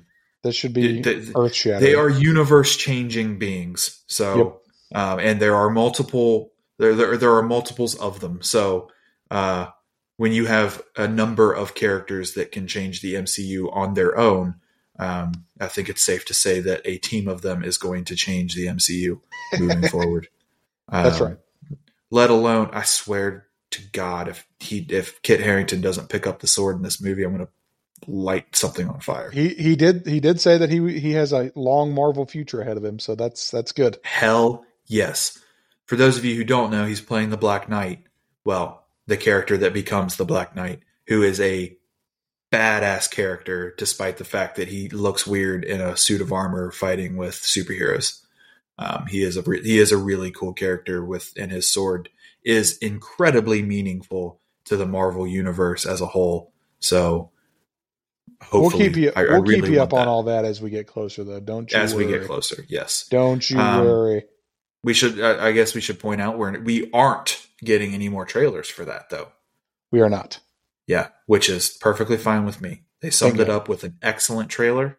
this 0.47 0.55
should 0.55 0.73
be 0.73 1.03
earth 1.35 1.55
shattering. 1.55 1.83
They 1.83 1.95
are 1.95 2.09
universe 2.09 2.77
changing 2.77 3.39
beings. 3.39 4.05
So, 4.07 4.63
yep. 4.93 5.03
um, 5.03 5.19
and 5.19 5.41
there 5.41 5.57
are 5.57 5.71
multiple 5.71 6.53
there, 6.79 6.95
there 6.95 7.17
there 7.17 7.35
are 7.35 7.43
multiples 7.43 7.97
of 7.97 8.21
them. 8.21 8.43
So, 8.43 8.91
uh, 9.31 9.67
when 10.17 10.33
you 10.33 10.47
have 10.47 10.83
a 10.97 11.07
number 11.07 11.53
of 11.53 11.75
characters 11.75 12.35
that 12.35 12.53
can 12.53 12.67
change 12.67 13.01
the 13.01 13.15
MCU 13.15 13.75
on 13.75 13.95
their 13.95 14.17
own, 14.17 14.57
um, 14.99 15.45
I 15.61 15.69
think 15.69 15.89
it's 15.89 16.03
safe 16.03 16.25
to 16.27 16.35
say 16.35 16.61
that 16.61 16.83
a 16.85 16.99
team 16.99 17.29
of 17.29 17.43
them 17.43 17.63
is 17.63 17.79
going 17.79 18.05
to 18.07 18.17
change 18.17 18.55
the 18.55 18.67
MCU 18.67 19.21
moving 19.59 19.89
forward. 19.89 20.29
That's 20.91 21.21
um, 21.21 21.27
right. 21.27 21.37
Let 22.11 22.31
alone, 22.31 22.71
I 22.73 22.83
swear 22.83 23.47
to 23.73 23.83
God, 23.93 24.29
if 24.29 24.47
he 24.61 24.87
if 24.89 25.21
Kit 25.23 25.41
Harington 25.41 25.81
doesn't 25.81 26.09
pick 26.09 26.27
up 26.27 26.41
the 26.41 26.47
sword 26.47 26.77
in 26.77 26.83
this 26.83 27.01
movie, 27.01 27.25
I'm 27.25 27.35
going 27.35 27.47
to 27.47 27.53
light 28.11 28.55
something 28.55 28.89
on 28.89 29.01
fire. 29.01 29.31
He 29.31 29.49
he 29.49 29.77
did 29.77 30.07
he 30.07 30.21
did 30.21 30.41
say 30.41 30.59
that 30.59 30.71
he 30.71 30.99
he 30.99 31.13
has 31.13 31.33
a 31.33 31.53
long 31.55 31.93
Marvel 31.93 32.25
future 32.25 32.61
ahead 32.61 32.77
of 32.77 32.85
him, 32.85 32.99
so 32.99 33.15
that's 33.15 33.51
that's 33.51 33.73
good. 33.73 33.99
Hell 34.03 34.65
yes. 34.87 35.39
For 35.87 35.97
those 35.97 36.17
of 36.17 36.25
you 36.25 36.35
who 36.35 36.45
don't 36.45 36.71
know, 36.71 36.85
he's 36.85 37.01
playing 37.01 37.31
the 37.31 37.37
Black 37.37 37.69
Knight. 37.69 38.05
Well, 38.45 38.86
the 39.07 39.17
character 39.17 39.57
that 39.59 39.73
becomes 39.73 40.17
the 40.17 40.25
Black 40.25 40.55
Knight. 40.57 40.81
who 41.09 41.23
is 41.23 41.41
a 41.41 41.77
badass 42.53 43.11
character, 43.11 43.75
despite 43.79 44.17
the 44.17 44.25
fact 44.25 44.57
that 44.57 44.69
he 44.69 44.89
looks 44.89 45.27
weird 45.27 45.65
in 45.65 45.81
a 45.81 45.97
suit 45.97 46.21
of 46.21 46.33
armor 46.33 46.71
fighting 46.73 47.17
with 47.17 47.35
superheroes. 47.35 48.21
Um, 48.79 49.07
he 49.09 49.23
is 49.23 49.37
a 49.37 49.43
re- 49.43 49.63
he 49.63 49.79
is 49.79 49.93
a 49.93 49.97
really 49.97 50.31
cool 50.31 50.53
character 50.53 51.05
with, 51.05 51.33
and 51.37 51.51
his 51.53 51.71
sword 51.71 52.09
is 52.45 52.77
incredibly 52.79 53.63
meaningful 53.63 54.41
to 54.67 54.77
the 54.77 54.87
Marvel 54.87 55.27
universe 55.27 55.87
as 55.87 56.01
a 56.01 56.07
whole. 56.07 56.53
So 56.81 57.31
hopefully, 58.43 58.61
we'll 58.63 58.71
keep 58.71 58.97
you 58.97 59.13
I, 59.17 59.21
I 59.21 59.25
we'll 59.25 59.43
really 59.43 59.61
keep 59.63 59.71
you 59.71 59.83
up 59.83 59.93
on 59.95 60.09
all 60.09 60.25
that 60.25 60.45
as 60.45 60.61
we 60.61 60.71
get 60.71 60.87
closer, 60.87 61.25
though. 61.25 61.41
Don't 61.41 61.71
you 61.73 61.79
as 61.79 61.95
we 61.95 62.07
get 62.07 62.27
closer. 62.27 62.65
Yes, 62.69 63.07
Don't 63.11 63.49
you 63.49 63.59
Um, 63.59 63.85
worry. 63.85 64.25
we 64.83 64.93
should. 64.93 65.21
I 65.21 65.49
I 65.49 65.53
guess 65.53 65.75
we 65.75 65.81
should 65.81 65.99
point 66.01 66.21
out 66.21 66.37
we're 66.39 66.61
we 66.61 66.91
aren't 66.93 67.46
getting 67.65 67.95
any 67.95 68.09
more 68.09 68.25
trailers 68.25 68.69
for 68.69 68.85
that 68.85 69.11
though. 69.11 69.29
We 69.91 70.01
are 70.01 70.11
not. 70.11 70.41
Yeah, 70.87 71.09
which 71.27 71.49
is 71.49 71.71
perfectly 71.81 72.17
fine 72.17 72.45
with 72.45 72.61
me. 72.61 72.83
They 73.01 73.11
summed 73.11 73.35
it 73.35 73.47
Bingo. 73.47 73.57
up 73.57 73.69
with 73.69 73.85
an 73.85 73.99
excellent 74.03 74.51
trailer. 74.51 74.99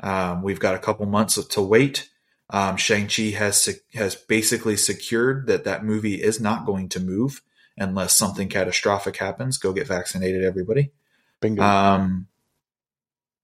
Um, 0.00 0.42
we've 0.42 0.60
got 0.60 0.74
a 0.74 0.80
couple 0.80 1.06
months 1.06 1.44
to 1.44 1.62
wait. 1.62 2.08
Um, 2.50 2.76
Shang 2.76 3.08
Chi 3.08 3.30
has 3.36 3.78
has 3.94 4.14
basically 4.14 4.76
secured 4.76 5.46
that 5.46 5.64
that 5.64 5.84
movie 5.84 6.22
is 6.22 6.40
not 6.40 6.66
going 6.66 6.88
to 6.90 7.00
move 7.00 7.42
unless 7.76 8.16
something 8.16 8.48
catastrophic 8.48 9.16
happens. 9.16 9.58
Go 9.58 9.72
get 9.72 9.86
vaccinated, 9.86 10.44
everybody. 10.44 10.92
Bingo. 11.40 11.62
Um, 11.62 12.28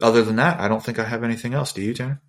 other 0.00 0.22
than 0.22 0.36
that, 0.36 0.60
I 0.60 0.68
don't 0.68 0.82
think 0.82 0.98
I 0.98 1.04
have 1.04 1.24
anything 1.24 1.54
else. 1.54 1.72
Do 1.72 1.82
you, 1.82 1.94
Tanner? 1.94 2.22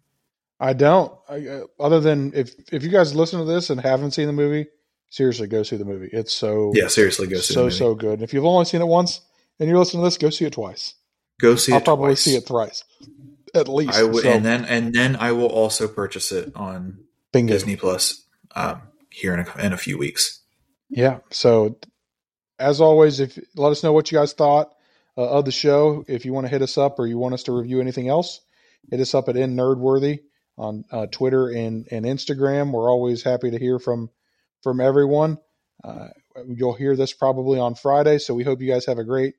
I 0.60 0.74
don't. 0.74 1.14
I, 1.28 1.48
uh, 1.48 1.62
other 1.80 2.00
than 2.00 2.34
if 2.36 2.54
if 2.72 2.84
you 2.84 2.90
guys 2.90 3.16
listen 3.16 3.40
to 3.40 3.46
this 3.46 3.70
and 3.70 3.80
haven't 3.82 4.12
seen 4.12 4.28
the 4.28 4.34
movie, 4.34 4.68
seriously, 5.12 5.46
go 5.46 5.62
see 5.62 5.76
the 5.76 5.86
movie. 5.86 6.10
It's 6.12 6.34
so 6.34 6.72
Yeah, 6.74 6.88
seriously, 6.88 7.28
go 7.28 7.38
see 7.38 7.54
so 7.54 7.70
so 7.70 7.94
good. 7.94 8.14
And 8.14 8.24
if 8.24 8.34
you've 8.34 8.46
only 8.46 8.66
seen 8.66 8.82
it 8.82 8.88
once 8.88 9.22
and 9.60 9.70
you're 9.70 9.78
listening 9.78 10.02
to 10.02 10.08
this, 10.08 10.18
go 10.18 10.32
see 10.32 10.46
it 10.46 10.54
twice. 10.54 10.96
Go 11.40 11.56
see 11.56 11.72
I'll 11.74 11.78
it. 11.80 11.86
probably 11.86 12.10
twice. 12.10 12.22
see 12.22 12.36
it 12.36 12.48
thrice, 12.48 12.84
at 13.54 13.68
least. 13.68 13.94
I 13.94 14.04
would, 14.04 14.24
So, 14.24 14.30
and 14.32 14.44
then 14.44 14.66
and 14.66 14.94
then 14.94 15.16
I 15.16 15.32
will 15.34 15.48
also 15.50 15.88
purchase 15.88 16.32
it 16.32 16.52
on 16.56 17.04
bingo. 17.32 17.54
Disney 17.54 17.76
Plus 17.76 18.26
um, 18.56 18.82
here 19.12 19.34
in 19.36 19.46
a, 19.46 19.66
in 19.66 19.74
a 19.74 19.78
few 19.78 20.00
weeks. 20.00 20.40
Yeah. 20.90 21.20
So, 21.30 21.78
as 22.60 22.82
always, 22.82 23.20
if 23.20 23.38
let 23.56 23.72
us 23.72 23.84
know 23.84 23.94
what 23.94 24.12
you 24.12 24.18
guys 24.18 24.34
thought 24.34 24.72
uh, 25.18 25.30
of 25.30 25.46
the 25.46 25.52
show. 25.52 26.06
If 26.08 26.26
you 26.26 26.34
want 26.34 26.46
to 26.46 26.52
hit 26.52 26.62
us 26.62 26.78
up 26.78 27.00
or 27.00 27.08
you 27.08 27.18
want 27.18 27.34
us 27.34 27.44
to 27.44 27.52
review 27.52 27.82
anything 27.82 28.08
else, 28.08 28.42
hit 28.90 29.00
us 29.00 29.14
up 29.14 29.30
at 29.30 29.38
in 29.38 29.56
nerdworthy 29.56 30.20
on 30.58 30.86
uh, 30.92 31.08
Twitter 31.08 31.50
and 31.50 31.88
and 31.92 32.06
Instagram. 32.06 32.72
We're 32.72 32.90
always 32.90 33.24
happy 33.24 33.52
to 33.52 33.60
hear 33.60 33.80
from 33.80 34.10
from 34.64 34.80
everyone. 34.82 35.38
Uh, 35.84 36.08
you'll 36.48 36.74
hear 36.76 36.96
this 36.96 37.14
probably 37.14 37.60
on 37.60 37.76
Friday, 37.76 38.18
so 38.20 38.34
we 38.34 38.44
hope 38.44 38.62
you 38.62 38.72
guys 38.72 38.86
have 38.86 39.00
a 39.00 39.04
great 39.04 39.36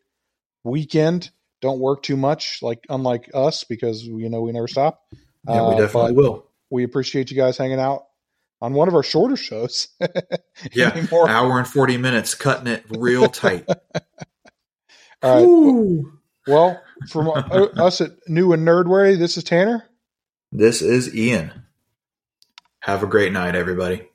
weekend. 0.64 1.30
Don't 1.60 1.78
work 1.78 2.02
too 2.02 2.16
much, 2.16 2.58
like 2.62 2.84
unlike 2.88 3.30
us, 3.34 3.64
because 3.64 4.02
you 4.02 4.28
know 4.28 4.40
we 4.42 4.52
never 4.52 4.66
stop. 4.68 5.02
Yeah, 5.48 5.68
we 5.68 5.74
Uh, 5.74 5.78
definitely 5.78 6.12
will. 6.14 6.46
we 6.70 6.82
appreciate 6.84 7.30
you 7.30 7.36
guys 7.36 7.56
hanging 7.56 7.78
out 7.78 8.06
on 8.60 8.72
one 8.74 8.88
of 8.88 8.94
our 8.94 9.02
shorter 9.04 9.36
shows. 9.36 9.88
Yeah, 10.72 10.90
Anymore. 10.90 11.28
hour 11.28 11.58
and 11.58 11.66
forty 11.66 11.96
minutes, 11.96 12.34
cutting 12.34 12.66
it 12.66 12.84
real 12.90 13.28
tight. 13.28 13.66
All 15.22 16.02
right. 16.02 16.04
Well, 16.46 16.82
from 17.08 17.28
us 17.28 18.00
at 18.00 18.10
New 18.28 18.52
and 18.52 18.66
Nerdwary, 18.66 19.16
this 19.18 19.36
is 19.36 19.44
Tanner. 19.44 19.84
This 20.50 20.82
is 20.82 21.14
Ian. 21.14 21.52
Have 22.80 23.02
a 23.02 23.06
great 23.06 23.32
night, 23.32 23.54
everybody. 23.54 24.08